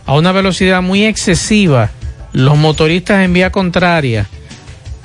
a 0.05 0.13
una 0.13 0.31
velocidad 0.31 0.81
muy 0.81 1.05
excesiva. 1.05 1.91
Los 2.33 2.57
motoristas 2.57 3.23
en 3.23 3.33
vía 3.33 3.51
contraria 3.51 4.27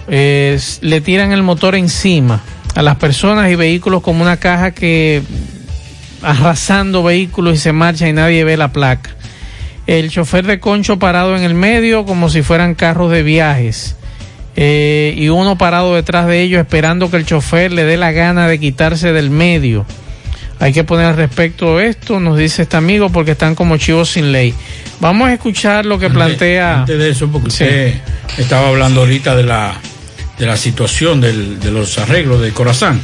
eh, 0.08 0.58
le 0.80 1.00
tiran 1.00 1.32
el 1.32 1.42
motor 1.42 1.74
encima 1.74 2.42
a 2.74 2.82
las 2.82 2.96
personas 2.96 3.50
y 3.50 3.54
vehículos 3.54 4.02
como 4.02 4.22
una 4.22 4.36
caja 4.36 4.72
que 4.72 5.22
arrasando 6.22 7.02
vehículos 7.02 7.54
y 7.54 7.58
se 7.58 7.72
marcha 7.72 8.08
y 8.08 8.12
nadie 8.12 8.44
ve 8.44 8.56
la 8.56 8.72
placa. 8.72 9.10
El 9.86 10.10
chofer 10.10 10.46
de 10.46 10.60
concho 10.60 10.98
parado 10.98 11.36
en 11.36 11.42
el 11.42 11.54
medio 11.54 12.04
como 12.04 12.28
si 12.28 12.42
fueran 12.42 12.74
carros 12.74 13.10
de 13.10 13.22
viajes. 13.22 13.96
Eh, 14.62 15.14
y 15.16 15.30
uno 15.30 15.56
parado 15.56 15.94
detrás 15.94 16.26
de 16.26 16.42
ellos 16.42 16.60
esperando 16.60 17.10
que 17.10 17.16
el 17.16 17.24
chofer 17.24 17.72
le 17.72 17.84
dé 17.84 17.96
la 17.96 18.12
gana 18.12 18.46
de 18.46 18.60
quitarse 18.60 19.10
del 19.14 19.30
medio. 19.30 19.86
Hay 20.58 20.74
que 20.74 20.84
poner 20.84 21.06
al 21.06 21.16
respecto 21.16 21.80
esto, 21.80 22.20
nos 22.20 22.36
dice 22.36 22.60
este 22.62 22.76
amigo, 22.76 23.08
porque 23.08 23.30
están 23.30 23.54
como 23.54 23.78
chivos 23.78 24.10
sin 24.10 24.32
ley. 24.32 24.52
Vamos 25.00 25.28
a 25.30 25.32
escuchar 25.32 25.86
lo 25.86 25.98
que 25.98 26.06
Antes- 26.06 26.16
plantea. 26.18 26.80
Antes 26.80 26.98
de 26.98 27.08
eso, 27.08 27.28
porque 27.32 27.50
Sí. 27.50 27.64
usted 27.64 27.94
estaba 28.36 28.68
hablando 28.68 29.00
ahorita 29.00 29.34
de 29.34 29.44
la, 29.44 29.72
de 30.38 30.44
la 30.44 30.58
situación 30.58 31.22
del- 31.22 31.58
de 31.58 31.70
los 31.70 31.96
arreglos 31.96 32.42
de 32.42 32.50
Corazán. 32.50 33.00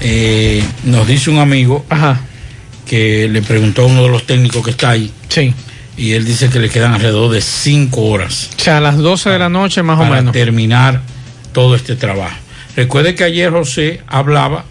Eh, 0.00 0.62
nos 0.84 1.06
dice 1.06 1.28
un 1.28 1.38
amigo 1.38 1.84
que 2.88 3.28
le 3.28 3.42
preguntó 3.42 3.82
a 3.82 3.86
uno 3.86 4.04
de 4.04 4.08
los 4.08 4.24
técnicos 4.26 4.64
que 4.64 4.70
está 4.70 4.88
ahí. 4.90 5.10
Sí. 5.28 5.52
Y 6.00 6.14
él 6.14 6.24
dice 6.24 6.48
que 6.48 6.58
le 6.58 6.70
quedan 6.70 6.94
alrededor 6.94 7.30
de 7.30 7.42
cinco 7.42 8.06
horas 8.06 8.48
O 8.56 8.60
sea, 8.62 8.78
a 8.78 8.80
las 8.80 8.96
12 8.96 9.28
de 9.28 9.38
la 9.38 9.50
noche 9.50 9.82
más 9.82 9.98
o 9.98 10.02
para 10.02 10.16
menos. 10.16 10.32
terminar 10.32 11.02
todo 11.52 11.74
este 11.74 11.94
trabajo. 11.94 12.36
Recuerde 12.74 13.14
que 13.14 13.24
ayer 13.24 13.50
José 13.50 14.00
hablaba 14.06 14.64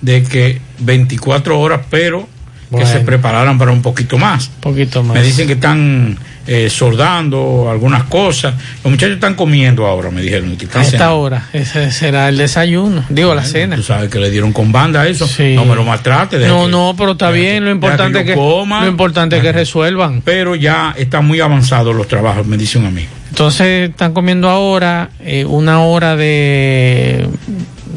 de 0.00 0.22
que 0.22 0.60
24 0.78 1.58
horas, 1.58 1.80
pero 1.90 2.28
que 2.76 2.86
se 2.86 3.00
prepararan 3.00 3.58
para 3.58 3.70
un 3.72 3.82
poquito 3.82 4.18
más. 4.18 4.48
poquito 4.60 5.02
más. 5.02 5.14
Me 5.16 5.22
dicen 5.22 5.46
que 5.46 5.52
están 5.54 6.18
eh, 6.46 6.68
soldando 6.70 7.68
algunas 7.70 8.04
cosas. 8.04 8.54
Los 8.82 8.90
muchachos 8.92 9.14
están 9.14 9.34
comiendo 9.34 9.86
ahora, 9.86 10.10
me 10.10 10.20
dijeron. 10.22 10.56
Que 10.56 10.64
están 10.66 10.82
A 10.82 10.84
esta 10.84 10.98
cenando. 10.98 11.18
hora, 11.20 11.48
ese 11.52 11.90
será 11.90 12.28
el 12.28 12.36
desayuno, 12.36 13.04
digo 13.08 13.34
la 13.34 13.44
cena. 13.44 13.76
Tú 13.76 13.82
sabes 13.82 14.10
que 14.10 14.18
le 14.18 14.30
dieron 14.30 14.52
con 14.52 14.72
banda 14.72 15.06
eso. 15.06 15.28
No 15.54 15.64
me 15.64 15.74
lo 15.74 15.84
maltrate. 15.84 16.38
No, 16.46 16.64
que- 16.66 16.70
no, 16.70 16.94
pero 16.96 17.12
está 17.12 17.30
bien, 17.30 17.64
lo 17.64 17.70
importante 17.70 18.24
que, 18.24 18.34
coma. 18.34 18.82
lo 18.82 18.88
importante 18.88 19.36
es 19.36 19.42
que 19.42 19.52
resuelvan. 19.52 20.20
Pero 20.22 20.54
ya 20.54 20.94
están 20.96 21.26
muy 21.26 21.40
avanzados 21.40 21.94
los 21.94 22.08
trabajos, 22.08 22.46
me 22.46 22.56
dice 22.56 22.78
un 22.78 22.86
amigo. 22.86 23.08
Entonces 23.30 23.90
están 23.90 24.12
comiendo 24.14 24.48
ahora 24.48 25.10
eh, 25.20 25.44
una 25.44 25.80
hora 25.82 26.14
de, 26.14 27.26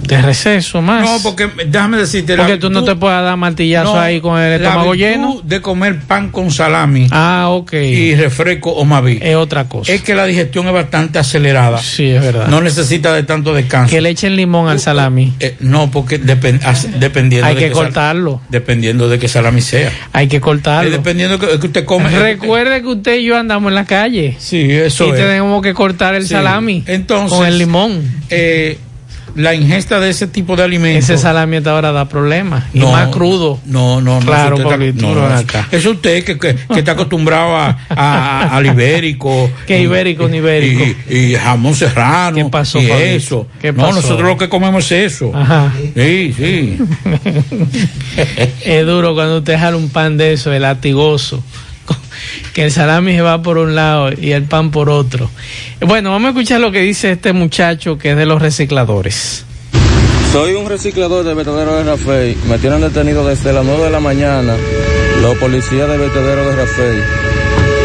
de 0.07 0.21
receso 0.21 0.81
más. 0.81 1.03
No, 1.03 1.17
porque 1.23 1.49
déjame 1.67 1.97
decirte. 1.97 2.35
la 2.35 2.43
Porque 2.43 2.57
tú 2.57 2.69
no 2.69 2.84
te 2.84 2.95
puedes 2.95 3.21
dar 3.21 3.38
martillazo 3.38 3.93
No, 3.95 3.99
ahí 3.99 4.19
con 4.21 4.39
el 4.39 4.61
la 4.61 4.67
estómago 4.69 4.95
lleno. 4.95 5.41
de 5.43 5.61
comer 5.61 5.99
pan 6.01 6.29
con 6.29 6.51
salami. 6.51 7.07
Ah, 7.11 7.47
ok. 7.49 7.73
Y 7.73 8.15
refresco 8.15 8.71
o 8.71 8.85
maví. 8.85 9.19
Es 9.21 9.35
otra 9.35 9.65
cosa. 9.69 9.91
Es 9.91 10.01
que 10.01 10.15
la 10.15 10.25
digestión 10.25 10.67
es 10.67 10.73
bastante 10.73 11.19
acelerada. 11.19 11.77
Sí, 11.79 12.05
es 12.09 12.21
verdad. 12.21 12.47
No 12.47 12.61
necesita 12.61 13.13
de 13.13 13.23
tanto 13.23 13.53
descanso. 13.53 13.91
Que 13.91 14.01
le 14.01 14.09
echen 14.09 14.35
limón 14.35 14.69
al 14.69 14.79
salami. 14.79 15.34
Eh, 15.39 15.55
no, 15.59 15.91
porque 15.91 16.21
depen- 16.21 16.61
as- 16.63 16.99
dependiendo 16.99 17.47
Hay 17.47 17.55
de 17.55 17.61
que 17.61 17.67
qué 17.69 17.75
sal- 17.75 17.84
cortarlo. 17.85 18.41
dependiendo 18.49 19.09
de 19.09 19.19
qué 19.19 19.27
salami 19.27 19.61
sea. 19.61 19.91
Hay 20.13 20.27
que 20.27 20.39
cortarlo. 20.41 20.89
Eh, 20.89 20.91
dependiendo 20.93 21.38
que, 21.39 21.59
que 21.59 21.67
usted 21.67 21.85
come. 21.85 22.09
Recuerde 22.09 22.81
que 22.81 22.88
usted 22.88 23.17
y 23.17 23.25
yo 23.25 23.38
andamos 23.38 23.69
en 23.71 23.75
la 23.75 23.85
calle. 23.85 24.35
Sí, 24.39 24.69
eso 24.71 25.07
y 25.07 25.09
es. 25.11 25.15
tenemos 25.17 25.61
que 25.61 25.73
cortar 25.73 26.15
el 26.15 26.23
Sí. 26.23 26.29
salami 26.29 26.84
Entonces, 26.88 27.38
con 27.38 27.45
el 27.47 27.57
limón. 27.57 28.01
eh, 28.29 28.77
la 29.38 29.53
ingesta 29.53 29.99
de 29.99 30.09
ese 30.09 30.27
tipo 30.27 30.55
de 30.55 30.64
alimentos. 30.64 31.05
Ese 31.09 31.18
salami 31.18 31.57
ahora 31.65 31.91
da 31.91 32.09
problemas. 32.09 32.65
Y 32.73 32.80
No, 32.80 32.91
más 32.91 33.07
crudo. 33.09 33.59
No, 33.65 34.01
no, 34.01 34.19
no. 34.19 34.26
Claro, 34.26 34.57
Pablito, 34.61 35.14
no, 35.14 35.26
acá. 35.26 35.68
Es 35.72 35.85
usted 35.85 36.23
que, 36.23 36.38
que, 36.38 36.55
que 36.55 36.80
está 36.80 36.91
acostumbrado 36.93 37.55
a, 37.55 37.77
a- 37.89 38.55
al 38.57 38.65
ibérico. 38.65 39.49
¿Qué 39.68 39.80
ibérico, 39.81 40.27
ni 40.27 40.38
ibérico? 40.38 40.84
Y, 41.09 41.18
y 41.18 41.35
jamón 41.35 41.76
serrano. 41.76 42.35
¿Qué 42.35 42.45
pasó, 42.45 42.81
y 42.81 42.89
eso. 42.91 43.47
¿Qué 43.61 43.72
no, 43.72 43.91
nosotros 43.93 44.27
lo 44.27 44.38
que 44.38 44.49
comemos 44.49 44.91
es 44.91 45.14
eso. 45.14 45.31
Ajá. 45.34 45.72
Sí, 45.95 46.34
sí. 46.35 46.77
es 48.65 48.85
duro 48.85 49.14
cuando 49.14 49.38
usted 49.38 49.57
jala 49.57 49.77
un 49.77 49.89
pan 49.89 50.18
de 50.18 50.34
eso, 50.34 50.51
el 50.51 50.64
latigoso. 50.64 51.43
El 52.57 52.71
salami 52.71 53.13
se 53.13 53.21
va 53.21 53.39
por 53.43 53.59
un 53.59 53.75
lado 53.75 54.09
y 54.19 54.31
el 54.31 54.45
pan 54.45 54.71
por 54.71 54.89
otro. 54.89 55.29
Bueno, 55.79 56.09
vamos 56.09 56.29
a 56.29 56.29
escuchar 56.29 56.59
lo 56.59 56.71
que 56.71 56.81
dice 56.81 57.11
este 57.11 57.31
muchacho 57.31 57.99
que 57.99 58.11
es 58.11 58.17
de 58.17 58.25
los 58.25 58.41
recicladores. 58.41 59.45
Soy 60.34 60.55
un 60.55 60.67
reciclador 60.67 61.23
de 61.23 61.35
vertedero 61.35 61.77
de 61.77 61.84
Rafael. 61.84 62.35
Me 62.49 62.57
tienen 62.57 62.81
detenido 62.81 63.27
desde 63.27 63.53
las 63.53 63.63
9 63.63 63.84
de 63.84 63.89
la 63.91 63.99
mañana 63.99 64.55
los 65.21 65.38
policías 65.38 65.88
de 65.88 65.97
vertedero 65.99 66.49
de 66.49 66.55
Rafael. 66.55 67.03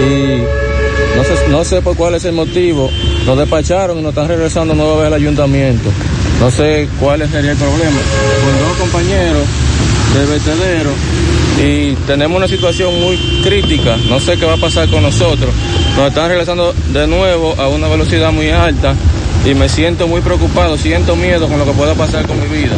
Y 0.09 1.17
no 1.19 1.25
sé, 1.25 1.49
no 1.51 1.65
sé 1.65 1.83
por 1.83 1.95
cuál 1.95 2.15
es 2.15 2.25
el 2.25 2.33
motivo. 2.33 2.91
Nos 3.27 3.37
despacharon 3.37 3.99
y 3.99 4.03
nos 4.03 4.13
están 4.13 4.29
regresando 4.29 4.75
nueva 4.75 4.97
vez 4.97 5.07
al 5.09 5.15
ayuntamiento. 5.15 5.91
No 6.41 6.51
sé 6.51 6.89
cuál 6.99 7.21
sería 7.29 7.51
el 7.51 7.59
problema. 7.59 8.01
Con 8.43 8.69
dos 8.69 8.77
compañeros 8.79 9.47
de 10.15 10.27
vertedero 10.27 10.91
y 11.61 11.95
tenemos 12.07 12.37
una 12.37 12.49
situación 12.49 12.99
muy 13.01 13.17
crítica. 13.43 13.97
No 14.09 14.21
sé 14.21 14.37
qué 14.37 14.45
va 14.45 14.55
a 14.55 14.59
pasar 14.59 14.89
con 14.89 15.03
nosotros. 15.03 15.51
Nos 15.97 16.09
están 16.09 16.29
regresando 16.29 16.75
de 16.93 17.07
nuevo 17.07 17.55
a 17.59 17.69
una 17.69 17.89
velocidad 17.89 18.33
muy 18.33 18.51
alta 18.51 18.95
y 19.45 19.55
me 19.55 19.69
siento 19.69 20.07
muy 20.07 20.21
preocupado, 20.21 20.77
siento 20.79 21.17
miedo 21.17 21.49
con 21.49 21.59
lo 21.59 21.65
que 21.65 21.73
pueda 21.73 21.95
pasar 21.95 22.27
con 22.27 22.39
mi 22.41 22.47
vida. 22.57 22.75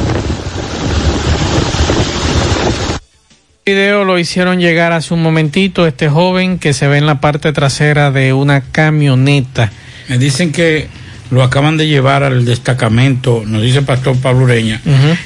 El 3.67 3.75
video 3.75 4.05
lo 4.05 4.19
hicieron 4.19 4.61
llegar 4.61 4.93
hace 4.93 5.15
un 5.15 5.23
momentito 5.23 5.87
este 5.87 6.09
joven 6.09 6.59
que 6.59 6.75
se 6.75 6.87
ve 6.87 6.99
en 6.99 7.07
la 7.07 7.21
parte 7.21 7.53
trasera 7.53 8.11
de 8.11 8.35
una 8.35 8.61
camioneta. 8.61 9.73
Me 10.09 10.19
dicen 10.19 10.53
que 10.53 10.89
lo 11.31 11.43
acaban 11.43 11.79
de 11.79 11.87
llevar 11.87 12.25
al 12.25 12.45
destacamento, 12.45 13.43
nos 13.47 13.63
dice 13.63 13.79
el 13.79 13.85
pastor 13.87 14.17
Pablo 14.19 14.45
Ureña, 14.45 14.83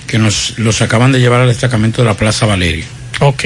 que 0.06 0.18
nos 0.18 0.56
los 0.58 0.80
acaban 0.82 1.10
de 1.10 1.18
llevar 1.18 1.40
al 1.40 1.48
destacamento 1.48 2.02
de 2.02 2.08
la 2.08 2.14
Plaza 2.14 2.46
Valeria. 2.46 2.84
Ok. 3.20 3.44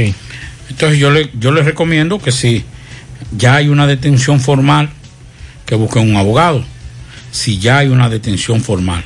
Entonces 0.70 0.99
yo 0.99 1.11
le, 1.11 1.31
yo 1.39 1.53
les 1.53 1.65
recomiendo 1.65 2.19
que 2.19 2.32
si 2.32 2.65
ya 3.36 3.57
hay 3.57 3.69
una 3.69 3.86
detención 3.86 4.40
formal, 4.40 4.90
que 5.66 5.74
busquen 5.74 6.11
un 6.11 6.16
abogado. 6.16 6.65
Si 7.31 7.59
ya 7.59 7.78
hay 7.78 7.89
una 7.89 8.09
detención 8.09 8.61
formal 8.61 9.03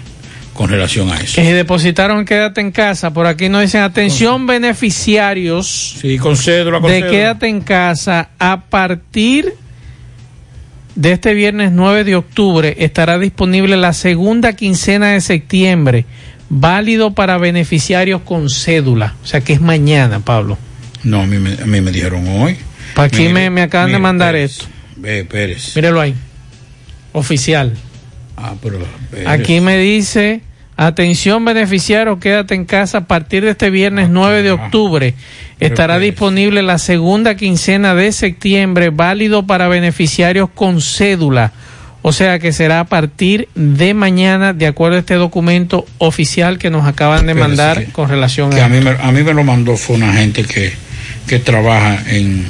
con 0.52 0.68
relación 0.68 1.10
a 1.12 1.16
eso. 1.20 1.36
Que 1.36 1.44
si 1.46 1.52
depositaron 1.52 2.24
quédate 2.24 2.60
en 2.60 2.72
casa, 2.72 3.12
por 3.12 3.26
aquí 3.26 3.48
nos 3.48 3.60
dicen 3.62 3.82
atención 3.82 4.46
beneficiarios 4.46 5.96
Sí, 6.00 6.18
con 6.18 6.36
cédula, 6.36 6.80
con 6.80 6.90
de 6.90 6.96
cédula. 7.00 7.10
quédate 7.12 7.48
en 7.48 7.60
casa 7.60 8.30
a 8.38 8.62
partir 8.62 9.52
de 10.94 11.12
este 11.12 11.34
viernes 11.34 11.72
9 11.72 12.04
de 12.04 12.16
octubre 12.16 12.74
estará 12.78 13.18
disponible 13.18 13.76
la 13.76 13.92
segunda 13.92 14.54
quincena 14.54 15.08
de 15.12 15.20
septiembre, 15.20 16.06
válido 16.48 17.12
para 17.12 17.38
beneficiarios 17.38 18.22
con 18.22 18.48
cédula, 18.48 19.14
o 19.22 19.26
sea 19.26 19.40
que 19.40 19.52
es 19.52 19.60
mañana, 19.60 20.20
Pablo. 20.20 20.58
No, 21.02 21.22
a 21.22 21.26
mí 21.26 21.38
me, 21.38 21.54
a 21.54 21.66
mí 21.66 21.80
me 21.80 21.90
dijeron 21.92 22.26
hoy. 22.28 22.56
Para 22.94 23.06
aquí 23.08 23.28
me, 23.28 23.50
me 23.50 23.62
acaban 23.62 23.92
de 23.92 23.98
mandar 23.98 24.32
Pérez, 24.32 24.52
esto. 24.52 24.66
Ve, 24.96 25.24
Pérez. 25.24 25.76
Mírelo 25.76 26.00
ahí. 26.00 26.14
Oficial. 27.12 27.74
Ah, 28.36 28.54
pero 28.62 28.78
Pérez. 29.10 29.26
Aquí 29.28 29.60
me 29.60 29.78
dice, 29.78 30.40
atención 30.76 31.44
beneficiario, 31.44 32.18
quédate 32.18 32.54
en 32.54 32.64
casa 32.64 32.98
a 32.98 33.06
partir 33.06 33.44
de 33.44 33.50
este 33.50 33.70
viernes 33.70 34.08
9 34.08 34.42
de 34.42 34.50
octubre. 34.52 35.14
Estará 35.60 35.98
disponible 35.98 36.62
la 36.62 36.78
segunda 36.78 37.36
quincena 37.36 37.94
de 37.94 38.12
septiembre, 38.12 38.90
válido 38.90 39.46
para 39.46 39.68
beneficiarios 39.68 40.50
con 40.54 40.80
cédula. 40.80 41.52
O 42.08 42.12
sea 42.12 42.38
que 42.38 42.52
será 42.52 42.78
a 42.78 42.84
partir 42.84 43.48
de 43.56 43.92
mañana, 43.92 44.52
de 44.52 44.68
acuerdo 44.68 44.94
a 44.94 45.00
este 45.00 45.14
documento 45.14 45.84
oficial 45.98 46.56
que 46.56 46.70
nos 46.70 46.86
acaban 46.86 47.26
de 47.26 47.34
mandar 47.34 47.86
con 47.90 48.08
relación 48.08 48.50
que 48.50 48.60
a... 48.60 48.66
a 48.66 48.68
mí, 48.68 48.80
me, 48.80 48.90
a 48.90 49.10
mí 49.10 49.24
me 49.24 49.34
lo 49.34 49.42
mandó 49.42 49.76
fue 49.76 49.96
una 49.96 50.12
gente 50.12 50.44
que, 50.44 50.72
que 51.26 51.40
trabaja 51.40 52.00
en, 52.06 52.46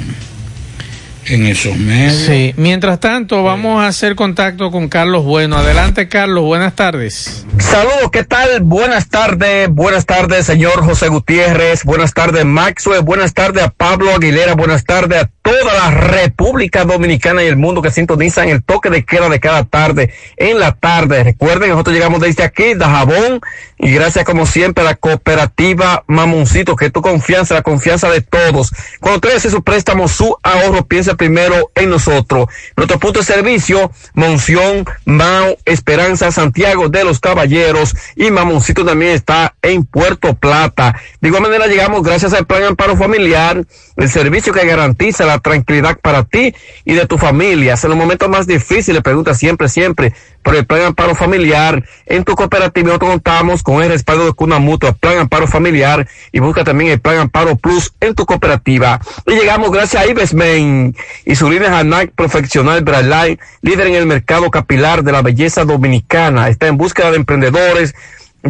en 1.29 1.45
esos 1.45 1.75
medios. 1.77 2.13
Sí, 2.13 2.53
mientras 2.57 2.99
tanto 2.99 3.43
vamos 3.43 3.81
a 3.81 3.87
hacer 3.87 4.15
contacto 4.15 4.71
con 4.71 4.87
Carlos 4.87 5.23
Bueno. 5.23 5.57
Adelante 5.57 6.07
Carlos, 6.07 6.43
buenas 6.43 6.75
tardes. 6.75 7.45
Saludos, 7.59 8.11
¿qué 8.11 8.23
tal? 8.23 8.61
Buenas 8.61 9.09
tardes, 9.09 9.69
buenas 9.69 10.05
tardes, 10.05 10.45
señor 10.45 10.83
José 10.83 11.09
Gutiérrez, 11.09 11.83
buenas 11.83 12.13
tardes, 12.13 12.45
Maxwell, 12.45 13.01
buenas 13.01 13.33
tardes 13.33 13.63
a 13.63 13.69
Pablo 13.69 14.13
Aguilera, 14.13 14.55
buenas 14.55 14.85
tardes 14.85 15.23
a 15.23 15.29
toda 15.41 15.73
la 15.73 15.91
República 15.91 16.83
Dominicana 16.83 17.43
y 17.43 17.47
el 17.47 17.55
mundo 17.55 17.81
que 17.81 17.91
sintonizan 17.91 18.49
el 18.49 18.63
toque 18.63 18.89
de 18.89 19.05
queda 19.05 19.29
de 19.29 19.39
cada 19.39 19.63
tarde 19.63 20.13
en 20.35 20.59
la 20.59 20.73
tarde. 20.73 21.23
Recuerden, 21.23 21.69
nosotros 21.69 21.95
llegamos 21.95 22.21
desde 22.21 22.43
aquí, 22.43 22.73
de 22.73 22.85
Jabón, 22.85 23.41
y 23.77 23.91
gracias 23.91 24.25
como 24.25 24.45
siempre 24.45 24.83
a 24.83 24.87
la 24.87 24.95
cooperativa 24.95 26.03
Mamoncito, 26.07 26.75
que 26.75 26.87
es 26.87 26.93
tu 26.93 27.01
confianza, 27.01 27.53
la 27.53 27.61
confianza 27.61 28.09
de 28.09 28.21
todos. 28.21 28.71
Cuando 28.99 29.17
usted 29.17 29.37
hace 29.37 29.49
su 29.49 29.63
préstamo, 29.63 30.07
su 30.07 30.35
ahorro, 30.43 30.85
piensa 30.85 31.15
primero 31.17 31.71
en 31.75 31.89
nosotros. 31.89 32.47
Nuestro 32.75 32.99
punto 32.99 33.19
de 33.19 33.25
servicio, 33.25 33.91
Monción, 34.13 34.85
Mao, 35.05 35.57
Esperanza, 35.65 36.31
Santiago 36.31 36.89
de 36.89 37.03
los 37.03 37.19
Caballeros 37.19 37.95
y 38.15 38.31
Mamoncito 38.31 38.85
también 38.85 39.11
está 39.11 39.55
en 39.61 39.83
Puerto 39.83 40.35
Plata. 40.35 40.95
De 41.19 41.27
igual 41.27 41.43
manera 41.43 41.67
llegamos 41.67 42.03
gracias 42.03 42.33
al 42.33 42.45
Plan 42.45 42.63
Amparo 42.63 42.95
Familiar, 42.95 43.65
el 43.97 44.09
servicio 44.09 44.53
que 44.53 44.65
garantiza 44.65 45.25
la 45.25 45.39
tranquilidad 45.39 45.99
para 45.99 46.23
ti 46.23 46.53
y 46.85 46.93
de 46.93 47.05
tu 47.05 47.17
familia. 47.17 47.75
En 47.81 47.89
los 47.89 47.97
momentos 47.97 48.29
más 48.29 48.47
difíciles, 48.47 49.01
pregunta 49.01 49.33
siempre, 49.33 49.67
siempre 49.69 50.13
por 50.47 50.55
el 50.55 50.65
Plan 50.65 50.81
Amparo 50.83 51.13
Familiar. 51.13 51.83
En 52.05 52.23
tu 52.23 52.33
cooperativa 52.33 52.87
nosotros 52.87 53.11
contamos 53.11 53.63
con 53.63 53.83
el 53.83 53.89
respaldo 53.89 54.23
de 54.23 54.31
Cuna 54.31 54.59
Mutua, 54.59 54.93
Plan 54.93 55.17
Amparo 55.17 55.45
Familiar 55.45 56.07
y 56.31 56.39
busca 56.39 56.63
también 56.63 56.89
el 56.89 57.01
Plan 57.01 57.17
Amparo 57.17 57.57
Plus 57.57 57.91
en 57.99 58.15
tu 58.15 58.25
cooperativa. 58.25 58.97
Y 59.25 59.31
llegamos 59.31 59.71
gracias 59.71 60.01
a 60.01 60.07
Ibesmen 60.07 60.95
y 61.25 61.35
su 61.35 61.51
línea 61.51 61.77
Hanac 61.77 62.11
Profesional 62.11 62.81
Brightline, 62.81 63.37
líder 63.61 63.87
en 63.87 63.95
el 63.95 64.05
mercado 64.05 64.49
capilar 64.49 65.03
de 65.03 65.11
la 65.11 65.21
belleza 65.21 65.65
dominicana. 65.65 66.47
Está 66.47 66.67
en 66.67 66.77
búsqueda 66.77 67.11
de 67.11 67.17
emprendedores 67.17 67.93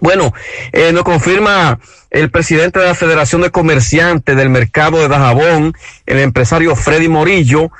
Bueno, 0.00 0.32
eh, 0.72 0.92
nos 0.92 1.04
confirma 1.04 1.78
el 2.10 2.30
presidente 2.30 2.80
de 2.80 2.86
la 2.86 2.94
Federación 2.94 3.42
de 3.42 3.50
Comerciantes 3.50 4.36
del 4.36 4.50
Mercado 4.50 5.00
de 5.00 5.08
Dajabón, 5.08 5.74
el 6.06 6.18
empresario 6.18 6.76
Freddy 6.76 7.08
Morillo, 7.08 7.70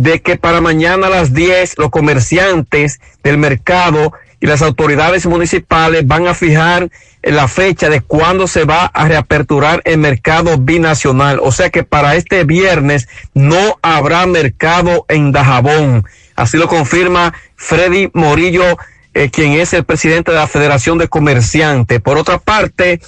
de 0.00 0.22
que 0.22 0.38
para 0.38 0.62
mañana 0.62 1.08
a 1.08 1.10
las 1.10 1.34
10 1.34 1.76
los 1.76 1.90
comerciantes 1.90 3.00
del 3.22 3.36
mercado 3.36 4.14
y 4.40 4.46
las 4.46 4.62
autoridades 4.62 5.26
municipales 5.26 6.06
van 6.06 6.26
a 6.26 6.32
fijar 6.32 6.88
la 7.22 7.48
fecha 7.48 7.90
de 7.90 8.00
cuándo 8.00 8.46
se 8.46 8.64
va 8.64 8.86
a 8.86 9.06
reaperturar 9.06 9.82
el 9.84 9.98
mercado 9.98 10.56
binacional. 10.56 11.38
O 11.42 11.52
sea 11.52 11.68
que 11.68 11.84
para 11.84 12.16
este 12.16 12.44
viernes 12.44 13.08
no 13.34 13.78
habrá 13.82 14.24
mercado 14.24 15.04
en 15.08 15.32
Dajabón. 15.32 16.06
Así 16.34 16.56
lo 16.56 16.66
confirma 16.66 17.34
Freddy 17.56 18.08
Morillo, 18.14 18.78
eh, 19.12 19.28
quien 19.28 19.52
es 19.52 19.74
el 19.74 19.84
presidente 19.84 20.32
de 20.32 20.38
la 20.38 20.46
Federación 20.46 20.96
de 20.96 21.08
Comerciantes. 21.08 22.00
Por 22.00 22.16
otra 22.16 22.38
parte, 22.38 23.02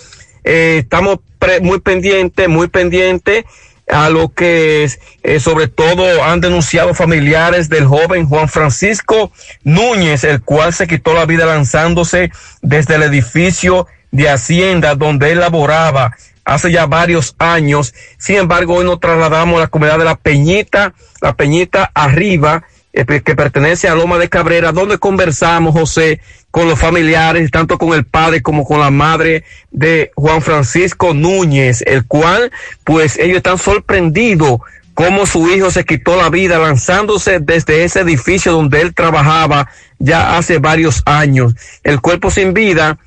eh, 0.44 0.80
estamos 0.82 1.20
muy 1.62 1.80
pendientes, 1.80 2.48
muy 2.50 2.68
pendientes 2.68 3.46
a 3.92 4.08
lo 4.08 4.30
que 4.30 4.88
eh, 5.22 5.38
sobre 5.38 5.68
todo 5.68 6.24
han 6.24 6.40
denunciado 6.40 6.94
familiares 6.94 7.68
del 7.68 7.84
joven 7.84 8.26
Juan 8.26 8.48
Francisco 8.48 9.30
Núñez, 9.64 10.24
el 10.24 10.40
cual 10.40 10.72
se 10.72 10.86
quitó 10.86 11.12
la 11.12 11.26
vida 11.26 11.44
lanzándose 11.44 12.32
desde 12.62 12.94
el 12.94 13.02
edificio 13.02 13.86
de 14.10 14.30
Hacienda 14.30 14.94
donde 14.94 15.32
él 15.32 15.40
laboraba 15.40 16.16
hace 16.44 16.72
ya 16.72 16.86
varios 16.86 17.34
años. 17.38 17.94
Sin 18.16 18.36
embargo, 18.36 18.76
hoy 18.76 18.86
nos 18.86 18.98
trasladamos 18.98 19.58
a 19.58 19.60
la 19.60 19.66
comunidad 19.68 19.98
de 19.98 20.06
La 20.06 20.16
Peñita, 20.16 20.94
La 21.20 21.34
Peñita 21.34 21.90
arriba, 21.92 22.64
que 22.92 23.34
pertenece 23.34 23.88
a 23.88 23.94
Loma 23.94 24.18
de 24.18 24.28
Cabrera, 24.28 24.70
donde 24.70 24.98
conversamos, 24.98 25.72
José, 25.72 26.20
con 26.50 26.68
los 26.68 26.78
familiares, 26.78 27.50
tanto 27.50 27.78
con 27.78 27.94
el 27.94 28.04
padre 28.04 28.42
como 28.42 28.64
con 28.64 28.80
la 28.80 28.90
madre 28.90 29.44
de 29.70 30.10
Juan 30.14 30.42
Francisco 30.42 31.14
Núñez, 31.14 31.82
el 31.86 32.06
cual, 32.06 32.52
pues 32.84 33.18
ellos 33.18 33.38
están 33.38 33.56
sorprendidos 33.56 34.60
cómo 34.92 35.24
su 35.24 35.48
hijo 35.48 35.70
se 35.70 35.84
quitó 35.84 36.16
la 36.16 36.28
vida 36.28 36.58
lanzándose 36.58 37.40
desde 37.40 37.84
ese 37.84 38.00
edificio 38.00 38.52
donde 38.52 38.82
él 38.82 38.94
trabajaba 38.94 39.70
ya 39.98 40.36
hace 40.36 40.58
varios 40.58 41.02
años. 41.06 41.54
El 41.82 42.02
cuerpo 42.02 42.30
sin 42.30 42.52
vida 42.52 42.98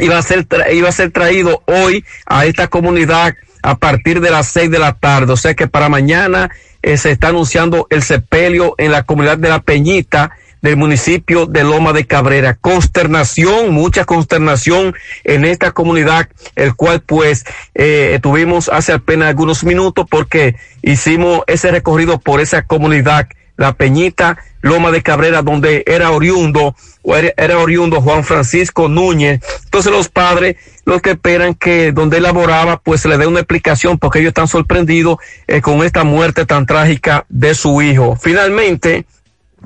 iba 0.00 0.16
a 0.16 0.22
ser, 0.22 0.46
iba 0.72 0.88
a 0.88 0.92
ser 0.92 1.10
traído 1.10 1.62
hoy 1.66 2.04
a 2.24 2.46
esta 2.46 2.68
comunidad 2.68 3.34
a 3.62 3.76
partir 3.76 4.20
de 4.20 4.30
las 4.30 4.48
seis 4.48 4.70
de 4.70 4.78
la 4.78 4.94
tarde. 4.94 5.32
O 5.32 5.36
sea 5.36 5.54
que 5.54 5.66
para 5.66 5.88
mañana 5.88 6.50
eh, 6.82 6.96
se 6.96 7.10
está 7.10 7.28
anunciando 7.28 7.86
el 7.90 8.02
sepelio 8.02 8.74
en 8.78 8.92
la 8.92 9.02
comunidad 9.02 9.38
de 9.38 9.48
La 9.48 9.60
Peñita 9.60 10.32
del 10.62 10.76
municipio 10.76 11.46
de 11.46 11.64
Loma 11.64 11.92
de 11.92 12.06
Cabrera. 12.06 12.54
Consternación, 12.54 13.72
mucha 13.72 14.04
consternación 14.04 14.94
en 15.24 15.44
esta 15.44 15.72
comunidad, 15.72 16.28
el 16.54 16.74
cual 16.74 17.00
pues 17.00 17.44
eh, 17.74 18.18
tuvimos 18.22 18.68
hace 18.68 18.92
apenas 18.92 19.28
algunos 19.28 19.64
minutos 19.64 20.06
porque 20.10 20.56
hicimos 20.82 21.42
ese 21.46 21.70
recorrido 21.70 22.18
por 22.18 22.40
esa 22.40 22.62
comunidad, 22.62 23.28
La 23.60 23.74
Peñita, 23.74 24.38
Loma 24.62 24.90
de 24.90 25.02
Cabrera, 25.02 25.42
donde 25.42 25.84
era 25.86 26.12
oriundo, 26.12 26.74
o 27.02 27.14
era, 27.14 27.58
oriundo 27.58 28.00
Juan 28.00 28.24
Francisco 28.24 28.88
Núñez. 28.88 29.42
Entonces 29.64 29.92
los 29.92 30.08
padres, 30.08 30.56
los 30.86 31.02
que 31.02 31.10
esperan 31.10 31.52
que 31.52 31.92
donde 31.92 32.16
él 32.16 32.22
laboraba, 32.22 32.80
pues 32.80 33.02
se 33.02 33.08
le 33.08 33.18
dé 33.18 33.26
una 33.26 33.40
explicación 33.40 33.98
porque 33.98 34.20
ellos 34.20 34.30
están 34.30 34.48
sorprendidos 34.48 35.18
eh, 35.46 35.60
con 35.60 35.84
esta 35.84 36.04
muerte 36.04 36.46
tan 36.46 36.64
trágica 36.64 37.26
de 37.28 37.54
su 37.54 37.82
hijo. 37.82 38.16
Finalmente, 38.16 39.04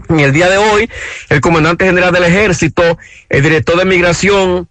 en 0.08 0.18
el 0.18 0.32
día 0.32 0.50
de 0.50 0.56
hoy, 0.56 0.90
el 1.28 1.40
comandante 1.40 1.86
general 1.86 2.12
del 2.12 2.24
ejército, 2.24 2.98
el 3.28 3.42
director 3.44 3.78
de 3.78 3.84
migración, 3.84 4.68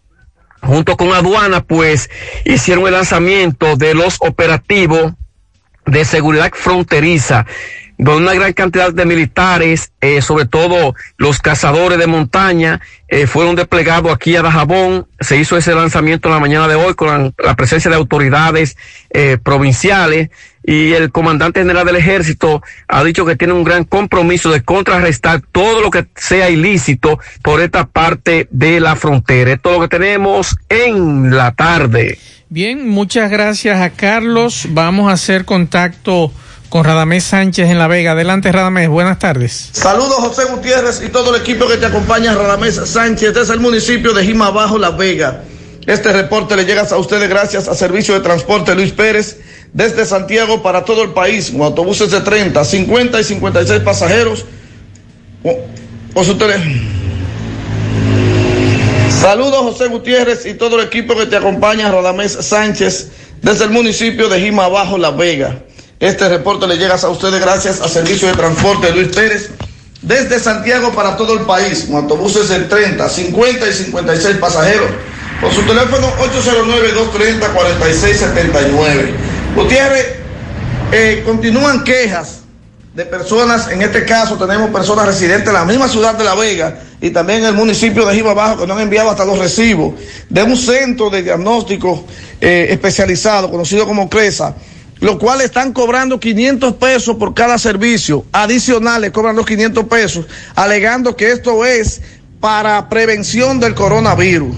junto 0.61 0.97
con 0.97 1.13
aduana, 1.13 1.63
pues 1.63 2.09
hicieron 2.43 2.87
el 2.87 2.91
lanzamiento 2.91 3.77
de 3.77 3.93
los 3.93 4.17
operativos 4.19 5.13
de 5.85 6.03
seguridad 6.03 6.51
fronteriza 6.53 7.45
donde 8.03 8.23
una 8.23 8.33
gran 8.33 8.53
cantidad 8.53 8.91
de 8.91 9.05
militares, 9.05 9.93
eh, 10.01 10.21
sobre 10.21 10.45
todo 10.45 10.93
los 11.17 11.39
cazadores 11.39 11.97
de 11.97 12.05
montaña, 12.05 12.81
eh, 13.07 13.27
fueron 13.27 13.55
desplegados 13.55 14.13
aquí 14.13 14.35
a 14.35 14.41
Dajabón. 14.41 15.07
Se 15.21 15.37
hizo 15.37 15.55
ese 15.55 15.73
lanzamiento 15.73 16.27
en 16.27 16.33
la 16.33 16.41
mañana 16.41 16.67
de 16.67 16.75
hoy 16.75 16.95
con 16.95 17.33
la, 17.37 17.55
presencia 17.55 17.89
de 17.89 17.95
autoridades 17.95 18.75
eh, 19.09 19.37
provinciales 19.41 20.31
y 20.65 20.91
el 20.93 21.11
comandante 21.11 21.61
general 21.61 21.85
del 21.85 21.95
ejército 21.95 22.61
ha 22.89 23.03
dicho 23.03 23.25
que 23.25 23.37
tiene 23.37 23.53
un 23.53 23.63
gran 23.63 23.85
compromiso 23.85 24.51
de 24.51 24.63
contrarrestar 24.63 25.41
todo 25.51 25.81
lo 25.81 25.89
que 25.89 26.05
sea 26.15 26.49
ilícito 26.49 27.19
por 27.41 27.61
esta 27.61 27.85
parte 27.85 28.47
de 28.51 28.81
la 28.81 28.97
frontera. 28.97 29.53
Esto 29.53 29.69
es 29.69 29.75
lo 29.77 29.81
que 29.81 29.97
tenemos 29.97 30.57
en 30.67 31.35
la 31.35 31.51
tarde. 31.51 32.17
Bien, 32.49 32.87
muchas 32.87 33.31
gracias 33.31 33.79
a 33.79 33.91
Carlos. 33.91 34.67
Vamos 34.71 35.09
a 35.09 35.13
hacer 35.13 35.45
contacto 35.45 36.31
con 36.73 36.85
Radamés 36.85 37.25
Sánchez 37.25 37.69
en 37.69 37.77
La 37.77 37.87
Vega. 37.87 38.13
Adelante, 38.13 38.51
Radamés, 38.51 38.89
buenas 38.89 39.19
tardes. 39.19 39.69
Saludos, 39.73 40.15
José 40.15 40.45
Gutiérrez 40.45 41.03
y 41.05 41.09
todo 41.09 41.35
el 41.35 41.39
equipo 41.39 41.67
que 41.67 41.77
te 41.77 41.85
acompaña, 41.85 42.33
Radamés 42.33 42.81
Sánchez, 42.85 43.35
desde 43.35 43.53
el 43.53 43.59
municipio 43.59 44.11
de 44.11 44.25
Jima 44.25 44.49
Bajo, 44.49 44.79
La 44.79 44.89
Vega. 44.89 45.43
Este 45.85 46.11
reporte 46.11 46.55
le 46.55 46.65
llega 46.65 46.81
a 46.81 46.97
ustedes 46.97 47.29
gracias 47.29 47.67
a 47.67 47.75
Servicio 47.75 48.15
de 48.15 48.21
Transporte 48.21 48.73
Luis 48.73 48.91
Pérez, 48.91 49.37
desde 49.71 50.03
Santiago 50.03 50.63
para 50.63 50.83
todo 50.83 51.03
el 51.03 51.11
país, 51.11 51.51
con 51.51 51.61
autobuses 51.61 52.09
de 52.09 52.21
30, 52.21 52.65
50 52.65 53.21
y 53.21 53.23
56 53.23 53.79
pasajeros. 53.81 54.43
O, 55.43 56.23
su 56.23 56.35
teléfono. 56.39 56.73
Saludos, 59.21 59.57
José 59.57 59.89
Gutiérrez 59.89 60.47
y 60.47 60.55
todo 60.55 60.79
el 60.79 60.87
equipo 60.87 61.15
que 61.15 61.27
te 61.27 61.35
acompaña, 61.35 61.91
Radamés 61.91 62.31
Sánchez, 62.31 63.11
desde 63.43 63.65
el 63.65 63.69
municipio 63.69 64.27
de 64.27 64.39
Jima 64.41 64.67
Bajo, 64.69 64.97
La 64.97 65.11
Vega. 65.11 65.61
Este 66.03 66.27
reporte 66.27 66.67
le 66.67 66.75
llega 66.75 66.95
a 66.95 67.07
ustedes 67.07 67.39
gracias 67.39 67.79
a 67.79 67.87
Servicio 67.87 68.27
de 68.27 68.33
Transporte 68.33 68.91
Luis 68.91 69.07
Pérez 69.15 69.51
desde 70.01 70.37
Santiago 70.37 70.91
para 70.91 71.15
todo 71.15 71.33
el 71.33 71.45
país, 71.45 71.85
con 71.85 71.95
autobuses 71.95 72.49
de 72.49 72.59
30, 72.59 73.07
50 73.07 73.69
y 73.69 73.71
56 73.71 74.35
pasajeros. 74.35 74.89
Con 75.39 75.49
su 75.53 75.61
teléfono 75.61 76.11
809-230-4679. 76.17 79.11
Gutiérrez, 79.55 80.07
eh, 80.91 81.23
continúan 81.25 81.85
quejas 81.85 82.41
de 82.93 83.05
personas, 83.05 83.69
en 83.69 83.81
este 83.81 84.03
caso 84.03 84.35
tenemos 84.35 84.71
personas 84.71 85.05
residentes 85.05 85.47
en 85.47 85.53
la 85.53 85.63
misma 85.63 85.87
ciudad 85.87 86.15
de 86.15 86.25
La 86.25 86.35
Vega 86.35 86.81
y 86.99 87.11
también 87.11 87.39
en 87.39 87.45
el 87.45 87.53
municipio 87.53 88.05
de 88.05 88.13
Jiba 88.13 88.33
Bajo 88.33 88.59
que 88.59 88.67
nos 88.67 88.75
han 88.75 88.83
enviado 88.83 89.09
hasta 89.09 89.23
los 89.23 89.39
recibos 89.39 89.93
de 90.27 90.43
un 90.43 90.57
centro 90.57 91.09
de 91.09 91.23
diagnóstico 91.23 92.03
eh, 92.41 92.67
especializado 92.71 93.49
conocido 93.49 93.87
como 93.87 94.09
CRESA 94.09 94.53
lo 95.03 95.19
cual 95.19 95.41
están 95.41 95.73
cobrando 95.73 96.19
500 96.19 96.75
pesos 96.75 97.17
por 97.17 97.33
cada 97.33 97.57
servicio. 97.57 98.25
Adicionales 98.31 99.11
cobran 99.11 99.35
los 99.35 99.45
500 99.45 99.83
pesos, 99.85 100.25
alegando 100.55 101.15
que 101.15 101.31
esto 101.31 101.65
es 101.65 102.01
para 102.39 102.87
prevención 102.89 103.59
del 103.59 103.75
coronavirus. 103.75 104.55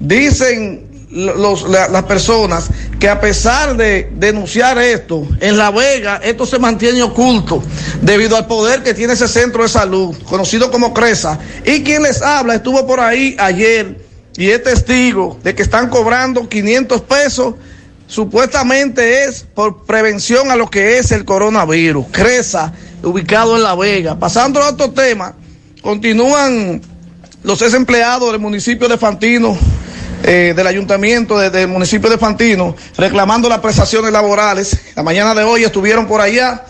Dicen 0.00 1.06
los, 1.10 1.68
la- 1.68 1.88
las 1.88 2.02
personas 2.04 2.68
que 2.98 3.08
a 3.08 3.20
pesar 3.20 3.76
de 3.76 4.10
denunciar 4.16 4.78
esto, 4.78 5.26
en 5.40 5.56
La 5.58 5.70
Vega 5.70 6.20
esto 6.24 6.44
se 6.46 6.58
mantiene 6.58 7.02
oculto 7.02 7.62
debido 8.00 8.36
al 8.36 8.46
poder 8.46 8.82
que 8.82 8.94
tiene 8.94 9.12
ese 9.12 9.28
centro 9.28 9.62
de 9.62 9.68
salud, 9.68 10.16
conocido 10.24 10.70
como 10.70 10.92
CRESA. 10.94 11.38
Y 11.64 11.82
quien 11.82 12.02
les 12.02 12.20
habla 12.22 12.54
estuvo 12.56 12.86
por 12.86 13.00
ahí 13.00 13.36
ayer 13.38 13.98
y 14.36 14.48
es 14.48 14.62
testigo 14.62 15.38
de 15.44 15.54
que 15.54 15.62
están 15.62 15.88
cobrando 15.90 16.48
500 16.48 17.00
pesos. 17.02 17.54
Supuestamente 18.14 19.24
es 19.24 19.42
por 19.42 19.86
prevención 19.86 20.52
a 20.52 20.54
lo 20.54 20.70
que 20.70 20.98
es 20.98 21.10
el 21.10 21.24
coronavirus. 21.24 22.06
CRESA, 22.12 22.72
ubicado 23.02 23.56
en 23.56 23.64
La 23.64 23.74
Vega. 23.74 24.16
Pasando 24.16 24.62
a 24.62 24.68
otro 24.70 24.92
tema, 24.92 25.34
continúan 25.82 26.80
los 27.42 27.60
ex 27.60 27.74
empleados 27.74 28.30
del 28.30 28.40
municipio 28.40 28.86
de 28.86 28.98
Fantino, 28.98 29.58
eh, 30.22 30.52
del 30.54 30.64
ayuntamiento 30.64 31.36
de- 31.36 31.50
del 31.50 31.66
municipio 31.66 32.08
de 32.08 32.16
Fantino, 32.16 32.76
reclamando 32.96 33.48
las 33.48 33.58
prestaciones 33.58 34.12
laborales. 34.12 34.78
La 34.94 35.02
mañana 35.02 35.34
de 35.34 35.42
hoy 35.42 35.64
estuvieron 35.64 36.06
por 36.06 36.20
allá 36.20 36.66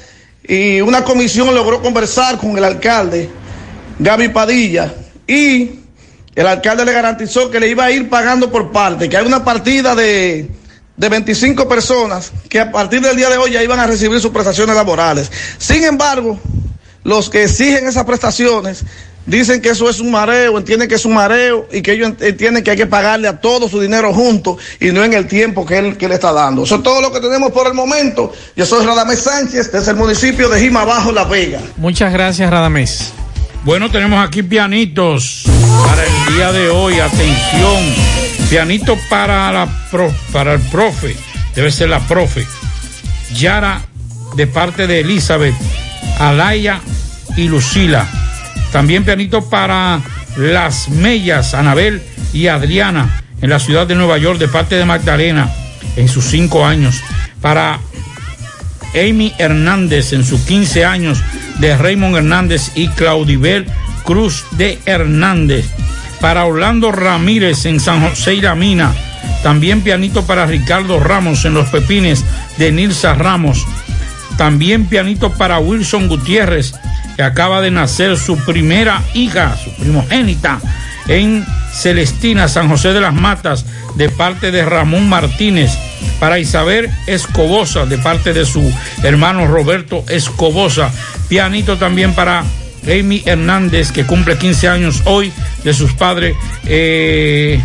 y 0.49 0.81
una 0.81 1.05
comisión 1.05 1.55
logró 1.55 1.83
conversar 1.83 2.39
con 2.39 2.57
el 2.57 2.65
alcalde, 2.65 3.29
Gaby 3.99 4.31
Padilla, 4.31 4.95
y 5.27 5.73
el 6.35 6.47
alcalde 6.47 6.87
le 6.87 6.93
garantizó 6.93 7.51
que 7.51 7.61
le 7.61 7.69
iba 7.69 7.85
a 7.85 7.91
ir 7.91 8.09
pagando 8.09 8.51
por 8.51 8.73
parte, 8.73 9.11
que 9.11 9.17
hay 9.19 9.27
una 9.27 9.45
partida 9.45 9.95
de, 9.95 10.49
de 10.97 11.09
25 11.09 11.69
personas 11.69 12.33
que 12.49 12.61
a 12.61 12.71
partir 12.71 13.01
del 13.01 13.17
día 13.17 13.29
de 13.29 13.37
hoy 13.37 13.51
ya 13.53 13.63
iban 13.63 13.81
a 13.81 13.87
recibir 13.87 14.21
sus 14.21 14.31
prestaciones 14.31 14.77
laborales. 14.77 15.31
Sin 15.59 15.83
embargo, 15.85 16.39
los 17.03 17.29
que 17.31 17.45
exigen 17.45 17.87
esas 17.89 18.05
prestaciones 18.05 18.85
dicen 19.27 19.61
que 19.63 19.71
eso 19.71 19.89
es 19.89 20.01
un 20.01 20.11
mareo, 20.11 20.57
entienden 20.59 20.87
que 20.89 20.95
es 20.97 21.05
un 21.05 21.15
mareo 21.15 21.67
y 21.73 21.81
que 21.83 21.93
ellos 21.93 22.11
ent- 22.11 22.23
entienden 22.23 22.63
que 22.63 22.71
hay 22.73 22.77
que 22.77 22.87
pagarle 22.87 23.27
a 23.27 23.41
todo 23.41 23.69
su 23.69 23.81
dinero 23.81 24.13
junto 24.13 24.57
y 24.81 24.93
no 24.93 25.03
en 25.03 25.15
el 25.15 25.27
tiempo 25.27 25.65
que 25.67 25.79
él 25.79 25.97
que 25.97 26.09
le 26.09 26.15
está 26.15 26.31
dando. 26.33 26.65
Eso 26.65 26.77
es 26.77 26.83
todo 26.83 27.01
lo 27.01 27.11
que 27.11 27.21
tenemos 27.21 27.51
por 27.51 27.67
el 27.67 27.75
momento. 27.75 28.33
Yo 28.55 28.65
soy 28.67 28.85
Radamés 28.87 29.21
Sánchez 29.21 29.73
desde 29.73 29.91
el 29.93 29.97
municipio 29.97 30.49
de 30.49 30.61
Jima 30.61 30.85
Bajo, 30.85 31.11
La 31.11 31.25
Vega. 31.25 31.61
Muchas 31.79 32.13
gracias, 32.13 32.49
Radamés. 32.51 33.13
Bueno, 33.65 33.91
tenemos 33.91 34.23
aquí 34.27 34.43
pianitos 34.43 35.45
para 35.87 36.05
el 36.05 36.35
día 36.35 36.53
de 36.53 36.69
hoy. 36.69 37.01
Atención, 37.01 37.95
pianito 38.51 38.97
para 39.09 39.51
la 39.53 39.67
pro- 39.91 40.15
para 40.33 40.55
el 40.55 40.61
profe, 40.61 41.17
debe 41.55 41.71
ser 41.71 41.89
la 41.89 42.01
profe. 42.01 42.47
Yara 43.35 43.81
de 44.37 44.47
parte 44.47 44.87
de 44.87 45.01
Elizabeth, 45.01 45.55
Alaya 46.19 46.81
y 47.37 47.49
Lucila. 47.49 48.07
También 48.73 49.05
pianito 49.05 49.49
para 49.49 50.01
las 50.37 50.89
Mellas, 50.89 51.55
Anabel 51.55 52.03
y 52.33 52.49
Adriana 52.49 53.23
en 53.41 53.51
la 53.51 53.59
ciudad 53.59 53.87
de 53.87 53.95
Nueva 53.95 54.19
York 54.19 54.39
de 54.39 54.49
parte 54.49 54.75
de 54.77 54.85
Magdalena 54.85 55.51
en 55.97 56.09
sus 56.09 56.25
cinco 56.25 56.65
años. 56.67 57.01
Para 57.41 57.79
Amy 58.95 59.33
Hernández 59.39 60.13
en 60.13 60.25
sus 60.25 60.41
15 60.43 60.85
años 60.85 61.21
de 61.59 61.77
Raymond 61.77 62.17
Hernández 62.17 62.71
y 62.75 62.89
Claudibel 62.89 63.67
Cruz 64.05 64.45
de 64.53 64.79
Hernández. 64.87 65.67
Para 66.21 66.45
Orlando 66.45 66.93
Ramírez 66.93 67.67
en 67.67 67.81
San 67.81 68.09
José 68.09 68.35
y 68.35 68.41
la 68.41 68.55
Mina. 68.55 68.93
También 69.43 69.83
pianito 69.83 70.27
para 70.27 70.47
Ricardo 70.47 71.01
Ramos 71.01 71.45
en 71.45 71.55
Los 71.55 71.69
Pepines 71.69 72.25
de 72.59 72.73
Nilsa 72.73 73.15
Ramos. 73.15 73.67
También 74.37 74.87
pianito 74.87 75.33
para 75.33 75.59
Wilson 75.59 76.09
Gutiérrez, 76.09 76.75
que 77.17 77.23
acaba 77.23 77.61
de 77.61 77.71
nacer 77.71 78.17
su 78.17 78.37
primera 78.39 79.03
hija, 79.15 79.57
su 79.57 79.71
primogénita, 79.75 80.61
en 81.07 81.45
Celestina, 81.73 82.49
San 82.49 82.69
José 82.69 82.93
de 82.93 83.01
las 83.01 83.15
Matas, 83.15 83.67
de 83.97 84.09
parte 84.09 84.51
de 84.51 84.65
Ramón 84.65 85.09
Martínez. 85.09 85.73
Para 86.19 86.39
Isabel 86.39 86.91
Escobosa, 87.07 87.87
de 87.87 87.99
parte 87.99 88.33
de 88.33 88.45
su 88.45 88.73
hermano 89.03 89.47
Roberto 89.47 90.05
Escobosa. 90.09 90.91
Pianito 91.29 91.77
también 91.77 92.15
para 92.15 92.45
Amy 92.87 93.23
Hernández, 93.25 93.93
que 93.93 94.05
cumple 94.05 94.37
15 94.39 94.69
años 94.69 95.03
hoy, 95.05 95.33
de 95.63 95.75
sus 95.75 95.93
padres. 95.93 96.37
eh, 96.67 97.61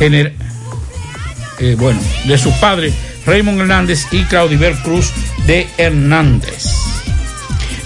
eh, 0.00 1.76
bueno, 1.76 2.00
de 2.24 2.38
sus 2.38 2.54
padres 2.54 2.94
Raymond 3.28 3.60
Hernández 3.60 4.06
y 4.10 4.24
Claudiver 4.24 4.74
Cruz 4.82 5.12
de 5.46 5.66
Hernández. 5.76 6.64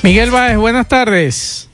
Miguel 0.03 0.31
Báez, 0.31 0.57
buenas 0.57 0.87
tardes. 0.87 1.69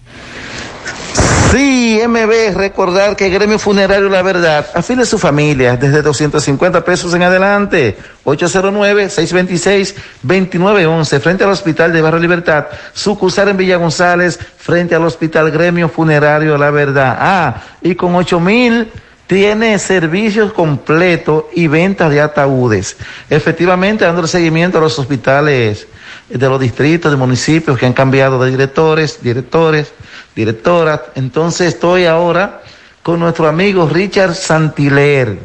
Sí, 1.50 1.98
MB, 2.06 2.54
recordar 2.54 3.16
que 3.16 3.30
Gremio 3.30 3.58
Funerario 3.58 4.10
La 4.10 4.20
Verdad 4.20 4.66
afile 4.74 5.04
a 5.04 5.06
su 5.06 5.18
familia 5.18 5.78
desde 5.78 6.02
250 6.02 6.84
pesos 6.84 7.14
en 7.14 7.22
adelante. 7.22 7.96
809-626-2911, 8.24 11.20
frente 11.20 11.44
al 11.44 11.50
Hospital 11.50 11.94
de 11.94 12.02
Barrio 12.02 12.20
Libertad, 12.20 12.66
sucursal 12.92 13.48
en 13.48 13.56
Villa 13.56 13.76
González, 13.76 14.38
frente 14.58 14.94
al 14.94 15.06
Hospital 15.06 15.50
Gremio 15.50 15.88
Funerario 15.88 16.58
La 16.58 16.70
Verdad. 16.70 17.16
Ah, 17.18 17.62
y 17.80 17.94
con 17.94 18.14
8 18.14 18.40
mil 18.40 18.92
tiene 19.26 19.78
servicios 19.78 20.52
completos 20.52 21.44
y 21.54 21.66
ventas 21.66 22.10
de 22.10 22.20
ataúdes. 22.20 22.98
Efectivamente, 23.30 24.04
dando 24.04 24.26
seguimiento 24.26 24.76
a 24.76 24.82
los 24.82 24.98
hospitales 24.98 25.88
de 26.28 26.48
los 26.48 26.60
distritos, 26.60 27.10
de 27.10 27.16
municipios 27.16 27.78
que 27.78 27.86
han 27.86 27.94
cambiado 27.94 28.44
de 28.44 28.50
directores, 28.50 29.22
directores, 29.22 29.94
directoras. 30.38 31.00
Entonces 31.16 31.74
estoy 31.74 32.06
ahora 32.06 32.62
con 33.02 33.18
nuestro 33.18 33.48
amigo 33.48 33.88
Richard 33.88 34.34
Santiler, 34.36 35.36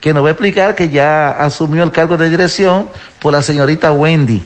que 0.00 0.14
nos 0.14 0.22
va 0.22 0.28
a 0.28 0.30
explicar 0.32 0.74
que 0.76 0.88
ya 0.88 1.30
asumió 1.30 1.82
el 1.82 1.90
cargo 1.90 2.16
de 2.16 2.30
dirección 2.30 2.88
por 3.20 3.32
la 3.32 3.42
señorita 3.42 3.90
Wendy. 3.92 4.42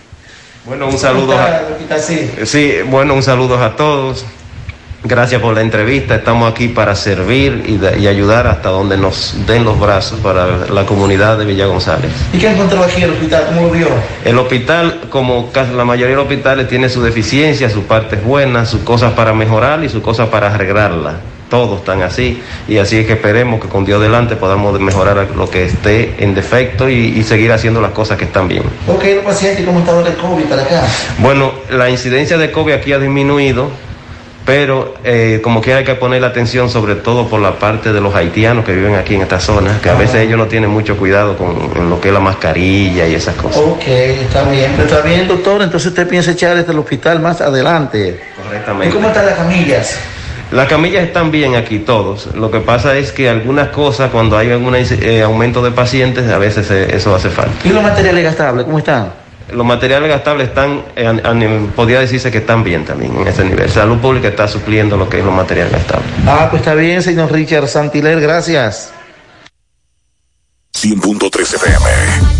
Bueno, 0.65 0.89
un 0.89 0.99
saludo 0.99 1.39
a, 1.39 1.61
Sí. 1.99 2.31
sí, 2.45 2.75
bueno, 2.87 3.15
un 3.15 3.23
saludo 3.23 3.63
a 3.63 3.77
todos. 3.77 4.25
Gracias 5.03 5.41
por 5.41 5.55
la 5.55 5.63
entrevista. 5.63 6.15
Estamos 6.17 6.53
aquí 6.53 6.69
para 6.69 6.95
servir 6.95 7.65
y, 7.67 7.79
de- 7.79 7.99
y 8.01 8.07
ayudar 8.07 8.47
hasta 8.47 8.69
donde 8.69 8.99
nos 8.99 9.35
den 9.47 9.65
los 9.65 9.81
brazos 9.81 10.21
para 10.21 10.67
la 10.71 10.85
comunidad 10.85 11.39
de 11.39 11.47
Villa 11.47 11.65
González. 11.67 12.11
¿Y 12.35 12.39
qué 12.39 12.51
encontró 12.51 12.85
aquí 12.85 13.03
el 13.03 13.11
hospital? 13.13 13.45
¿Cómo 13.47 13.63
lo 13.63 13.71
vio? 13.71 13.89
El 14.27 14.39
hospital, 14.39 15.01
como 15.09 15.51
casi 15.53 15.73
la 15.73 15.87
mayoría 15.87 16.11
de 16.11 16.17
los 16.17 16.25
hospitales, 16.31 16.69
tiene 16.69 16.91
su 16.91 17.03
deficiencia, 17.03 17.71
sus 17.71 17.85
partes 17.85 18.23
buenas, 18.23 18.69
sus 18.69 18.83
cosas 18.83 19.13
para 19.15 19.33
mejorar 19.33 19.83
y 19.83 19.89
sus 19.89 20.03
cosas 20.03 20.29
para 20.29 20.53
arreglarla. 20.55 21.15
Todos 21.49 21.81
están 21.81 22.03
así 22.03 22.41
y 22.69 22.77
así 22.77 22.99
es 22.99 23.07
que 23.07 23.15
esperemos 23.15 23.61
que 23.61 23.69
con 23.69 23.85
Dios 23.87 24.01
delante 24.03 24.37
podamos 24.37 24.79
mejorar 24.79 25.27
lo 25.35 25.49
que 25.51 25.65
esté 25.65 26.15
en 26.23 26.35
defecto 26.35 26.89
y, 26.91 26.95
y 27.19 27.23
seguir 27.25 27.51
haciendo 27.53 27.81
las 27.81 27.91
cosas 27.93 28.19
que 28.19 28.27
están 28.27 28.47
bien. 28.49 28.63
Ok, 28.87 29.03
los 29.17 29.25
pacientes, 29.25 29.65
¿cómo 29.65 29.81
está 29.81 29.99
el 29.99 30.15
COVID 30.15 30.45
para 30.45 30.63
acá? 30.63 30.83
Bueno, 31.19 31.53
la 31.71 31.89
incidencia 31.91 32.37
de 32.39 32.53
COVID 32.53 32.75
aquí 32.75 32.93
ha 32.93 33.01
disminuido, 33.01 33.69
pero 34.51 34.95
eh, 35.05 35.39
como 35.45 35.61
quiera 35.61 35.79
hay 35.79 35.85
que 35.85 35.95
poner 35.95 36.21
la 36.23 36.27
atención 36.27 36.69
sobre 36.69 36.97
todo 36.97 37.29
por 37.29 37.41
la 37.41 37.61
parte 37.61 37.93
de 37.93 38.01
los 38.01 38.17
haitianos 38.17 38.65
que 38.65 38.73
viven 38.73 38.97
aquí 38.97 39.15
en 39.15 39.23
esta 39.23 39.39
zona, 39.39 39.79
que 39.81 39.89
a 39.89 39.95
veces 39.95 40.17
ellos 40.17 40.37
no 40.37 40.47
tienen 40.47 40.71
mucho 40.71 40.97
cuidado 40.97 41.37
con 41.37 41.71
en 41.77 41.89
lo 41.89 42.01
que 42.01 42.09
es 42.09 42.15
la 42.15 42.19
mascarilla 42.19 43.07
y 43.07 43.15
esas 43.15 43.37
cosas. 43.37 43.63
Ok, 43.65 43.87
está 43.87 44.43
bien. 44.51 44.73
Está 44.77 45.03
bien, 45.03 45.29
doctor. 45.29 45.63
Entonces 45.63 45.91
usted 45.91 46.09
piensa 46.09 46.33
echar 46.33 46.57
este 46.57 46.73
el 46.73 46.81
hospital 46.81 47.21
más 47.21 47.41
adelante. 47.41 48.21
¿Y 48.21 48.43
Correctamente. 48.43 48.93
cómo 48.93 49.07
están 49.07 49.27
las 49.27 49.37
camillas? 49.37 49.97
Las 50.51 50.67
camillas 50.67 51.05
están 51.05 51.31
bien 51.31 51.55
aquí 51.55 51.79
todos. 51.79 52.35
Lo 52.35 52.51
que 52.51 52.59
pasa 52.59 52.97
es 52.97 53.13
que 53.13 53.31
algunas 53.31 53.69
cosas, 53.69 54.11
cuando 54.11 54.37
hay 54.37 54.51
algún 54.51 54.75
eh, 54.75 55.23
aumento 55.23 55.63
de 55.63 55.71
pacientes, 55.71 56.29
a 56.29 56.39
veces 56.39 56.69
eh, 56.73 56.89
eso 56.93 57.15
hace 57.15 57.31
falta. 57.31 57.53
¿Y 57.63 57.69
los 57.69 57.85
materiales 57.85 58.25
gastables, 58.25 58.65
cómo 58.65 58.79
están? 58.79 59.13
Los 59.53 59.67
materiales 59.67 60.09
gastables 60.09 60.49
están, 60.49 60.83
eh, 60.97 61.07
a- 61.07 61.29
a 61.31 61.35
nivel- 61.35 61.67
podría 61.75 62.01
decirse 62.01 62.31
que 62.31 62.39
están 62.39 62.63
bien 62.65 62.85
también 62.85 63.17
en 63.19 63.27
ese 63.29 63.45
nivel. 63.45 63.71
Salud 63.71 63.99
Pública 63.99 64.29
está 64.29 64.47
supliendo 64.49 64.97
lo 64.97 65.09
que 65.09 65.19
es 65.19 65.25
los 65.25 65.35
materiales 65.35 65.73
gastables. 65.73 66.09
Ah, 66.27 66.49
pues 66.51 66.63
está 66.63 66.75
bien, 66.75 67.03
señor 67.03 67.31
Richard 67.33 67.69
Santiler, 67.69 68.21
gracias. 68.21 68.93
100.3 70.73 71.53
FM. 71.55 72.40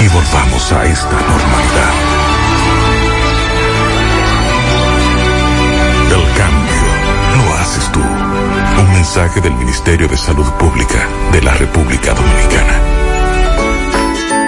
y 0.00 0.08
volvamos 0.08 0.72
a 0.72 0.84
esta 0.84 1.10
normalidad. 1.10 1.92
El 6.10 6.36
cambio 6.36 7.44
lo 7.44 7.54
haces 7.54 7.92
tú. 7.92 8.00
Un 8.00 8.92
mensaje 8.92 9.40
del 9.40 9.54
Ministerio 9.54 10.08
de 10.08 10.16
Salud 10.16 10.46
Pública 10.52 11.08
de 11.32 11.42
la 11.42 11.54
República 11.54 12.14
Dominicana. 12.14 12.97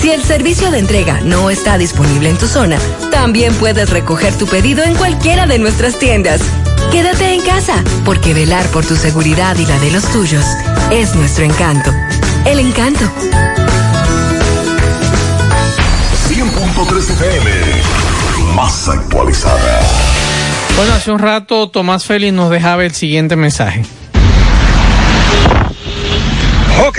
Si 0.00 0.10
el 0.10 0.22
servicio 0.22 0.70
de 0.70 0.78
entrega 0.78 1.20
no 1.22 1.50
está 1.50 1.76
disponible 1.76 2.30
en 2.30 2.38
tu 2.38 2.46
zona, 2.46 2.78
también 3.10 3.52
puedes 3.54 3.90
recoger 3.90 4.32
tu 4.34 4.46
pedido 4.46 4.84
en 4.84 4.94
cualquiera 4.94 5.46
de 5.46 5.58
nuestras 5.58 5.98
tiendas. 5.98 6.40
Quédate 6.92 7.34
en 7.34 7.42
casa, 7.42 7.82
porque 8.04 8.32
velar 8.32 8.64
por 8.66 8.86
tu 8.86 8.94
seguridad 8.94 9.56
y 9.56 9.66
la 9.66 9.78
de 9.80 9.90
los 9.90 10.04
tuyos 10.12 10.44
es 10.92 11.14
nuestro 11.16 11.44
encanto. 11.44 11.92
El 12.46 12.60
encanto. 12.60 13.04
100.3 16.28 17.10
FM, 17.10 17.50
más 18.54 18.88
actualizada. 18.88 19.80
Bueno, 20.76 20.94
hace 20.94 21.10
un 21.10 21.18
rato 21.18 21.68
Tomás 21.70 22.04
Félix 22.04 22.32
nos 22.32 22.50
dejaba 22.50 22.84
el 22.84 22.94
siguiente 22.94 23.34
mensaje. 23.34 23.84
Ok, 26.86 26.98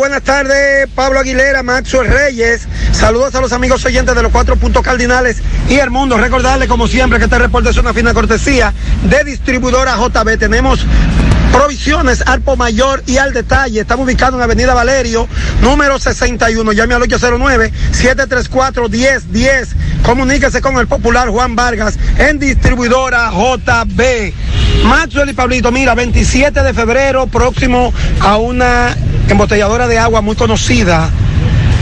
buenas 0.00 0.22
tardes, 0.22 0.88
Pablo 0.94 1.20
Aguilera, 1.20 1.62
Maxwell 1.62 2.08
Reyes. 2.08 2.66
Saludos 2.90 3.34
a 3.34 3.40
los 3.42 3.52
amigos 3.52 3.84
oyentes 3.84 4.14
de 4.14 4.22
los 4.22 4.32
cuatro 4.32 4.56
puntos 4.56 4.82
cardinales 4.82 5.42
y 5.68 5.74
el 5.74 5.90
mundo. 5.90 6.16
Recordarle, 6.16 6.66
como 6.68 6.88
siempre, 6.88 7.18
que 7.18 7.26
este 7.26 7.38
reporte 7.38 7.68
es 7.68 7.76
una 7.76 7.92
fina 7.92 8.14
cortesía 8.14 8.72
de 9.02 9.24
distribuidora 9.24 9.98
JB. 9.98 10.38
Tenemos 10.38 10.86
provisiones 11.52 12.22
al 12.26 12.40
por 12.40 12.56
mayor 12.56 13.02
y 13.06 13.18
al 13.18 13.34
detalle. 13.34 13.80
Estamos 13.80 14.06
ubicados 14.06 14.36
en 14.36 14.42
Avenida 14.42 14.72
Valerio, 14.72 15.28
número 15.60 15.98
61. 15.98 16.72
Llame 16.72 16.94
al 16.94 17.02
809-734-1010. 17.02 19.66
Comuníquese 20.02 20.62
con 20.62 20.78
el 20.78 20.86
popular 20.86 21.28
Juan 21.28 21.56
Vargas 21.56 21.98
en 22.16 22.38
distribuidora 22.38 23.30
JB. 23.32 24.32
Maxwell 24.84 25.28
y 25.28 25.34
Pablito, 25.34 25.70
mira, 25.70 25.94
27 25.94 26.62
de 26.62 26.72
febrero, 26.72 27.26
próximo 27.26 27.92
a 28.20 28.38
una 28.38 28.96
embotelladora 29.32 29.86
de 29.86 29.98
agua 29.98 30.20
muy 30.20 30.36
conocida 30.36 31.08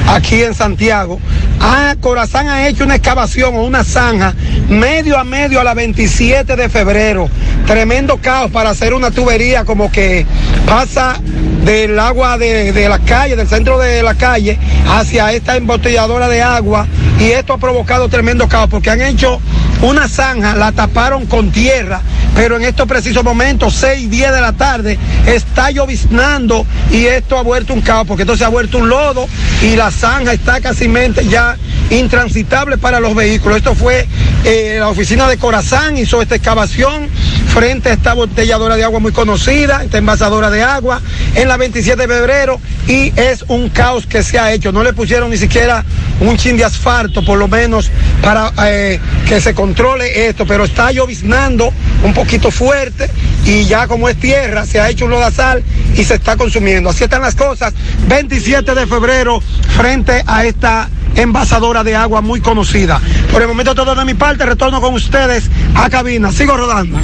aquí 0.08 0.42
en 0.42 0.54
Santiago. 0.54 1.18
Ah, 1.60 1.96
Corazán 2.00 2.48
ha 2.48 2.68
hecho 2.68 2.84
una 2.84 2.96
excavación 2.96 3.56
o 3.56 3.64
una 3.64 3.84
zanja 3.84 4.34
medio 4.68 5.18
a 5.18 5.24
medio 5.24 5.60
a 5.60 5.64
la 5.64 5.74
27 5.74 6.56
de 6.56 6.68
febrero. 6.68 7.28
Tremendo 7.66 8.18
caos 8.18 8.50
para 8.50 8.70
hacer 8.70 8.94
una 8.94 9.10
tubería 9.10 9.64
como 9.64 9.90
que 9.90 10.24
pasa 10.66 11.20
del 11.64 11.98
agua 11.98 12.38
de, 12.38 12.72
de 12.72 12.88
la 12.88 12.98
calle, 13.00 13.36
del 13.36 13.48
centro 13.48 13.78
de 13.78 14.02
la 14.02 14.14
calle, 14.14 14.58
hacia 14.88 15.32
esta 15.32 15.56
embotelladora 15.56 16.28
de 16.28 16.42
agua. 16.42 16.86
Y 17.18 17.30
esto 17.32 17.52
ha 17.52 17.58
provocado 17.58 18.08
tremendo 18.08 18.48
caos 18.48 18.68
porque 18.70 18.90
han 18.90 19.02
hecho 19.02 19.40
una 19.82 20.08
zanja, 20.08 20.54
la 20.54 20.72
taparon 20.72 21.26
con 21.26 21.50
tierra, 21.50 22.00
pero 22.34 22.56
en 22.56 22.64
estos 22.64 22.86
precisos 22.86 23.24
momentos, 23.24 23.74
6 23.74 24.04
y 24.04 24.06
10 24.08 24.32
de 24.32 24.40
la 24.40 24.52
tarde, 24.52 24.98
está 25.26 25.70
lloviznando 25.70 26.66
y 26.90 27.06
esto 27.06 27.38
ha 27.38 27.42
vuelto 27.42 27.74
un 27.74 27.80
caos, 27.80 28.06
porque 28.06 28.22
entonces 28.22 28.46
ha 28.46 28.50
vuelto 28.50 28.78
un 28.78 28.88
lodo 28.88 29.28
y 29.62 29.76
la 29.76 29.90
zanja 29.90 30.32
está 30.32 30.60
casi 30.60 30.88
ya 31.28 31.56
intransitable 31.90 32.78
para 32.78 33.00
los 33.00 33.14
vehículos. 33.14 33.58
Esto 33.58 33.74
fue 33.74 34.06
eh, 34.44 34.76
la 34.78 34.88
oficina 34.88 35.28
de 35.28 35.38
Corazán, 35.38 35.96
hizo 35.96 36.22
esta 36.22 36.36
excavación 36.36 37.08
frente 37.48 37.88
a 37.88 37.92
esta 37.94 38.14
botelladora 38.14 38.76
de 38.76 38.84
agua 38.84 39.00
muy 39.00 39.12
conocida, 39.12 39.82
esta 39.82 39.98
envasadora 39.98 40.50
de 40.50 40.62
agua, 40.62 41.00
en 41.34 41.48
la 41.48 41.56
27 41.56 42.06
de 42.06 42.08
febrero 42.08 42.60
y 42.86 43.12
es 43.16 43.44
un 43.48 43.68
caos 43.70 44.06
que 44.06 44.22
se 44.22 44.38
ha 44.38 44.52
hecho. 44.52 44.72
No 44.72 44.82
le 44.82 44.92
pusieron 44.92 45.30
ni 45.30 45.36
siquiera 45.36 45.84
un 46.20 46.36
chin 46.36 46.56
de 46.56 46.64
asfalto, 46.64 47.24
por 47.24 47.38
lo 47.38 47.48
menos, 47.48 47.90
para 48.22 48.52
eh, 48.66 49.00
que 49.26 49.40
se 49.40 49.54
controle 49.54 50.28
esto, 50.28 50.46
pero 50.46 50.64
está 50.64 50.92
lloviznando 50.92 51.72
un 52.02 52.14
poquito 52.14 52.50
fuerte 52.50 53.10
y 53.44 53.64
ya 53.64 53.86
como 53.86 54.08
es 54.08 54.16
tierra, 54.16 54.66
se 54.66 54.80
ha 54.80 54.90
hecho 54.90 55.06
un 55.06 55.12
lodazal 55.12 55.62
y 55.96 56.04
se 56.04 56.14
está 56.14 56.36
consumiendo. 56.36 56.90
Así 56.90 57.04
están 57.04 57.22
las 57.22 57.34
cosas. 57.34 57.72
27 58.08 58.74
de 58.74 58.86
febrero 58.86 59.40
frente 59.76 60.22
a 60.26 60.44
esta 60.44 60.88
envasadora 61.16 61.84
de 61.84 61.96
agua 61.96 62.20
muy 62.20 62.40
conocida. 62.40 63.00
Por 63.32 63.42
el 63.42 63.48
momento 63.48 63.74
todo 63.74 63.94
de 63.94 64.04
mi 64.04 64.14
parte, 64.14 64.46
retorno 64.46 64.80
con 64.80 64.94
ustedes 64.94 65.50
a 65.74 65.88
cabina. 65.90 66.32
Sigo 66.32 66.56
rodando. 66.56 66.98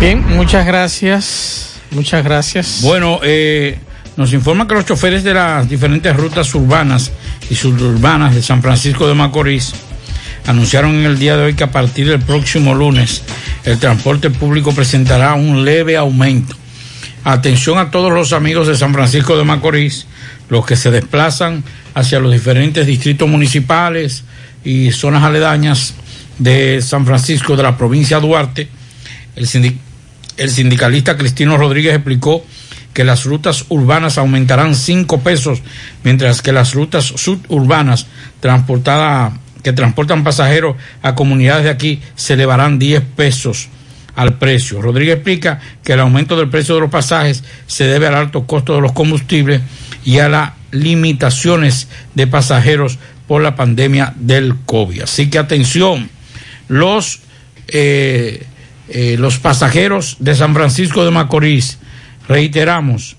Bien, 0.00 0.24
muchas 0.36 0.66
gracias. 0.66 1.80
Muchas 1.90 2.24
gracias. 2.24 2.80
Bueno, 2.82 3.20
eh, 3.22 3.78
nos 4.16 4.32
informa 4.32 4.66
que 4.66 4.74
los 4.74 4.84
choferes 4.84 5.24
de 5.24 5.34
las 5.34 5.68
diferentes 5.68 6.16
rutas 6.16 6.54
urbanas 6.54 7.12
y 7.50 7.54
suburbanas 7.54 8.34
de 8.34 8.42
San 8.42 8.62
Francisco 8.62 9.06
de 9.06 9.14
Macorís 9.14 9.74
anunciaron 10.46 10.94
en 10.94 11.04
el 11.04 11.18
día 11.18 11.36
de 11.36 11.44
hoy 11.44 11.54
que 11.54 11.64
a 11.64 11.70
partir 11.70 12.08
del 12.08 12.20
próximo 12.20 12.74
lunes 12.74 13.22
el 13.64 13.78
transporte 13.78 14.30
público 14.30 14.72
presentará 14.72 15.34
un 15.34 15.64
leve 15.64 15.96
aumento. 15.96 16.54
Atención 17.24 17.78
a 17.78 17.90
todos 17.90 18.12
los 18.12 18.32
amigos 18.32 18.66
de 18.66 18.76
San 18.76 18.92
Francisco 18.92 19.36
de 19.38 19.44
Macorís, 19.44 20.06
los 20.50 20.66
que 20.66 20.76
se 20.76 20.90
desplazan 20.90 21.64
hacia 21.94 22.20
los 22.20 22.32
diferentes 22.32 22.86
distritos 22.86 23.28
municipales 23.28 24.24
y 24.64 24.90
zonas 24.90 25.22
aledañas 25.22 25.94
de 26.38 26.82
San 26.82 27.06
Francisco 27.06 27.56
de 27.56 27.62
la 27.62 27.76
provincia 27.76 28.20
de 28.20 28.26
Duarte. 28.26 28.68
El, 29.36 29.46
sindic 29.46 29.76
el 30.36 30.50
sindicalista 30.50 31.16
Cristino 31.16 31.56
Rodríguez 31.56 31.94
explicó 31.94 32.44
que 32.92 33.04
las 33.04 33.24
rutas 33.24 33.66
urbanas 33.68 34.18
aumentarán 34.18 34.74
5 34.74 35.20
pesos, 35.20 35.62
mientras 36.04 36.42
que 36.42 36.52
las 36.52 36.74
rutas 36.74 37.04
suburbanas 37.04 38.06
transportadas 38.40 39.32
que 39.62 39.72
transportan 39.72 40.22
pasajeros 40.22 40.76
a 41.02 41.14
comunidades 41.14 41.64
de 41.64 41.70
aquí 41.70 42.00
se 42.14 42.34
elevarán 42.34 42.78
10 42.78 43.02
pesos. 43.16 43.68
al 44.16 44.34
precio. 44.38 44.80
Rodríguez 44.80 45.16
explica 45.16 45.58
que 45.82 45.94
el 45.94 45.98
aumento 45.98 46.36
del 46.36 46.48
precio 46.48 46.76
de 46.76 46.82
los 46.82 46.90
pasajes 46.90 47.42
se 47.66 47.82
debe 47.82 48.06
al 48.06 48.14
alto 48.14 48.46
costo 48.46 48.76
de 48.76 48.80
los 48.80 48.92
combustibles 48.92 49.60
y 50.04 50.20
a 50.20 50.28
las 50.28 50.52
limitaciones 50.74 51.88
de 52.14 52.26
pasajeros 52.26 52.98
por 53.26 53.42
la 53.42 53.56
pandemia 53.56 54.12
del 54.16 54.54
COVID. 54.66 55.02
Así 55.02 55.30
que 55.30 55.38
atención, 55.38 56.10
los, 56.68 57.20
eh, 57.68 58.44
eh, 58.88 59.16
los 59.18 59.38
pasajeros 59.38 60.16
de 60.18 60.34
San 60.34 60.54
Francisco 60.54 61.04
de 61.04 61.10
Macorís, 61.10 61.78
reiteramos, 62.28 63.16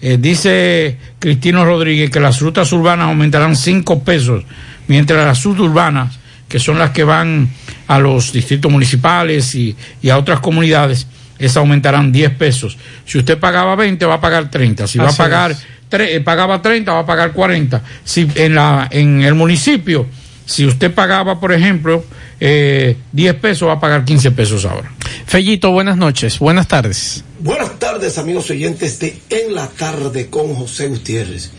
eh, 0.00 0.18
dice 0.20 0.98
Cristino 1.18 1.64
Rodríguez 1.64 2.10
que 2.10 2.20
las 2.20 2.40
rutas 2.40 2.72
urbanas 2.72 3.06
aumentarán 3.06 3.56
5 3.56 4.02
pesos, 4.02 4.44
mientras 4.88 5.24
las 5.24 5.38
suburbanas, 5.38 6.18
que 6.48 6.58
son 6.58 6.78
las 6.78 6.90
que 6.90 7.04
van 7.04 7.50
a 7.86 7.98
los 7.98 8.32
distritos 8.32 8.70
municipales 8.70 9.54
y, 9.54 9.74
y 10.02 10.10
a 10.10 10.18
otras 10.18 10.40
comunidades, 10.40 11.06
esas 11.38 11.58
aumentarán 11.58 12.12
10 12.12 12.34
pesos. 12.34 12.76
Si 13.04 13.18
usted 13.18 13.38
pagaba 13.38 13.76
20, 13.76 14.04
va 14.06 14.14
a 14.14 14.20
pagar 14.20 14.50
30. 14.50 14.86
Si 14.86 14.98
va 14.98 15.10
a 15.10 15.12
pagar, 15.12 15.50
es. 15.50 15.66
Tre- 15.90 16.08
eh, 16.16 16.20
pagaba 16.20 16.60
30, 16.62 16.92
va 16.92 17.00
a 17.00 17.06
pagar 17.06 17.32
40. 17.32 17.82
Si 18.04 18.28
en, 18.34 18.54
la, 18.54 18.88
en 18.90 19.22
el 19.22 19.34
municipio, 19.34 20.06
si 20.44 20.64
usted 20.66 20.92
pagaba, 20.94 21.40
por 21.40 21.52
ejemplo, 21.52 22.04
eh, 22.40 22.96
10 23.12 23.34
pesos, 23.36 23.68
va 23.68 23.74
a 23.74 23.80
pagar 23.80 24.04
15 24.04 24.30
pesos 24.32 24.64
ahora. 24.64 24.92
Fellito, 25.26 25.70
buenas 25.72 25.96
noches, 25.96 26.38
buenas 26.38 26.68
tardes. 26.68 27.24
Buenas 27.40 27.78
tardes, 27.78 28.18
amigos 28.18 28.48
oyentes 28.50 28.98
de 28.98 29.18
En 29.30 29.54
la 29.54 29.68
Tarde 29.68 30.28
con 30.28 30.54
José 30.54 30.88
Gutiérrez. 30.88 31.50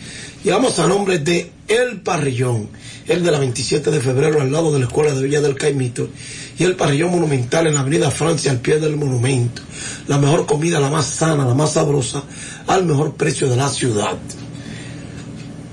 Llegamos 0.44 0.78
a 0.78 0.86
nombre 0.86 1.18
de 1.18 1.50
El 1.66 2.00
Parrillón, 2.00 2.68
el 3.06 3.22
de 3.24 3.30
la 3.30 3.38
27 3.38 3.90
de 3.90 4.00
febrero 4.00 4.40
al 4.40 4.52
lado 4.52 4.72
de 4.72 4.78
la 4.78 4.86
Escuela 4.86 5.12
de 5.12 5.22
Villa 5.22 5.40
del 5.40 5.56
Caimito, 5.56 6.08
y 6.58 6.64
el 6.64 6.74
Parrillón 6.76 7.10
Monumental 7.10 7.66
en 7.66 7.74
la 7.74 7.80
Avenida 7.80 8.10
Francia 8.10 8.50
al 8.52 8.58
pie 8.60 8.78
del 8.78 8.96
monumento. 8.96 9.62
La 10.06 10.18
mejor 10.18 10.46
comida, 10.46 10.78
la 10.80 10.90
más 10.90 11.06
sana, 11.06 11.44
la 11.44 11.54
más 11.54 11.72
sabrosa, 11.72 12.22
al 12.68 12.84
mejor 12.84 13.14
precio 13.14 13.48
de 13.48 13.56
la 13.56 13.68
ciudad. 13.68 14.16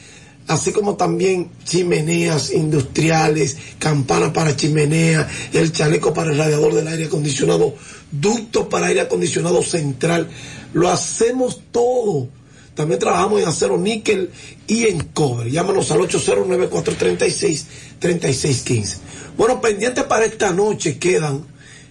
así 0.47 0.71
como 0.71 0.95
también 0.95 1.51
chimeneas 1.63 2.51
industriales, 2.51 3.57
campana 3.79 4.33
para 4.33 4.55
chimenea, 4.55 5.27
el 5.53 5.71
chaleco 5.71 6.13
para 6.13 6.31
el 6.31 6.37
radiador 6.37 6.73
del 6.73 6.87
aire 6.87 7.05
acondicionado, 7.05 7.75
ductos 8.11 8.67
para 8.67 8.87
aire 8.87 9.01
acondicionado 9.01 9.61
central. 9.63 10.29
Lo 10.73 10.89
hacemos 10.89 11.61
todo. 11.71 12.27
También 12.75 12.99
trabajamos 12.99 13.41
en 13.41 13.47
acero 13.47 13.77
níquel 13.77 14.31
y 14.67 14.87
en 14.87 15.05
cobre. 15.05 15.51
Llámanos 15.51 15.91
al 15.91 15.99
809-436-3615. 15.99 18.97
Bueno, 19.37 19.61
pendientes 19.61 20.03
para 20.05 20.25
esta 20.25 20.51
noche 20.51 20.97
quedan 20.97 21.45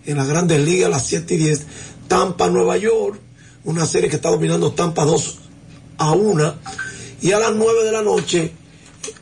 en 0.07 0.17
las 0.17 0.27
grandes 0.27 0.59
ligas 0.61 0.91
las 0.91 1.07
7 1.07 1.35
y 1.35 1.39
10. 1.39 1.67
Tampa, 2.09 2.49
Nueva 2.49 2.77
York, 2.77 3.21
una 3.65 3.87
serie 3.87 4.09
que 4.09 4.17
está 4.17 4.31
dominando 4.31 4.73
Tampa 4.73 5.05
2 5.05 5.39
a 5.99 6.11
1. 6.13 6.55
Y 7.23 7.33
a 7.33 7.39
las 7.39 7.55
9 7.55 7.85
de 7.85 7.93
la 7.93 8.03
noche, 8.03 8.53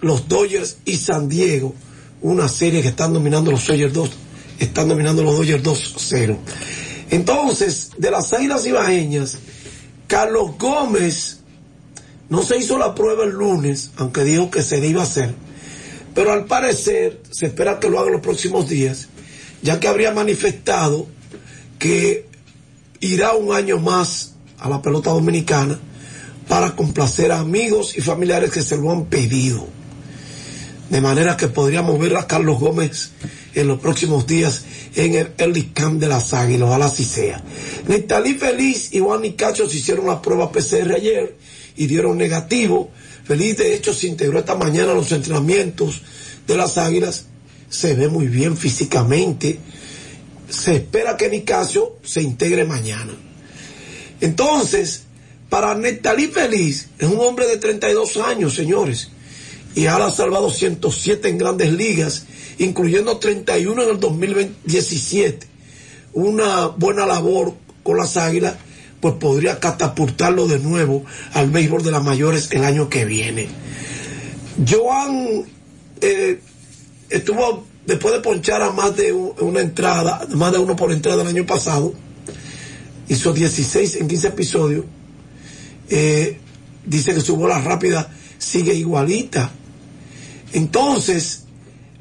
los 0.01 0.29
Dodgers 0.29 0.79
y 0.85 0.97
San 0.97 1.29
Diego, 1.29 1.75
una 2.23 2.49
serie 2.49 2.83
que 2.83 2.89
están 2.89 3.13
dominando 3.13 3.51
los 3.51 3.67
Dodgers 3.67 3.93
2, 3.93 4.11
están 4.61 4.89
dominando 4.89 5.23
los 5.23 5.37
Dodgers 5.37 5.63
2-0. 5.63 6.37
Entonces, 7.11 7.91
de 7.97 8.11
las 8.11 8.33
Águilas 8.33 8.67
Ibajeñas, 8.67 9.39
Carlos 10.07 10.53
Gómez 10.59 11.41
no 12.29 12.43
se 12.43 12.59
hizo 12.59 12.79
la 12.79 12.95
prueba 12.95 13.25
el 13.25 13.31
lunes, 13.31 13.91
aunque 13.97 14.25
dijo 14.25 14.51
que 14.51 14.63
se 14.63 14.85
iba 14.87 15.01
a 15.01 15.05
hacer. 15.05 15.35
Pero 16.15 16.33
al 16.33 16.47
parecer 16.47 17.23
se 17.31 17.47
espera 17.47 17.79
que 17.81 17.89
lo 17.89 17.99
haga 17.99 18.11
los 18.11 18.21
próximos 18.21 18.69
días, 18.69 19.09
ya 19.63 19.81
que 19.81 19.89
habría 19.89 20.13
manifestado 20.13 21.07
que 21.79 22.27
irá 23.01 23.35
un 23.35 23.55
año 23.55 23.79
más 23.79 24.35
a 24.59 24.69
la 24.69 24.83
pelota 24.83 25.11
dominicana 25.11 25.79
para 26.49 26.75
complacer 26.75 27.31
a 27.31 27.41
amigos 27.41 27.97
y 27.97 28.01
familiares 28.01 28.51
que 28.51 28.63
se 28.63 28.77
lo 28.77 28.91
han 28.91 29.05
pedido. 29.07 29.69
De 30.91 31.01
manera 31.03 31.37
que 31.37 31.49
podríamos 31.49 31.99
ver 31.99 32.17
a 32.17 32.27
Carlos 32.27 32.59
Gómez 32.59 33.11
en 33.55 33.69
los 33.69 33.79
próximos 33.79 34.27
días 34.27 34.63
en 34.95 35.15
el 35.15 35.33
Early 35.37 35.65
Camp 35.75 36.01
de 36.01 36.09
las 36.09 36.33
Águilas, 36.33 36.69
ojalá 36.69 36.87
así 36.87 37.05
sea. 37.05 37.43
Nestalí 37.87 38.35
Feliz 38.35 38.89
y 38.93 39.01
Juan 39.01 39.23
Nicacho 39.23 39.69
se 39.69 39.77
hicieron 39.77 40.07
la 40.07 40.23
prueba 40.23 40.51
PCR 40.51 40.93
ayer 40.97 41.37
y 41.77 41.87
dieron 41.87 42.17
negativo. 42.17 42.91
Feliz 43.25 43.59
de 43.59 43.75
hecho 43.75 43.93
se 43.93 44.07
integró 44.07 44.39
esta 44.39 44.55
mañana 44.55 44.93
a 44.93 44.95
los 44.95 45.13
entrenamientos 45.13 46.01
de 46.47 46.57
las 46.57 46.79
Águilas. 46.79 47.27
Se 47.69 47.95
ve 47.95 48.09
muy 48.09 48.27
bien 48.27 48.57
físicamente. 48.57 49.59
Se 50.49 50.77
espera 50.77 51.19
que 51.19 51.29
Nicasio 51.29 51.97
se 52.03 52.23
integre 52.23 52.65
mañana. 52.65 53.13
Entonces, 54.23 55.03
para 55.49 55.75
Nestalí 55.75 56.27
Feliz, 56.29 56.89
es 56.99 57.09
un 57.09 57.21
hombre 57.21 57.47
de 57.47 57.57
32 57.57 58.17
años, 58.19 58.55
señores, 58.55 59.11
y 59.75 59.87
ahora 59.87 60.07
ha 60.07 60.11
salvado 60.11 60.51
107 60.51 61.29
en 61.29 61.39
grandes 61.39 61.73
ligas, 61.73 62.27
incluyendo 62.59 63.19
31 63.19 63.83
en 63.85 63.91
el 63.91 64.01
2017. 64.01 65.47
Una 66.15 66.67
buena 66.67 67.07
labor 67.07 67.55
con 67.83 67.97
las 67.97 68.17
Águilas, 68.17 68.55
pues 69.01 69.15
podría 69.15 69.61
catapultarlo 69.61 70.49
de 70.49 70.59
nuevo 70.59 71.05
al 71.33 71.51
béisbol 71.51 71.83
de 71.85 71.93
las 71.93 72.03
mayores 72.03 72.49
el 72.51 72.65
año 72.65 72.89
que 72.89 73.05
viene. 73.05 73.49
Joan 74.69 75.45
eh, 76.01 76.41
estuvo, 77.09 77.65
después 77.87 78.15
de 78.15 78.21
ponchar 78.21 78.63
a 78.63 78.73
más 78.73 78.97
de 78.97 79.13
un- 79.13 79.33
una 79.41 79.61
entrada, 79.61 80.27
más 80.35 80.53
de 80.53 80.59
uno 80.59 80.75
por 80.75 80.91
entrada 80.93 81.23
el 81.23 81.29
año 81.29 81.47
pasado, 81.47 81.95
hizo 83.09 83.33
16 83.33 83.97
en 83.97 84.09
15 84.09 84.29
episodios. 84.29 84.85
Eh, 85.91 86.39
dice 86.85 87.15
que 87.15 87.21
su 87.21 87.37
bola 87.37 87.61
rápida 87.61 88.11
sigue 88.39 88.75
igualita. 88.75 89.51
Entonces, 90.53 91.45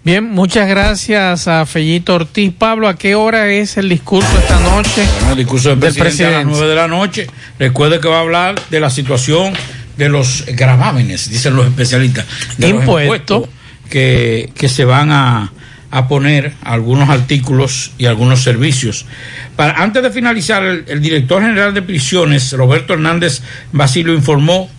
Bien, 0.05 0.25
muchas 0.25 0.69
gracias 0.69 1.49
a 1.49 1.67
Fellito 1.67 2.15
Ortiz. 2.15 2.53
Pablo, 2.57 2.89
¿a 2.89 2.97
qué 2.97 3.15
hora 3.15 3.51
es 3.51 3.77
el 3.77 3.89
discurso 3.89 4.29
esta 4.39 4.61
noche? 4.61 5.05
el 5.31 5.37
discurso 5.37 5.71
del, 5.71 5.81
del 5.81 5.95
presidente, 5.95 6.37
a 6.37 6.39
las 6.39 6.45
presidente? 6.45 6.59
9 6.59 6.69
de 6.69 6.77
la 6.77 6.89
noche. 6.89 7.27
Recuerde 7.59 8.01
que 8.01 8.09
va 8.09 8.19
a 8.19 8.21
hablar 8.21 8.61
de 8.71 8.81
la 8.81 8.91
situación 8.91 9.55
de 9.97 10.09
los 10.09 10.45
gravámenes, 10.47 11.31
dicen 11.31 11.57
los 11.57 11.67
especialistas. 11.67 12.27
De 12.59 12.69
los 12.69 12.81
Impuesto. 12.81 13.37
impuestos 13.37 13.91
que, 13.91 14.53
que 14.55 14.69
se 14.69 14.85
van 14.85 15.11
a, 15.11 15.53
a 15.93 16.09
poner 16.09 16.55
algunos 16.63 17.11
artículos 17.11 17.93
y 17.99 18.07
algunos 18.07 18.43
servicios. 18.43 19.05
Para, 19.57 19.83
antes 19.83 20.03
de 20.03 20.11
finalizar, 20.11 20.65
el, 20.65 21.03
director 21.03 21.43
general 21.43 21.75
de 21.75 21.83
prisiones, 21.83 22.51
Roberto 22.53 22.95
Hernández 22.95 23.43
Basilio, 23.73 24.15
informó 24.15 24.71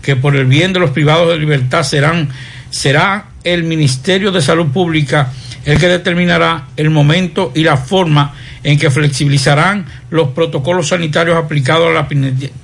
que 0.00 0.14
por 0.14 0.36
el 0.36 0.46
bien 0.46 0.72
de 0.72 0.78
los 0.78 0.90
privados 0.90 1.28
de 1.30 1.38
libertad 1.38 1.82
será 1.82 3.24
el 3.42 3.64
Ministerio 3.64 4.30
de 4.30 4.40
Salud 4.40 4.68
Pública 4.68 5.32
el 5.64 5.78
que 5.78 5.88
determinará 5.88 6.68
el 6.76 6.90
momento 6.90 7.52
y 7.54 7.64
la 7.64 7.76
forma 7.76 8.34
en 8.62 8.78
que 8.78 8.90
flexibilizarán 8.90 9.84
los 10.10 10.28
protocolos 10.28 10.88
sanitarios 10.88 11.36
aplicados 11.36 11.88
a 11.88 11.92
la 11.92 12.08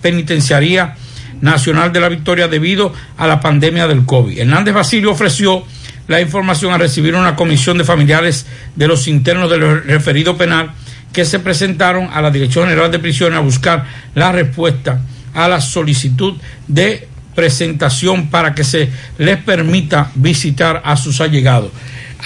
Penitenciaría 0.00 0.96
Nacional 1.40 1.92
de 1.92 2.00
la 2.00 2.08
Victoria 2.08 2.48
debido 2.48 2.92
a 3.16 3.26
la 3.26 3.40
pandemia 3.40 3.86
del 3.88 4.04
COVID. 4.04 4.38
Hernández 4.38 4.74
Basilio 4.74 5.12
ofreció 5.12 5.64
la 6.08 6.20
información 6.20 6.72
a 6.72 6.78
recibir 6.78 7.14
una 7.14 7.36
comisión 7.36 7.78
de 7.78 7.84
familiares 7.84 8.46
de 8.74 8.88
los 8.88 9.06
internos 9.06 9.50
del 9.50 9.84
referido 9.84 10.36
penal 10.36 10.72
que 11.12 11.24
se 11.24 11.38
presentaron 11.38 12.08
a 12.12 12.20
la 12.20 12.30
Dirección 12.30 12.64
General 12.64 12.90
de 12.90 12.98
Prisiones 12.98 13.38
a 13.38 13.42
buscar 13.42 13.86
la 14.14 14.32
respuesta 14.32 15.00
a 15.34 15.48
la 15.48 15.60
solicitud 15.60 16.34
de 16.66 17.06
presentación 17.34 18.30
para 18.30 18.54
que 18.54 18.64
se 18.64 18.90
les 19.18 19.36
permita 19.38 20.10
visitar 20.14 20.82
a 20.84 20.96
sus 20.96 21.20
allegados. 21.20 21.70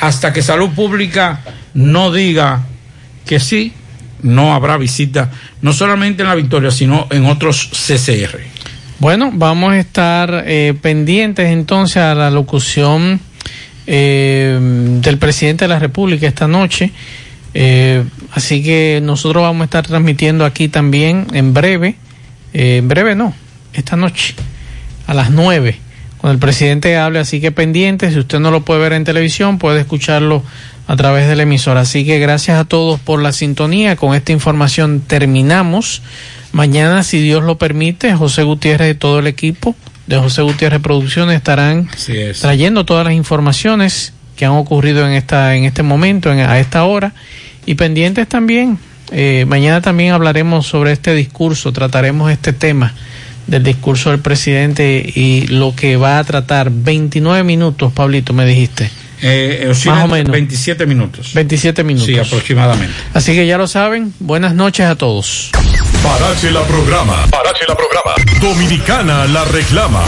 Hasta 0.01 0.33
que 0.33 0.41
Salud 0.41 0.71
Pública 0.71 1.41
no 1.75 2.11
diga 2.11 2.63
que 3.27 3.39
sí, 3.39 3.75
no 4.23 4.55
habrá 4.55 4.79
visita, 4.79 5.31
no 5.61 5.73
solamente 5.73 6.23
en 6.23 6.29
la 6.29 6.35
Victoria, 6.35 6.71
sino 6.71 7.09
en 7.11 7.27
otros 7.27 7.69
CCR. 7.73 8.39
Bueno, 9.01 9.31
vamos 9.35 9.73
a 9.73 9.79
estar 9.79 10.45
eh, 10.47 10.75
pendientes 10.81 11.51
entonces 11.51 11.99
a 11.99 12.15
la 12.15 12.31
locución 12.31 13.21
eh, 13.87 14.59
del 15.03 15.19
presidente 15.19 15.65
de 15.65 15.69
la 15.69 15.79
República 15.79 16.27
esta 16.27 16.49
noche. 16.49 16.93
Eh, 17.55 18.05
así 18.33 18.63
que 18.63 19.01
nosotros 19.03 19.43
vamos 19.43 19.63
a 19.63 19.65
estar 19.65 19.87
transmitiendo 19.87 20.45
aquí 20.45 20.69
también 20.69 21.27
en 21.33 21.53
breve, 21.53 21.97
eh, 22.55 22.79
en 22.79 22.89
breve 22.89 23.15
no, 23.15 23.35
esta 23.75 23.97
noche, 23.97 24.35
a 25.07 25.15
las 25.15 25.31
nueve, 25.31 25.79
cuando 26.19 26.35
el 26.35 26.39
presidente 26.39 26.97
hable. 26.97 27.19
Así 27.19 27.41
que 27.41 27.53
pendiente, 27.53 28.11
si 28.11 28.19
usted 28.19 28.41
no 28.41 28.51
lo 28.51 28.63
puede 28.63 28.81
ver 28.81 28.93
en 28.93 29.05
televisión, 29.05 29.59
puede 29.59 29.81
escucharlo 29.81 30.43
a 30.87 30.97
través 30.97 31.29
de 31.29 31.37
la 31.37 31.43
emisora. 31.43 31.81
Así 31.81 32.05
que 32.05 32.19
gracias 32.19 32.59
a 32.59 32.65
todos 32.65 33.01
por 33.01 33.21
la 33.21 33.33
sintonía. 33.33 33.97
Con 33.97 34.15
esta 34.15 34.33
información 34.33 35.01
terminamos. 35.01 36.03
Mañana, 36.53 37.03
si 37.03 37.21
Dios 37.21 37.43
lo 37.45 37.57
permite, 37.57 38.15
José 38.15 38.43
Gutiérrez 38.43 38.95
y 38.95 38.99
todo 38.99 39.19
el 39.19 39.27
equipo 39.27 39.75
de 40.07 40.19
José 40.19 40.43
Gutiérrez 40.43 40.81
Producciones 40.81 41.37
estarán 41.37 41.89
es. 42.09 42.41
trayendo 42.41 42.85
todas 42.85 43.05
las 43.05 43.15
informaciones 43.15 44.13
que 44.37 44.45
han 44.45 44.53
ocurrido 44.53 45.07
en 45.07 45.13
esta 45.13 45.55
en 45.55 45.65
este 45.65 45.83
momento, 45.83 46.33
en, 46.33 46.41
a 46.41 46.59
esta 46.59 46.85
hora 46.85 47.13
y 47.67 47.75
pendientes 47.75 48.29
también. 48.29 48.79
Eh, 49.11 49.45
mañana 49.47 49.83
también 49.83 50.13
hablaremos 50.13 50.67
sobre 50.67 50.93
este 50.93 51.15
discurso, 51.15 51.73
trataremos 51.73 52.31
este 52.31 52.53
tema 52.53 52.95
del 53.47 53.63
discurso 53.63 54.11
del 54.11 54.21
presidente 54.21 55.05
y 55.15 55.47
lo 55.49 55.75
que 55.77 55.97
va 55.97 56.19
a 56.19 56.25
tratar 56.25 56.71
29 56.73 57.45
minutos, 57.45 57.93
Pablito, 57.93 58.33
me 58.33 58.47
dijiste. 58.47 58.91
Eh, 59.21 59.69
oscila 59.71 59.95
Más 59.95 60.05
o 60.05 60.09
menos. 60.09 60.33
27 60.33 60.87
minutos. 60.87 61.33
27 61.35 61.85
minutos. 61.85 62.07
Sí, 62.07 62.19
aproximadamente. 62.19 62.95
Así 63.15 63.35
que 63.35 63.47
ya 63.47 63.59
lo 63.59 63.69
saben, 63.69 64.13
buenas 64.19 64.55
noches 64.55 64.87
a 64.87 64.97
todos. 64.97 65.51
Parache 66.03 66.51
la 66.51 66.63
programa. 66.63 67.27
Parache 67.31 67.65
la 67.69 67.75
programa. 67.75 68.15
Dominicana 68.41 69.25
la 69.27 69.45
reclama. 69.45 70.03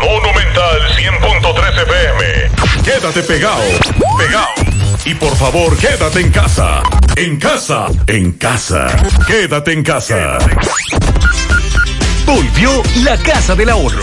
Monumental 0.00 0.80
100.13 0.96 1.82
FM. 1.82 2.50
Quédate 2.84 3.22
pegado. 3.22 3.62
Pegado. 4.18 4.48
Y 5.04 5.14
por 5.14 5.34
favor, 5.36 5.76
quédate 5.78 6.20
en 6.20 6.30
casa. 6.30 6.82
En 7.16 7.38
casa. 7.38 7.86
En 8.06 8.32
casa. 8.32 8.86
Quédate 9.26 9.72
en 9.72 9.82
casa. 9.82 10.38
Volvió 12.26 12.82
la 13.02 13.16
Casa 13.18 13.54
del 13.54 13.70
Ahorro. 13.70 14.02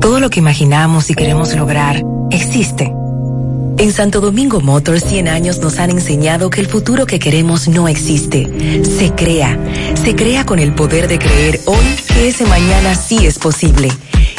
Todo 0.00 0.20
lo 0.20 0.30
que 0.30 0.40
imaginamos 0.40 1.10
y 1.10 1.14
queremos 1.14 1.54
lograr 1.54 2.02
existe. 2.30 2.92
En 3.78 3.92
Santo 3.92 4.20
Domingo 4.20 4.60
Motors 4.60 5.04
100 5.04 5.28
años 5.28 5.58
nos 5.58 5.78
han 5.78 5.90
enseñado 5.90 6.48
que 6.48 6.60
el 6.60 6.66
futuro 6.66 7.06
que 7.06 7.18
queremos 7.18 7.68
no 7.68 7.88
existe. 7.88 8.48
Se 8.84 9.12
crea. 9.12 9.58
Se 10.02 10.14
crea 10.14 10.46
con 10.46 10.58
el 10.58 10.74
poder 10.74 11.08
de 11.08 11.18
creer 11.18 11.60
hoy 11.66 11.84
que 12.08 12.28
ese 12.28 12.46
mañana 12.46 12.94
sí 12.94 13.26
es 13.26 13.38
posible. 13.38 13.90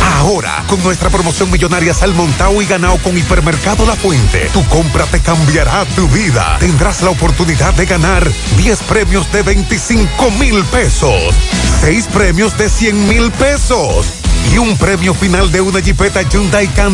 Ahora, 0.01 0.63
con 0.67 0.81
nuestra 0.83 1.09
promoción 1.09 1.51
millonaria 1.51 1.93
Salmontao 1.93 2.61
y 2.61 2.65
Ganao 2.65 2.97
con 2.99 3.17
Hipermercado 3.17 3.85
La 3.85 3.95
Fuente, 3.95 4.49
tu 4.53 4.63
compra 4.65 5.05
te 5.05 5.19
cambiará 5.19 5.85
tu 5.95 6.07
vida. 6.09 6.57
Tendrás 6.59 7.01
la 7.01 7.09
oportunidad 7.09 7.73
de 7.73 7.85
ganar 7.85 8.29
10 8.57 8.83
premios 8.83 9.31
de 9.31 9.43
25 9.43 10.31
mil 10.31 10.63
pesos, 10.65 11.35
6 11.81 12.07
premios 12.07 12.57
de 12.57 12.69
100 12.69 13.07
mil 13.07 13.31
pesos 13.31 14.13
y 14.53 14.57
un 14.57 14.77
premio 14.77 15.13
final 15.13 15.51
de 15.51 15.61
una 15.61 15.79
Jeepeta 15.79 16.21
Hyundai 16.23 16.67
Canto 16.69 16.89